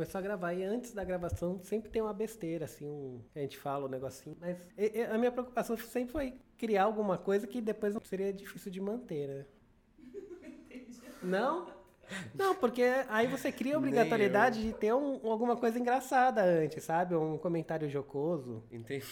começou 0.00 0.18
a 0.18 0.22
gravar. 0.22 0.54
E 0.54 0.64
antes 0.64 0.92
da 0.92 1.04
gravação 1.04 1.60
sempre 1.62 1.90
tem 1.90 2.00
uma 2.00 2.14
besteira, 2.14 2.64
assim, 2.64 2.88
um, 2.88 3.20
a 3.34 3.38
gente 3.40 3.58
fala 3.58 3.84
um 3.84 3.88
negocinho. 3.88 4.34
Mas 4.40 4.56
e- 4.78 4.98
e 4.98 5.02
a 5.02 5.18
minha 5.18 5.30
preocupação 5.30 5.76
sempre 5.76 6.10
foi 6.10 6.34
criar 6.56 6.84
alguma 6.84 7.18
coisa 7.18 7.46
que 7.46 7.60
depois 7.60 7.92
não 7.92 8.00
seria 8.02 8.32
difícil 8.32 8.70
de 8.72 8.80
manter, 8.80 9.28
né? 9.28 9.46
Não? 11.22 11.66
Não, 12.34 12.54
porque 12.56 12.82
aí 13.08 13.26
você 13.26 13.52
cria 13.52 13.74
a 13.74 13.78
obrigatoriedade 13.78 14.62
de 14.62 14.72
ter 14.72 14.92
um- 14.94 15.20
alguma 15.30 15.54
coisa 15.56 15.78
engraçada 15.78 16.42
antes, 16.42 16.82
sabe? 16.82 17.14
Um 17.14 17.36
comentário 17.38 17.88
jocoso. 17.90 18.64
Entendi. 18.72 19.04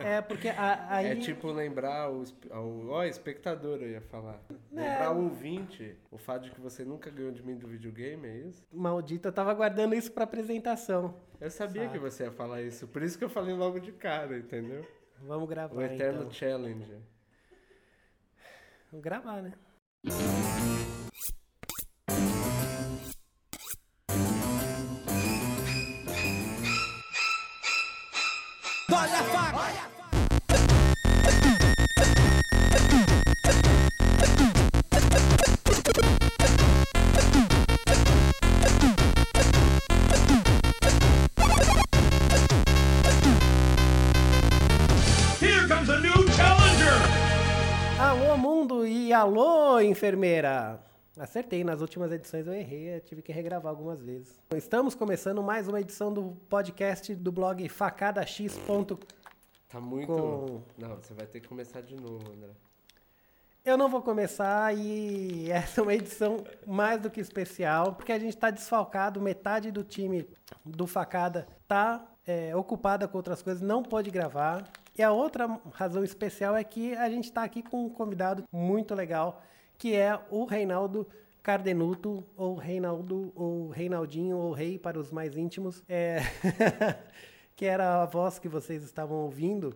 É, 0.00 0.20
porque 0.22 0.48
a- 0.48 0.86
aí... 0.88 1.06
É 1.06 1.16
tipo 1.16 1.50
lembrar 1.50 2.10
o, 2.10 2.24
ao- 2.50 2.88
ó, 2.88 3.04
espectador, 3.04 3.78
eu 3.82 3.90
ia 3.90 4.00
falar. 4.00 4.40
É. 4.50 4.54
Lembrar 4.80 5.12
o 5.12 5.24
ouvinte 5.24 5.96
o 6.10 6.18
fato 6.18 6.44
de 6.44 6.50
que 6.50 6.60
você 6.60 6.84
nunca 6.84 7.10
ganhou 7.10 7.32
de 7.32 7.42
mim 7.42 7.56
do 7.56 7.66
videogame, 7.66 8.26
é 8.28 8.36
isso? 8.48 8.64
Maldito, 8.72 9.28
eu 9.28 9.32
tava 9.32 9.52
guardando 9.54 9.94
isso 9.94 10.10
pra 10.12 10.24
apresentação. 10.24 11.14
Eu 11.40 11.50
sabia 11.50 11.82
Sabe. 11.86 11.92
que 11.94 11.98
você 11.98 12.24
ia 12.24 12.30
falar 12.32 12.62
isso, 12.62 12.86
por 12.88 13.02
isso 13.02 13.18
que 13.18 13.24
eu 13.24 13.30
falei 13.30 13.54
logo 13.54 13.78
de 13.80 13.92
cara, 13.92 14.38
entendeu? 14.38 14.86
Vamos 15.22 15.48
gravar, 15.48 15.74
O 15.76 15.82
Eterno 15.82 16.20
então. 16.20 16.32
Challenge. 16.32 16.96
Vamos 18.90 19.04
gravar, 19.04 19.42
né? 19.42 19.52
Enfermeira! 50.02 50.80
Acertei, 51.16 51.62
nas 51.62 51.80
últimas 51.80 52.10
edições 52.10 52.44
eu 52.48 52.52
errei, 52.52 52.96
eu 52.96 53.00
tive 53.00 53.22
que 53.22 53.30
regravar 53.30 53.70
algumas 53.70 54.02
vezes. 54.02 54.36
Estamos 54.52 54.96
começando 54.96 55.40
mais 55.44 55.68
uma 55.68 55.80
edição 55.80 56.12
do 56.12 56.36
podcast 56.48 57.14
do 57.14 57.30
blog 57.30 57.68
facadax.com. 57.68 58.98
Tá 59.68 59.80
muito. 59.80 60.08
Com- 60.08 60.62
Não, 60.76 60.96
você 60.96 61.14
vai 61.14 61.26
ter 61.26 61.38
que 61.38 61.46
começar 61.46 61.82
de 61.82 61.94
novo, 61.94 62.32
André. 62.32 62.50
Eu 63.64 63.78
não 63.78 63.88
vou 63.88 64.02
começar 64.02 64.76
e 64.76 65.48
essa 65.52 65.80
é 65.80 65.82
uma 65.84 65.94
edição 65.94 66.38
mais 66.66 67.00
do 67.00 67.08
que 67.08 67.20
especial, 67.20 67.94
porque 67.94 68.10
a 68.10 68.18
gente 68.18 68.34
está 68.34 68.50
desfalcado, 68.50 69.20
metade 69.20 69.70
do 69.70 69.84
time 69.84 70.28
do 70.64 70.84
Facada 70.84 71.46
está 71.60 72.08
ocupada 72.56 73.06
com 73.06 73.18
outras 73.18 73.40
coisas, 73.40 73.62
não 73.62 73.84
pôde 73.84 74.10
gravar. 74.10 74.68
E 74.98 75.02
a 75.02 75.12
outra 75.12 75.60
razão 75.72 76.02
especial 76.02 76.56
é 76.56 76.64
que 76.64 76.92
a 76.96 77.08
gente 77.08 77.24
está 77.26 77.44
aqui 77.44 77.62
com 77.62 77.86
um 77.86 77.88
convidado 77.88 78.42
muito 78.52 78.94
legal, 78.94 79.40
que 79.82 79.96
é 79.96 80.16
o 80.30 80.44
Reinaldo 80.44 81.04
Cardenuto, 81.42 82.24
ou 82.36 82.54
Reinaldo, 82.54 83.32
ou 83.34 83.68
Reinaldinho, 83.68 84.36
ou 84.36 84.52
Rei 84.52 84.78
para 84.78 84.96
os 84.96 85.10
mais 85.10 85.36
íntimos, 85.36 85.82
é, 85.88 86.18
que 87.56 87.64
era 87.64 88.00
a 88.00 88.06
voz 88.06 88.38
que 88.38 88.46
vocês 88.46 88.84
estavam 88.84 89.16
ouvindo 89.16 89.74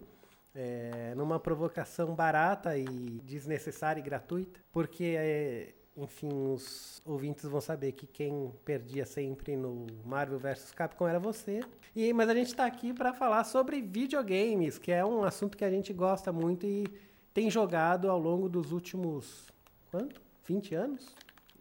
é, 0.55 1.13
numa 1.17 1.41
provocação 1.41 2.15
barata 2.15 2.79
e 2.79 2.85
desnecessária 3.25 3.99
e 3.99 4.03
gratuita, 4.05 4.61
porque, 4.71 5.17
é, 5.19 5.75
enfim, 5.97 6.31
os 6.53 7.03
ouvintes 7.05 7.43
vão 7.43 7.61
saber 7.61 7.91
que 7.91 8.07
quem 8.07 8.53
perdia 8.65 9.05
sempre 9.05 9.57
no 9.57 9.89
Marvel 10.05 10.39
vs 10.39 10.71
Capcom 10.71 11.09
era 11.09 11.19
você. 11.19 11.65
E, 11.97 12.13
mas 12.13 12.29
a 12.29 12.35
gente 12.37 12.47
está 12.47 12.65
aqui 12.65 12.95
para 12.95 13.13
falar 13.13 13.43
sobre 13.43 13.83
videogames, 13.83 14.79
que 14.79 14.93
é 14.93 15.05
um 15.05 15.25
assunto 15.25 15.59
que 15.59 15.65
a 15.65 15.71
gente 15.71 15.93
gosta 15.93 16.33
muito 16.33 16.65
e 16.65 16.87
tem 17.35 17.51
jogado 17.51 18.09
ao 18.09 18.21
longo 18.21 18.49
dos 18.49 18.71
últimos, 18.71 19.53
quanto? 19.97 20.21
20 20.45 20.75
anos? 20.75 21.07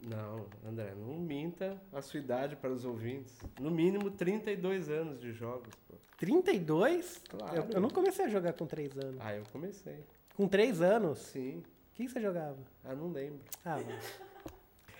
Não, 0.02 0.46
André, 0.68 0.92
não 0.94 1.18
minta 1.18 1.80
a 1.92 2.02
sua 2.02 2.20
idade 2.20 2.54
para 2.54 2.70
os 2.70 2.84
ouvintes. 2.84 3.34
No 3.58 3.70
mínimo 3.70 4.10
32 4.10 4.90
anos 4.90 5.18
de 5.18 5.32
jogos, 5.32 5.74
pô. 5.88 5.94
32? 6.18 7.22
Claro. 7.28 7.56
Eu, 7.56 7.66
eu 7.72 7.80
não 7.80 7.88
comecei 7.88 8.26
a 8.26 8.28
jogar 8.28 8.52
com 8.52 8.66
3 8.66 8.96
anos. 8.98 9.16
Ah, 9.20 9.34
eu 9.34 9.42
comecei. 9.50 10.04
Com 10.36 10.46
3 10.46 10.82
anos? 10.82 11.18
Sim. 11.18 11.58
O 11.58 11.94
que 11.94 12.08
você 12.08 12.20
jogava? 12.20 12.58
Ah, 12.84 12.94
não 12.94 13.10
lembro. 13.10 13.40
Ah, 13.64 13.78
bom. 13.78 14.52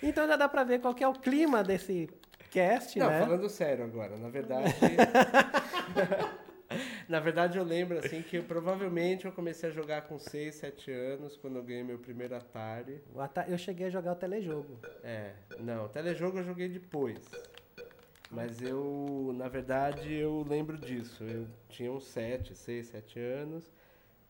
Então 0.03 0.27
já 0.27 0.37
dá 0.37 0.49
pra 0.49 0.65
ver 0.65 0.81
qual 0.81 0.95
é 0.99 1.07
o 1.09 1.13
clima 1.13 1.63
desse 1.63 2.09
cast, 2.51 2.99
Não, 2.99 3.09
né? 3.09 3.21
falando 3.21 3.49
sério 3.51 3.85
agora, 3.85 4.17
na 4.17 4.31
verdade. 4.31 4.75
na 7.09 7.21
verdade, 7.21 7.59
eu 7.59 7.65
lembro 7.65 7.99
assim 7.99 8.23
que 8.23 8.37
eu, 8.37 8.43
provavelmente 8.45 9.25
eu 9.27 9.33
comecei 9.33 9.69
a 9.69 9.73
jogar 9.73 10.03
com 10.03 10.19
6, 10.19 10.55
7 10.55 10.91
anos, 10.91 11.37
quando 11.37 11.57
eu 11.57 11.63
ganhei 11.63 11.83
meu 11.85 11.99
primeiro 11.99 12.35
Atari. 12.35 13.01
O 13.15 13.21
Ata- 13.21 13.47
Eu 13.49 13.57
cheguei 13.59 13.87
a 13.87 13.91
jogar 13.91 14.13
o 14.13 14.17
telejogo. 14.17 14.79
É, 15.03 15.33
não, 15.61 15.89
telejogo 15.89 16.39
eu 16.39 16.45
joguei 16.45 16.69
depois. 16.69 17.19
Mas 18.31 18.61
eu, 18.61 19.33
na 19.37 19.47
verdade, 19.49 20.13
eu 20.13 20.45
lembro 20.49 20.77
disso. 20.77 21.23
Eu 21.23 21.47
tinha 21.69 21.93
uns 21.93 22.07
7, 22.09 22.57
6, 22.57 22.87
7 22.89 23.21
anos 23.21 23.71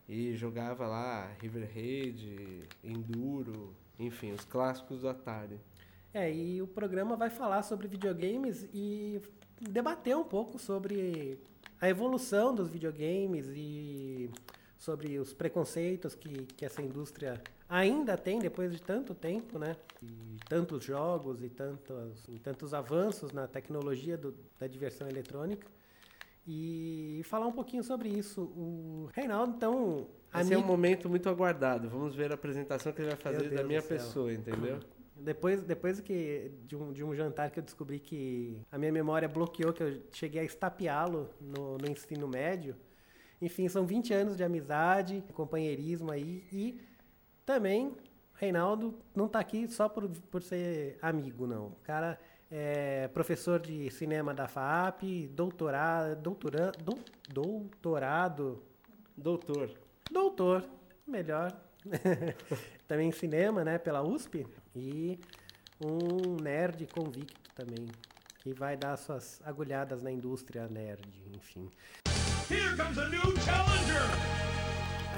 e 0.07 0.35
jogava 0.35 0.85
lá 0.85 1.31
River 1.41 1.67
Raid, 1.73 2.61
Enduro, 2.83 3.73
enfim, 3.99 4.31
os 4.33 4.45
clássicos 4.45 5.01
do 5.01 5.09
Atari. 5.09 5.59
É, 6.13 6.31
e 6.31 6.61
o 6.61 6.67
programa 6.67 7.15
vai 7.15 7.29
falar 7.29 7.63
sobre 7.63 7.87
videogames 7.87 8.67
e 8.73 9.19
debater 9.59 10.15
um 10.15 10.23
pouco 10.23 10.57
sobre 10.59 11.39
a 11.79 11.89
evolução 11.89 12.53
dos 12.53 12.67
videogames 12.69 13.47
e 13.55 14.29
sobre 14.77 15.17
os 15.19 15.33
preconceitos 15.33 16.13
que, 16.15 16.45
que 16.55 16.63
essa 16.65 16.81
indústria 16.81 17.41
ainda 17.67 18.15
tem 18.17 18.39
depois 18.39 18.71
de 18.71 18.81
tanto 18.81 19.13
tempo, 19.15 19.57
né? 19.59 19.75
E 20.01 20.37
tantos 20.47 20.83
jogos 20.83 21.41
e 21.43 21.49
tantos, 21.49 22.25
e 22.29 22.39
tantos 22.39 22.73
avanços 22.73 23.31
na 23.31 23.47
tecnologia 23.47 24.15
do- 24.17 24.35
da 24.59 24.67
diversão 24.67 25.07
eletrônica. 25.07 25.65
E 26.47 27.21
falar 27.25 27.45
um 27.47 27.51
pouquinho 27.51 27.83
sobre 27.83 28.07
isso. 28.09 28.41
O 28.41 29.09
Reinaldo, 29.13 29.53
então, 29.57 30.07
Esse 30.33 30.53
é 30.53 30.55
um 30.55 30.59
amigo- 30.59 30.67
momento 30.67 31.09
muito 31.09 31.27
aguardado. 31.27 31.89
Vamos 31.89 32.15
ver 32.15 32.31
a 32.31 32.35
apresentação 32.35 32.93
que 32.93 33.01
ele 33.01 33.09
vai 33.09 33.17
fazer 33.17 33.49
da 33.49 33.63
minha 33.63 33.81
pessoa, 33.81 34.31
entendeu? 34.31 34.79
Depois, 35.19 35.63
depois 35.63 35.99
que 35.99 36.51
de 36.65 36.75
um, 36.75 36.91
de 36.93 37.03
um 37.03 37.13
jantar 37.15 37.51
que 37.51 37.59
eu 37.59 37.63
descobri 37.63 37.99
que 37.99 38.59
a 38.71 38.77
minha 38.77 38.91
memória 38.91 39.27
bloqueou, 39.27 39.73
que 39.73 39.83
eu 39.83 40.01
cheguei 40.11 40.41
a 40.41 40.43
estapeá-lo 40.43 41.29
no, 41.39 41.77
no 41.77 41.87
ensino 41.89 42.27
médio. 42.27 42.75
Enfim, 43.41 43.67
são 43.69 43.85
20 43.85 44.13
anos 44.13 44.37
de 44.37 44.43
amizade, 44.43 45.23
companheirismo 45.33 46.11
aí. 46.11 46.43
E 46.51 46.81
também, 47.45 47.95
Reinaldo 48.33 48.97
não 49.15 49.27
tá 49.27 49.39
aqui 49.39 49.67
só 49.67 49.87
por, 49.87 50.07
por 50.09 50.41
ser 50.41 50.97
amigo, 51.01 51.45
não. 51.45 51.67
O 51.67 51.75
cara 51.83 52.19
é 52.49 53.07
professor 53.09 53.59
de 53.59 53.89
cinema 53.91 54.33
da 54.33 54.47
FAP, 54.47 55.27
doutorado, 55.31 56.15
doutora, 56.21 56.71
dou- 56.83 56.99
doutorado 57.31 58.63
Doutor. 59.17 59.71
doutor, 60.11 60.63
melhor. 61.05 61.51
também 62.87 63.09
em 63.09 63.11
cinema, 63.11 63.63
né, 63.63 63.77
pela 63.77 64.01
USP. 64.03 64.45
E 64.79 65.19
um 65.83 66.41
nerd 66.41 66.85
convicto 66.87 67.49
também, 67.55 67.87
que 68.39 68.53
vai 68.53 68.77
dar 68.77 68.95
suas 68.95 69.41
agulhadas 69.43 70.03
na 70.03 70.11
indústria 70.11 70.67
nerd, 70.67 71.09
enfim. 71.35 71.69
Here 72.49 72.77
comes 72.77 72.97
a 72.99 73.09
new 73.09 73.35
challenger! 73.41 74.47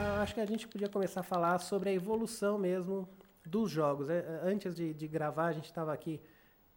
Ah, 0.02 0.22
acho 0.22 0.34
que 0.34 0.40
a 0.40 0.46
gente 0.46 0.66
podia 0.66 0.88
começar 0.88 1.20
a 1.20 1.24
falar 1.24 1.60
sobre 1.60 1.90
a 1.90 1.94
evolução 1.94 2.58
mesmo 2.58 3.08
dos 3.46 3.70
jogos. 3.70 4.10
É, 4.10 4.20
é, 4.20 4.42
Antes 4.44 4.74
de, 4.74 4.94
de 4.94 5.08
gravar, 5.10 5.48
a 5.48 5.52
gente 5.52 5.66
estava 5.66 5.94
aqui 5.94 6.22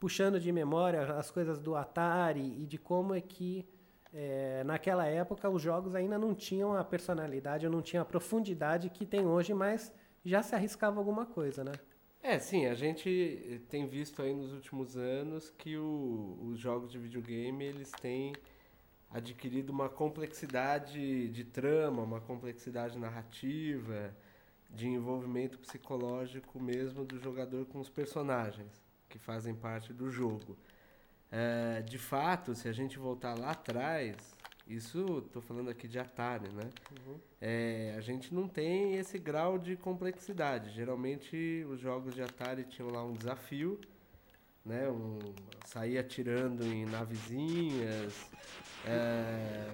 puxando 0.00 0.40
de 0.40 0.50
memória 0.50 1.02
as 1.14 1.30
coisas 1.30 1.60
do 1.60 1.76
Atari 1.76 2.60
e 2.60 2.66
de 2.66 2.78
como 2.78 3.14
é 3.14 3.20
que 3.20 3.64
é, 4.12 4.64
naquela 4.64 5.06
época 5.06 5.48
os 5.48 5.62
jogos 5.62 5.94
ainda 5.94 6.18
não 6.18 6.34
tinham 6.34 6.76
a 6.76 6.82
personalidade, 6.82 7.64
ou 7.64 7.72
não 7.72 7.80
tinham 7.80 8.02
a 8.02 8.04
profundidade 8.04 8.90
que 8.90 9.06
tem 9.06 9.24
hoje, 9.24 9.54
mas 9.54 9.92
já 10.24 10.42
se 10.42 10.54
arriscava 10.56 10.98
alguma 10.98 11.24
coisa, 11.24 11.62
né? 11.62 11.72
É, 12.22 12.38
sim, 12.38 12.66
a 12.66 12.74
gente 12.74 13.60
tem 13.68 13.86
visto 13.86 14.22
aí 14.22 14.32
nos 14.32 14.52
últimos 14.52 14.96
anos 14.96 15.50
que 15.50 15.76
o- 15.76 16.38
os 16.42 16.58
jogos 16.58 16.90
de 16.92 16.98
videogame 16.98 17.64
eles 17.64 17.90
têm 17.90 18.32
adquirido 19.10 19.70
uma 19.70 19.88
complexidade 19.88 21.28
de 21.30 21.44
trama, 21.44 22.02
uma 22.02 22.20
complexidade 22.20 22.98
narrativa, 22.98 24.14
de 24.70 24.88
envolvimento 24.88 25.58
psicológico 25.58 26.60
mesmo 26.60 27.04
do 27.04 27.18
jogador 27.20 27.66
com 27.66 27.80
os 27.80 27.90
personagens 27.90 28.82
que 29.08 29.18
fazem 29.18 29.54
parte 29.54 29.92
do 29.92 30.10
jogo. 30.10 30.56
É, 31.30 31.82
de 31.82 31.98
fato, 31.98 32.54
se 32.54 32.68
a 32.68 32.72
gente 32.72 32.98
voltar 32.98 33.38
lá 33.38 33.50
atrás, 33.52 34.31
isso 34.66 35.22
estou 35.26 35.42
falando 35.42 35.70
aqui 35.70 35.86
de 35.88 35.98
Atari, 35.98 36.48
né? 36.52 36.70
É, 37.40 37.94
a 37.96 38.00
gente 38.00 38.32
não 38.34 38.46
tem 38.48 38.94
esse 38.96 39.18
grau 39.18 39.58
de 39.58 39.76
complexidade. 39.76 40.70
Geralmente 40.70 41.66
os 41.68 41.80
jogos 41.80 42.14
de 42.14 42.22
Atari 42.22 42.64
tinham 42.64 42.90
lá 42.90 43.04
um 43.04 43.12
desafio 43.12 43.78
né? 44.64 44.88
Um, 44.88 45.18
sair 45.66 45.98
atirando 45.98 46.64
em 46.64 46.84
navezinhas, 46.86 48.30
é, 48.86 49.70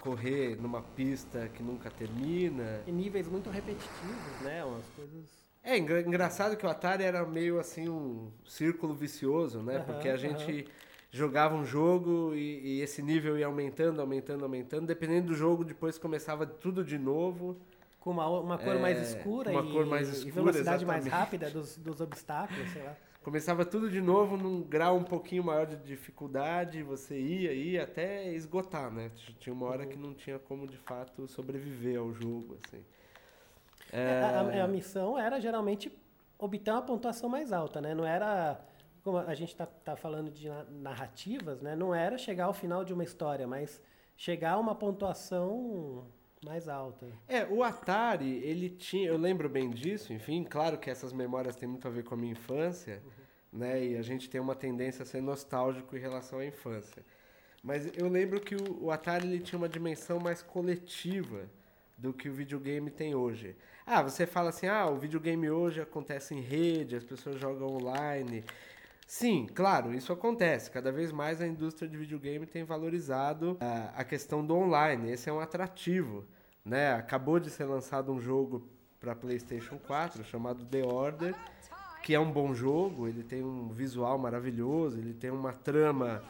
correr 0.00 0.56
numa 0.60 0.82
pista 0.82 1.48
que 1.48 1.62
nunca 1.62 1.90
termina. 1.90 2.82
E 2.86 2.92
níveis 2.92 3.28
muito 3.28 3.50
repetitivos, 3.50 4.40
né? 4.42 4.64
Umas 4.64 4.86
coisas. 4.88 5.24
É 5.62 5.76
engra- 5.76 6.00
engraçado 6.00 6.56
que 6.56 6.64
o 6.64 6.68
Atari 6.68 7.04
era 7.04 7.24
meio 7.26 7.58
assim 7.58 7.88
um 7.88 8.30
círculo 8.46 8.94
vicioso, 8.94 9.62
né? 9.62 9.76
Aham, 9.76 9.84
Porque 9.84 10.08
a 10.08 10.16
gente 10.16 10.66
jogava 11.10 11.54
um 11.54 11.64
jogo 11.64 12.34
e, 12.34 12.78
e 12.78 12.80
esse 12.80 13.02
nível 13.02 13.38
ia 13.38 13.46
aumentando, 13.46 14.00
aumentando, 14.00 14.44
aumentando. 14.44 14.86
Dependendo 14.86 15.28
do 15.28 15.34
jogo, 15.34 15.64
depois 15.64 15.98
começava 15.98 16.46
tudo 16.46 16.84
de 16.84 16.98
novo. 16.98 17.56
Com 18.00 18.10
uma, 18.10 18.28
uma 18.28 18.58
cor 18.58 18.76
É, 18.76 18.78
mais 18.78 19.00
escura 19.00 19.50
uma 19.50 19.64
e, 19.64 19.72
cor 19.72 19.86
mais 19.86 20.08
e 20.08 20.12
escura, 20.12 20.34
velocidade 20.34 20.84
mais 20.86 21.06
exatamente. 21.06 21.10
rápida 21.10 21.50
dos, 21.50 21.76
dos 21.78 22.00
obstáculos, 22.00 22.70
sei 22.70 22.82
lá. 22.82 22.96
Começava 23.22 23.64
tudo 23.64 23.90
de 23.90 24.00
novo 24.00 24.36
num 24.36 24.62
grau 24.62 24.96
um 24.96 25.04
pouquinho 25.04 25.44
maior 25.44 25.66
de 25.66 25.76
dificuldade, 25.76 26.82
você 26.82 27.18
ia, 27.18 27.52
ia 27.52 27.82
até 27.82 28.32
esgotar, 28.32 28.90
né? 28.90 29.10
Tinha 29.38 29.52
uma 29.52 29.66
hora 29.66 29.84
que 29.86 29.98
não 29.98 30.14
tinha 30.14 30.38
como 30.38 30.66
de 30.66 30.78
fato 30.78 31.26
sobreviver 31.28 31.98
ao 31.98 32.12
jogo, 32.14 32.56
assim. 32.64 32.82
É, 33.92 34.22
A, 34.22 34.40
a- 34.40 34.64
a 34.64 34.68
missão 34.68 35.18
era 35.18 35.40
geralmente 35.40 35.90
obter 36.38 36.70
uma 36.70 36.82
pontuação 36.82 37.28
mais 37.28 37.52
alta, 37.52 37.80
né? 37.80 37.94
Não 37.94 38.04
era, 38.06 38.60
como 39.08 39.18
a 39.18 39.34
gente 39.34 39.56
tá, 39.56 39.64
tá 39.64 39.96
falando 39.96 40.30
de 40.30 40.48
na- 40.48 40.64
narrativas, 40.64 41.62
né? 41.62 41.74
Não 41.74 41.94
era 41.94 42.18
chegar 42.18 42.44
ao 42.44 42.52
final 42.52 42.84
de 42.84 42.92
uma 42.92 43.02
história, 43.02 43.46
mas 43.46 43.80
chegar 44.16 44.52
a 44.52 44.58
uma 44.58 44.74
pontuação 44.74 46.06
mais 46.44 46.68
alta. 46.68 47.06
É, 47.26 47.46
o 47.46 47.62
Atari, 47.64 48.42
ele 48.44 48.68
tinha, 48.68 49.08
eu 49.08 49.16
lembro 49.16 49.48
bem 49.48 49.70
disso, 49.70 50.12
enfim, 50.12 50.44
claro 50.44 50.76
que 50.76 50.90
essas 50.90 51.12
memórias 51.12 51.56
têm 51.56 51.68
muito 51.68 51.88
a 51.88 51.90
ver 51.90 52.04
com 52.04 52.14
a 52.14 52.16
minha 52.18 52.32
infância, 52.32 53.02
né? 53.50 53.82
E 53.82 53.96
a 53.96 54.02
gente 54.02 54.28
tem 54.28 54.40
uma 54.40 54.54
tendência 54.54 55.02
a 55.02 55.06
ser 55.06 55.22
nostálgico 55.22 55.96
em 55.96 56.00
relação 56.00 56.38
à 56.40 56.44
infância. 56.44 57.02
Mas 57.62 57.90
eu 57.96 58.08
lembro 58.08 58.40
que 58.40 58.54
o, 58.54 58.84
o 58.84 58.90
Atari 58.90 59.26
ele 59.26 59.40
tinha 59.40 59.58
uma 59.58 59.68
dimensão 59.68 60.20
mais 60.20 60.42
coletiva 60.42 61.48
do 61.96 62.12
que 62.12 62.28
o 62.28 62.32
videogame 62.32 62.90
tem 62.90 63.14
hoje. 63.14 63.56
Ah, 63.84 64.02
você 64.02 64.26
fala 64.26 64.50
assim, 64.50 64.68
ah, 64.68 64.86
o 64.86 64.96
videogame 64.96 65.50
hoje 65.50 65.80
acontece 65.80 66.34
em 66.34 66.40
rede, 66.40 66.94
as 66.94 67.02
pessoas 67.02 67.40
jogam 67.40 67.68
online. 67.68 68.44
Sim, 69.08 69.46
claro, 69.54 69.94
isso 69.94 70.12
acontece. 70.12 70.70
Cada 70.70 70.92
vez 70.92 71.10
mais 71.10 71.40
a 71.40 71.46
indústria 71.46 71.88
de 71.88 71.96
videogame 71.96 72.44
tem 72.44 72.62
valorizado 72.62 73.56
ah, 73.58 73.90
a 73.96 74.04
questão 74.04 74.44
do 74.44 74.54
online. 74.54 75.10
Esse 75.10 75.30
é 75.30 75.32
um 75.32 75.40
atrativo. 75.40 76.26
Né? 76.62 76.92
Acabou 76.92 77.40
de 77.40 77.48
ser 77.48 77.64
lançado 77.64 78.12
um 78.12 78.20
jogo 78.20 78.68
para 79.00 79.16
PlayStation 79.16 79.78
4 79.78 80.22
chamado 80.24 80.62
The 80.66 80.84
Order, 80.84 81.34
que 82.02 82.14
é 82.14 82.20
um 82.20 82.30
bom 82.30 82.52
jogo. 82.52 83.08
Ele 83.08 83.22
tem 83.22 83.42
um 83.42 83.70
visual 83.70 84.18
maravilhoso, 84.18 84.98
ele 84.98 85.14
tem 85.14 85.30
uma 85.30 85.54
trama 85.54 86.22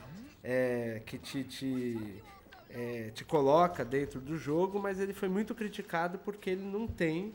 é, 0.45 1.03
que 1.05 1.19
te, 1.19 1.43
te, 1.43 2.23
é, 2.71 3.11
te 3.11 3.25
coloca 3.25 3.85
dentro 3.85 4.21
do 4.21 4.39
jogo, 4.39 4.79
mas 4.79 5.01
ele 5.01 5.13
foi 5.13 5.29
muito 5.29 5.53
criticado 5.53 6.17
porque 6.21 6.51
ele 6.51 6.63
não 6.65 6.87
tem 6.87 7.35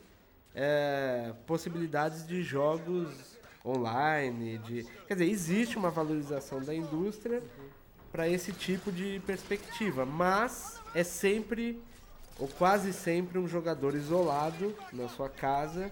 é, 0.56 1.34
possibilidades 1.46 2.26
de 2.26 2.42
jogos 2.42 3.33
online, 3.66 4.58
de 4.60 4.84
quer 5.08 5.14
dizer, 5.14 5.30
existe 5.30 5.78
uma 5.78 5.90
valorização 5.90 6.62
da 6.62 6.74
indústria 6.74 7.42
para 8.12 8.28
esse 8.28 8.52
tipo 8.52 8.92
de 8.92 9.22
perspectiva, 9.26 10.06
mas 10.06 10.80
é 10.94 11.04
sempre 11.04 11.82
ou 12.40 12.48
quase 12.48 12.92
sempre 12.92 13.38
um 13.38 13.48
jogador 13.48 13.96
isolado 13.96 14.76
na 14.92 15.08
sua 15.08 15.30
casa, 15.30 15.92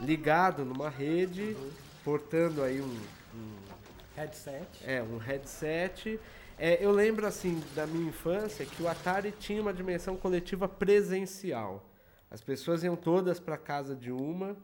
ligado 0.00 0.64
numa 0.64 0.88
rede, 0.88 1.56
portando 2.04 2.62
aí 2.62 2.80
um, 2.80 3.00
um 3.34 3.72
Headset. 4.16 4.66
é, 4.84 5.02
um 5.02 5.18
headset. 5.18 6.20
É, 6.58 6.84
eu 6.84 6.92
lembro, 6.92 7.26
assim, 7.26 7.62
da 7.74 7.86
minha 7.86 8.08
infância, 8.08 8.64
que 8.64 8.82
o 8.82 8.88
Atari 8.88 9.32
tinha 9.32 9.60
uma 9.60 9.72
dimensão 9.72 10.16
coletiva 10.16 10.68
presencial. 10.68 11.84
As 12.30 12.40
pessoas 12.40 12.84
iam 12.84 12.94
todas 12.94 13.40
para 13.40 13.56
casa 13.56 13.96
de 13.96 14.12
uma 14.12 14.56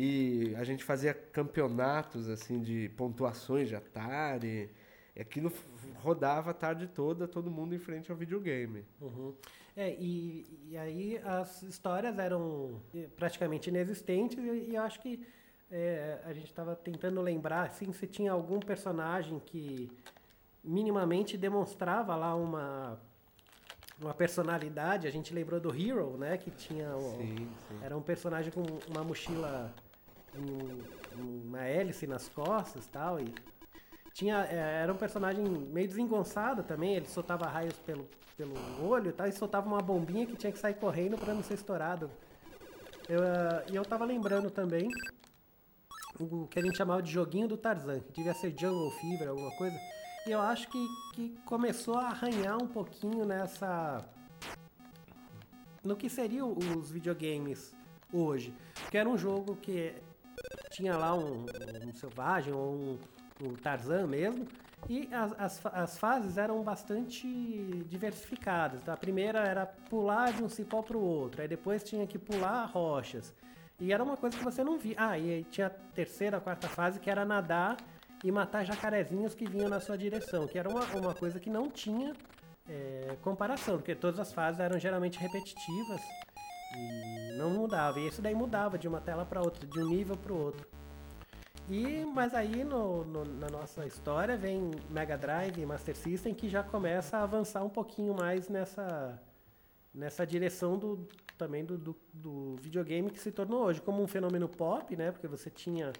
e 0.00 0.54
a 0.54 0.62
gente 0.62 0.84
fazia 0.84 1.12
campeonatos, 1.12 2.28
assim, 2.28 2.60
de 2.60 2.88
pontuações 2.90 3.68
de 3.68 3.74
Atari. 3.74 4.70
E 5.16 5.20
aquilo 5.20 5.52
rodava 5.96 6.52
a 6.52 6.54
tarde 6.54 6.86
toda, 6.86 7.26
todo 7.26 7.50
mundo 7.50 7.74
em 7.74 7.80
frente 7.80 8.08
ao 8.08 8.16
videogame. 8.16 8.84
Uhum. 9.00 9.34
É, 9.76 9.92
e, 9.98 10.46
e 10.70 10.76
aí 10.78 11.20
as 11.24 11.62
histórias 11.64 12.16
eram 12.16 12.80
eh, 12.94 13.08
praticamente 13.16 13.70
inexistentes 13.70 14.38
e, 14.38 14.70
e 14.70 14.74
eu 14.76 14.82
acho 14.82 15.00
que 15.00 15.26
é, 15.68 16.20
a 16.24 16.32
gente 16.32 16.46
estava 16.46 16.76
tentando 16.76 17.20
lembrar 17.20 17.62
assim, 17.66 17.92
se 17.92 18.06
tinha 18.06 18.30
algum 18.30 18.60
personagem 18.60 19.40
que 19.44 19.90
minimamente 20.62 21.36
demonstrava 21.36 22.14
lá 22.14 22.36
uma, 22.36 23.00
uma 24.00 24.14
personalidade. 24.14 25.08
A 25.08 25.10
gente 25.10 25.34
lembrou 25.34 25.58
do 25.58 25.74
Hero, 25.74 26.16
né? 26.16 26.36
Que 26.38 26.52
tinha 26.52 26.94
o- 26.96 27.16
Sim, 27.16 27.36
sim. 27.68 27.78
era 27.82 27.96
um 27.96 28.02
personagem 28.02 28.52
com 28.52 28.62
uma 28.88 29.02
mochila, 29.02 29.74
um- 30.40 30.82
uma 31.46 31.60
hélice 31.64 32.06
nas 32.06 32.28
costas 32.28 32.86
tal. 32.86 33.20
E 33.20 33.32
tinha, 34.14 34.44
é, 34.46 34.82
era 34.82 34.92
um 34.92 34.96
personagem 34.96 35.44
meio 35.44 35.86
desengonçado 35.88 36.62
também, 36.62 36.94
ele 36.94 37.06
soltava 37.08 37.46
raios 37.46 37.74
pelo, 37.80 38.08
pelo 38.36 38.54
olho 38.88 39.12
tal, 39.12 39.26
e 39.28 39.32
soltava 39.32 39.66
uma 39.68 39.80
bombinha 39.82 40.26
que 40.26 40.36
tinha 40.36 40.52
que 40.52 40.58
sair 40.58 40.74
correndo 40.74 41.16
para 41.18 41.34
não 41.34 41.42
ser 41.42 41.54
estourado. 41.54 42.10
Eu, 43.08 43.20
ah, 43.22 43.64
e 43.70 43.76
eu 43.76 43.84
tava 43.84 44.04
lembrando 44.04 44.50
também 44.50 44.88
o 46.20 46.46
que 46.48 46.58
a 46.58 46.62
gente 46.62 46.76
chamava 46.76 47.02
de 47.02 47.10
joguinho 47.12 47.46
do 47.48 47.56
Tarzan, 47.56 48.00
que 48.00 48.12
devia 48.12 48.34
ser 48.34 48.50
Jungle 48.58 48.90
Fever, 48.92 49.28
alguma 49.28 49.50
coisa. 49.56 49.76
E 50.26 50.30
eu 50.30 50.40
acho 50.40 50.68
que, 50.68 50.86
que 51.14 51.38
começou 51.44 51.96
a 51.96 52.08
arranhar 52.08 52.60
um 52.62 52.66
pouquinho 52.66 53.24
nessa. 53.24 54.04
no 55.84 55.96
que 55.96 56.08
seriam 56.10 56.52
os 56.76 56.90
videogames 56.90 57.74
hoje. 58.12 58.52
Porque 58.82 58.98
era 58.98 59.08
um 59.08 59.16
jogo 59.16 59.56
que 59.56 59.94
tinha 60.78 60.96
lá 60.96 61.12
um, 61.12 61.44
um 61.84 61.92
selvagem 61.92 62.54
ou 62.54 62.72
um, 62.72 62.98
um 63.42 63.54
Tarzan 63.54 64.06
mesmo. 64.06 64.46
E 64.88 65.08
as, 65.12 65.32
as, 65.36 65.66
as 65.66 65.98
fases 65.98 66.38
eram 66.38 66.62
bastante 66.62 67.26
diversificadas. 67.88 68.88
A 68.88 68.96
primeira 68.96 69.40
era 69.40 69.66
pular 69.66 70.32
de 70.32 70.42
um 70.42 70.48
cipó 70.48 70.80
para 70.80 70.96
o 70.96 71.02
outro, 71.02 71.42
aí 71.42 71.48
depois 71.48 71.82
tinha 71.82 72.06
que 72.06 72.16
pular 72.16 72.64
rochas. 72.66 73.34
E 73.80 73.92
era 73.92 74.02
uma 74.02 74.16
coisa 74.16 74.38
que 74.38 74.44
você 74.44 74.62
não 74.62 74.78
via. 74.78 74.94
Ah, 74.96 75.18
e 75.18 75.32
aí 75.32 75.44
tinha 75.44 75.66
a 75.66 75.70
terceira, 75.70 76.36
a 76.36 76.40
quarta 76.40 76.68
fase 76.68 77.00
que 77.00 77.10
era 77.10 77.24
nadar 77.24 77.76
e 78.22 78.30
matar 78.30 78.64
jacarezinhos 78.64 79.34
que 79.34 79.46
vinham 79.46 79.68
na 79.68 79.80
sua 79.80 79.98
direção, 79.98 80.46
que 80.46 80.58
era 80.58 80.68
uma, 80.68 80.84
uma 80.96 81.14
coisa 81.14 81.40
que 81.40 81.50
não 81.50 81.68
tinha 81.68 82.14
é, 82.68 83.16
comparação, 83.22 83.78
porque 83.78 83.96
todas 83.96 84.20
as 84.20 84.32
fases 84.32 84.60
eram 84.60 84.78
geralmente 84.78 85.18
repetitivas 85.18 86.00
e 86.76 87.32
não 87.36 87.50
mudava. 87.50 87.98
E 88.00 88.08
isso 88.08 88.20
daí 88.22 88.34
mudava 88.34 88.78
de 88.78 88.88
uma 88.88 89.00
tela 89.00 89.24
para 89.24 89.40
outra, 89.40 89.66
de 89.66 89.80
um 89.80 89.88
nível 89.88 90.16
para 90.16 90.32
o 90.32 90.36
outro. 90.38 90.66
E, 91.68 92.04
mas 92.14 92.32
aí 92.34 92.64
no, 92.64 93.04
no- 93.04 93.24
na 93.24 93.48
nossa 93.48 93.86
história 93.86 94.36
vem 94.36 94.70
Mega 94.90 95.18
Drive 95.18 95.58
e 95.60 95.66
Master 95.66 95.94
System 95.96 96.34
que 96.34 96.48
já 96.48 96.62
começa 96.62 97.18
a 97.18 97.22
avançar 97.24 97.62
um 97.62 97.68
pouquinho 97.68 98.14
mais 98.14 98.48
nessa, 98.48 99.20
nessa 99.94 100.26
direção 100.26 100.78
do, 100.78 101.06
também 101.36 101.64
do, 101.64 101.76
do, 101.76 101.96
do 102.12 102.56
videogame 102.56 103.10
que 103.10 103.18
se 103.18 103.30
tornou 103.30 103.64
hoje 103.64 103.82
como 103.82 104.02
um 104.02 104.06
fenômeno 104.06 104.48
pop, 104.48 104.96
né? 104.96 105.12
Porque 105.12 105.28
você 105.28 105.50
tinha 105.50 105.92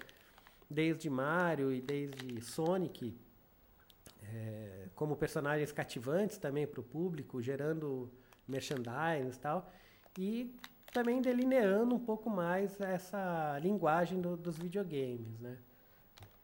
desde 0.69 1.07
Mario 1.09 1.71
e 1.71 1.81
desde 1.81 2.41
Sonic 2.41 3.15
é, 4.23 4.87
como 4.95 5.15
personagens 5.15 5.71
cativantes 5.71 6.37
também 6.37 6.65
para 6.67 6.79
o 6.79 6.83
público, 6.83 7.41
gerando 7.41 8.09
merchandise 8.47 9.37
e 9.37 9.39
tal, 9.39 9.71
e 10.17 10.53
também 10.91 11.21
delineando 11.21 11.95
um 11.95 11.99
pouco 11.99 12.29
mais 12.29 12.79
essa 12.81 13.59
linguagem 13.61 14.21
do- 14.21 14.37
dos 14.37 14.57
videogames, 14.57 15.39
né? 15.39 15.57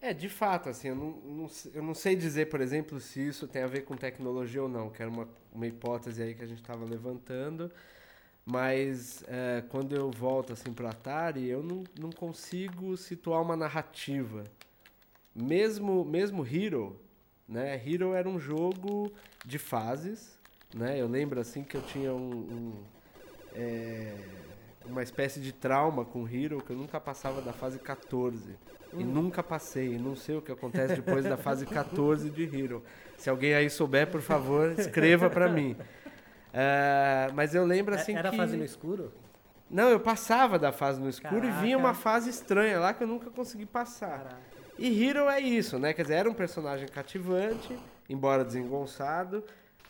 É, 0.02 0.14
de 0.14 0.30
fato, 0.30 0.70
assim, 0.70 0.90
eu 0.90 0.96
não, 0.96 1.12
não 1.12 1.48
eu 1.74 1.82
não 1.84 1.96
sei 1.96 2.16
dizer, 2.16 2.48
por 2.50 2.62
exemplo, 2.62 3.00
se 3.00 3.28
isso 3.28 3.48
tem 3.48 3.64
a 3.64 3.68
ver 3.68 3.82
com 3.82 3.96
tecnologia 3.96 4.62
ou 4.62 4.70
não, 4.70 4.90
que 4.90 5.02
era 5.02 5.10
uma, 5.10 5.28
uma 5.52 5.66
hipótese 5.66 6.22
aí 6.22 6.36
que 6.36 6.44
a 6.44 6.48
gente 6.48 6.62
estava 6.62 6.86
levantando, 6.86 7.72
mas 8.46 9.24
é, 9.28 9.64
quando 9.70 9.96
eu 9.96 10.12
volto, 10.12 10.54
assim, 10.54 10.74
para 10.74 10.90
Atari, 10.90 11.48
eu 11.48 11.64
não, 11.64 11.84
não 12.00 12.12
consigo 12.12 12.96
situar 12.98 13.42
uma 13.42 13.56
narrativa. 13.58 14.44
Mesmo, 15.36 16.06
mesmo 16.06 16.46
Hero, 16.46 17.00
né, 17.48 17.76
Hero 17.86 18.14
era 18.14 18.30
um 18.30 18.40
jogo 18.40 19.12
de 19.46 19.60
fases, 19.60 20.38
né, 20.74 21.00
eu 21.02 21.08
lembro, 21.08 21.40
assim, 21.40 21.64
que 21.64 21.76
eu 21.78 21.82
tinha 21.84 22.14
um... 22.14 22.32
um, 22.32 22.95
é, 23.56 24.14
uma 24.86 25.02
espécie 25.02 25.40
de 25.40 25.52
trauma 25.52 26.06
com 26.06 26.28
Hero, 26.28 26.62
que 26.62 26.72
eu 26.72 26.78
nunca 26.78 27.00
passava 27.00 27.42
da 27.42 27.54
fase 27.54 27.80
14. 27.80 28.58
E 28.94 29.04
nunca 29.04 29.44
passei, 29.44 29.98
não 29.98 30.16
sei 30.16 30.38
o 30.38 30.42
que 30.42 30.52
acontece 30.52 30.96
depois 30.96 31.26
da 31.26 31.36
fase 31.36 31.66
14 31.66 32.30
de 32.30 32.44
Hero. 32.44 32.84
Se 33.18 33.30
alguém 33.30 33.54
aí 33.54 33.70
souber, 33.70 34.08
por 34.08 34.22
favor, 34.22 34.74
escreva 34.78 35.30
pra 35.30 35.50
mim. 35.50 35.76
É, 36.54 37.30
mas 37.34 37.54
eu 37.54 37.66
lembro 37.66 37.94
assim 37.94 38.16
Era 38.16 38.32
que... 38.32 38.38
fase 38.38 38.56
no 38.56 38.64
escuro? 38.64 39.12
Não, 39.70 39.90
eu 39.90 40.00
passava 40.00 40.58
da 40.58 40.72
fase 40.72 41.02
no 41.02 41.10
escuro 41.10 41.46
e 41.46 41.52
vinha 41.52 41.78
uma 41.78 41.90
Caraca. 41.90 42.02
fase 42.02 42.30
estranha 42.30 42.80
lá 42.80 42.94
que 42.94 43.04
eu 43.04 43.08
nunca 43.08 43.30
consegui 43.30 43.66
passar. 43.66 44.20
Caraca. 44.20 44.38
E 44.78 45.04
Hero 45.04 45.30
é 45.30 45.40
isso, 45.40 45.80
né? 45.80 45.94
Quer 45.94 46.04
dizer, 46.04 46.16
era 46.16 46.30
um 46.30 46.34
personagem 46.34 46.88
cativante, 46.88 47.78
embora 48.08 48.46
desengonçado. 48.46 49.44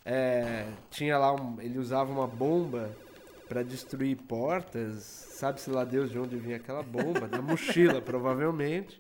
É, 0.04 0.66
tinha 0.90 1.18
lá 1.18 1.34
um, 1.34 1.60
ele 1.60 1.78
usava 1.78 2.12
uma 2.12 2.28
bomba 2.28 2.96
para 3.48 3.64
destruir 3.64 4.18
portas, 4.18 5.04
sabe-se 5.04 5.70
lá 5.70 5.84
Deus 5.84 6.10
de 6.12 6.18
onde 6.20 6.36
vinha 6.38 6.56
aquela 6.58 6.82
bomba, 6.84 7.28
na 7.28 7.42
mochila 7.42 8.02
provavelmente. 8.02 9.00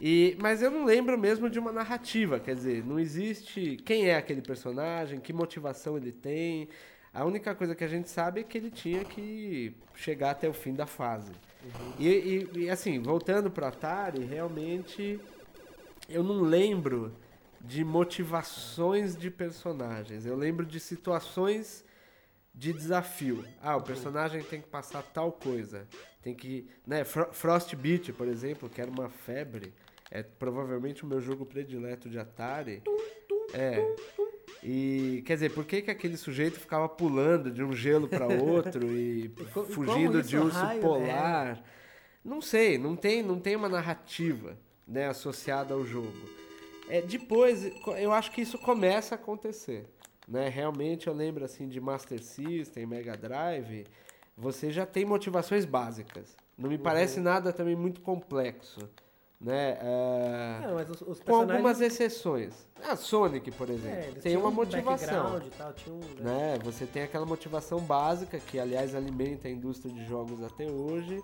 E, 0.00 0.36
mas 0.40 0.60
eu 0.62 0.70
não 0.70 0.84
lembro 0.84 1.16
mesmo 1.18 1.48
de 1.48 1.58
uma 1.58 1.70
narrativa, 1.72 2.40
quer 2.40 2.54
dizer, 2.54 2.84
não 2.84 2.98
existe 2.98 3.76
quem 3.84 4.08
é 4.08 4.16
aquele 4.16 4.42
personagem, 4.42 5.20
que 5.20 5.32
motivação 5.32 5.96
ele 5.96 6.10
tem. 6.12 6.68
A 7.14 7.24
única 7.24 7.54
coisa 7.54 7.74
que 7.74 7.84
a 7.84 7.88
gente 7.88 8.08
sabe 8.10 8.40
é 8.40 8.42
que 8.42 8.58
ele 8.58 8.70
tinha 8.70 9.04
que 9.04 9.74
chegar 9.94 10.30
até 10.32 10.48
o 10.48 10.52
fim 10.52 10.74
da 10.74 10.86
fase. 10.86 11.32
E, 11.98 12.08
e- 12.08 12.48
e, 12.62 12.70
assim, 12.70 12.98
voltando 13.00 13.50
para 13.50 13.68
Atari, 13.68 14.24
realmente 14.24 15.20
eu 16.08 16.22
não 16.24 16.40
lembro 16.40 17.12
de 17.60 17.84
motivações 17.84 19.14
de 19.16 19.30
personagens. 19.30 20.26
Eu 20.26 20.34
lembro 20.36 20.66
de 20.66 20.80
situações 20.80 21.84
de 22.54 22.72
desafio. 22.72 23.44
Ah, 23.60 23.76
o 23.76 23.82
personagem 23.82 24.42
tem 24.42 24.60
que 24.60 24.68
passar 24.68 25.02
tal 25.02 25.32
coisa. 25.32 25.86
Tem 26.22 26.34
que, 26.34 26.68
né, 26.86 27.04
Fro 27.04 27.32
Frostbite, 27.32 28.12
por 28.12 28.28
exemplo, 28.28 28.68
que 28.68 28.80
era 28.80 28.90
uma 28.90 29.08
febre, 29.08 29.72
é 30.10 30.22
provavelmente 30.22 31.04
o 31.04 31.06
meu 31.06 31.20
jogo 31.20 31.46
predileto 31.46 32.08
de 32.08 32.18
Atari. 32.18 32.82
É. 33.54 33.94
E 34.62 35.22
quer 35.26 35.34
dizer, 35.34 35.50
por 35.52 35.64
que, 35.64 35.82
que 35.82 35.90
aquele 35.90 36.16
sujeito 36.16 36.60
ficava 36.60 36.88
pulando 36.88 37.50
de 37.50 37.64
um 37.64 37.72
gelo 37.72 38.06
para 38.06 38.26
outro 38.42 38.86
e 38.86 39.24
e 39.26 39.44
fugindo 39.64 40.22
de 40.22 40.36
urso 40.36 40.58
raio, 40.58 40.80
né? 40.80 40.80
polar? 40.80 41.64
Não 42.24 42.40
sei, 42.40 42.78
não 42.78 42.94
tem, 42.94 43.22
não 43.22 43.40
tem 43.40 43.56
uma 43.56 43.68
narrativa, 43.68 44.56
né, 44.86 45.08
associada 45.08 45.74
ao 45.74 45.84
jogo. 45.84 46.28
É, 46.88 47.00
depois, 47.00 47.72
eu 47.98 48.12
acho 48.12 48.30
que 48.30 48.42
isso 48.42 48.58
começa 48.58 49.14
a 49.14 49.16
acontecer, 49.16 49.86
né? 50.26 50.48
Realmente 50.48 51.06
eu 51.08 51.14
lembro 51.14 51.44
assim 51.44 51.68
de 51.68 51.80
Master 51.80 52.22
System, 52.22 52.86
Mega 52.86 53.16
Drive, 53.16 53.84
você 54.36 54.70
já 54.70 54.86
tem 54.86 55.04
motivações 55.04 55.64
básicas. 55.64 56.36
Não 56.56 56.68
me 56.68 56.78
parece 56.78 57.18
Uhum. 57.18 57.24
nada 57.24 57.52
também 57.52 57.74
muito 57.74 58.00
complexo, 58.00 58.88
né? 59.40 59.78
É, 59.80 60.60
Não, 60.66 60.74
mas 60.74 60.88
os, 60.90 61.00
os 61.02 61.20
com 61.20 61.34
algumas 61.34 61.80
exceções. 61.80 62.66
A 62.88 62.94
Sonic, 62.96 63.50
por 63.52 63.68
é, 63.68 63.72
exemplo, 63.72 63.98
eles 64.08 64.22
tem 64.22 64.36
uma 64.36 64.48
um 64.48 64.52
motivação 64.52 65.40
tal, 65.56 65.72
um... 65.92 66.22
né? 66.22 66.58
Você 66.62 66.86
tem 66.86 67.02
aquela 67.02 67.26
motivação 67.26 67.80
básica 67.80 68.38
que, 68.38 68.58
aliás, 68.58 68.94
alimenta 68.94 69.48
a 69.48 69.50
indústria 69.50 69.92
de 69.92 70.04
jogos 70.06 70.42
até 70.42 70.66
hoje, 70.70 71.22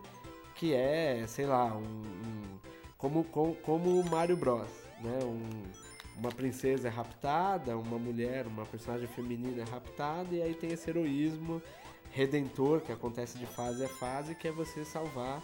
que 0.55 0.73
é, 0.75 1.25
sei 1.26 1.47
lá, 1.47 1.67
um, 1.67 1.81
um- 1.83 2.59
como, 2.97 3.23
como, 3.25 3.55
como 3.57 4.00
o 4.00 4.11
Mario 4.11 4.37
Bros, 4.37 4.69
né? 5.00 5.19
Um- 5.23 5.88
uma 6.18 6.30
princesa 6.30 6.88
é 6.88 6.90
raptada, 6.90 7.76
uma 7.76 7.98
mulher, 7.98 8.46
uma 8.46 8.66
personagem 8.66 9.06
feminina 9.08 9.62
é 9.62 9.64
raptada, 9.64 10.34
e 10.34 10.42
aí 10.42 10.54
tem 10.54 10.72
esse 10.72 10.90
heroísmo 10.90 11.62
redentor 12.10 12.80
que 12.80 12.90
acontece 12.90 13.38
de 13.38 13.46
fase 13.46 13.84
a 13.84 13.88
fase, 13.88 14.34
que 14.34 14.48
é 14.48 14.52
você 14.52 14.84
salvar 14.84 15.42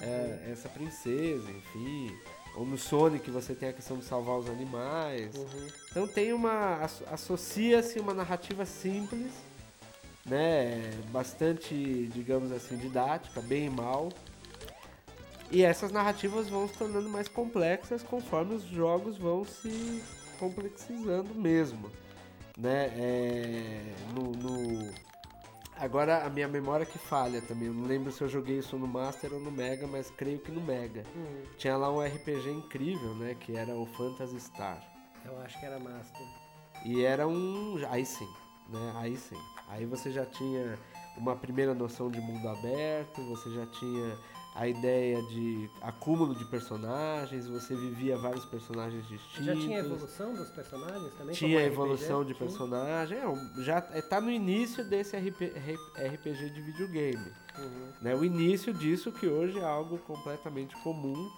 é, 0.00 0.48
essa 0.50 0.68
princesa, 0.68 1.50
enfim. 1.50 2.16
Ou 2.54 2.64
no 2.66 2.76
Sonic 2.78 3.30
você 3.30 3.54
tem 3.54 3.68
a 3.68 3.72
questão 3.72 3.98
de 3.98 4.04
salvar 4.04 4.38
os 4.38 4.48
animais. 4.48 5.34
Uhum. 5.36 5.68
Então 5.90 6.08
tem 6.08 6.32
uma. 6.32 6.76
asso- 6.82 7.04
associa-se 7.10 8.00
uma 8.00 8.14
narrativa 8.14 8.64
simples, 8.66 9.30
né? 10.26 10.90
Bastante, 11.10 12.10
digamos 12.12 12.50
assim, 12.50 12.76
didática, 12.76 13.40
bem 13.40 13.66
e 13.66 13.70
mal. 13.70 14.08
E 15.50 15.62
essas 15.62 15.90
narrativas 15.90 16.48
vão 16.48 16.68
se 16.68 16.74
tornando 16.74 17.08
mais 17.08 17.26
complexas 17.28 18.02
conforme 18.02 18.54
os 18.54 18.64
jogos 18.64 19.16
vão 19.16 19.44
se 19.44 20.02
complexizando 20.38 21.34
mesmo. 21.34 21.90
Né? 22.56 22.86
É, 22.96 23.94
no, 24.14 24.32
no- 24.32 25.08
Agora 25.80 26.24
a 26.26 26.28
minha 26.28 26.48
memória 26.48 26.84
que 26.84 26.98
falha 26.98 27.40
também. 27.40 27.68
Eu 27.68 27.74
não 27.74 27.84
lembro 27.86 28.10
se 28.10 28.20
eu 28.20 28.28
joguei 28.28 28.58
isso 28.58 28.76
no 28.76 28.86
Master 28.86 29.32
ou 29.32 29.38
no 29.40 29.50
Mega, 29.50 29.86
mas 29.86 30.10
creio 30.10 30.40
que 30.40 30.50
no 30.50 30.60
Mega. 30.60 31.04
Uhum. 31.14 31.42
Tinha 31.56 31.76
lá 31.76 31.88
um 31.92 32.02
RPG 32.04 32.50
incrível, 32.50 33.14
né? 33.14 33.36
Que 33.38 33.56
era 33.56 33.72
o 33.76 33.86
Phantasy 33.86 34.40
Star. 34.40 34.82
Eu 35.24 35.38
acho 35.42 35.56
que 35.60 35.64
era 35.64 35.78
Master. 35.78 36.26
E 36.84 37.04
era 37.04 37.28
um. 37.28 37.76
Aí 37.90 38.04
sim, 38.04 38.28
né? 38.68 38.92
Aí 38.96 39.16
sim. 39.16 39.38
Aí 39.68 39.86
você 39.86 40.10
já 40.10 40.26
tinha 40.26 40.76
uma 41.16 41.36
primeira 41.36 41.72
noção 41.74 42.10
de 42.10 42.20
mundo 42.20 42.48
aberto, 42.48 43.22
você 43.28 43.48
já 43.50 43.64
tinha 43.66 44.18
a 44.58 44.66
ideia 44.66 45.22
de 45.22 45.70
acúmulo 45.80 46.34
de 46.34 46.44
personagens, 46.44 47.46
você 47.46 47.76
vivia 47.76 48.18
vários 48.18 48.44
personagens 48.44 49.06
distintos. 49.06 49.44
Já 49.44 49.54
tinha 49.54 49.78
evolução 49.78 50.34
dos 50.34 50.50
personagens 50.50 51.14
também? 51.14 51.32
Tinha 51.32 51.60
evolução 51.62 52.22
RPG? 52.22 52.32
de 52.32 52.38
personagem. 52.40 53.18
É, 53.18 53.62
já 53.62 53.76
é, 53.92 54.02
tá 54.02 54.20
no 54.20 54.28
início 54.28 54.84
desse 54.84 55.16
RP, 55.16 55.52
RPG 55.96 56.50
de 56.50 56.60
videogame. 56.60 57.32
Uhum. 57.56 57.92
Né? 58.02 58.16
O 58.16 58.24
início 58.24 58.74
disso 58.74 59.12
que 59.12 59.28
hoje 59.28 59.60
é 59.60 59.64
algo 59.64 59.96
completamente 59.98 60.74
comum 60.82 61.30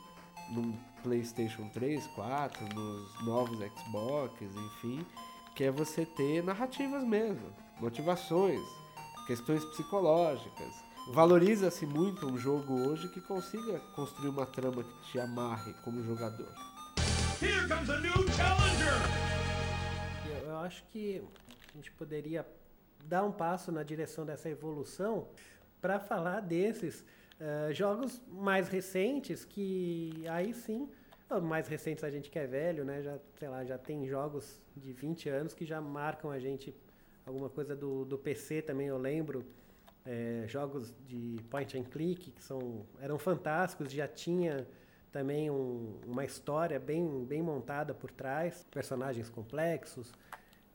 no 0.52 0.74
PlayStation 1.02 1.68
3, 1.74 2.06
4, 2.06 2.74
nos 2.74 3.26
novos 3.26 3.58
Xbox, 3.58 4.34
enfim, 4.40 5.04
que 5.54 5.64
é 5.64 5.70
você 5.70 6.06
ter 6.06 6.42
narrativas 6.42 7.04
mesmo, 7.04 7.52
motivações, 7.78 8.62
questões 9.26 9.62
psicológicas. 9.66 10.89
Valoriza-se 11.08 11.86
muito 11.86 12.26
um 12.26 12.38
jogo 12.38 12.88
hoje 12.88 13.08
que 13.08 13.20
consiga 13.20 13.80
construir 13.96 14.28
uma 14.28 14.46
trama 14.46 14.84
que 14.84 15.10
te 15.10 15.18
amarre 15.18 15.74
como 15.82 16.02
jogador. 16.04 16.52
Here 17.42 17.66
comes 17.66 17.90
a 17.90 17.98
new 17.98 18.12
challenger! 18.12 18.92
Eu, 20.28 20.50
eu 20.50 20.58
acho 20.58 20.84
que 20.84 21.22
a 21.72 21.76
gente 21.76 21.90
poderia 21.92 22.46
dar 23.06 23.24
um 23.24 23.32
passo 23.32 23.72
na 23.72 23.82
direção 23.82 24.24
dessa 24.24 24.48
evolução 24.48 25.26
para 25.80 25.98
falar 25.98 26.40
desses 26.40 27.04
eh, 27.40 27.70
jogos 27.72 28.20
mais 28.28 28.68
recentes 28.68 29.44
que 29.44 30.24
aí 30.28 30.54
sim, 30.54 30.88
ah, 31.28 31.40
mais 31.40 31.66
recentes 31.66 32.04
a 32.04 32.10
gente 32.10 32.30
que 32.30 32.38
é 32.38 32.46
velho, 32.46 32.84
né? 32.84 33.02
Já, 33.02 33.18
sei 33.38 33.48
lá, 33.48 33.64
já 33.64 33.78
tem 33.78 34.06
jogos 34.06 34.60
de 34.76 34.92
20 34.92 35.28
anos 35.28 35.54
que 35.54 35.64
já 35.64 35.80
marcam 35.80 36.30
a 36.30 36.38
gente 36.38 36.74
alguma 37.24 37.48
coisa 37.48 37.74
do, 37.74 38.04
do 38.04 38.18
PC 38.18 38.62
também, 38.62 38.88
eu 38.88 38.98
lembro. 38.98 39.44
Eh, 40.06 40.44
jogos 40.46 40.94
de 41.06 41.36
point 41.50 41.76
and 41.78 41.84
click 41.84 42.30
que 42.30 42.42
são 42.42 42.86
eram 43.00 43.18
fantásticos, 43.18 43.92
já 43.92 44.08
tinha 44.08 44.66
também 45.12 45.50
um- 45.50 45.98
uma 46.06 46.24
história 46.24 46.78
bem, 46.78 47.24
bem 47.24 47.42
montada 47.42 47.92
por 47.92 48.10
trás, 48.10 48.64
personagens 48.70 49.28
complexos. 49.28 50.12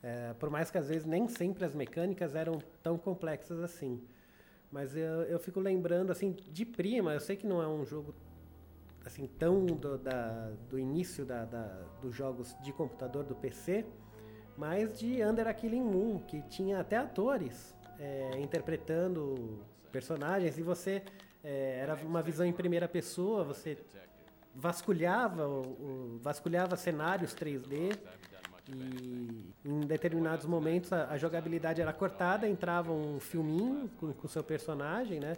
É, 0.02 0.34
por 0.34 0.50
mais 0.50 0.70
que 0.70 0.78
às 0.78 0.88
vezes 0.88 1.04
nem 1.06 1.26
sempre 1.26 1.64
as 1.64 1.74
mecânicas 1.74 2.34
eram 2.34 2.58
tão 2.82 2.96
complexas 2.98 3.58
assim. 3.60 4.00
Mas 4.70 4.94
eu, 4.96 5.22
eu 5.22 5.38
fico 5.38 5.58
lembrando, 5.58 6.10
assim, 6.12 6.32
de 6.32 6.64
prima, 6.66 7.14
eu 7.14 7.20
sei 7.20 7.34
que 7.36 7.46
não 7.46 7.62
é 7.62 7.66
um 7.68 7.84
jogo 7.84 8.14
assim 9.04 9.26
tão 9.38 9.64
do, 9.64 9.96
da- 9.96 10.50
do 10.68 10.78
início 10.78 11.24
da, 11.24 11.44
da- 11.44 11.82
dos 12.02 12.14
jogos 12.14 12.54
de 12.62 12.72
computador 12.72 13.24
do 13.24 13.34
PC, 13.34 13.86
mas 14.56 14.98
de 14.98 15.22
Under 15.24 15.46
a 15.46 15.54
Killing 15.54 15.84
Moon, 15.84 16.18
que 16.18 16.42
tinha 16.42 16.80
até 16.80 16.96
atores 16.96 17.74
é, 17.98 18.38
interpretando 18.38 19.60
personagens 19.92 20.58
e 20.58 20.62
você 20.62 21.02
é, 21.42 21.78
era 21.80 21.94
uma 22.04 22.22
visão 22.22 22.44
em 22.46 22.52
primeira 22.52 22.88
pessoa, 22.88 23.44
você 23.44 23.78
vasculhava 24.54 25.46
o, 25.48 25.60
o- 25.62 26.18
vasculhava 26.22 26.76
cenários 26.76 27.34
3D 27.34 27.96
e 28.68 29.52
em 29.64 29.80
determinados 29.80 30.44
momentos 30.46 30.92
a, 30.92 31.08
a 31.10 31.16
jogabilidade 31.16 31.80
era 31.80 31.92
cortada, 31.92 32.48
entrava 32.48 32.92
um 32.92 33.20
filminho 33.20 33.88
com 33.98 34.12
o 34.24 34.28
seu 34.28 34.42
personagem, 34.42 35.20
né? 35.20 35.34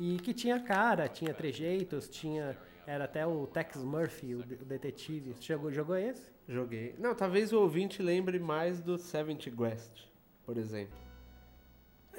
E 0.00 0.16
que 0.18 0.32
tinha 0.32 0.58
cara, 0.60 1.06
tinha 1.08 1.34
trejeitos, 1.34 2.08
tinha 2.08 2.56
era 2.86 3.04
até 3.04 3.24
o 3.26 3.46
Tex 3.46 3.76
Murphy, 3.76 4.34
o, 4.34 4.42
de- 4.42 4.54
o 4.54 4.64
detetive. 4.64 5.36
Jogou, 5.40 5.70
jogou 5.70 5.96
esse? 5.96 6.32
Joguei. 6.48 6.94
Não, 6.98 7.14
talvez 7.14 7.52
o 7.52 7.60
ouvinte 7.60 8.02
lembre 8.02 8.38
mais 8.38 8.80
do 8.80 8.96
Seventh 8.98 9.48
Guest, 9.50 10.06
por 10.44 10.56
exemplo. 10.56 10.96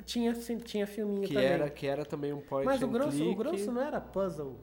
Tinha, 0.06 0.34
sim, 0.36 0.58
tinha 0.58 0.88
filminho 0.88 1.22
Que 1.28 1.34
também. 1.34 1.50
era, 1.50 1.70
que 1.70 1.86
era 1.88 2.04
também 2.06 2.34
um 2.34 2.42
point 2.42 2.66
Mas 2.66 2.82
o 2.82 2.86
and 2.86 2.92
grosso, 2.92 3.18
click. 3.18 3.32
o 3.32 3.36
grosso 3.36 3.72
não 3.72 3.82
era 3.82 4.02
puzzle. 4.02 4.60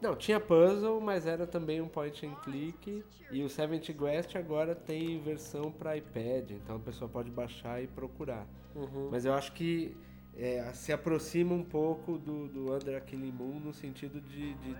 Não, 0.00 0.14
tinha 0.14 0.38
puzzle, 0.38 1.00
mas 1.00 1.26
era 1.26 1.46
também 1.46 1.80
um 1.80 1.88
point 1.88 2.26
and 2.26 2.34
click. 2.42 3.02
E 3.30 3.42
o 3.42 3.48
Seventh 3.48 3.90
Guest 3.92 4.36
agora 4.36 4.74
tem 4.74 5.18
versão 5.20 5.72
para 5.72 5.96
iPad, 5.96 6.50
então 6.50 6.76
a 6.76 6.78
pessoa 6.78 7.08
pode 7.08 7.30
baixar 7.30 7.82
e 7.82 7.86
procurar. 7.86 8.46
Uhum. 8.74 9.08
Mas 9.10 9.24
eu 9.24 9.32
acho 9.32 9.52
que 9.52 9.96
é, 10.36 10.70
se 10.74 10.92
aproxima 10.92 11.54
um 11.54 11.64
pouco 11.64 12.18
do, 12.18 12.46
do 12.48 12.74
Under 12.74 13.02
Killing 13.04 13.32
Moon 13.32 13.58
no 13.58 13.72
sentido 13.72 14.20
de, 14.20 14.52
de, 14.54 14.76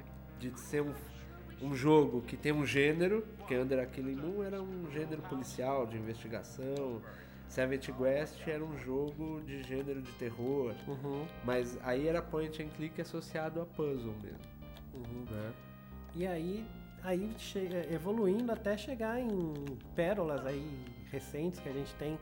de 0.50 0.60
ser 0.60 0.82
um, 0.82 0.92
um 1.62 1.74
jogo 1.74 2.20
que 2.20 2.36
tem 2.36 2.52
um 2.52 2.66
gênero, 2.66 3.26
porque 3.38 3.56
Under 3.56 3.88
Killing 3.90 4.16
Moon 4.16 4.44
era 4.44 4.60
um 4.62 4.90
gênero 4.90 5.22
policial, 5.22 5.86
de 5.86 5.96
investigação. 5.96 7.00
Seventh 7.48 7.90
Guest 7.98 8.46
era 8.46 8.64
um 8.64 8.76
jogo 8.78 9.40
de 9.42 9.62
gênero 9.62 10.02
de 10.02 10.12
terror. 10.12 10.74
Uhum. 10.86 11.26
Mas 11.44 11.78
aí 11.82 12.06
era 12.08 12.20
point 12.20 12.62
and 12.62 12.68
click 12.70 13.00
associado 13.00 13.60
a 13.60 13.66
puzzle 13.66 14.14
mesmo. 14.22 14.38
Uhum. 14.94 15.24
Né? 15.30 15.52
E 16.14 16.26
aí 16.26 16.66
aí 17.02 17.32
che- 17.38 17.68
evoluindo 17.90 18.50
até 18.50 18.76
chegar 18.76 19.20
em 19.20 19.54
pérolas 19.94 20.44
aí 20.44 20.84
recentes 21.10 21.60
que 21.60 21.68
a 21.68 21.72
gente 21.72 21.94
tem, 21.94 22.18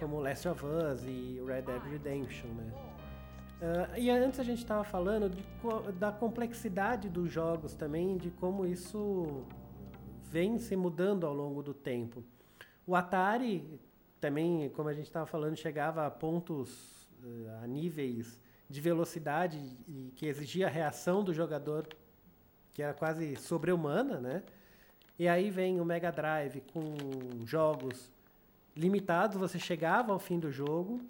como 0.00 0.18
Last 0.18 0.48
of 0.48 0.64
Us 0.66 1.04
e 1.04 1.40
Red 1.46 1.62
Dead 1.62 1.82
Redemption, 1.90 2.48
né? 2.48 2.72
Ah, 3.62 3.96
e 3.98 4.10
antes 4.10 4.40
a 4.40 4.42
gente 4.42 4.58
estava 4.58 4.82
falando 4.82 5.30
de 5.30 5.42
da 5.98 6.10
complexidade 6.10 7.08
dos 7.08 7.30
jogos 7.32 7.74
também, 7.74 8.16
de 8.16 8.30
como 8.32 8.66
isso 8.66 9.44
vem 10.30 10.58
se 10.58 10.74
mudando 10.74 11.24
ao 11.26 11.32
longo 11.32 11.62
do 11.62 11.72
tempo. 11.72 12.24
O 12.86 12.96
Atari 12.96 13.80
também, 14.24 14.70
como 14.70 14.88
a 14.88 14.94
gente 14.94 15.04
estava 15.04 15.26
falando, 15.26 15.54
chegava 15.54 16.06
a 16.06 16.10
pontos, 16.10 17.06
eh, 17.22 17.58
a 17.62 17.66
níveis 17.66 18.40
de 18.70 18.80
velocidade 18.80 19.58
e 19.86 20.12
que 20.16 20.24
exigia 20.24 20.66
a 20.66 20.70
reação 20.70 21.22
do 21.22 21.34
jogador 21.34 21.86
que 22.72 22.82
era 22.82 22.94
quase 22.94 23.36
sobre-humana, 23.36 24.18
né? 24.18 24.42
E 25.18 25.28
aí 25.28 25.50
vem 25.50 25.78
o 25.78 25.84
Mega 25.84 26.10
Drive 26.10 26.62
com 26.72 26.96
jogos 27.44 28.10
limitados, 28.74 29.36
você 29.36 29.58
chegava 29.58 30.10
ao 30.10 30.18
fim 30.18 30.38
do 30.38 30.50
jogo, 30.50 31.02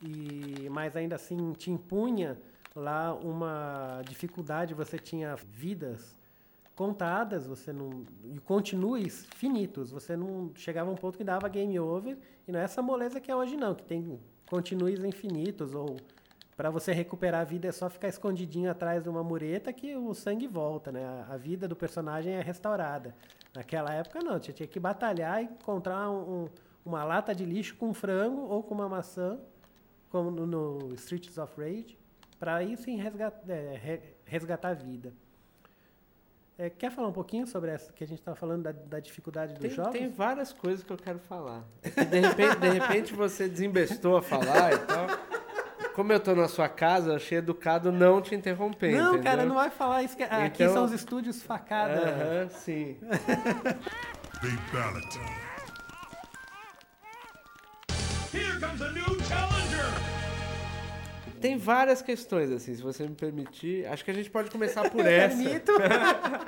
e 0.00 0.66
mas 0.70 0.96
ainda 0.96 1.16
assim 1.16 1.52
te 1.52 1.70
impunha 1.70 2.38
lá 2.74 3.12
uma 3.12 4.00
dificuldade, 4.08 4.72
você 4.72 4.98
tinha 4.98 5.36
vidas 5.36 6.16
contadas, 6.76 7.46
você 7.46 7.72
não 7.72 8.04
e 8.22 8.38
continues 8.38 9.24
finitos, 9.34 9.90
você 9.90 10.14
não 10.14 10.52
chegava 10.54 10.90
a 10.90 10.92
um 10.92 10.96
ponto 10.96 11.16
que 11.16 11.24
dava 11.24 11.48
game 11.48 11.80
over 11.80 12.18
e 12.46 12.52
não 12.52 12.60
é 12.60 12.64
essa 12.64 12.82
moleza 12.82 13.18
que 13.18 13.30
é 13.30 13.34
hoje 13.34 13.56
não, 13.56 13.74
que 13.74 13.82
tem 13.82 14.20
continues 14.46 15.02
infinitos 15.02 15.74
ou 15.74 15.96
para 16.54 16.70
você 16.70 16.92
recuperar 16.92 17.40
a 17.40 17.44
vida 17.44 17.68
é 17.68 17.72
só 17.72 17.88
ficar 17.88 18.08
escondidinho 18.08 18.70
atrás 18.70 19.02
de 19.02 19.08
uma 19.08 19.24
mureta 19.24 19.72
que 19.72 19.96
o 19.96 20.14
sangue 20.14 20.46
volta, 20.46 20.90
né? 20.92 21.04
A, 21.28 21.36
vida 21.36 21.68
do 21.68 21.76
personagem 21.76 22.32
é 22.32 22.40
restaurada. 22.40 23.14
Naquela 23.54 23.92
época 23.92 24.20
não, 24.22 24.38
você 24.38 24.52
tinha 24.54 24.66
que 24.66 24.80
batalhar 24.80 25.42
e 25.42 25.46
encontrar 25.46 26.10
um- 26.10 26.44
um- 26.44 26.48
uma 26.84 27.04
lata 27.04 27.34
de 27.34 27.44
lixo 27.44 27.76
com 27.76 27.92
frango 27.92 28.42
ou 28.42 28.62
com 28.62 28.74
uma 28.74 28.88
maçã, 28.88 29.38
como 30.08 30.30
no, 30.30 30.46
no 30.46 30.94
Streets 30.94 31.36
of 31.36 31.52
Rage, 31.60 31.98
para 32.38 32.56
aí 32.56 32.74
sim 32.76 32.96
resgatar, 32.96 33.42
resgatar 34.24 34.68
a 34.70 34.74
vida. 34.74 35.12
É, 36.58 36.70
quer 36.70 36.90
falar 36.90 37.08
um 37.08 37.12
pouquinho 37.12 37.46
sobre 37.46 37.70
essa 37.70 37.92
que 37.92 38.02
a 38.02 38.06
gente 38.06 38.18
estava 38.20 38.34
falando 38.34 38.62
da, 38.62 38.72
da 38.72 38.98
dificuldade 38.98 39.52
dos 39.52 39.60
Tem, 39.60 39.70
jogos? 39.70 39.92
tem 39.92 40.08
várias 40.08 40.52
coisas 40.54 40.82
que 40.82 40.90
eu 40.90 40.96
quero 40.96 41.18
falar. 41.18 41.62
É 41.94 42.04
de, 42.04 42.18
repente, 42.20 42.56
de 42.58 42.68
repente 42.70 43.14
você 43.14 43.46
desembestou 43.46 44.16
a 44.16 44.22
falar 44.22 44.72
e 44.72 44.78
tal. 44.78 45.06
Como 45.94 46.12
eu 46.12 46.20
tô 46.20 46.34
na 46.34 46.48
sua 46.48 46.68
casa, 46.68 47.10
eu 47.10 47.16
achei 47.16 47.38
educado 47.38 47.92
não 47.92 48.22
te 48.22 48.34
interromper. 48.34 48.92
não, 48.92 49.14
entendeu? 49.14 49.22
cara, 49.22 49.44
não 49.44 49.54
vai 49.54 49.68
falar 49.70 50.02
isso. 50.02 50.16
Que, 50.16 50.22
aqui 50.22 50.62
Então- 50.62 50.72
são 50.74 50.84
os 50.84 50.92
estúdios 50.92 51.42
facada. 51.42 52.00
Aham, 52.10 52.48
sim. 52.48 52.96
Fatality. 54.40 55.20
Here 58.32 58.60
comes 58.60 58.80
a 58.82 58.90
new 58.92 59.20
challenger. 59.24 59.55
Tem 61.46 61.56
várias 61.56 62.02
questões, 62.02 62.50
assim, 62.50 62.74
se 62.74 62.82
você 62.82 63.04
me 63.04 63.14
permitir. 63.14 63.86
Acho 63.86 64.04
que 64.04 64.10
a 64.10 64.14
gente 64.14 64.28
pode 64.28 64.50
começar 64.50 64.82
por 64.90 65.06
essa. 65.06 65.36
Permito. 65.36 65.72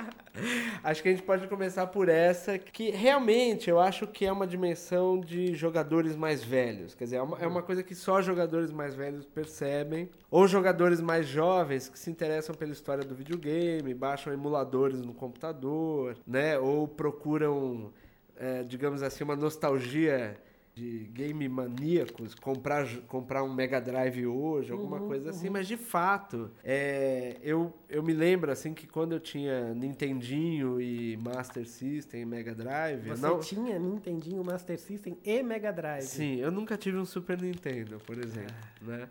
Acho 0.83 1.01
que 1.01 1.07
a 1.07 1.11
gente 1.11 1.23
pode 1.23 1.47
começar 1.47 1.87
por 1.87 2.09
essa, 2.09 2.57
que 2.57 2.91
realmente 2.91 3.69
eu 3.69 3.77
acho 3.77 4.07
que 4.07 4.25
é 4.25 4.31
uma 4.31 4.47
dimensão 4.47 5.19
de 5.19 5.53
jogadores 5.53 6.15
mais 6.15 6.41
velhos. 6.41 6.95
Quer 6.95 7.03
dizer, 7.05 7.15
é 7.17 7.21
uma, 7.21 7.37
é 7.39 7.47
uma 7.47 7.61
coisa 7.61 7.83
que 7.83 7.93
só 7.93 8.21
jogadores 8.21 8.71
mais 8.71 8.95
velhos 8.95 9.25
percebem. 9.25 10.09
Ou 10.31 10.47
jogadores 10.47 11.01
mais 11.01 11.27
jovens 11.27 11.89
que 11.89 11.99
se 11.99 12.09
interessam 12.09 12.55
pela 12.55 12.71
história 12.71 13.03
do 13.03 13.13
videogame, 13.13 13.93
baixam 13.93 14.31
emuladores 14.31 15.01
no 15.01 15.13
computador, 15.13 16.17
né? 16.25 16.57
Ou 16.57 16.87
procuram, 16.87 17.91
é, 18.37 18.63
digamos 18.63 19.03
assim, 19.03 19.25
uma 19.25 19.35
nostalgia 19.35 20.37
de 20.79 21.09
game 21.11 21.49
maníacos, 21.49 22.33
comprar, 22.33 22.87
comprar 23.07 23.43
um 23.43 23.53
Mega 23.53 23.81
Drive 23.81 24.25
hoje, 24.25 24.71
alguma 24.71 24.99
coisa 24.99 25.31
assim, 25.31 25.49
mas 25.49 25.67
de 25.67 25.75
fato, 25.75 26.49
é, 26.63 27.35
eu, 27.43 27.73
eu 27.89 28.01
me 28.01 28.13
lembro 28.13 28.49
assim 28.49 28.73
que 28.73 28.87
quando 28.87 29.11
eu 29.11 29.19
tinha 29.19 29.73
Nintendinho 29.73 30.79
e 30.79 31.17
Master 31.17 31.67
System, 31.67 32.25
Mega 32.25 32.55
Drive, 32.55 33.09
Você 33.09 33.21
não, 33.21 33.39
tinha 33.41 33.77
Nintendinho, 33.77 34.41
Master 34.41 34.79
System 34.79 35.17
e 35.25 35.43
Mega 35.43 35.73
Drive. 35.73 36.03
Sim, 36.03 36.37
eu 36.37 36.49
nunca 36.49 36.77
tive 36.77 36.97
um 36.97 37.05
Super 37.05 37.41
Nintendo, 37.41 37.99
por 38.05 38.17
exemplo, 38.17 38.55
né? 38.81 39.09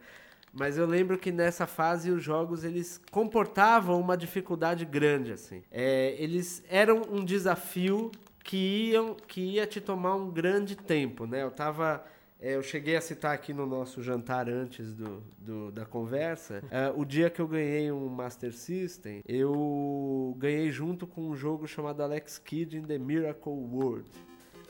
Mas 0.51 0.79
eu 0.79 0.87
lembro 0.87 1.19
que 1.19 1.31
nessa 1.31 1.67
fase 1.67 2.11
os 2.11 2.23
jogos 2.23 2.65
eles 2.65 2.99
comportavam 3.11 4.01
uma 4.01 4.17
dificuldade 4.17 4.87
grande 4.87 5.33
assim. 5.33 5.63
É, 5.71 6.17
eles 6.19 6.65
eram 6.71 7.03
um 7.11 7.23
desafio 7.23 8.11
que 8.49 8.91
iam 8.93 9.15
que 9.15 9.41
ia 9.43 9.67
te 9.67 9.79
tomar 9.81 10.15
um 10.15 10.31
grande 10.31 10.75
tempo, 10.75 11.27
né? 11.27 11.43
Eu 11.43 11.51
tava 11.51 12.03
é, 12.41 12.55
eu 12.55 12.63
cheguei 12.63 12.97
a 12.97 13.01
citar 13.01 13.35
aqui 13.35 13.53
no 13.53 13.67
nosso 13.67 14.01
jantar 14.03 14.49
antes 14.49 14.95
do, 14.95 15.23
do- 15.39 15.71
da 15.73 15.85
conversa. 15.85 16.63
é, 16.71 16.89
o 16.97 17.05
dia 17.05 17.29
que 17.29 17.41
eu 17.41 17.49
ganhei 17.49 17.91
um 17.93 18.09
Master 18.09 18.53
System, 18.55 19.23
eu 19.27 20.35
ganhei 20.39 20.71
junto 20.71 21.07
com 21.07 21.29
um 21.29 21.35
jogo 21.37 21.67
chamado 21.67 22.01
Alex 22.03 22.39
Kidd 22.39 22.77
in 22.79 22.83
the 22.85 22.97
Miracle 22.99 23.53
World 23.53 24.09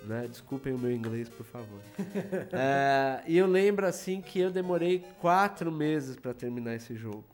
né? 0.03 0.27
Desculpem 0.29 0.73
o 0.75 0.79
meu 0.79 0.91
inglês, 0.93 1.29
por 1.29 1.45
favor. 1.45 1.81
É, 2.53 3.23
e 3.27 3.37
eu 3.37 3.47
lembro 3.47 3.87
assim 3.87 4.21
que 4.21 4.39
eu 4.41 4.51
demorei 4.51 5.05
quatro 5.21 5.71
meses 5.71 6.17
para 6.17 6.33
terminar 6.35 6.75
esse 6.77 6.95
jogo, 6.97 7.25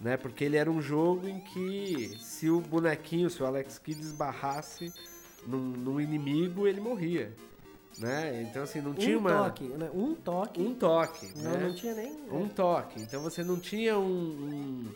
né? 0.00 0.16
Porque 0.16 0.44
ele 0.44 0.56
era 0.56 0.70
um 0.70 0.80
jogo 0.80 1.26
em 1.28 1.40
que 1.40 2.16
se 2.20 2.48
o 2.50 2.60
bonequinho, 2.60 3.28
se 3.30 3.42
o 3.42 3.46
Alex 3.46 3.78
Kidd 3.78 4.00
esbarrasse 4.00 4.92
num, 5.46 5.58
num 5.58 6.00
inimigo, 6.00 6.66
ele 6.66 6.80
morria, 6.80 7.32
né? 7.98 8.42
Então 8.48 8.62
assim 8.62 8.80
não 8.80 8.94
tinha 8.94 9.16
um 9.16 9.20
uma 9.20 9.30
toque, 9.44 9.64
né? 9.64 9.90
Um 9.94 10.14
toque. 10.14 10.60
um 10.62 10.74
toque, 10.74 11.28
Não, 11.36 11.50
né? 11.52 11.66
não 11.68 11.74
tinha 11.74 11.94
nem. 11.94 12.12
Um 12.30 12.48
toque. 12.48 13.00
Então 13.02 13.20
você 13.22 13.42
não 13.44 13.58
tinha 13.58 13.98
um, 13.98 14.04
um- 14.04 14.88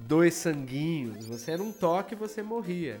dois 0.00 0.34
sanguinhos, 0.34 1.26
você 1.26 1.52
era 1.52 1.62
um 1.62 1.72
toque 1.72 2.14
e 2.14 2.16
você 2.16 2.42
morria. 2.42 3.00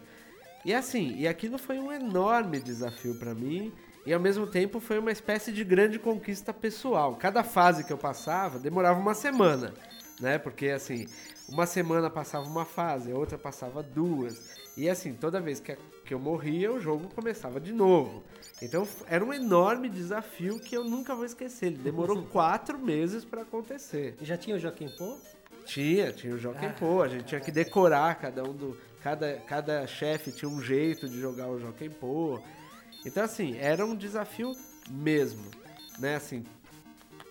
E 0.64 0.72
assim, 0.72 1.16
e 1.16 1.26
aquilo 1.26 1.58
foi 1.58 1.78
um 1.78 1.90
enorme 1.92 2.60
desafio 2.60 3.16
pra 3.16 3.34
mim 3.34 3.72
e 4.06 4.12
ao 4.12 4.20
mesmo 4.20 4.46
tempo 4.46 4.78
foi 4.78 4.98
uma 4.98 5.10
espécie 5.10 5.50
de 5.52 5.64
grande 5.64 5.98
conquista 5.98 6.52
pessoal. 6.54 7.16
Cada 7.16 7.42
fase 7.42 7.82
que 7.84 7.92
eu 7.92 7.98
passava 7.98 8.58
demorava 8.60 8.98
uma 9.00 9.14
semana, 9.14 9.74
né? 10.20 10.38
Porque 10.38 10.68
assim, 10.68 11.08
uma 11.48 11.66
semana 11.66 12.08
passava 12.08 12.46
uma 12.46 12.64
fase, 12.64 13.10
a 13.10 13.16
outra 13.16 13.36
passava 13.36 13.82
duas. 13.82 14.61
E 14.76 14.88
assim, 14.88 15.14
toda 15.14 15.40
vez 15.40 15.60
que, 15.60 15.76
que 16.04 16.14
eu 16.14 16.18
morria, 16.18 16.72
o 16.72 16.80
jogo 16.80 17.08
começava 17.14 17.60
de 17.60 17.72
novo. 17.72 18.22
Então 18.60 18.86
era 19.06 19.24
um 19.24 19.32
enorme 19.32 19.88
desafio 19.88 20.58
que 20.58 20.76
eu 20.76 20.84
nunca 20.84 21.14
vou 21.14 21.24
esquecer. 21.24 21.66
Ele 21.66 21.78
demorou 21.78 22.22
quatro 22.30 22.78
meses 22.78 23.24
pra 23.24 23.42
acontecer. 23.42 24.16
Já 24.22 24.36
tinha 24.36 24.56
o 24.56 24.58
Joaquim 24.58 24.88
Pô? 24.96 25.16
Tinha, 25.64 26.12
tinha 26.12 26.34
o 26.34 26.38
Joaquim 26.38 26.70
Pô, 26.78 27.02
a 27.02 27.08
gente 27.08 27.24
tinha 27.24 27.40
que 27.40 27.50
decorar 27.50 28.14
cada 28.16 28.42
um 28.42 28.52
do. 28.52 28.78
Cada, 29.02 29.34
cada 29.48 29.86
chefe 29.86 30.30
tinha 30.30 30.48
um 30.48 30.60
jeito 30.60 31.08
de 31.08 31.20
jogar 31.20 31.48
o 31.48 31.58
Joaquim 31.58 31.90
Pô. 31.90 32.40
Então, 33.04 33.24
assim, 33.24 33.56
era 33.58 33.84
um 33.84 33.96
desafio 33.96 34.52
mesmo. 34.88 35.44
Né, 35.98 36.16
assim. 36.16 36.44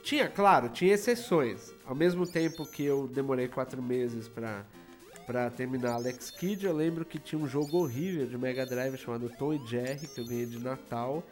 Tinha, 0.03 0.27
claro, 0.27 0.69
tinha 0.69 0.93
exceções. 0.93 1.73
Ao 1.85 1.95
mesmo 1.95 2.27
tempo 2.27 2.65
que 2.65 2.83
eu 2.83 3.07
demorei 3.07 3.47
quatro 3.47 3.81
meses 3.81 4.27
pra, 4.27 4.65
pra 5.31 5.49
terminar. 5.49 5.93
Alex 5.93 6.29
Kidd, 6.29 6.65
eu 6.65 6.75
lembro 6.75 7.05
que 7.05 7.17
tinha 7.17 7.41
um 7.41 7.47
jogo 7.47 7.77
horrível 7.77 8.27
de 8.27 8.37
Mega 8.37 8.65
Drive 8.65 8.97
chamado 8.97 9.29
Tom 9.29 9.53
e 9.53 9.65
Jerry, 9.65 10.05
que 10.05 10.19
eu 10.19 10.25
ganhei 10.25 10.45
de 10.45 10.61
Natal 10.61 11.23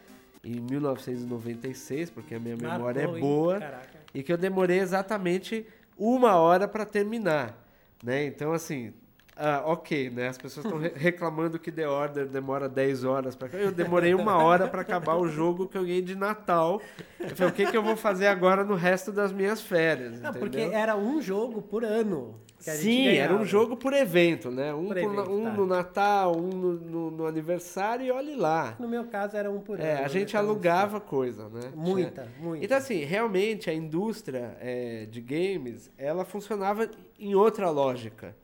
em 0.41 0.57
1996, 0.61 2.09
porque 2.09 2.33
a 2.33 2.39
minha 2.39 2.55
memória 2.55 3.01
Marcou, 3.01 3.17
é 3.17 3.19
boa 3.19 3.81
e 4.13 4.23
que 4.23 4.31
eu 4.31 4.37
demorei 4.37 4.79
exatamente 4.79 5.67
uma 5.97 6.37
hora 6.37 6.65
para 6.65 6.85
terminar, 6.85 7.61
né? 8.01 8.25
Então 8.25 8.53
assim, 8.53 8.93
ah, 9.39 9.63
ok, 9.65 10.09
né? 10.09 10.27
As 10.27 10.37
pessoas 10.37 10.65
estão 10.65 10.79
re- 10.79 10.91
reclamando 10.95 11.57
que 11.57 11.71
The 11.71 11.87
Order 11.87 12.27
demora 12.27 12.67
10 12.67 13.03
horas 13.05 13.35
para 13.35 13.47
eu 13.57 13.71
demorei 13.71 14.13
uma 14.13 14.37
hora 14.43 14.67
para 14.67 14.81
acabar 14.81 15.15
o 15.15 15.27
jogo 15.29 15.67
que 15.67 15.77
eu 15.77 15.83
ganhei 15.83 16.01
de 16.01 16.15
Natal. 16.15 16.81
Eu 17.19 17.29
falei, 17.35 17.51
o 17.51 17.55
que 17.55 17.65
que 17.71 17.77
eu 17.77 17.81
vou 17.83 17.95
fazer 17.95 18.27
agora 18.27 18.63
no 18.63 18.75
resto 18.75 19.11
das 19.11 19.31
minhas 19.31 19.61
férias? 19.61 20.19
Não, 20.19 20.29
entendeu? 20.29 20.39
porque 20.39 20.59
era 20.75 20.95
um 20.95 21.21
jogo 21.21 21.61
por 21.61 21.83
ano. 21.83 22.35
Sim, 22.59 23.07
era 23.07 23.33
um 23.33 23.45
jogo 23.45 23.77
por 23.77 23.93
evento, 23.93 24.51
né? 24.51 24.73
Um, 24.73 24.87
Por 24.87 24.95
por- 24.95 24.97
evento, 24.97 25.31
um 25.31 25.43
tá. 25.45 25.53
no 25.53 25.65
Natal, 25.65 26.35
um 26.35 26.49
no, 26.49 26.73
no- 26.73 27.11
no 27.11 27.25
aniversário 27.25 28.05
e 28.05 28.11
olhe 28.11 28.35
lá. 28.35 28.75
No 28.77 28.85
meu 28.85 29.05
caso 29.05 29.37
era 29.37 29.49
um 29.49 29.61
por 29.61 29.79
É, 29.79 29.93
ano. 29.93 30.03
a 30.03 30.07
gente 30.09 30.31
então, 30.35 30.41
alugava 30.41 30.99
coisa, 30.99 31.47
né? 31.47 31.71
Muita, 31.73 32.27
muita. 32.37 32.65
Então, 32.65 32.77
assim, 32.77 33.05
realmente 33.05 33.69
a 33.69 33.73
indústria 33.73 34.57
é, 34.59 35.05
de 35.09 35.21
games, 35.21 35.89
ela 35.97 36.25
funcionava 36.25 36.89
em 37.17 37.33
outra 37.33 37.69
lógica, 37.69 38.35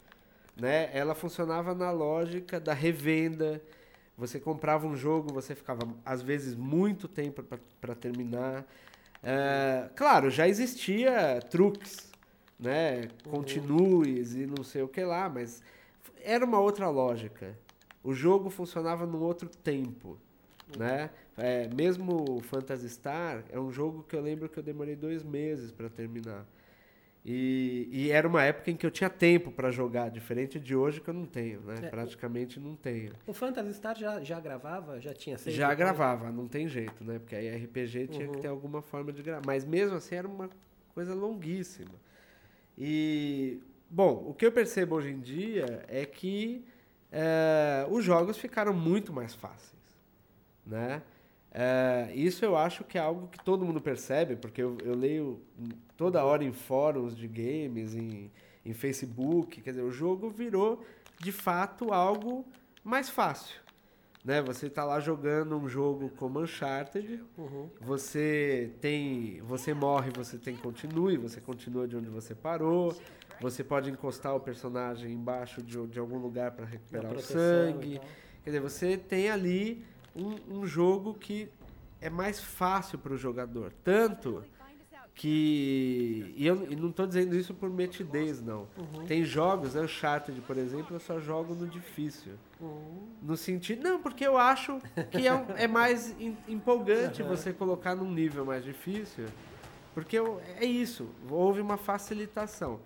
né? 0.56 0.90
Ela 0.94 1.14
funcionava 1.16 1.74
na 1.74 1.92
lógica 1.92 2.60
da 2.60 2.74
revenda. 2.74 3.62
Você 4.18 4.40
comprava 4.40 4.88
um 4.88 4.96
jogo, 4.96 5.34
você 5.34 5.54
ficava, 5.54 5.88
às 6.06 6.22
vezes, 6.22 6.56
muito 6.56 7.08
tempo 7.08 7.44
para 7.82 7.96
terminar. 7.96 8.66
É, 9.22 9.90
claro, 9.96 10.30
já 10.30 10.48
existia 10.48 11.40
truques, 11.50 12.12
né? 12.60 13.10
Continues 13.30 14.36
e 14.36 14.46
não 14.46 14.64
sei 14.64 14.84
o 14.84 14.88
que 14.88 15.04
lá, 15.04 15.28
mas 15.28 15.62
era 16.24 16.46
uma 16.46 16.60
outra 16.60 16.90
lógica. 16.90 17.58
o 18.04 18.14
jogo 18.14 18.50
funcionava 18.50 19.06
num 19.06 19.22
outro 19.22 19.50
tempo, 19.50 20.18
né? 20.78 21.10
É, 21.38 21.68
mesmo 21.68 22.38
o 22.38 22.42
Phantasy 22.42 22.90
Star 22.90 23.44
é 23.50 23.60
um 23.60 23.72
jogo 23.72 24.04
que 24.04 24.16
eu 24.16 24.22
lembro 24.22 24.48
que 24.48 24.58
eu 24.58 24.64
demorei 24.64 24.96
dois 24.96 25.24
meses 25.24 25.72
para 25.72 25.90
terminar. 25.90 26.46
E, 27.28 27.90
e 27.92 28.12
era 28.12 28.28
uma 28.28 28.44
época 28.44 28.70
em 28.70 28.76
que 28.76 28.86
eu 28.86 28.92
tinha 28.92 29.10
tempo 29.10 29.52
para 29.52 29.72
jogar, 29.72 30.10
diferente 30.10 30.60
de 30.60 30.76
hoje 30.76 31.02
que 31.02 31.10
eu 31.10 31.14
não 31.14 31.26
tenho, 31.26 31.60
né? 31.62 31.74
É, 31.82 31.90
Praticamente 31.90 32.60
não 32.60 32.76
tenho. 32.76 33.14
O 33.26 33.34
Phantasy 33.34 33.74
Star 33.74 33.98
já, 33.98 34.24
já 34.24 34.40
gravava? 34.40 35.02
Já 35.02 35.12
tinha 35.12 35.36
save? 35.36 35.58
Já 35.58 35.74
gravava, 35.74 36.32
não 36.32 36.48
tem 36.48 36.68
jeito, 36.68 37.04
né? 37.04 37.18
Porque 37.18 37.36
aí 37.36 37.50
RPG 37.50 38.08
tinha 38.10 38.28
Uhum. 38.28 38.32
que 38.36 38.42
ter 38.42 38.48
alguma 38.48 38.80
forma 38.84 39.12
de 39.12 39.24
gravar. 39.24 39.42
Mas 39.44 39.66
mesmo 39.66 39.98
assim 39.98 40.14
era 40.16 40.28
uma 40.28 40.48
coisa 40.94 41.16
longuíssima. 41.16 41.96
E, 42.78 43.60
bom, 43.90 44.24
o 44.30 44.34
que 44.34 44.46
eu 44.46 44.52
percebo 44.52 44.96
hoje 44.96 45.10
em 45.10 45.20
dia 45.20 45.84
é 45.88 46.06
que 46.06 46.64
eh, 47.12 47.88
os 47.90 48.04
jogos 48.06 48.38
ficaram 48.38 48.72
muito 48.74 49.12
mais 49.12 49.34
fáceis, 49.34 49.82
né? 50.64 51.02
Eh, 51.58 52.12
isso 52.16 52.44
eu 52.44 52.58
acho 52.58 52.84
que 52.84 52.98
é 52.98 53.02
algo 53.02 53.28
que 53.30 53.42
todo 53.42 53.64
mundo 53.64 53.80
percebe, 53.80 54.36
porque 54.36 54.62
eu, 54.62 54.78
eu 54.84 54.94
leio 54.94 55.40
toda 55.96 56.22
hora 56.26 56.44
em 56.44 56.52
fóruns 56.52 57.16
de 57.16 57.30
games, 57.30 57.96
em, 57.96 58.30
em 58.66 58.74
Facebook, 58.74 59.62
quer 59.62 59.70
dizer, 59.70 59.82
o 59.84 59.90
jogo 59.92 60.30
virou 60.30 60.84
de 61.18 61.32
fato 61.32 61.94
algo 61.94 62.46
mais 62.84 63.10
fácil. 63.10 63.56
Né? 64.22 64.42
Você 64.42 64.68
está 64.68 64.84
lá 64.84 65.00
jogando 65.00 65.56
um 65.56 65.70
jogo 65.70 66.10
como 66.18 66.42
Uncharted, 66.42 67.24
Uhum. 67.38 67.70
você 67.80 68.72
tem, 68.82 69.40
você 69.44 69.74
morre, 69.74 70.12
você 70.14 70.38
tem 70.38 70.58
continue, 70.58 71.16
você 71.16 71.40
continua 71.40 71.88
de 71.88 71.96
onde 71.96 72.10
você 72.10 72.36
parou, 72.36 72.94
você 73.40 73.64
pode 73.64 73.90
encostar 73.90 74.36
o 74.36 74.42
personagem 74.42 75.10
embaixo 75.14 75.62
de, 75.62 75.88
de 75.88 76.00
algum 76.00 76.18
lugar 76.18 76.52
para 76.52 76.66
recuperar 76.66 77.14
o 77.14 77.22
sangue. 77.22 78.02
Quer 78.44 78.50
dizer, 78.50 78.60
você 78.60 78.98
tem 78.98 79.30
ali 79.30 79.86
um, 80.16 80.60
um 80.60 80.66
jogo 80.66 81.14
que 81.14 81.50
é 82.02 82.10
mais 82.10 82.40
fácil 82.40 82.98
para 83.00 83.14
o 83.14 83.18
jogador. 83.18 83.72
Tanto 83.84 84.44
que. 85.14 86.34
E 86.36 86.46
eu 86.46 86.70
e 86.72 86.76
não 86.76 86.90
estou 86.90 87.08
dizendo 87.08 87.36
isso 87.36 87.54
por 87.54 87.70
metidez, 87.70 88.42
não. 88.42 88.68
Tem 89.08 89.24
jogos, 89.24 89.76
Uncharted, 89.76 90.40
por 90.42 90.58
exemplo, 90.58 90.96
eu 90.96 91.00
só 91.00 91.20
jogo 91.20 91.56
no 91.56 91.68
difícil. 91.68 92.34
Uhum. 92.60 93.08
No 93.22 93.38
sentido. 93.38 93.82
Não, 93.84 94.02
porque 94.02 94.26
eu 94.26 94.38
acho 94.38 94.80
que 95.12 95.26
é, 95.28 95.34
um- 95.34 95.46
é 95.56 95.68
mais 95.68 96.12
em- 96.20 96.38
empolgante 96.48 97.24
você 97.24 97.54
colocar 97.54 97.96
num 97.96 98.12
nível 98.12 98.46
mais 98.46 98.64
difícil. 98.64 99.26
Porque 99.94 100.18
eu- 100.20 100.42
é 100.60 100.66
isso, 100.66 101.08
houve 101.30 101.62
uma 101.62 101.78
facilitação. 101.78 102.80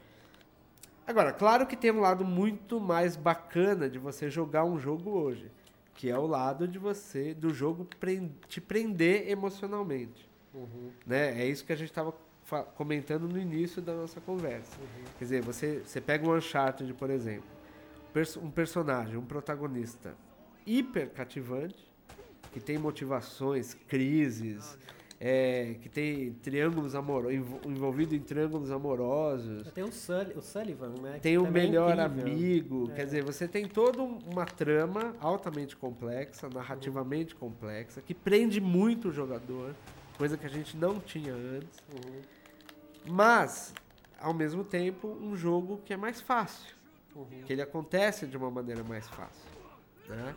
Agora, 1.08 1.34
claro 1.34 1.66
que 1.66 1.76
tem 1.76 1.90
um 1.92 2.00
lado 2.00 2.24
muito 2.24 2.80
mais 2.80 3.16
bacana 3.16 3.90
de 3.90 3.98
você 3.98 4.30
jogar 4.30 4.64
um 4.64 4.78
jogo 4.80 5.10
hoje, 5.10 5.50
que 6.00 6.10
é 6.10 6.18
o 6.18 6.26
lado 6.26 6.66
de 6.66 6.80
você 6.80 7.34
do 7.34 7.54
jogo 7.54 7.84
pren- 8.00 8.32
te 8.48 8.62
prender 8.62 9.30
emocionalmente, 9.30 10.30
Uhum. 10.54 10.92
né? 11.06 11.42
É 11.42 11.46
isso 11.46 11.66
que 11.66 11.74
a 11.74 11.76
gente 11.76 11.90
estava 11.90 12.14
comentando 12.78 13.28
no 13.28 13.38
início 13.38 13.82
da 13.82 13.94
nossa 13.94 14.22
conversa. 14.22 14.78
Quer 15.18 15.26
dizer, 15.26 15.42
você, 15.44 15.82
você 15.86 16.00
pega 16.00 16.26
um 16.26 16.34
Uncharted, 16.34 16.94
por 16.94 17.10
exemplo, 17.10 17.50
um 18.42 18.50
personagem, 18.50 19.18
um 19.18 19.26
protagonista 19.26 20.16
hiper 20.66 21.10
cativante, 21.10 21.86
que 22.54 22.62
tem 22.62 22.78
motivações, 22.78 23.74
crises, 23.74 24.78
é, 25.22 25.76
que 25.82 25.90
tem 25.90 26.32
triângulos 26.34 26.96
amorosos, 26.96 27.34
envolvido 27.66 28.16
em 28.16 28.20
triângulos 28.20 28.72
amorosos, 28.72 29.70
Tem 29.72 29.84
o, 29.84 29.92
Sully, 29.92 30.34
o 30.36 30.42
Sullivan, 30.42 30.90
né? 31.02 31.20
tem 31.22 31.38
o 31.38 31.44
também 31.44 31.64
é 31.64 31.66
melhor 31.68 32.00
amigo, 32.00 32.90
É. 32.92 32.96
quer 32.96 33.06
dizer, 33.06 33.24
você 33.24 33.48
tem 33.48 33.68
toda 33.68 34.02
um- 34.02 34.20
uma 34.32 34.46
trama 34.46 35.14
altamente 35.20 35.76
complexa, 35.76 36.48
narrativamente 36.50 37.36
complexa, 37.36 38.02
que 38.02 38.14
prende 38.14 38.62
muito 38.62 39.10
o 39.10 39.12
jogador, 39.12 39.76
coisa 40.18 40.38
que 40.38 40.46
a 40.46 40.50
gente 40.50 40.78
não 40.78 41.00
tinha 41.02 41.34
antes, 41.34 41.80
Uhum. 41.94 42.22
mas, 43.08 43.74
ao 44.22 44.34
mesmo 44.34 44.64
tempo, 44.64 45.08
um 45.22 45.36
jogo 45.36 45.82
que 45.84 45.94
é 45.94 45.98
mais 45.98 46.22
fácil, 46.22 46.74
Uhum. 47.14 47.26
que 47.46 47.52
ele 47.52 47.62
acontece 47.62 48.26
de 48.26 48.38
uma 48.38 48.50
maneira 48.50 48.84
mais 48.86 49.08
fácil. 49.10 49.50
Né? 50.08 50.34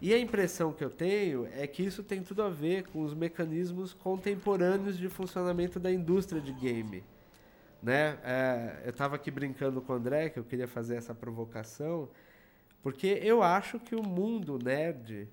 E 0.00 0.14
a 0.14 0.18
impressão 0.18 0.72
que 0.72 0.82
eu 0.82 0.90
tenho 0.90 1.46
é 1.52 1.66
que 1.66 1.82
isso 1.82 2.02
tem 2.02 2.22
tudo 2.22 2.42
a 2.42 2.48
ver 2.48 2.84
com 2.84 3.02
os 3.02 3.14
mecanismos 3.14 3.92
contemporâneos 3.92 4.96
de 4.96 5.08
funcionamento 5.08 5.78
da 5.78 5.92
indústria 5.92 6.40
de 6.40 6.52
game. 6.52 7.04
Né? 7.82 8.18
É, 8.24 8.82
eu 8.84 8.90
estava 8.90 9.16
aqui 9.16 9.30
brincando 9.30 9.80
com 9.80 9.92
o 9.92 9.96
André, 9.96 10.30
que 10.30 10.38
eu 10.38 10.44
queria 10.44 10.66
fazer 10.66 10.96
essa 10.96 11.14
provocação, 11.14 12.08
porque 12.82 13.20
eu 13.22 13.42
acho 13.42 13.78
que 13.78 13.94
o 13.94 14.02
mundo 14.02 14.58
nerd 14.58 15.28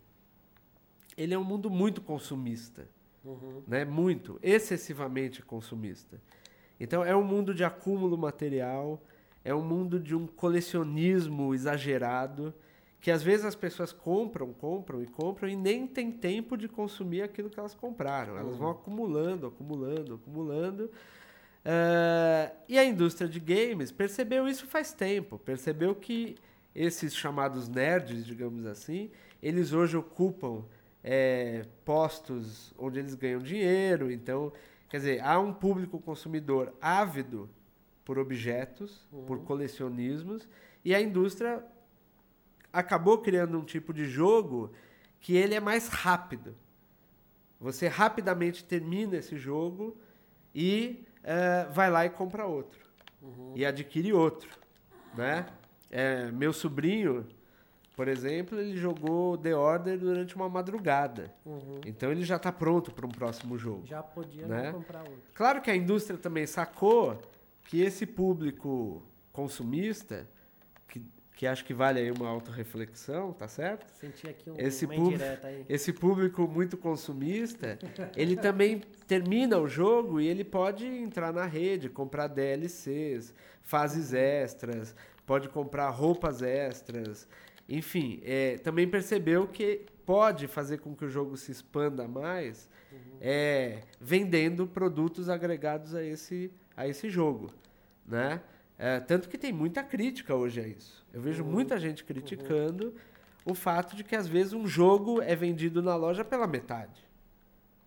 ele 1.15 1.33
é 1.33 1.37
um 1.37 1.43
mundo 1.43 1.69
muito 1.69 2.01
consumista 2.01 2.87
Uhum. 3.27 3.61
né? 3.67 3.83
Muito, 3.83 4.39
excessivamente 4.41 5.41
consumista. 5.41 6.19
Então 6.79 7.03
é 7.03 7.15
um 7.15 7.23
mundo 7.23 7.53
de 7.53 7.63
acúmulo 7.63 8.17
material, 8.17 9.01
é 9.43 9.53
um 9.53 9.61
mundo 9.61 9.99
de 9.99 10.15
um 10.15 10.25
colecionismo 10.25 11.53
exagerado, 11.53 12.53
que 12.99 13.11
às 13.11 13.21
vezes 13.21 13.45
as 13.45 13.55
pessoas 13.55 13.91
compram, 13.91 14.51
compram 14.53 15.01
e 15.01 15.07
compram 15.07 15.47
e 15.47 15.55
nem 15.55 15.85
tem 15.85 16.11
tempo 16.11 16.57
de 16.57 16.67
consumir 16.67 17.21
aquilo 17.21 17.49
que 17.49 17.59
elas 17.59 17.75
compraram. 17.75 18.37
Elas 18.37 18.57
vão 18.57 18.71
acumulando, 18.71 19.47
acumulando, 19.47 20.15
acumulando. 20.15 20.91
Eh, 21.63 22.51
e 22.67 22.79
a 22.79 22.83
indústria 22.83 23.29
de 23.29 23.39
games 23.39 23.91
percebeu 23.91 24.47
isso 24.47 24.65
faz 24.65 24.93
tempo. 24.93 25.37
Percebeu 25.37 25.93
que 25.93 26.35
esses 26.73 27.15
chamados 27.15 27.67
nerds, 27.67 28.25
digamos 28.25 28.65
assim, 28.65 29.11
eles 29.41 29.73
hoje 29.73 29.95
ocupam 29.95 30.63
eh, 31.03 31.65
postos 31.85 32.73
onde 32.77 32.99
eles 32.99 33.13
ganham 33.13 33.39
dinheiro. 33.39 34.11
Então, 34.11 34.51
quer 34.89 34.97
dizer, 34.97 35.21
há 35.23 35.39
um 35.39 35.53
público 35.53 35.99
consumidor 35.99 36.73
ávido 36.81 37.49
por 38.03 38.17
objetos, 38.17 39.07
por 39.27 39.39
colecionismos, 39.43 40.47
e 40.83 40.95
a 40.95 41.01
indústria 41.01 41.63
acabou 42.71 43.17
criando 43.19 43.57
um 43.57 43.63
tipo 43.63 43.93
de 43.93 44.05
jogo 44.05 44.71
que 45.19 45.35
ele 45.35 45.55
é 45.55 45.59
mais 45.59 45.87
rápido. 45.87 46.55
Você 47.59 47.87
rapidamente 47.87 48.63
termina 48.63 49.17
esse 49.17 49.35
jogo 49.37 49.97
e 50.53 51.05
eh, 51.23 51.67
vai 51.71 51.89
lá 51.89 52.05
e 52.05 52.09
compra 52.09 52.45
outro. 52.45 52.79
E 53.55 53.65
adquire 53.65 54.13
outro. 54.13 54.49
Né? 55.15 55.47
Eh, 55.89 56.31
meu 56.31 56.53
sobrinho, 56.53 57.25
por 57.95 58.07
exemplo, 58.07 58.59
ele 58.59 58.77
jogou 58.77 59.35
The 59.37 59.55
Order 59.55 59.97
durante 59.97 60.35
uma 60.35 60.47
madrugada. 60.47 61.33
Uhum. 61.43 61.81
Então 61.85 62.11
ele 62.11 62.23
já 62.23 62.35
está 62.35 62.51
pronto 62.51 62.91
para 62.93 63.07
um 63.07 63.09
próximo 63.09 63.57
jogo. 63.57 63.87
Já 63.87 64.03
podia 64.03 64.45
Né? 64.45 64.71
não 64.71 64.79
comprar 64.79 64.99
outro. 64.99 65.19
Claro 65.33 65.61
que 65.61 65.71
a 65.71 65.75
indústria 65.75 66.17
também 66.19 66.45
sacou 66.45 67.19
que 67.63 67.81
esse 67.81 68.05
público 68.05 69.03
consumista, 69.33 70.27
que, 70.87 71.03
que 71.37 71.45
acho 71.45 71.63
que 71.63 71.73
vale 71.73 71.99
aí 71.99 72.09
uma 72.09 72.27
autorreflexão, 72.27 73.31
tá 73.31 73.47
certo? 73.47 73.85
Senti 73.93 74.27
aqui 74.27 74.49
um, 74.49 74.55
Esse 74.57 74.87
público-. 74.87 75.23
Esse 75.69 75.93
público 75.93 76.47
muito 76.47 76.75
consumista, 76.75 77.77
ele 78.15 78.35
também 78.35 78.81
termina 79.05 79.59
o 79.59 79.67
jogo 79.67 80.19
e 80.19 80.27
ele 80.27 80.43
pode 80.43 80.87
entrar 80.87 81.31
na 81.31 81.45
rede, 81.45 81.89
comprar 81.89 82.25
DLCs, 82.25 83.35
fases 83.61 84.13
extras, 84.13 84.95
pode 85.27 85.47
comprar 85.47 85.89
roupas 85.91 86.41
extras. 86.41 87.27
Enfim, 87.69 88.19
é, 88.25 88.57
também 88.57 88.87
percebeu 88.87 89.47
que 89.47 89.85
pode 90.07 90.47
fazer 90.47 90.79
com 90.79 90.95
que 90.95 91.05
o 91.05 91.09
jogo 91.09 91.37
se 91.37 91.51
expanda 91.51 92.07
mais 92.07 92.67
é, 93.21 93.83
vendendo 94.01 94.65
produtos 94.65 95.29
agregados 95.29 95.93
a 95.93 96.03
esse, 96.03 96.51
a 96.75 96.87
esse 96.87 97.11
jogo. 97.11 97.53
Né? 98.07 98.41
É, 98.77 98.99
tanto 98.99 99.27
que 99.27 99.37
tem 99.37 99.51
muita 99.51 99.81
crítica 99.83 100.35
hoje 100.35 100.61
a 100.61 100.67
isso. 100.67 101.05
Eu 101.11 101.19
vejo 101.19 101.43
muita 101.43 101.79
gente 101.79 102.03
criticando 102.03 102.93
o 103.43 103.55
fato 103.55 103.95
de 103.95 104.03
que 104.03 104.15
às 104.15 104.27
vezes 104.27 104.53
um 104.53 104.67
jogo 104.67 105.21
é 105.21 105.35
vendido 105.35 105.81
na 105.81 105.95
loja 105.95 106.23
pela 106.23 106.45
metade. 106.45 107.07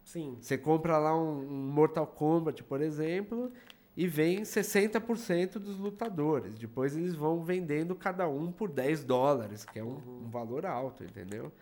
Sim. 0.05 0.37
Você 0.40 0.59
compra 0.59 0.98
lá 0.98 1.16
um, 1.16 1.42
um 1.42 1.70
Mortal 1.70 2.07
Kombat, 2.07 2.64
por 2.64 2.81
exemplo, 2.81 3.53
e 3.96 4.09
vem 4.09 4.42
60% 4.42 5.59
dos 5.59 5.79
lutadores. 5.79 6.59
Depois 6.59 6.96
eles 6.96 7.14
vão 7.14 7.44
vendendo 7.44 7.94
cada 7.94 8.26
um 8.29 8.50
por 8.50 8.68
10 8.68 9.05
dólares, 9.05 9.64
que 9.64 9.79
é 9.79 9.85
um, 9.85 10.24
um 10.24 10.29
valor 10.29 10.66
alto, 10.66 11.05
entendeu? 11.05 11.53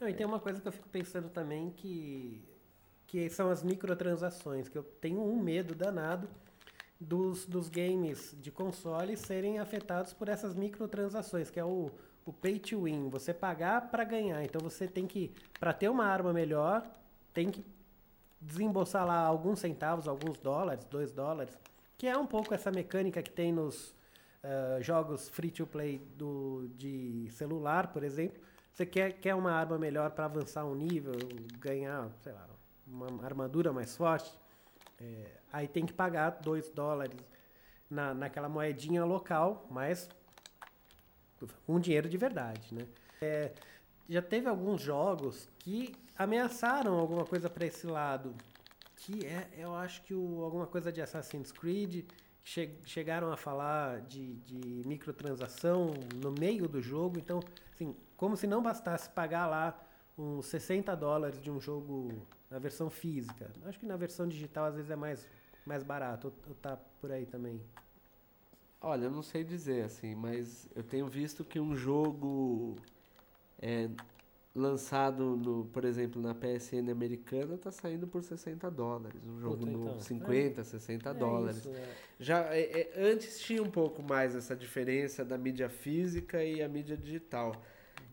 Não, 0.00 0.08
e 0.08 0.14
tem 0.14 0.26
uma 0.26 0.40
coisa 0.40 0.60
que 0.60 0.66
eu 0.66 0.72
fico 0.72 0.88
pensando 0.88 1.28
também 1.28 1.70
que, 1.70 2.42
que 3.06 3.28
são 3.28 3.50
as 3.50 3.62
microtransações, 3.62 4.68
que 4.68 4.78
eu 4.78 4.82
tenho 4.82 5.20
um 5.20 5.40
medo 5.40 5.74
danado 5.74 6.28
dos, 7.00 7.46
dos 7.46 7.68
games 7.68 8.36
de 8.40 8.50
console 8.50 9.16
serem 9.16 9.58
afetados 9.58 10.12
por 10.12 10.28
essas 10.28 10.54
microtransações, 10.54 11.50
que 11.50 11.60
é 11.60 11.64
o, 11.64 11.90
o 12.26 12.32
pay 12.32 12.58
to 12.58 12.82
win, 12.84 13.08
você 13.08 13.32
pagar 13.32 13.90
para 13.90 14.04
ganhar. 14.04 14.42
Então 14.42 14.60
você 14.60 14.86
tem 14.86 15.06
que, 15.06 15.32
para 15.58 15.72
ter 15.72 15.88
uma 15.88 16.04
arma 16.04 16.32
melhor, 16.32 16.84
tem 17.32 17.50
que 17.50 17.64
desembolsar 18.40 19.06
lá 19.06 19.18
alguns 19.20 19.60
centavos, 19.60 20.08
alguns 20.08 20.38
dólares, 20.38 20.84
dois 20.84 21.12
dólares, 21.12 21.56
que 21.96 22.06
é 22.06 22.16
um 22.16 22.26
pouco 22.26 22.54
essa 22.54 22.70
mecânica 22.70 23.22
que 23.22 23.30
tem 23.30 23.52
nos 23.52 23.96
ah, 24.42 24.78
jogos 24.80 25.28
free 25.28 25.50
to 25.50 25.66
play 25.66 25.98
do, 26.16 26.68
de 26.76 27.28
celular, 27.30 27.92
por 27.92 28.02
exemplo. 28.02 28.40
você 28.72 28.86
quer, 28.86 29.12
quer 29.14 29.34
uma 29.34 29.52
arma 29.52 29.78
melhor 29.78 30.10
para 30.12 30.26
avançar 30.26 30.64
um 30.64 30.74
nível, 30.74 31.12
ganhar, 31.58 32.08
sei 32.22 32.32
lá, 32.32 32.48
uma 32.86 33.24
armadura 33.24 33.72
mais 33.72 33.96
forte, 33.96 34.32
é, 35.00 35.37
aí 35.52 35.68
tem 35.68 35.84
que 35.86 35.92
pagar 35.92 36.30
2 36.30 36.70
dólares 36.70 37.18
na, 37.90 38.14
naquela 38.14 38.48
moedinha 38.48 39.04
local, 39.04 39.66
mas 39.70 40.08
um 41.66 41.78
dinheiro 41.78 42.08
de 42.08 42.16
verdade, 42.16 42.74
né? 42.74 42.86
É, 43.20 43.52
já 44.08 44.22
teve 44.22 44.48
alguns 44.48 44.80
jogos 44.80 45.48
que 45.58 45.94
ameaçaram 46.16 46.98
alguma 46.98 47.24
coisa 47.24 47.48
para 47.48 47.66
esse 47.66 47.86
lado, 47.86 48.34
que 48.96 49.24
é, 49.26 49.48
eu 49.56 49.74
acho 49.74 50.02
que 50.02 50.14
o, 50.14 50.42
alguma 50.42 50.66
coisa 50.66 50.90
de 50.90 51.00
Assassin's 51.00 51.52
Creed, 51.52 52.04
che, 52.42 52.70
chegaram 52.84 53.30
a 53.30 53.36
falar 53.36 54.00
de, 54.02 54.34
de 54.40 54.82
microtransação 54.86 55.94
no 56.16 56.32
meio 56.32 56.68
do 56.68 56.80
jogo, 56.80 57.18
então, 57.18 57.40
assim, 57.72 57.94
como 58.16 58.36
se 58.36 58.46
não 58.46 58.62
bastasse 58.62 59.08
pagar 59.10 59.46
lá 59.46 59.78
uns 60.16 60.46
60 60.46 60.96
dólares 60.96 61.40
de 61.40 61.50
um 61.50 61.60
jogo 61.60 62.26
na 62.50 62.58
versão 62.58 62.90
física. 62.90 63.50
Acho 63.64 63.78
que 63.78 63.86
na 63.86 63.96
versão 63.96 64.26
digital 64.26 64.64
às 64.64 64.74
vezes 64.74 64.90
é 64.90 64.96
mais, 64.96 65.26
mais 65.68 65.84
barato, 65.84 66.28
ou, 66.28 66.34
ou 66.48 66.54
tá 66.56 66.76
por 67.00 67.12
aí 67.12 67.26
também. 67.26 67.60
Olha, 68.80 69.04
eu 69.06 69.10
não 69.10 69.22
sei 69.22 69.44
dizer 69.44 69.84
assim, 69.84 70.14
mas 70.14 70.68
eu 70.74 70.82
tenho 70.84 71.06
visto 71.08 71.44
que 71.44 71.58
um 71.60 71.76
jogo 71.76 72.76
é, 73.60 73.88
lançado, 74.54 75.36
no, 75.36 75.66
por 75.66 75.84
exemplo, 75.84 76.20
na 76.22 76.34
PSN 76.34 76.90
americana 76.90 77.54
está 77.56 77.70
saindo 77.72 78.06
por 78.06 78.22
60 78.22 78.70
dólares. 78.70 79.26
Um 79.26 79.40
jogo 79.40 79.66
Puta, 79.66 79.70
no 79.70 79.82
então. 79.84 80.00
50, 80.00 80.64
60 80.64 81.10
É 81.10 81.14
dólares. 81.14 81.58
isso, 81.58 81.70
é. 81.70 81.96
Já 82.20 82.54
é, 82.54 82.60
é, 82.82 82.92
antes 83.10 83.40
tinha 83.40 83.62
um 83.62 83.70
pouco 83.70 84.02
mais 84.02 84.34
essa 84.36 84.56
diferença 84.56 85.24
da 85.24 85.38
mídia 85.38 85.68
física 85.68 86.42
e 86.44 86.62
a 86.62 86.68
mídia 86.68 86.96
digital. 86.96 87.54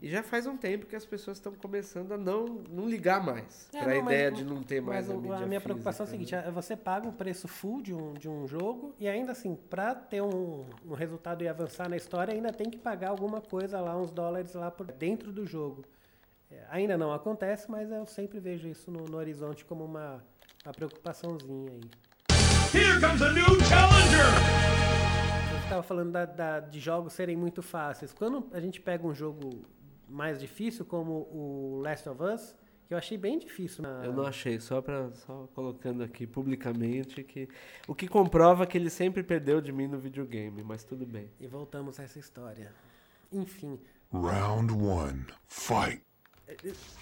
E 0.01 0.09
já 0.09 0.21
faz 0.21 0.45
um 0.45 0.55
tempo 0.57 0.85
que 0.85 0.95
as 0.95 1.05
pessoas 1.05 1.37
estão 1.37 1.53
começando 1.53 2.11
a 2.11 2.17
não, 2.17 2.45
não 2.69 2.87
ligar 2.87 3.23
mais 3.23 3.67
É, 3.73 3.79
para 3.81 3.93
a 3.93 3.95
mas 3.95 4.05
ideia 4.05 4.29
o- 4.29 4.33
de 4.33 4.43
não 4.43 4.61
ter 4.61 4.81
mais 4.81 5.07
Mas 5.07 5.15
a 5.15 5.19
mídia 5.19 5.37
a 5.37 5.47
minha 5.47 5.61
preocupação 5.61 6.05
é 6.05 6.07
o 6.07 6.11
física, 6.11 6.29
seguinte, 6.35 6.43
né? 6.45 6.49
é 6.49 6.51
você 6.51 6.75
paga 6.75 7.07
o 7.07 7.13
preço 7.13 7.47
full 7.47 7.81
de 7.81 7.93
um, 7.93 8.13
de 8.13 8.29
um 8.29 8.45
jogo 8.47 8.93
e 8.99 9.07
ainda 9.07 9.31
assim, 9.31 9.55
para 9.55 9.95
ter 9.95 10.21
um, 10.21 10.65
um 10.85 10.93
resultado 10.93 11.43
e 11.43 11.47
avançar 11.47 11.89
na 11.89 11.95
história, 11.97 12.33
ainda 12.33 12.51
tem 12.51 12.69
que 12.69 12.77
pagar 12.77 13.09
alguma 13.09 13.41
coisa 13.41 13.79
lá, 13.79 13.97
uns 13.97 14.11
dólares 14.11 14.53
lá 14.53 14.69
por 14.69 14.85
dentro 14.91 15.31
do 15.31 15.45
jogo. 15.45 15.83
É, 16.51 16.63
ainda 16.69 16.95
não 16.97 17.11
acontece, 17.11 17.71
mas 17.71 17.89
eu 17.89 18.05
sempre 18.05 18.39
vejo 18.39 18.67
isso 18.67 18.91
no, 18.91 19.05
no 19.05 19.17
horizonte 19.17 19.65
como 19.65 19.83
uma, 19.85 20.23
uma 20.63 20.73
preocupaçãozinha 20.73 21.71
aí. 21.71 21.81
Here 22.73 22.99
comes 22.99 23.21
a 23.21 23.31
new 23.31 23.45
challenger! 23.63 24.25
Estava 25.63 25.81
falando 25.81 26.11
da- 26.11 26.25
da- 26.25 26.59
de 26.59 26.79
jogos 26.79 27.13
serem 27.13 27.35
muito 27.35 27.63
fáceis. 27.63 28.13
Quando 28.13 28.45
a 28.51 28.59
gente 28.59 28.79
pega 28.79 29.07
um 29.07 29.15
jogo 29.15 29.49
mais 30.07 30.39
difícil, 30.39 30.85
como 30.85 31.27
o 31.31 31.79
Last 31.83 32.07
of 32.09 32.21
Us, 32.23 32.55
que 32.87 32.93
eu 32.93 32.97
achei 32.97 33.17
bem 33.17 33.39
difícil. 33.39 33.81
Na... 33.81 34.05
Eu 34.05 34.13
não 34.13 34.25
achei, 34.25 34.59
só 34.59 34.81
para 34.81 35.11
só 35.13 35.47
colocando 35.55 36.03
aqui 36.03 36.27
publicamente 36.27 37.23
que 37.23 37.49
o 37.87 37.95
que 37.95 38.07
comprova 38.07 38.65
que 38.67 38.77
ele 38.77 38.89
sempre 38.89 39.23
perdeu 39.23 39.59
de 39.59 39.71
mim 39.71 39.87
no 39.87 39.97
videogame, 39.97 40.63
mas 40.63 40.83
tudo 40.83 41.05
bem. 41.05 41.29
E 41.39 41.47
voltamos 41.47 41.99
a 41.99 42.03
essa 42.03 42.19
história. 42.19 42.71
Enfim, 43.31 43.79
Round 44.13 44.71
one, 44.73 45.25
fight. 45.47 46.01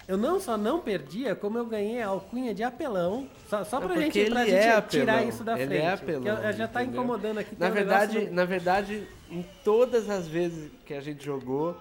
eu 0.08 0.16
não 0.16 0.40
só 0.40 0.56
não 0.56 0.80
perdia, 0.80 1.36
como 1.36 1.58
eu 1.58 1.66
ganhei 1.66 2.00
a 2.00 2.08
alcunha 2.08 2.54
de 2.54 2.62
apelão. 2.62 3.28
Só, 3.46 3.62
só 3.62 3.76
É 3.76 3.80
pra 3.80 3.88
porque 3.90 4.10
gente, 4.10 4.30
pra 4.30 4.40
ele 4.40 4.50
gente 4.50 4.60
é 4.64 4.80
tirar 4.82 5.12
apelão. 5.16 5.28
isso 5.28 5.44
da 5.44 5.58
Ele 5.58 5.66
frente. 5.66 5.82
é 5.84 5.92
apelão, 5.92 6.42
eu- 6.42 6.52
já 6.54 6.66
tá 6.66 6.82
entendeu? 6.82 7.02
incomodando 7.02 7.38
aqui. 7.38 7.54
Na 7.58 7.70
tem 7.70 7.70
um 7.70 7.74
negócio 7.86 8.08
verdade, 8.10 8.30
na 8.34 8.44
verdade, 8.46 9.08
em 9.30 9.42
todas 9.62 10.08
as 10.08 10.26
vezes 10.26 10.72
que 10.86 10.94
a 10.94 11.00
gente 11.02 11.22
jogou, 11.22 11.76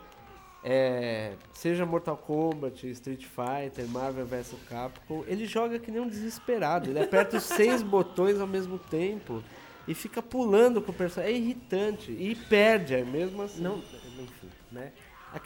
é, 0.63 1.33
seja 1.53 1.85
Mortal 1.85 2.15
Kombat, 2.15 2.87
Street 2.91 3.25
Fighter, 3.25 3.87
Marvel 3.89 4.25
vs 4.25 4.55
Capcom, 4.69 5.23
ele 5.27 5.45
joga 5.45 5.77
que 5.77 5.91
nem 5.91 5.99
um 5.99 6.07
desesperado. 6.07 6.89
Ele 6.89 6.99
aperta 6.99 7.37
os 7.37 7.43
seis 7.43 7.81
botões 7.83 8.39
ao 8.39 8.47
mesmo 8.47 8.79
tempo 8.79 9.43
e 9.87 9.93
fica 9.93 10.21
pulando 10.21 10.81
com 10.81 10.91
o 10.91 10.95
personagem. 10.95 11.35
É 11.35 11.37
irritante 11.37 12.11
e 12.11 12.33
perde, 12.33 12.95
é 12.95 13.03
mesmo 13.03 13.41
assim. 13.41 13.61
Não, 13.61 13.77
enfim, 13.77 14.49
né? 14.71 14.93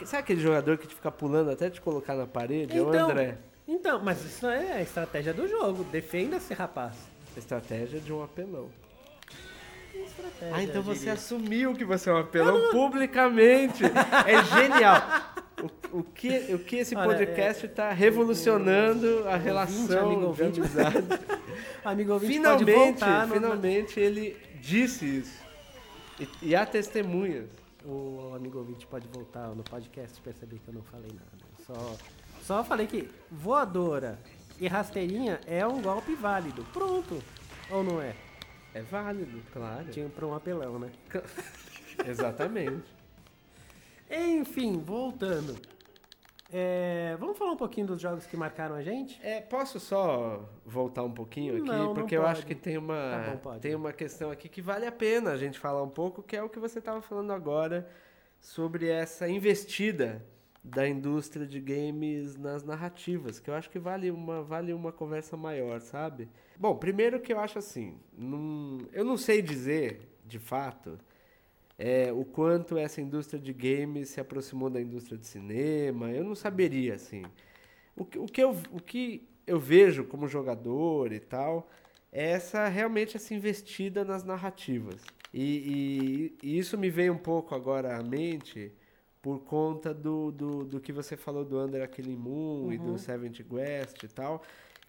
Sabe 0.06 0.24
aquele 0.24 0.42
jogador 0.42 0.78
que 0.78 0.86
te 0.86 0.94
fica 0.94 1.10
pulando 1.10 1.50
até 1.50 1.70
te 1.70 1.82
colocar 1.82 2.14
na 2.14 2.28
parede? 2.28 2.78
é 2.78 2.82
o 2.82 2.90
André. 2.90 3.38
Então, 3.68 4.00
mas 4.04 4.24
isso 4.24 4.46
é 4.46 4.74
a 4.74 4.82
estratégia 4.82 5.34
do 5.34 5.48
jogo. 5.48 5.84
Defenda-se, 5.86 6.54
rapaz. 6.54 6.96
Estratégia 7.36 8.00
de 8.00 8.14
um 8.14 8.24
apelão. 8.24 8.70
Estratégia, 10.18 10.56
Ah, 10.56 10.64
então 10.64 10.82
você 10.82 11.10
assumiu 11.10 11.74
que 11.74 11.86
você 11.86 12.10
é 12.10 12.14
um 12.14 12.18
apelão 12.18 12.72
publicamente. 12.72 13.84
É 14.26 14.44
genial. 14.44 15.02
O, 15.92 16.00
o 16.00 16.04
que, 16.04 16.54
o 16.54 16.60
que 16.60 16.76
esse 16.78 16.96
Olha, 16.96 17.06
podcast 17.08 17.66
está 17.66 17.92
revolucionando 17.92 19.24
a 19.28 19.34
amigo 19.34 19.44
relação 19.44 19.88
de 19.88 20.26
ouvinte. 20.26 20.60
amizade. 20.60 20.98
O 21.84 21.90
amigo 21.90 22.14
ouvinte 22.14 22.34
pode 22.42 22.64
Finalmente, 22.64 23.00
voltar 23.00 23.28
no- 23.28 23.34
finalmente 23.34 24.00
ele 24.00 24.38
disse 24.62 25.06
isso. 25.20 25.38
E, 26.20 26.28
e 26.50 26.56
há 26.56 26.66
testemunhas. 26.66 27.46
O 27.86 28.34
amigo 28.36 28.58
ouvinte 28.60 28.86
pode 28.86 29.08
voltar 29.08 29.48
no 29.50 29.64
podcast 29.64 30.20
e 30.20 30.22
perceber 30.22 30.60
que 30.60 30.68
eu 30.68 30.74
não 30.74 30.84
falei 30.84 31.10
nada. 31.12 31.48
Só, 31.66 31.96
só 32.44 32.64
falei 32.64 32.86
que 32.86 33.10
voadora 33.32 34.20
e 34.60 34.68
rasteirinha 34.68 35.40
é 35.48 35.66
um 35.66 35.82
golpe 35.82 36.14
válido. 36.14 36.64
Pronto. 36.74 37.22
Ou 37.72 37.84
não 37.84 38.02
é? 38.02 38.14
É 38.78 38.82
válido, 38.84 39.42
claro. 39.52 39.90
Tinha 39.90 40.08
pra 40.08 40.26
um 40.26 40.34
apelão, 40.36 40.78
né? 40.78 40.92
Exatamente. 42.06 42.86
Enfim, 44.10 44.78
voltando. 44.80 45.58
É, 46.54 47.18
vamos 47.20 47.38
falar 47.38 47.52
um 47.52 47.58
pouquinho 47.58 47.88
dos 47.88 48.00
jogos 48.00 48.26
que 48.26 48.38
marcaram 48.38 48.76
a 48.76 48.82
gente? 48.82 49.20
É, 49.22 49.42
posso 49.42 49.80
só 49.80 50.48
voltar 50.66 51.04
um 51.04 51.12
pouquinho 51.12 51.58
aqui? 51.58 51.66
Não, 51.68 51.86
não 51.88 51.94
porque 51.94 52.16
eu 52.16 52.26
acho 52.26 52.46
que 52.46 52.56
tem 52.56 52.78
uma, 52.78 52.94
Tá 52.94 53.32
bom, 53.32 53.38
pode. 53.38 53.60
tem 53.60 53.76
uma 53.76 53.92
questão 53.92 54.32
aqui 54.32 54.48
que 54.48 54.62
vale 54.62 54.86
a 54.86 54.92
pena 54.92 55.32
a 55.32 55.38
gente 55.38 55.60
falar 55.60 55.84
um 55.84 55.90
pouco, 55.90 56.24
que 56.24 56.38
é 56.38 56.44
o 56.44 56.48
que 56.48 56.60
você 56.60 56.80
estava 56.80 57.02
falando 57.02 57.34
agora 57.34 57.90
sobre 58.40 58.88
essa 58.88 59.28
investida 59.28 60.24
da 60.64 60.88
indústria 60.88 61.46
de 61.46 61.60
games 61.60 62.38
nas 62.38 62.64
narrativas, 62.64 63.40
que 63.40 63.50
eu 63.50 63.54
acho 63.54 63.70
que 63.70 63.80
vale 63.80 64.10
uma, 64.12 64.42
vale 64.42 64.72
uma 64.72 64.92
conversa 64.92 65.36
maior, 65.36 65.82
sabe? 65.82 66.30
Bom, 66.60 66.76
primeiro 66.76 67.20
que 67.20 67.32
eu 67.34 67.40
acho 67.40 67.60
assim, 67.60 67.98
não, 68.18 68.80
eu 68.92 69.06
não 69.06 69.18
sei 69.18 69.42
dizer, 69.42 70.02
de 70.26 70.40
fato, 70.40 70.98
é, 71.78 72.12
o 72.12 72.26
quanto 72.26 72.78
essa 72.78 73.02
indústria 73.02 73.40
de 73.40 73.54
games 73.54 74.10
se 74.10 74.20
aproximou 74.20 74.70
da 74.70 74.82
indústria 74.82 75.18
de 75.18 75.28
cinema, 75.28 76.12
eu 76.12 76.24
não 76.24 76.36
saberia, 76.36 76.96
assim. 76.96 77.24
O 77.96 78.06
que, 78.06 78.20
o 78.20 78.26
que, 78.26 78.42
eu, 78.44 78.52
o 78.72 78.82
que 78.82 79.28
eu 79.46 79.60
vejo 79.60 80.06
como 80.06 80.28
jogador 80.28 81.12
e 81.14 81.20
tal 81.20 81.70
é 82.12 82.32
essa 82.32 82.68
realmente 82.68 83.18
essa 83.18 83.34
investida 83.34 84.04
nas 84.06 84.24
narrativas. 84.24 85.02
E, 85.34 86.34
e- 86.42 86.48
e 86.56 86.58
isso 86.60 86.78
me 86.78 86.90
veio 86.90 87.14
um 87.14 87.18
pouco 87.18 87.54
agora 87.56 87.98
à 87.98 88.04
mente 88.04 88.72
por 89.22 89.40
conta 89.42 89.94
do, 89.94 90.32
do, 90.32 90.64
do 90.66 90.80
que 90.80 90.92
você 90.94 91.18
falou 91.18 91.44
do 91.44 91.60
Under 91.60 91.90
Killing 91.90 92.16
Moon 92.16 92.72
e 92.72 92.78
do 92.78 92.98
Seventh 92.98 93.40
West 93.52 94.04
e 94.04 94.08
tal, 94.08 94.42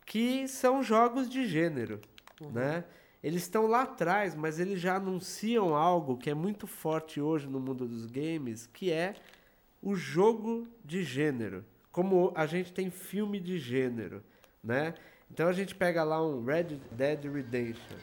que 0.09 0.49
são 0.49 0.83
jogos 0.83 1.29
de 1.29 1.47
gênero, 1.47 2.01
né? 2.41 2.83
Eles 3.23 3.43
estão 3.43 3.67
lá 3.67 3.83
atrás, 3.83 4.35
mas 4.35 4.59
eles 4.59 4.81
já 4.81 4.97
anunciam 4.97 5.77
algo 5.77 6.17
que 6.17 6.31
é 6.31 6.35
muito 6.35 6.67
forte 6.67 7.21
hoje 7.21 7.47
no 7.47 7.61
mundo 7.61 7.87
dos 7.87 8.07
games, 8.07 8.67
que 8.73 8.91
é 8.91 9.15
o 9.83 9.95
jogo 9.95 10.67
de 10.83 11.05
gênero. 11.05 11.63
Como 11.93 12.33
a 12.35 12.47
gente 12.47 12.73
tem 12.73 12.91
filme 12.91 13.39
de 13.39 13.59
gênero, 13.59 14.25
né? 14.65 14.95
Então 15.31 15.47
a 15.47 15.53
gente 15.53 15.75
pega 15.75 16.03
lá 16.03 16.27
um 16.27 16.43
Red 16.43 16.79
Dead 16.91 17.25
Redemption. 17.25 17.99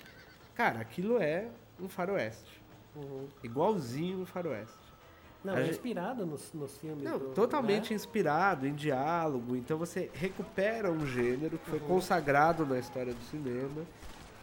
Cara, 0.53 0.81
aquilo 0.81 1.17
é 1.17 1.47
um 1.79 1.89
faroeste. 1.89 2.61
Igualzinho 3.43 4.19
um 4.19 4.25
faroeste. 4.27 4.85
Não, 5.45 5.58
é 5.58 5.67
inspirado 5.67 6.25
nos, 6.25 6.51
nos 6.53 6.77
filmes. 6.77 7.03
Não, 7.03 7.17
do- 7.19 7.29
totalmente 7.29 7.91
né? 7.91 7.95
inspirado 7.95 8.65
em 8.67 8.73
diálogo. 8.73 9.55
Então 9.55 9.77
você 9.77 10.10
recupera 10.13 10.91
um 10.91 11.05
gênero 11.05 11.58
que 11.58 11.69
foi 11.69 11.79
consagrado 11.79 12.65
na 12.65 12.79
história 12.79 13.13
do 13.13 13.23
cinema, 13.25 13.84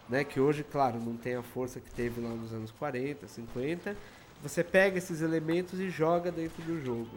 né? 0.09 0.25
Que 0.25 0.41
hoje, 0.41 0.63
claro, 0.65 0.99
não 1.01 1.17
tem 1.17 1.35
a 1.35 1.43
força 1.43 1.81
que 1.81 1.91
teve 1.91 2.21
lá 2.21 2.31
nos 2.31 2.53
anos 2.53 2.71
40, 2.73 3.27
50. 3.27 3.97
Você 4.43 4.65
pega 4.65 4.99
esses 4.99 5.21
elementos 5.23 5.79
e 5.81 5.89
joga 5.91 6.31
dentro 6.33 6.63
do 6.63 6.81
jogo. 6.85 7.11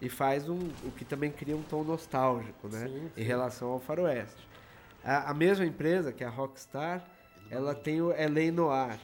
E 0.00 0.08
faz 0.10 0.48
um, 0.48 0.58
o 0.84 0.90
que 0.90 1.04
também 1.04 1.30
cria 1.30 1.56
um 1.56 1.62
tom 1.62 1.82
nostálgico, 1.82 2.68
né? 2.68 2.86
Sim, 2.88 3.10
Em 3.16 3.22
relação 3.24 3.68
ao 3.68 3.78
faroeste. 3.80 4.46
A, 5.02 5.30
a 5.30 5.34
mesma 5.34 5.64
empresa, 5.64 6.12
que 6.12 6.22
é 6.22 6.26
a 6.26 6.30
Rockstar, 6.30 7.02
ela 7.50 7.74
tem 7.74 8.02
o 8.02 8.08
LA 8.08 8.50
Noir, 8.52 8.98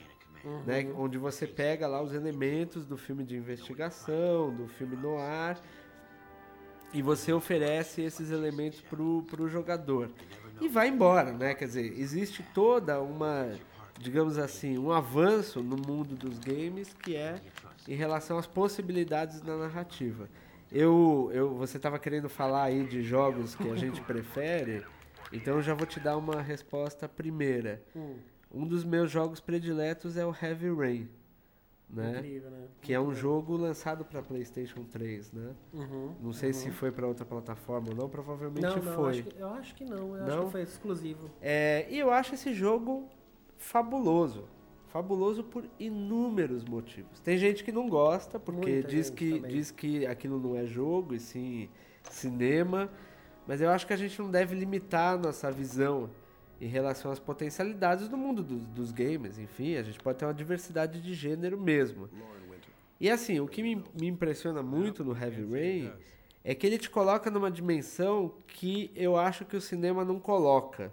né? 0.67 0.93
Onde 0.97 1.19
você 1.19 1.47
pega 1.47 1.87
lá 1.87 2.03
os 2.03 2.13
elementos 2.13 2.87
do 2.87 2.97
filme 2.97 3.25
de 3.25 3.37
investigação, 3.37 4.55
do 4.55 4.67
filme 4.69 4.97
noir, 4.97 5.57
e 6.93 7.01
você 7.01 7.33
oferece 7.33 8.03
esses 8.03 8.31
elementos 8.31 8.81
pro, 8.81 9.23
pro 9.23 9.49
jogador. 9.49 10.11
E 10.61 10.69
vai 10.69 10.89
embora, 10.89 11.33
né? 11.33 11.55
Quer 11.55 11.67
dizer, 11.67 11.99
existe 11.99 12.43
toda 12.55 13.01
uma, 13.01 13.51
digamos 13.99 14.39
assim, 14.39 14.79
um 14.79 14.93
avanço 14.93 15.61
no 15.63 15.77
mundo 15.77 16.15
dos 16.15 16.39
games 16.39 16.93
que 16.93 17.17
é 17.17 17.41
em 17.89 17.95
relação 17.95 18.39
às 18.39 18.47
possibilidades 18.47 19.41
da 19.41 19.57
narrativa. 19.57 20.29
Eu, 20.71 21.31
eu, 21.33 21.55
você 21.55 21.77
estava 21.77 21.99
querendo 21.99 22.29
falar 22.29 22.65
aí 22.65 22.85
de 22.85 23.03
jogos 23.03 23.55
que 23.55 23.69
a 23.69 23.77
gente 23.77 24.01
prefere, 24.03 24.85
então 25.33 25.57
eu 25.57 25.63
já 25.63 25.75
vou 25.75 25.87
te 25.87 25.99
dar 25.99 26.17
uma 26.17 26.41
resposta 26.41 27.09
primeira. 27.09 27.83
Hum, 27.95 28.17
Um 28.53 28.67
dos 28.67 28.85
meus 28.85 29.11
jogos 29.11 29.41
prediletos 29.41 30.17
é 30.17 30.27
o 30.27 30.35
Heavy 30.41 30.71
Rain, 30.75 31.09
né? 31.89 32.19
Incrível, 32.19 32.51
né? 32.51 32.67
Que 32.83 32.93
é 32.93 33.01
um 33.01 33.15
jogo 33.15 33.57
lançado 33.57 34.05
para 34.05 34.23
PlayStation 34.23 34.85
3, 34.85 35.33
né? 35.33 35.55
Uhum, 35.73 36.15
Não 36.21 36.33
sei 36.33 36.53
se 36.53 36.67
uhum. 36.69 36.75
foi 36.75 36.91
para 36.93 37.07
outra 37.07 37.25
plataforma 37.25 37.89
ou 37.91 37.95
não, 37.95 38.09
provavelmente 38.09 38.63
Não, 38.63 38.77
não, 38.77 38.95
foi. 38.95 39.11
acho 39.11 39.23
que- 39.25 39.41
eu 39.41 39.49
acho 39.49 39.75
que 39.75 39.85
não. 39.85 40.17
Eu 40.17 40.23
acho 40.25 40.37
Não? 40.37 40.45
que 40.47 40.53
foi 40.53 40.63
exclusivo. 40.63 41.31
É, 41.41 41.87
e 41.91 41.99
eu 41.99 42.11
acho 42.11 42.35
esse 42.35 42.53
jogo 42.53 43.09
fabuloso. 43.57 44.45
Fabuloso 44.89 45.43
por 45.43 45.65
inúmeros 45.79 46.65
motivos. 46.65 47.19
Tem 47.21 47.39
gente 47.39 47.65
que 47.65 47.73
não 47.73 47.89
gosta, 47.89 48.39
porque 48.39 48.71
Muita 48.73 48.89
diz 48.89 49.09
que, 49.09 49.37
também. 49.37 49.51
diz 49.51 49.71
que 49.71 50.05
aquilo 50.07 50.39
não 50.39 50.55
é 50.55 50.67
jogo, 50.67 51.15
e 51.15 51.21
sim 51.21 51.71
cinema. 52.11 52.91
Mas 53.47 53.63
eu 53.63 53.71
acho 53.71 53.87
que 53.87 53.93
a 53.95 53.97
gente 53.97 54.21
não 54.21 54.31
deve 54.31 54.55
limitar 54.55 55.15
a 55.15 55.17
nossa 55.19 55.51
visão 55.51 56.11
em 56.63 56.69
relação 56.69 57.11
às 57.11 57.19
potencialidades 57.19 58.09
do 58.09 58.17
mundo 58.17 58.41
dos, 58.41 58.65
dos 58.69 58.93
games. 58.93 59.37
Enfim, 59.37 59.75
a 59.75 59.83
gente 59.83 59.99
pode 59.99 60.19
ter 60.19 60.25
uma 60.25 60.33
diversidade 60.33 61.03
de 61.03 61.13
gênero 61.13 61.61
mesmo. 61.61 62.09
E 63.01 63.11
assim, 63.11 63.41
o 63.41 63.49
que 63.49 63.65
me, 63.65 63.83
me 64.01 64.07
impressiona 64.07 64.63
muito 64.63 65.03
no 65.03 65.11
Heavy 65.11 65.45
Rain 65.45 65.93
é 66.45 66.55
que 66.55 66.65
ele 66.65 66.79
te 66.79 66.89
coloca 66.89 67.29
numa 67.33 67.51
dimensão 67.51 68.33
que 68.47 68.93
eu 68.95 69.17
acho 69.17 69.45
que 69.45 69.57
o 69.57 69.61
cinema 69.61 70.05
não 70.05 70.21
coloca. 70.21 70.93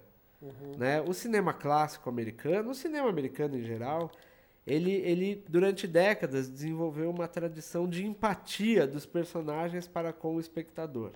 Né? 0.75 1.01
O 1.01 1.13
cinema 1.13 1.53
clássico 1.53 2.09
americano, 2.09 2.71
o 2.71 2.75
cinema 2.75 3.07
americano 3.07 3.55
em 3.55 3.61
geral, 3.61 4.11
ele, 4.65 4.91
ele 4.91 5.43
durante 5.47 5.85
décadas 5.85 6.49
desenvolveu 6.49 7.11
uma 7.11 7.27
tradição 7.27 7.87
de 7.87 8.03
empatia 8.03 8.87
dos 8.87 9.05
personagens 9.05 9.87
para 9.87 10.11
com 10.11 10.35
o 10.35 10.39
espectador. 10.39 11.11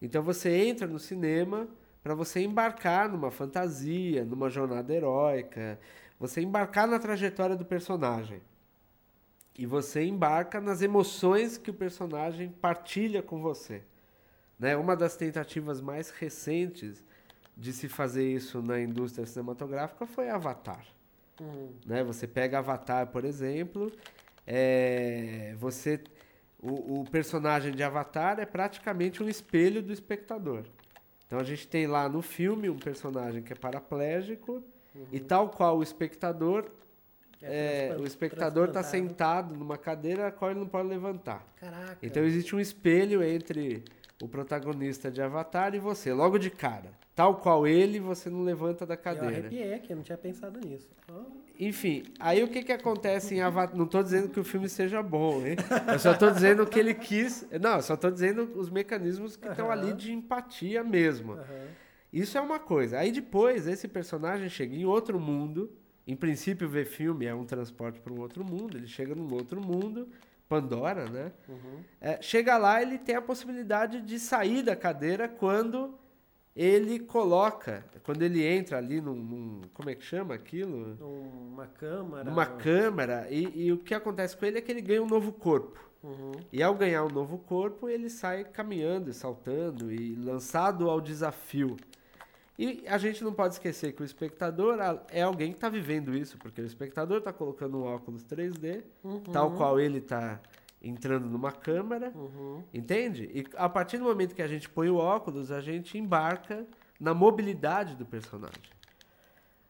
Então 0.00 0.22
você 0.22 0.50
entra 0.64 0.86
no 0.86 1.00
cinema 1.00 1.68
para 2.04 2.14
você 2.14 2.40
embarcar 2.40 3.08
numa 3.08 3.30
fantasia, 3.30 4.26
numa 4.26 4.50
jornada 4.50 4.92
heróica, 4.92 5.80
você 6.20 6.42
embarcar 6.42 6.86
na 6.86 6.98
trajetória 6.98 7.56
do 7.56 7.64
personagem. 7.64 8.42
E 9.58 9.64
você 9.64 10.04
embarca 10.04 10.60
nas 10.60 10.82
emoções 10.82 11.56
que 11.56 11.70
o 11.70 11.74
personagem 11.74 12.50
partilha 12.50 13.22
com 13.22 13.40
você. 13.40 13.82
Né? 14.58 14.76
Uma 14.76 14.94
das 14.94 15.16
tentativas 15.16 15.80
mais 15.80 16.10
recentes 16.10 17.02
de 17.56 17.72
se 17.72 17.88
fazer 17.88 18.30
isso 18.30 18.60
na 18.60 18.78
indústria 18.78 19.24
cinematográfica 19.24 20.04
foi 20.04 20.28
Avatar. 20.28 20.84
Uhum. 21.40 21.72
Né? 21.86 22.04
Você 22.04 22.26
pega 22.26 22.58
Avatar, 22.58 23.06
por 23.06 23.24
exemplo, 23.24 23.90
é, 24.46 25.54
você 25.56 26.02
o, 26.60 27.00
o 27.00 27.04
personagem 27.10 27.72
de 27.72 27.82
Avatar 27.82 28.38
é 28.40 28.44
praticamente 28.44 29.22
um 29.22 29.28
espelho 29.28 29.82
do 29.82 29.92
espectador. 29.92 30.64
Então 31.34 31.40
a 31.42 31.44
gente 31.44 31.66
tem 31.66 31.88
lá 31.88 32.08
no 32.08 32.22
filme 32.22 32.70
um 32.70 32.78
personagem 32.78 33.42
que 33.42 33.52
é 33.52 33.56
paraplégico 33.56 34.62
e 35.10 35.18
tal 35.18 35.48
qual 35.48 35.78
o 35.78 35.82
espectador, 35.82 36.70
é, 37.42 37.86
transpan- 37.88 38.02
o 38.04 38.06
espectador 38.06 38.68
está 38.68 38.84
sentado 38.84 39.52
numa 39.56 39.76
cadeira 39.76 40.28
a 40.28 40.30
qual 40.30 40.52
ele 40.52 40.60
não 40.60 40.68
pode 40.68 40.86
levantar. 40.86 41.44
Caraca. 41.56 41.98
Então 42.00 42.22
existe 42.22 42.54
um 42.54 42.60
espelho 42.60 43.20
entre 43.20 43.82
o 44.22 44.28
protagonista 44.28 45.10
de 45.10 45.20
Avatar 45.20 45.74
e 45.74 45.80
você, 45.80 46.12
logo 46.12 46.38
de 46.38 46.50
cara. 46.50 46.92
Tal 47.16 47.34
qual 47.38 47.66
ele, 47.66 47.98
você 47.98 48.30
não 48.30 48.42
levanta 48.44 48.86
da 48.86 48.94
Eu 48.94 48.98
cadeira. 48.98 49.26
arrepiei 49.38 49.74
aqui, 49.74 49.92
eu 49.92 49.96
não 49.96 50.04
tinha 50.04 50.16
pensado 50.18 50.60
nisso. 50.60 50.88
Ó, 51.08 51.20
Enfim, 51.58 52.02
aí 52.18 52.42
o 52.42 52.48
que 52.48 52.62
que 52.62 52.72
acontece 52.72 53.34
em 53.34 53.40
Avatar? 53.40 53.76
Não 53.76 53.86
tô 53.86 54.02
dizendo 54.02 54.28
que 54.28 54.40
o 54.40 54.44
filme 54.44 54.68
seja 54.68 55.02
bom, 55.02 55.46
hein? 55.46 55.56
Eu 55.92 55.98
só 55.98 56.12
tô 56.14 56.30
dizendo 56.30 56.66
que 56.66 56.78
ele 56.78 56.94
quis... 56.94 57.46
Não, 57.60 57.76
eu 57.76 57.82
só 57.82 57.96
tô 57.96 58.10
dizendo 58.10 58.50
os 58.56 58.68
mecanismos 58.68 59.36
que 59.36 59.46
estão 59.46 59.70
ali 59.70 59.88
Aham. 59.88 59.96
de 59.96 60.12
empatia 60.12 60.82
mesmo. 60.82 61.34
aham. 61.34 61.68
Isso 62.12 62.38
é 62.38 62.40
uma 62.40 62.58
coisa. 62.60 62.98
Aí 62.98 63.10
depois, 63.10 63.66
esse 63.66 63.88
personagem 63.88 64.48
chega 64.48 64.74
em 64.74 64.84
outro 64.84 65.18
mundo. 65.18 65.70
Em 66.06 66.14
princípio, 66.14 66.68
ver 66.68 66.84
filme 66.86 67.26
é 67.26 67.34
um 67.34 67.44
transporte 67.44 67.98
para 68.00 68.12
um 68.12 68.20
outro 68.20 68.44
mundo. 68.44 68.76
Ele 68.76 68.86
chega 68.86 69.14
num 69.14 69.32
outro 69.32 69.60
mundo, 69.60 70.08
Pandora, 70.48 71.08
né? 71.08 71.32
Uhum. 71.48 71.80
É, 72.00 72.20
chega 72.20 72.56
lá, 72.56 72.80
ele 72.80 72.98
tem 72.98 73.16
a 73.16 73.22
possibilidade 73.22 74.00
de 74.00 74.18
sair 74.20 74.62
da 74.62 74.76
cadeira 74.76 75.26
quando 75.26 75.98
ele 76.56 77.00
coloca, 77.00 77.84
quando 78.02 78.22
ele 78.22 78.44
entra 78.44 78.78
ali 78.78 79.00
num, 79.00 79.14
num- 79.14 79.60
como 79.72 79.90
é 79.90 79.94
que 79.94 80.04
chama 80.04 80.34
aquilo? 80.34 80.96
Numa 81.00 81.66
câmara. 81.66 82.24
Numa 82.24 82.46
câmara, 82.46 83.26
e, 83.30 83.66
e 83.66 83.72
o 83.72 83.78
que 83.78 83.94
acontece 83.94 84.36
com 84.36 84.44
ele 84.46 84.58
é 84.58 84.60
que 84.60 84.70
ele 84.70 84.80
ganha 84.80 85.02
um 85.02 85.08
novo 85.08 85.32
corpo. 85.32 85.78
Uhum. 86.02 86.32
E 86.52 86.62
ao 86.62 86.74
ganhar 86.74 87.02
um 87.04 87.08
novo 87.08 87.38
corpo, 87.38 87.88
ele 87.88 88.08
sai 88.10 88.44
caminhando, 88.44 89.10
e 89.10 89.14
saltando 89.14 89.90
e 89.92 90.14
lançado 90.14 90.88
ao 90.88 91.00
desafio. 91.00 91.76
E 92.56 92.84
a 92.86 92.98
gente 92.98 93.24
não 93.24 93.32
pode 93.32 93.54
esquecer 93.54 93.92
que 93.92 94.02
o 94.02 94.04
espectador 94.04 94.78
é 95.10 95.22
alguém 95.22 95.50
que 95.50 95.56
está 95.56 95.68
vivendo 95.68 96.14
isso, 96.14 96.38
porque 96.38 96.60
o 96.60 96.66
espectador 96.66 97.18
está 97.18 97.32
colocando 97.32 97.78
um 97.78 97.82
óculos 97.84 98.22
3D, 98.24 98.84
tal 99.32 99.50
qual 99.56 99.80
ele 99.80 99.98
está 99.98 100.40
entrando 100.88 101.26
numa 101.28 101.50
câmara, 101.52 102.12
Uhum. 102.14 102.62
entende? 102.72 103.30
E 103.32 103.44
a 103.56 103.68
partir 103.68 103.98
do 103.98 104.04
momento 104.04 104.34
que 104.34 104.42
a 104.42 104.46
gente 104.48 104.68
põe 104.68 104.88
o 104.88 104.96
óculos, 104.96 105.50
a 105.50 105.60
gente 105.60 105.96
embarca 105.98 106.66
na 107.00 107.12
mobilidade 107.14 107.96
do 107.96 108.04
personagem. 108.06 108.74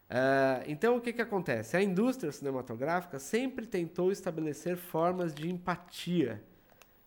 Ah, 0.09 0.63
então, 0.67 0.97
o 0.97 1.01
que, 1.01 1.11
que 1.11 1.21
acontece? 1.21 1.75
A 1.75 1.81
indústria 1.81 2.31
cinematográfica 2.31 3.17
sempre 3.19 3.65
tentou 3.65 4.11
estabelecer 4.11 4.77
formas 4.77 5.33
de 5.33 5.49
empatia, 5.49 6.41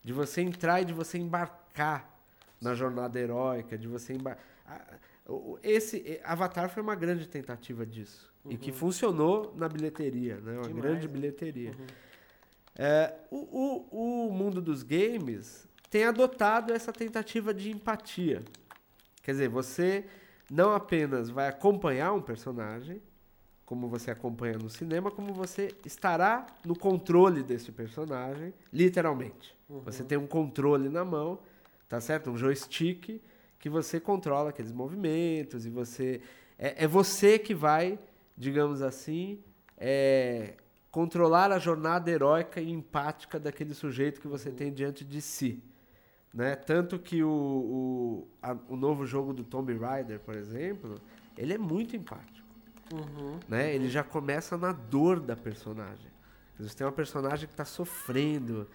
de 0.03 0.13
você 0.13 0.41
entrar 0.41 0.81
e 0.83 0.85
de 0.85 0.93
você 0.93 1.19
embarcar 1.19 2.11
na 2.61 2.75
jornada 2.75 3.19
heróica, 3.21 3.79
de 3.79 3.87
você 3.87 4.15
embarcar. 4.15 4.43
Esse 5.63 6.21
Avatar 6.25 6.69
foi 6.71 6.83
uma 6.83 6.95
grande 6.95 7.29
tentativa 7.29 7.85
disso 7.85 8.33
e 8.49 8.57
que 8.57 8.73
funcionou 8.73 9.53
na 9.57 9.69
bilheteria, 9.69 10.37
né? 10.41 10.53
Uma 10.55 10.63
Demais, 10.63 10.83
grande 10.83 11.07
né? 11.07 11.13
bilheteria. 11.13 11.73
É, 12.79 13.13
o, 13.31 13.37
o, 13.91 14.29
o 14.29 14.33
mundo 14.33 14.63
dos 14.63 14.85
games 14.85 15.67
tem 15.91 16.05
adotado 16.05 16.73
essa 16.73 16.93
tentativa 16.93 17.53
de 17.53 17.71
empatia. 17.71 18.43
Quer 19.23 19.33
dizer, 19.33 19.49
você 19.49 20.05
não 20.51 20.73
apenas 20.73 21.29
vai 21.29 21.49
acompanhar 21.49 22.13
um 22.13 22.23
personagem, 22.23 23.03
como 23.67 23.89
você 23.89 24.11
acompanha 24.11 24.57
no 24.57 24.71
cinema, 24.71 25.11
como 25.11 25.35
você 25.35 25.75
estará 25.85 26.47
no 26.65 26.75
controle 26.75 27.43
desse 27.43 27.71
personagem, 27.71 28.55
literalmente. 28.73 29.55
Você 29.69 30.03
tem 30.03 30.17
um 30.17 30.27
controle 30.27 30.89
na 30.89 31.05
mão, 31.05 31.39
tá 31.87 32.01
certo? 32.01 32.31
Um 32.31 32.39
joystick 32.39 33.21
que 33.59 33.69
você 33.69 34.01
controla 34.01 34.51
aqueles 34.51 34.73
movimentos 34.73 35.67
e 35.67 35.69
você 35.69 36.23
é, 36.59 36.85
é 36.85 36.87
você 36.87 37.39
que 37.39 37.55
vai, 37.55 37.99
digamos 38.37 38.81
assim, 38.81 39.39
é, 39.77 40.55
controlar 40.99 41.53
a 41.53 41.61
jornada 41.61 42.11
heróica 42.11 42.61
e 42.61 42.69
empática 42.69 43.39
daquele 43.39 43.73
sujeito 43.73 44.21
que 44.21 44.27
você 44.27 44.51
tem 44.51 44.73
diante 44.73 45.05
de 45.05 45.23
si. 45.23 45.63
Né? 46.35 46.57
Tanto 46.57 46.99
que 46.99 47.23
o, 47.23 47.29
o, 47.31 48.29
a- 48.43 48.57
o 48.69 48.75
novo 48.75 49.07
jogo 49.07 49.33
do 49.33 49.45
Tomb 49.45 49.73
Raider, 49.79 50.19
por 50.19 50.35
exemplo, 50.35 51.01
ele 51.37 51.55
é 51.55 51.59
muito 51.59 51.95
empático. 51.95 52.49
Uhum. 52.93 53.39
Né? 53.49 53.73
Ele 53.73 53.89
já 53.89 54.03
começa 54.03 54.59
na 54.59 54.73
dor 54.73 55.21
da 55.21 55.37
personagem. 55.37 56.11
Você 56.59 56.75
tem 56.75 56.85
uma 56.85 56.93
personagem 56.93 57.47
que 57.47 57.53
está 57.55 57.65
sofrendo 57.65 58.69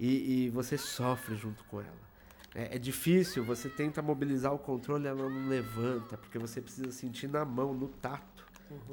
e, 0.00 0.46
e 0.46 0.48
você 0.48 0.78
sofre 0.78 1.36
junto 1.36 1.62
com 1.64 1.82
ela. 1.82 2.06
É, 2.54 2.76
é 2.76 2.78
difícil, 2.78 3.44
você 3.44 3.68
tenta 3.68 4.00
mobilizar 4.00 4.54
o 4.54 4.58
controle, 4.58 5.06
ela 5.06 5.28
não 5.28 5.46
levanta, 5.46 6.16
porque 6.16 6.38
você 6.38 6.62
precisa 6.62 6.90
sentir 6.90 7.28
na 7.28 7.44
mão, 7.44 7.74
no 7.74 7.88
tato. 7.88 8.46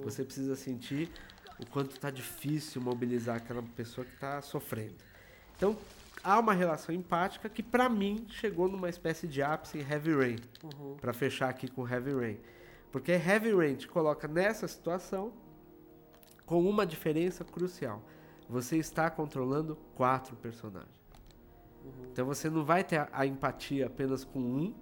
Você 0.03 0.25
precisa 0.25 0.53
sentir 0.57 1.09
o 1.63 1.67
quanto 1.67 1.91
está 1.91 2.09
difícil 2.09 2.81
mobilizar 2.81 3.37
aquela 3.37 3.63
pessoa 3.75 4.05
que 4.05 4.13
está 4.13 4.41
sofrendo. 4.41 4.95
Então, 5.55 5.77
há 6.23 6.39
uma 6.39 6.53
relação 6.53 6.93
empática 6.93 7.49
que, 7.49 7.63
para 7.63 7.89
mim, 7.89 8.25
chegou 8.29 8.67
numa 8.67 8.89
espécie 8.89 9.27
de 9.27 9.41
ápice 9.41 9.79
em 9.79 9.81
Heavy 9.81 10.15
Rain. 10.15 10.39
Para 10.99 11.13
fechar 11.13 11.49
aqui 11.49 11.67
com 11.67 11.87
Heavy 11.87 12.13
Rain. 12.13 12.39
Porque 12.91 13.11
Heavy 13.11 13.53
Rain 13.53 13.75
te 13.75 13.87
coloca 13.87 14.27
nessa 14.27 14.67
situação 14.67 15.33
com 16.45 16.63
uma 16.67 16.85
diferença 16.85 17.43
crucial. 17.43 18.03
Você 18.49 18.77
está 18.77 19.09
controlando 19.09 19.75
quatro 19.95 20.35
personagens. 20.35 21.03
Então 22.11 22.25
você 22.25 22.49
não 22.49 22.63
vai 22.63 22.83
ter 22.83 22.97
a, 22.97 23.09
a 23.11 23.25
empatia 23.25 23.87
apenas 23.87 24.23
com 24.23 24.39
um, 24.39 24.73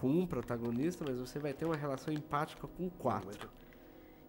com 0.00 0.08
um 0.08 0.26
protagonista, 0.26 1.04
mas 1.06 1.18
você 1.18 1.38
vai 1.38 1.52
ter 1.52 1.64
uma 1.64 1.76
relação 1.76 2.12
empática 2.12 2.66
com 2.66 2.88
quatro. 2.90 3.50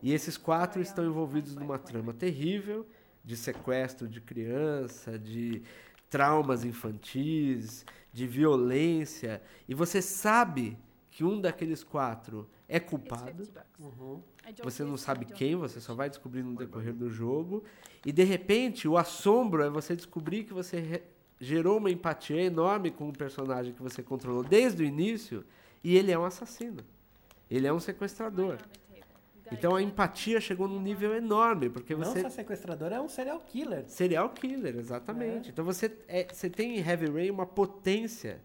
E 0.04 0.12
esses 0.14 0.38
quatro 0.38 0.82
estão 0.82 1.06
envolvidos 1.06 1.56
numa 1.56 1.80
trama 1.80 2.14
terrível 2.14 2.86
de 3.24 3.38
sequestro 3.38 4.06
de 4.06 4.20
criança, 4.20 5.18
de 5.18 5.62
traumas 6.10 6.66
infantis, 6.66 7.86
de 8.12 8.28
violência. 8.28 9.42
E 9.68 9.74
você 9.74 10.02
sabe 10.02 10.78
que 11.10 11.24
um 11.24 11.40
daqueles 11.40 11.86
quatro 11.86 12.50
é 12.68 12.82
culpado. 12.82 13.48
Você 14.62 14.84
não 14.84 14.98
sabe 14.98 15.24
quem, 15.24 15.56
você 15.56 15.80
só 15.80 15.96
vai 15.96 16.10
descobrir 16.10 16.44
no 16.44 16.54
decorrer 16.54 16.94
do 16.94 17.10
jogo. 17.10 17.64
E 18.06 18.12
de 18.12 18.24
repente, 18.24 18.90
o 18.90 18.98
assombro 18.98 19.64
é 19.64 19.70
você 19.70 19.96
descobrir 19.96 20.44
que 20.44 20.54
você 20.54 21.02
gerou 21.40 21.78
uma 21.78 21.90
empatia 21.90 22.42
enorme 22.42 22.92
com 22.92 23.08
o 23.08 23.14
personagem 23.14 23.74
que 23.74 23.82
você 23.82 24.04
controlou 24.04 24.44
desde 24.44 24.84
o 24.84 24.86
início 24.86 25.46
e 25.82 25.96
ele 25.96 26.12
é 26.12 26.20
um 26.20 26.26
assassino. 26.26 26.84
Ele 27.50 27.68
é 27.68 27.72
um 27.72 27.80
sequestrador. 27.80 28.58
Então 29.54 29.76
a 29.76 29.82
empatia 29.82 30.42
chegou 30.42 30.68
num 30.68 30.82
nível 30.82 31.16
enorme, 31.16 31.70
porque 31.70 31.96
Não 31.96 32.06
você 32.06 32.22
só 32.22 32.30
sequestrador, 32.30 32.92
é 32.92 33.00
um 33.00 33.08
serial 33.08 33.40
killer. 33.40 33.86
Serial 33.88 34.30
killer, 34.30 34.76
exatamente. 34.76 35.50
Então 35.50 35.64
você, 35.64 35.96
é, 36.08 36.28
você 36.32 36.50
tem 36.50 36.78
em 36.78 36.88
Heavy 36.88 37.08
Rain 37.08 37.32
uma 37.32 37.46
potência 37.46 38.42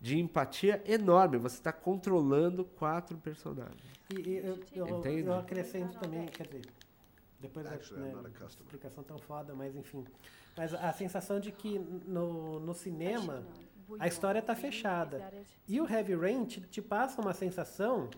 de 0.00 0.18
empatia 0.18 0.82
enorme. 0.86 1.38
Você 1.38 1.56
está 1.56 1.72
controlando 1.72 2.64
quatro 2.64 3.16
personagens. 3.18 3.80
E, 4.10 4.20
e 4.20 4.36
eu, 4.38 4.58
eu, 4.74 5.04
eu 5.04 5.34
acrescento 5.34 5.98
também, 5.98 6.26
quer 6.26 6.46
dizer, 6.46 6.62
depois 7.40 7.64
da 7.64 7.72
né, 7.72 8.12
explicação 8.48 9.02
tão 9.02 9.18
foda, 9.18 9.54
mas 9.54 9.74
enfim. 9.74 10.04
Mas 10.56 10.74
a 10.74 10.92
sensação 10.92 11.40
de 11.40 11.50
que 11.50 11.78
no, 11.78 12.60
no 12.60 12.74
cinema 12.74 13.42
a 13.98 14.06
história 14.06 14.38
está 14.38 14.54
fechada. 14.54 15.32
E 15.68 15.80
o 15.80 15.88
Heavy 15.88 16.14
Rain 16.14 16.44
te, 16.44 16.60
te 16.60 16.82
passa 16.82 17.20
uma 17.20 17.32
sensação, 17.32 18.08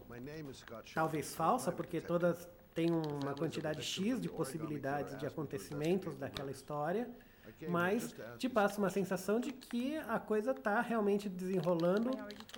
talvez 0.95 1.35
falsa, 1.35 1.71
porque 1.73 2.01
todas 2.01 2.49
têm 2.75 2.91
uma 2.91 3.35
quantidade 3.35 3.83
X 3.83 4.21
de 4.21 4.29
possibilidades 4.29 5.17
de 5.17 5.27
acontecimentos 5.27 6.17
daquela 6.17 6.51
história, 6.51 7.09
mas 7.69 8.15
te 8.39 8.47
you 8.47 8.53
passa 8.53 8.79
uma 8.79 8.91
sensação 8.91 9.39
de 9.39 9.53
que 9.53 9.97
a 9.97 10.19
coisa 10.19 10.51
está 10.51 10.81
realmente 10.81 11.29
desenrolando 11.29 12.11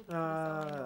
ah, 0.09 0.85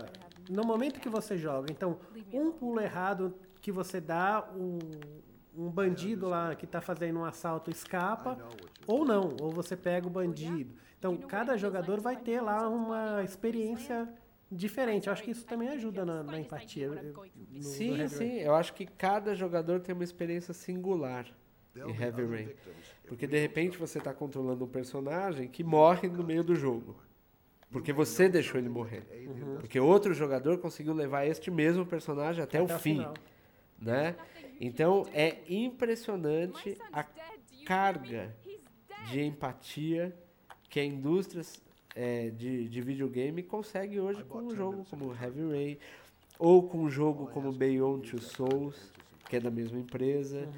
no 0.48 0.64
momento 0.64 1.00
que 1.00 1.08
você 1.08 1.38
joga. 1.38 1.70
Então, 1.70 2.00
um 2.32 2.50
pulo 2.50 2.80
errado 2.80 3.34
que 3.60 3.70
você 3.70 4.00
dá, 4.00 4.48
o, 4.54 4.78
um 5.54 5.70
bandido 5.70 6.28
lá 6.28 6.54
que 6.54 6.64
está 6.64 6.80
fazendo 6.80 7.20
um 7.20 7.24
assalto 7.24 7.70
escapa, 7.70 8.38
ou 8.86 9.04
não, 9.04 9.36
ou 9.40 9.50
você 9.50 9.76
pega 9.76 10.06
o 10.06 10.10
bandido. 10.10 10.74
Então, 11.00 11.16
cada 11.16 11.56
jogador 11.56 11.98
vai 11.98 12.14
ter 12.14 12.42
lá 12.42 12.68
uma 12.68 13.24
experiência 13.24 14.06
diferente. 14.52 15.06
Eu 15.06 15.14
acho 15.14 15.22
que 15.22 15.30
isso 15.30 15.46
também 15.46 15.70
ajuda 15.70 16.04
na, 16.04 16.22
na 16.22 16.38
empatia. 16.38 16.84
eu- 16.86 16.94
no- 16.94 17.24
no 17.52 17.62
Sim, 17.62 17.96
Heavy 17.98 18.08
sim. 18.14 18.34
Eu 18.40 18.54
acho 18.54 18.74
que 18.74 18.84
cada 18.84 19.34
jogador 19.34 19.80
tem 19.80 19.94
uma 19.94 20.04
experiência 20.04 20.52
singular 20.52 21.26
There'll 21.72 21.90
em 21.90 21.98
Heavy 21.98 22.24
Rain. 22.26 22.48
if 22.50 22.56
Porque 23.08 23.26
de 23.26 23.38
repente 23.38 23.78
você 23.78 23.96
está 23.96 24.12
controlando 24.12 24.66
um 24.66 24.68
personagem 24.68 25.48
que 25.48 25.64
morre 25.64 26.06
no 26.06 26.22
meio 26.22 26.44
do 26.44 26.54
jogo. 26.54 26.94
Porque 27.70 27.94
você 27.94 28.28
deixou 28.28 28.60
ele 28.60 28.68
morrer. 28.68 29.02
Porque 29.58 29.80
outro 29.80 30.12
jogador 30.12 30.58
conseguiu 30.58 30.92
levar 30.92 31.24
este 31.24 31.50
mesmo 31.50 31.86
personagem 31.86 32.44
até, 32.44 32.58
Até 32.58 32.74
o 32.74 32.78
fim. 32.78 32.96
final. 32.96 33.14
Né? 33.80 34.16
Então 34.60 35.06
é 35.14 35.38
impressionante 35.48 36.76
a 36.92 37.02
carga 37.64 38.36
de 39.08 39.20
empatia 39.22 40.14
que 40.70 40.78
a 40.80 40.84
indústria 40.84 41.42
é, 41.94 42.30
de, 42.30 42.68
de 42.68 42.80
videogame 42.80 43.42
consegue 43.42 43.98
hoje 44.00 44.22
com 44.24 44.38
um 44.38 44.54
jogo 44.54 44.86
como 44.88 45.12
Heavy 45.12 45.50
Rain 45.50 45.78
ou 46.38 46.62
com 46.66 46.78
um 46.84 46.90
jogo 46.90 47.26
como 47.26 47.52
Beyond 47.52 48.08
Two 48.08 48.22
Souls, 48.22 48.90
que 49.28 49.36
é 49.36 49.40
da 49.40 49.50
mesma 49.50 49.78
empresa. 49.78 50.48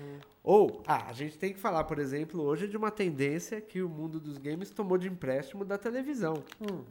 Ou, 0.44 0.82
ah, 0.86 1.06
a 1.08 1.12
gente 1.12 1.36
tem 1.38 1.52
que 1.52 1.58
falar, 1.58 1.84
por 1.84 1.98
exemplo, 1.98 2.42
hoje 2.42 2.68
de 2.68 2.76
uma 2.76 2.90
tendência 2.90 3.60
que 3.60 3.82
o 3.82 3.88
mundo 3.88 4.20
dos 4.20 4.38
games 4.38 4.70
tomou 4.70 4.98
de 4.98 5.08
empréstimo 5.08 5.64
da 5.64 5.78
televisão, 5.78 6.44
Hum, 6.60 6.84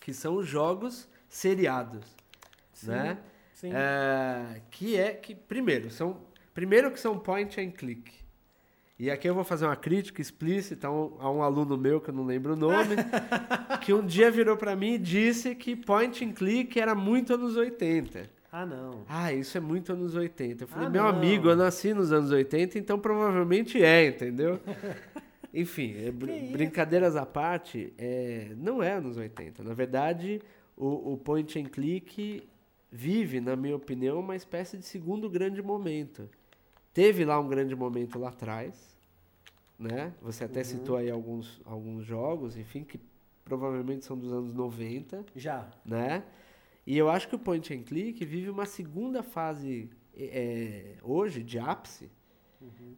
que 0.00 0.14
são 0.14 0.36
os 0.36 0.46
jogos 0.46 1.08
seriados, 1.28 2.16
né? 2.82 3.18
sim. 3.52 3.70
É, 3.74 4.62
que 4.70 4.96
é 4.96 5.12
que 5.12 5.34
primeiro 5.34 5.90
são 5.90 6.20
primeiro 6.54 6.90
que 6.90 6.98
são 7.00 7.18
point 7.18 7.60
and 7.60 7.72
click. 7.72 8.19
E 9.02 9.10
aqui 9.10 9.26
eu 9.26 9.34
vou 9.34 9.44
fazer 9.44 9.64
uma 9.64 9.76
crítica 9.76 10.20
explícita 10.20 10.88
a 10.88 10.90
um, 10.92 11.16
a 11.18 11.30
um 11.32 11.42
aluno 11.42 11.74
meu 11.78 12.02
que 12.02 12.10
eu 12.10 12.14
não 12.14 12.22
lembro 12.26 12.52
o 12.52 12.56
nome, 12.56 12.96
que 13.80 13.94
um 13.94 14.04
dia 14.04 14.30
virou 14.30 14.58
para 14.58 14.76
mim 14.76 14.92
e 14.94 14.98
disse 14.98 15.54
que 15.54 15.74
point 15.74 16.22
and 16.22 16.32
click 16.32 16.78
era 16.78 16.94
muito 16.94 17.32
anos 17.32 17.56
80. 17.56 18.28
Ah, 18.52 18.66
não. 18.66 19.02
Ah, 19.08 19.32
isso 19.32 19.56
é 19.56 19.60
muito 19.60 19.90
anos 19.94 20.14
80. 20.14 20.64
Eu 20.64 20.68
falei, 20.68 20.86
Ah, 20.88 20.90
meu 20.90 21.02
não. 21.04 21.08
amigo, 21.08 21.48
eu 21.48 21.56
nasci 21.56 21.94
nos 21.94 22.12
anos 22.12 22.30
80, 22.30 22.78
então 22.78 22.98
provavelmente 22.98 23.82
é, 23.82 24.08
entendeu? 24.08 24.60
Enfim, 25.54 25.94
é 25.96 26.10
br- 26.10 26.52
brincadeiras 26.52 27.16
à 27.16 27.24
parte, 27.24 27.94
é, 27.96 28.50
não 28.56 28.82
é 28.82 28.92
anos 28.92 29.16
80. 29.16 29.62
Na 29.64 29.72
verdade, 29.72 30.42
o, 30.76 31.14
o 31.14 31.16
point 31.16 31.58
and 31.58 31.64
click 31.70 32.46
vive, 32.92 33.40
na 33.40 33.56
minha 33.56 33.76
opinião, 33.76 34.20
uma 34.20 34.36
espécie 34.36 34.76
de 34.76 34.84
segundo 34.84 35.30
grande 35.30 35.62
momento. 35.62 36.28
Teve 36.92 37.24
lá 37.24 37.38
um 37.40 37.48
grande 37.48 37.74
momento 37.76 38.18
lá 38.18 38.28
atrás, 38.30 38.89
né? 39.80 40.12
Você 40.20 40.44
até 40.44 40.62
citou 40.62 40.96
aí 40.96 41.10
alguns, 41.10 41.60
alguns 41.64 42.04
jogos, 42.04 42.56
enfim, 42.56 42.84
que 42.84 43.00
provavelmente 43.44 44.04
são 44.04 44.16
dos 44.16 44.30
anos 44.32 44.52
90 44.54 45.24
Já. 45.34 45.68
né? 45.84 46.22
E 46.86 46.96
eu 46.96 47.08
acho 47.08 47.28
que 47.28 47.34
o 47.34 47.38
point 47.38 47.72
and 47.74 47.82
click 47.82 48.24
vive 48.24 48.50
uma 48.50 48.66
segunda 48.66 49.22
fase 49.22 49.88
é, 50.16 50.96
hoje 51.02 51.42
de 51.42 51.58
ápice, 51.58 52.10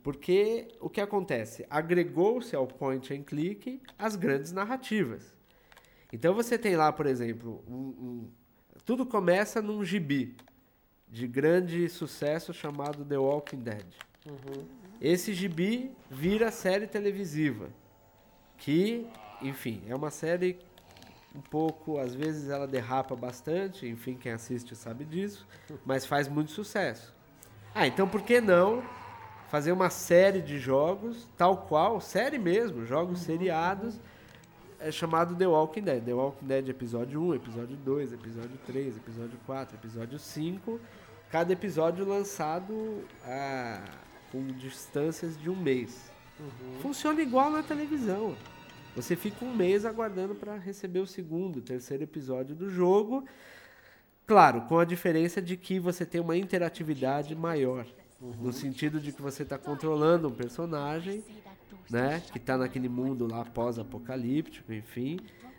porque 0.03 0.69
o 0.81 0.91
que 0.91 1.01
acontece? 1.01 1.65
Agregou-se 1.71 2.55
ao 2.57 2.67
point 2.67 3.15
and 3.15 3.23
click 3.23 3.81
as 3.97 4.17
grandes 4.17 4.51
narrativas. 4.53 5.35
Então 6.13 6.35
você 6.35 6.59
tem 6.59 6.75
lá, 6.77 6.93
por 6.93 7.07
exemplo, 7.07 7.63
um- 7.69 7.75
um- 7.75 8.29
tudo 8.85 9.07
começa 9.07 9.63
num 9.63 9.85
gibi 9.85 10.37
de 11.09 11.27
grande 11.29 11.89
sucesso 11.89 12.53
chamado 12.53 13.05
The 13.05 13.19
Walking 13.19 13.61
Dead. 13.61 13.87
Esse 15.03 15.35
gibi 15.35 15.91
vira 16.09 16.53
série 16.53 16.87
televisiva, 16.87 17.71
que, 18.57 19.05
enfim, 19.41 19.83
é 19.89 19.97
uma 19.97 20.13
série 20.13 20.61
um 21.35 21.41
pouco, 21.41 21.99
às 21.99 22.15
vezes 22.15 22.49
ela 22.49 22.69
derrapa 22.69 23.17
bastante, 23.17 23.85
enfim, 23.85 24.15
quem 24.15 24.31
assiste 24.31 24.77
sabe 24.77 25.05
disso, 25.05 25.45
mas 25.85 26.07
faz 26.07 26.29
muito 26.29 26.53
sucesso. 26.53 27.13
Ah, 27.75 27.85
então 27.85 28.07
por 28.07 28.23
que 28.23 28.41
não 28.41 28.81
fazer 29.49 29.73
uma 29.73 29.91
série 29.91 30.41
de 30.41 30.57
jogos, 30.61 31.29
tal 31.37 31.67
qual, 31.67 32.01
série 32.01 32.39
mesmo, 32.39 32.87
jogos 32.87 33.23
seriados, 33.23 33.99
é 34.79 34.93
chamado 34.93 35.35
The 35.35 35.49
Walking 35.49 35.83
Dead. 35.83 36.05
The 36.05 36.15
Walking 36.15 36.47
Dead 36.47 36.69
episódio 36.69 37.21
1, 37.21 37.35
episódio 37.35 37.77
2, 37.77 38.13
episódio 38.13 38.59
3, 38.67 38.97
episódio 38.99 39.39
4, 39.47 39.77
episódio 39.77 40.19
5, 40.21 40.81
cada 41.29 41.53
episódio 41.53 42.07
lançado 42.07 43.05
ah, 43.25 43.83
com 44.33 44.45
distâncias 44.47 45.39
de 45.39 45.51
um 45.51 45.55
mês. 45.55 46.11
Funciona 46.81 47.21
igual 47.21 47.51
na 47.51 47.63
televisão. 47.63 48.35
Você 48.97 49.15
fica 49.15 49.45
um 49.45 49.55
mês 49.55 49.85
aguardando 49.85 50.35
para 50.35 50.57
receber 50.57 51.01
o 51.01 51.07
segundo, 51.07 51.61
terceiro 51.61 52.03
episódio 52.03 52.57
do 52.57 52.71
jogo. 52.71 53.25
Claro, 54.27 54.63
com 54.63 54.79
a 54.79 54.85
diferença 54.85 55.41
de 55.41 55.57
que 55.57 55.79
você 55.79 56.05
tem 56.07 56.21
uma 56.21 56.37
interatividade 56.37 57.35
maior. 57.35 57.87
No 58.41 58.53
sentido 58.53 59.01
de 59.01 59.13
que 59.13 59.21
você 59.21 59.43
está 59.43 59.59
controlando 59.59 60.29
um 60.29 60.33
personagem, 60.33 61.25
né? 61.91 62.23
Que 62.33 62.39
está 62.39 62.57
naquele 62.57 62.89
mundo 62.89 63.27
lá 63.27 63.45
pós-apocalíptico, 63.45 64.73
enfim, 64.73 65.19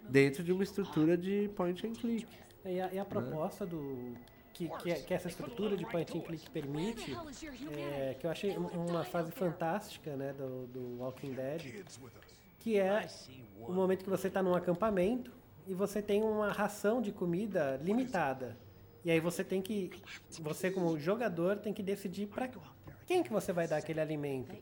dentro 0.10 0.44
de 0.44 0.52
uma 0.52 0.64
estrutura 0.64 1.18
de 1.18 1.50
point 1.56 1.86
and 1.86 1.94
click. 1.94 2.28
E 2.66 2.80
a, 2.80 2.94
e 2.94 3.00
a 3.00 3.06
proposta 3.06 3.66
do 3.66 4.14
que, 4.54 4.70
que, 4.70 4.92
é- 4.92 4.96
que 5.02 5.14
essa 5.14 5.28
estrutura 5.28 5.76
de 5.76 5.86
point 5.86 6.16
and 6.18 6.22
click 6.22 6.50
permite, 6.52 7.12
é, 7.76 8.16
que 8.20 8.26
eu 8.26 8.32
achei 8.32 8.58
um- 8.58 8.68
uma 8.90 9.04
fase 9.04 9.32
fantástica 9.32 10.16
né, 10.16 10.32
do, 10.34 10.68
do 10.68 10.98
Walking 11.00 11.34
Dead, 11.34 11.84
que 12.60 12.78
é 12.78 13.08
o 13.60 13.74
momento 13.74 14.04
que 14.04 14.10
você 14.10 14.28
está 14.28 14.42
num 14.44 14.54
acampamento 14.56 15.32
e 15.68 15.74
você 15.74 16.02
tem 16.02 16.22
uma 16.22 16.52
ração 16.52 17.02
de 17.02 17.12
comida 17.12 17.80
limitada. 17.84 18.56
E 19.04 19.12
aí 19.12 19.20
você 19.20 19.44
tem 19.44 19.62
que, 19.62 19.92
você 20.40 20.72
como 20.72 20.98
jogador 20.98 21.58
tem 21.58 21.74
que 21.74 21.84
decidir 21.84 22.28
para 22.28 22.50
quem 23.06 23.22
que 23.22 23.32
você 23.32 23.52
vai 23.52 23.68
dar 23.68 23.78
aquele 23.78 24.00
alimento. 24.00 24.56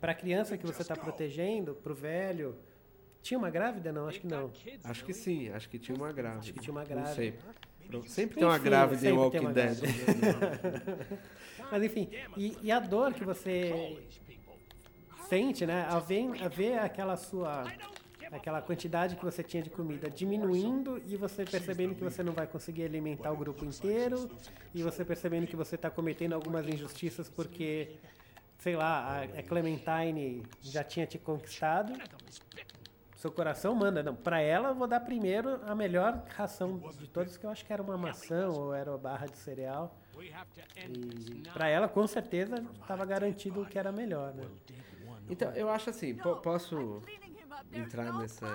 Para 0.00 0.12
a 0.12 0.14
criança 0.14 0.58
que 0.58 0.66
você 0.66 0.82
está 0.82 0.94
protegendo, 0.94 1.74
para 1.74 1.92
o 1.92 1.94
velho. 1.94 2.56
Tinha 3.22 3.38
uma 3.38 3.48
grávida? 3.50 3.90
Não, 3.92 4.06
acho 4.06 4.20
que 4.20 4.26
não. 4.26 4.52
Acho 4.84 5.04
que 5.04 5.12
sim, 5.14 5.48
acho 5.48 5.68
que 5.68 5.78
tinha 5.78 5.96
uma 5.96 6.12
grávida. 6.12 6.40
Acho 6.40 6.52
que 6.52 6.60
tinha 6.60 6.72
uma 6.72 6.82
Não 6.82 6.88
grávida. 6.88 7.14
sei. 7.14 7.34
Sempre 8.06 8.36
tem 8.36 8.44
uma 8.44 8.58
grávida 8.58 9.08
em 9.08 9.12
Walking 9.12 9.52
Dead. 9.52 9.78
Mas 11.70 11.82
enfim, 11.82 12.08
e, 12.36 12.56
e 12.62 12.70
a 12.70 12.78
dor 12.78 13.12
que 13.12 13.24
você 13.24 13.98
sente, 15.28 15.66
né? 15.66 15.86
A 15.88 15.98
ver, 15.98 16.42
a 16.42 16.48
ver 16.48 16.78
aquela 16.78 17.16
sua. 17.16 17.64
aquela 18.30 18.62
quantidade 18.62 19.16
que 19.16 19.24
você 19.24 19.42
tinha 19.42 19.62
de 19.62 19.70
comida 19.70 20.08
diminuindo 20.08 21.02
e 21.06 21.16
você 21.16 21.44
percebendo 21.44 21.94
que 21.94 22.04
você 22.04 22.22
não 22.22 22.32
vai 22.32 22.46
conseguir 22.46 22.84
alimentar 22.84 23.32
o 23.32 23.36
grupo 23.36 23.64
inteiro 23.64 24.30
e 24.74 24.82
você 24.82 25.04
percebendo 25.04 25.46
que 25.46 25.56
você 25.56 25.74
está 25.74 25.90
cometendo 25.90 26.34
algumas 26.34 26.66
injustiças 26.68 27.28
porque, 27.28 27.96
sei 28.58 28.76
lá, 28.76 29.20
a, 29.20 29.22
a 29.22 29.42
Clementine 29.42 30.42
já 30.62 30.84
tinha 30.84 31.06
te 31.06 31.18
conquistado. 31.18 31.92
Seu 33.26 33.32
coração 33.32 33.74
manda, 33.74 34.04
não. 34.04 34.14
Pra 34.14 34.40
ela, 34.40 34.68
eu 34.68 34.74
vou 34.76 34.86
dar 34.86 35.00
primeiro 35.00 35.60
a 35.66 35.74
melhor 35.74 36.22
ração 36.36 36.78
de 36.96 37.08
todas, 37.08 37.36
que 37.36 37.44
eu 37.44 37.50
acho 37.50 37.64
que 37.66 37.72
era 37.72 37.82
uma 37.82 37.98
maçã 37.98 38.46
ou 38.48 38.72
era 38.72 38.88
uma 38.92 38.98
barra 38.98 39.26
de 39.26 39.36
cereal. 39.36 39.98
E 40.88 41.42
pra 41.52 41.68
ela, 41.68 41.88
com 41.88 42.06
certeza, 42.06 42.64
estava 42.80 43.04
garantido 43.04 43.62
o 43.62 43.66
que 43.66 43.76
era 43.80 43.90
melhor, 43.90 44.32
né? 44.32 44.44
Então, 45.28 45.50
eu 45.54 45.68
acho 45.68 45.90
assim, 45.90 46.14
po- 46.14 46.36
posso 46.36 47.02
entrar 47.72 48.12
nessa 48.16 48.46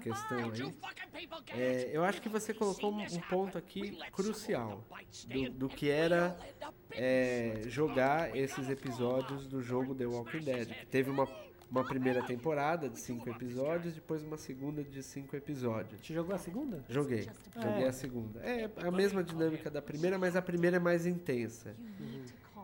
questão 0.00 0.38
aí. 0.38 0.74
É, 1.50 1.90
eu 1.92 2.02
acho 2.02 2.22
que 2.22 2.30
você 2.30 2.54
colocou 2.54 2.90
um, 2.90 3.02
um 3.02 3.20
ponto 3.28 3.58
aqui 3.58 3.98
crucial 4.12 4.82
do, 5.26 5.50
do 5.50 5.68
que 5.68 5.90
era 5.90 6.34
é, 6.92 7.60
jogar 7.66 8.34
esses 8.34 8.70
episódios 8.70 9.46
do 9.46 9.60
jogo 9.62 9.94
The 9.94 10.06
Walking 10.06 10.40
Dead. 10.40 10.68
Que 10.68 10.86
teve 10.86 11.10
uma, 11.10 11.28
uma 11.70 11.84
primeira 11.84 12.22
temporada 12.22 12.88
de 12.88 12.98
cinco 12.98 13.28
episódios, 13.28 13.94
depois 13.94 14.22
uma 14.22 14.36
segunda 14.36 14.82
de 14.82 15.02
cinco 15.02 15.36
episódios. 15.36 16.00
Te 16.00 16.14
jogou 16.14 16.34
a 16.34 16.38
segunda? 16.38 16.84
Joguei, 16.88 17.28
joguei 17.54 17.86
a 17.86 17.92
segunda. 17.92 18.40
É 18.40 18.70
a 18.86 18.90
mesma 18.90 19.22
dinâmica 19.22 19.70
da 19.70 19.82
primeira, 19.82 20.18
mas 20.18 20.34
a 20.36 20.42
primeira 20.42 20.76
é 20.76 20.80
mais 20.80 21.06
intensa. 21.06 21.76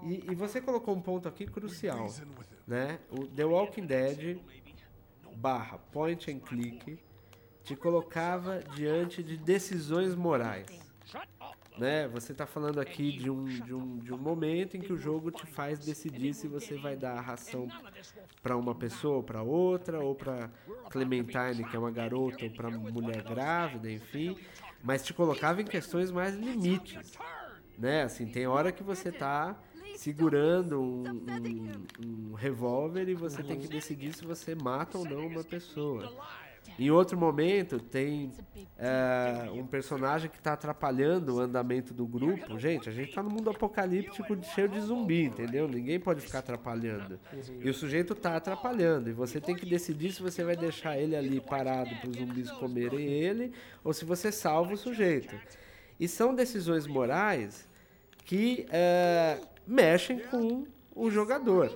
E, 0.02 0.24
e 0.30 0.34
você 0.34 0.60
colocou 0.60 0.94
um 0.94 1.00
ponto 1.00 1.28
aqui 1.28 1.46
crucial, 1.46 2.08
né? 2.66 2.98
O 3.10 3.26
The 3.26 3.44
Walking 3.44 3.86
Dead 3.86 4.38
barra 5.36 5.78
point 5.78 6.30
and 6.30 6.40
click 6.40 6.98
te 7.62 7.74
colocava 7.74 8.60
diante 8.74 9.22
de 9.22 9.36
decisões 9.36 10.14
morais. 10.14 10.66
Né? 11.76 12.06
Você 12.08 12.30
está 12.32 12.46
falando 12.46 12.80
aqui 12.80 13.10
de 13.10 13.28
um, 13.28 13.44
de, 13.44 13.74
um, 13.74 13.98
de 13.98 14.12
um 14.12 14.18
momento 14.18 14.76
em 14.76 14.80
que 14.80 14.92
o 14.92 14.96
jogo 14.96 15.30
te 15.32 15.44
faz 15.44 15.78
decidir 15.78 16.32
se 16.32 16.46
você 16.46 16.76
vai 16.76 16.96
dar 16.96 17.18
a 17.18 17.20
ração 17.20 17.68
para 18.42 18.56
uma 18.56 18.74
pessoa 18.74 19.16
ou 19.16 19.22
para 19.22 19.42
outra, 19.42 19.98
ou 19.98 20.14
para 20.14 20.50
Clementine, 20.90 21.64
que 21.68 21.74
é 21.74 21.78
uma 21.78 21.90
garota, 21.90 22.44
ou 22.44 22.50
para 22.50 22.70
mulher 22.70 23.22
grávida, 23.22 23.90
enfim. 23.90 24.36
Mas 24.82 25.04
te 25.04 25.12
colocava 25.12 25.62
em 25.62 25.64
questões 25.64 26.12
mais 26.12 26.36
limites. 26.36 27.18
Né? 27.76 28.04
Assim, 28.04 28.26
tem 28.26 28.46
hora 28.46 28.70
que 28.70 28.84
você 28.84 29.08
está 29.08 29.58
segurando 29.96 30.80
um, 30.80 31.02
um, 31.04 32.30
um 32.30 32.34
revólver 32.34 33.08
e 33.08 33.14
você 33.14 33.42
tem 33.42 33.58
que 33.58 33.66
decidir 33.66 34.12
se 34.12 34.24
você 34.24 34.54
mata 34.54 34.96
ou 34.96 35.04
não 35.04 35.26
uma 35.26 35.42
pessoa. 35.42 36.12
Em 36.78 36.90
outro 36.90 37.16
momento, 37.16 37.78
tem 37.78 38.32
é, 38.76 39.48
um 39.52 39.64
personagem 39.64 40.28
que 40.28 40.38
está 40.38 40.54
atrapalhando 40.54 41.36
o 41.36 41.40
andamento 41.40 41.94
do 41.94 42.06
grupo. 42.06 42.58
Gente, 42.58 42.88
a 42.88 42.92
gente 42.92 43.10
está 43.10 43.22
no 43.22 43.30
mundo 43.30 43.48
apocalíptico 43.48 44.36
cheio 44.42 44.68
de 44.68 44.80
zumbi, 44.80 45.24
entendeu? 45.24 45.68
Ninguém 45.68 46.00
pode 46.00 46.20
ficar 46.20 46.40
atrapalhando. 46.40 47.18
E 47.60 47.70
o 47.70 47.74
sujeito 47.74 48.12
está 48.12 48.36
atrapalhando. 48.36 49.08
E 49.08 49.12
você 49.12 49.40
tem 49.40 49.54
que 49.54 49.64
decidir 49.64 50.12
se 50.12 50.20
você 50.20 50.42
vai 50.42 50.56
deixar 50.56 50.98
ele 50.98 51.14
ali 51.14 51.40
parado 51.40 51.94
para 51.96 52.10
os 52.10 52.16
zumbis 52.16 52.50
comerem 52.50 53.06
ele 53.06 53.52
ou 53.84 53.92
se 53.92 54.04
você 54.04 54.32
salva 54.32 54.74
o 54.74 54.76
sujeito. 54.76 55.34
E 55.98 56.08
são 56.08 56.34
decisões 56.34 56.86
morais 56.86 57.68
que 58.24 58.66
é, 58.70 59.38
mexem 59.66 60.18
com 60.18 60.66
o 60.94 61.10
jogador. 61.10 61.70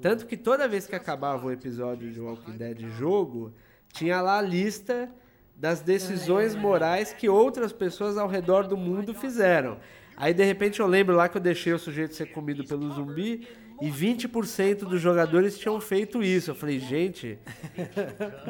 Tanto 0.00 0.26
que 0.26 0.36
toda 0.36 0.68
vez 0.68 0.86
que 0.86 0.94
acabava 0.94 1.46
o 1.46 1.50
episódio 1.50 2.10
de 2.10 2.20
Walking 2.20 2.56
Dead 2.56 2.86
jogo, 2.96 3.52
tinha 3.98 4.20
lá 4.20 4.38
a 4.38 4.42
lista 4.42 5.08
das 5.56 5.80
decisões 5.80 6.54
morais 6.54 7.12
que 7.12 7.28
outras 7.28 7.72
pessoas 7.72 8.16
ao 8.16 8.28
redor 8.28 8.66
do 8.68 8.76
mundo 8.76 9.12
fizeram. 9.12 9.76
Aí 10.16 10.32
de 10.32 10.44
repente 10.44 10.80
eu 10.80 10.86
lembro 10.86 11.14
lá 11.16 11.28
que 11.28 11.36
eu 11.36 11.40
deixei 11.40 11.72
o 11.72 11.78
sujeito 11.78 12.14
ser 12.14 12.26
comido 12.26 12.64
pelo 12.64 12.90
zumbi 12.92 13.46
e 13.80 13.88
20% 13.90 14.78
dos 14.80 15.00
jogadores 15.00 15.58
tinham 15.58 15.80
feito 15.80 16.22
isso. 16.22 16.50
Eu 16.50 16.54
falei, 16.54 16.78
gente, 16.80 17.38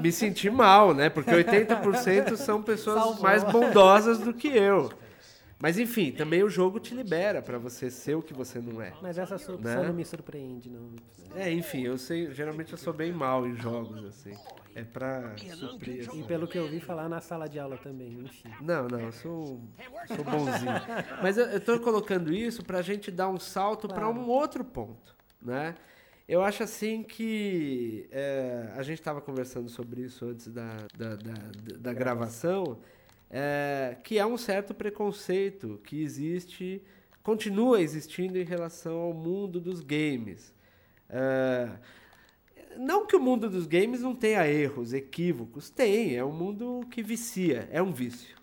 me 0.00 0.10
senti 0.12 0.48
mal, 0.50 0.94
né? 0.94 1.08
Porque 1.10 1.30
80% 1.30 2.36
são 2.36 2.62
pessoas 2.62 3.02
Salvou. 3.02 3.22
mais 3.22 3.44
bondosas 3.44 4.18
do 4.18 4.32
que 4.32 4.48
eu. 4.48 4.90
Mas 5.60 5.78
enfim, 5.78 6.12
também 6.12 6.42
o 6.42 6.48
jogo 6.48 6.78
te 6.78 6.94
libera 6.94 7.42
pra 7.42 7.58
você 7.58 7.90
ser 7.90 8.14
o 8.14 8.22
que 8.22 8.32
você 8.32 8.60
não 8.60 8.80
é. 8.80 8.92
Mas 9.02 9.18
essa 9.18 9.36
su- 9.38 9.58
Né? 9.58 9.74
só 9.74 9.82
não 9.82 9.92
me 9.92 10.04
surpreende, 10.04 10.70
não. 10.70 10.90
É, 11.34 11.50
enfim, 11.52 11.82
eu 11.82 11.98
sei, 11.98 12.32
geralmente 12.32 12.72
eu 12.72 12.78
sou 12.78 12.92
bem 12.92 13.12
mal 13.12 13.46
em 13.46 13.56
jogos, 13.56 14.04
assim. 14.06 14.32
É 14.78 14.84
pra 14.84 15.36
suprir, 15.36 16.08
E 16.14 16.22
pelo 16.22 16.46
que 16.46 16.56
eu 16.56 16.62
ouvi 16.62 16.78
falar 16.78 17.08
na 17.08 17.20
sala 17.20 17.48
de 17.48 17.58
aula 17.58 17.76
também, 17.76 18.20
enfim. 18.20 18.48
Não, 18.60 18.86
não, 18.86 19.00
eu 19.00 19.10
sou, 19.10 19.60
sou 20.06 20.24
bonzinho. 20.24 20.72
Mas 21.20 21.36
eu, 21.36 21.46
eu 21.46 21.60
tô 21.60 21.80
colocando 21.80 22.32
isso 22.32 22.64
pra 22.64 22.80
gente 22.80 23.10
dar 23.10 23.28
um 23.28 23.40
salto 23.40 23.88
pra 23.88 24.08
um 24.08 24.28
outro 24.28 24.64
ponto, 24.64 25.16
né? 25.42 25.74
Eu 26.28 26.42
acho 26.42 26.62
assim 26.62 27.02
que 27.02 28.06
é, 28.12 28.72
a 28.76 28.82
gente 28.84 29.00
estava 29.00 29.20
conversando 29.20 29.68
sobre 29.68 30.02
isso 30.02 30.26
antes 30.26 30.46
da, 30.46 30.76
da, 30.96 31.16
da, 31.16 31.34
da 31.78 31.92
gravação, 31.92 32.78
é, 33.30 33.96
que 34.04 34.20
há 34.20 34.26
um 34.26 34.36
certo 34.36 34.74
preconceito 34.74 35.80
que 35.82 36.02
existe, 36.02 36.82
continua 37.22 37.80
existindo 37.80 38.38
em 38.38 38.44
relação 38.44 38.98
ao 38.98 39.12
mundo 39.12 39.60
dos 39.60 39.80
games. 39.80 40.54
É, 41.08 41.68
não 42.78 43.06
que 43.06 43.16
o 43.16 43.20
mundo 43.20 43.50
dos 43.50 43.66
games 43.66 44.00
não 44.00 44.14
tenha 44.14 44.46
erros, 44.46 44.92
equívocos, 44.92 45.68
tem, 45.68 46.16
é 46.16 46.24
um 46.24 46.32
mundo 46.32 46.86
que 46.90 47.02
vicia, 47.02 47.68
é 47.72 47.82
um 47.82 47.92
vício. 47.92 48.36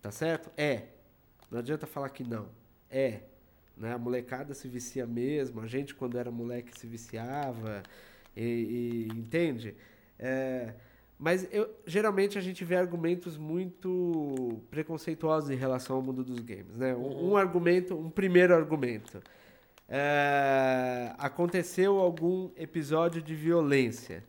Tá 0.00 0.10
certo? 0.10 0.50
É. 0.56 0.84
Não 1.50 1.58
adianta 1.58 1.86
falar 1.86 2.10
que 2.10 2.22
não. 2.22 2.48
É. 2.90 3.20
Né? 3.76 3.92
A 3.92 3.98
molecada 3.98 4.52
se 4.54 4.68
vicia 4.68 5.06
mesmo, 5.06 5.60
a 5.60 5.66
gente 5.66 5.94
quando 5.94 6.18
era 6.18 6.30
moleque 6.30 6.78
se 6.78 6.86
viciava, 6.86 7.82
e, 8.36 9.08
e- 9.10 9.18
entende? 9.18 9.74
É, 10.18 10.74
mas 11.18 11.48
eu, 11.52 11.70
geralmente 11.86 12.36
a 12.36 12.40
gente 12.40 12.64
vê 12.64 12.76
argumentos 12.76 13.36
muito 13.36 14.60
preconceituosos 14.70 15.50
em 15.50 15.56
relação 15.56 15.96
ao 15.96 16.02
mundo 16.02 16.22
dos 16.22 16.40
games. 16.40 16.76
Né? 16.76 16.94
Um, 16.94 17.30
um 17.30 17.36
argumento, 17.36 17.96
um 17.96 18.10
primeiro 18.10 18.54
argumento. 18.54 19.22
É, 19.94 21.14
aconteceu 21.18 21.98
algum 21.98 22.50
episódio 22.56 23.20
de 23.20 23.34
violência. 23.34 24.24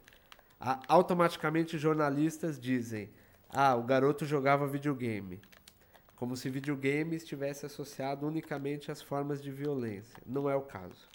Automaticamente 0.89 1.77
jornalistas 1.77 2.59
dizem: 2.59 3.09
Ah, 3.49 3.73
o 3.73 3.81
garoto 3.81 4.25
jogava 4.25 4.67
videogame. 4.67 5.39
Como 6.17 6.35
se 6.35 6.49
videogame 6.49 7.15
estivesse 7.15 7.65
associado 7.65 8.27
unicamente 8.27 8.91
às 8.91 9.01
formas 9.01 9.41
de 9.41 9.51
violência. 9.51 10.21
Não 10.25 10.49
é 10.49 10.55
o 10.55 10.63
caso. 10.63 11.07